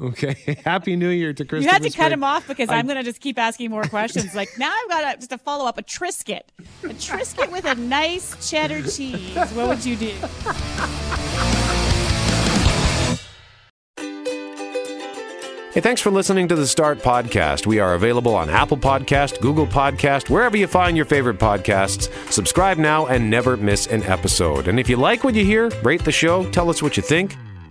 Okay. 0.00 0.58
Happy 0.64 0.96
New 0.96 1.08
Year 1.08 1.32
to 1.32 1.44
Christopher. 1.44 1.62
you 1.64 1.68
had 1.72 1.82
to 1.82 1.96
cut 1.96 2.12
him 2.12 2.22
off 2.24 2.46
because 2.46 2.68
I- 2.68 2.76
I'm 2.76 2.86
going 2.86 2.98
to 2.98 3.02
just 3.02 3.20
keep 3.20 3.38
asking 3.38 3.70
more 3.70 3.84
questions. 3.84 4.34
Like 4.34 4.48
now, 4.58 4.72
I've 4.72 4.88
got 4.90 5.14
a, 5.14 5.18
just 5.18 5.32
a 5.32 5.38
follow 5.38 5.64
up: 5.66 5.78
a 5.78 5.82
Triscuit, 5.82 6.42
a 6.84 6.88
Triscuit 6.88 7.50
with 7.50 7.64
a 7.64 7.74
nice 7.74 8.50
cheddar 8.50 8.82
cheese. 8.82 9.36
What 9.52 9.68
would 9.68 9.84
you 9.84 9.96
do? 9.96 10.14
Hey, 15.72 15.82
thanks 15.82 16.00
for 16.00 16.10
listening 16.10 16.48
to 16.48 16.56
the 16.56 16.66
Start 16.66 17.00
Podcast. 17.00 17.66
We 17.66 17.80
are 17.80 17.94
available 17.94 18.34
on 18.34 18.48
Apple 18.48 18.78
Podcast, 18.78 19.42
Google 19.42 19.66
Podcast, 19.66 20.30
wherever 20.30 20.56
you 20.56 20.66
find 20.66 20.96
your 20.96 21.04
favorite 21.04 21.38
podcasts. 21.38 22.10
Subscribe 22.32 22.78
now 22.78 23.06
and 23.08 23.28
never 23.28 23.58
miss 23.58 23.86
an 23.88 24.02
episode. 24.04 24.68
And 24.68 24.80
if 24.80 24.88
you 24.88 24.96
like 24.96 25.22
what 25.22 25.34
you 25.34 25.44
hear, 25.44 25.68
rate 25.82 26.02
the 26.02 26.12
show, 26.12 26.50
tell 26.50 26.70
us 26.70 26.82
what 26.82 26.96
you 26.96 27.02
think. 27.02 27.36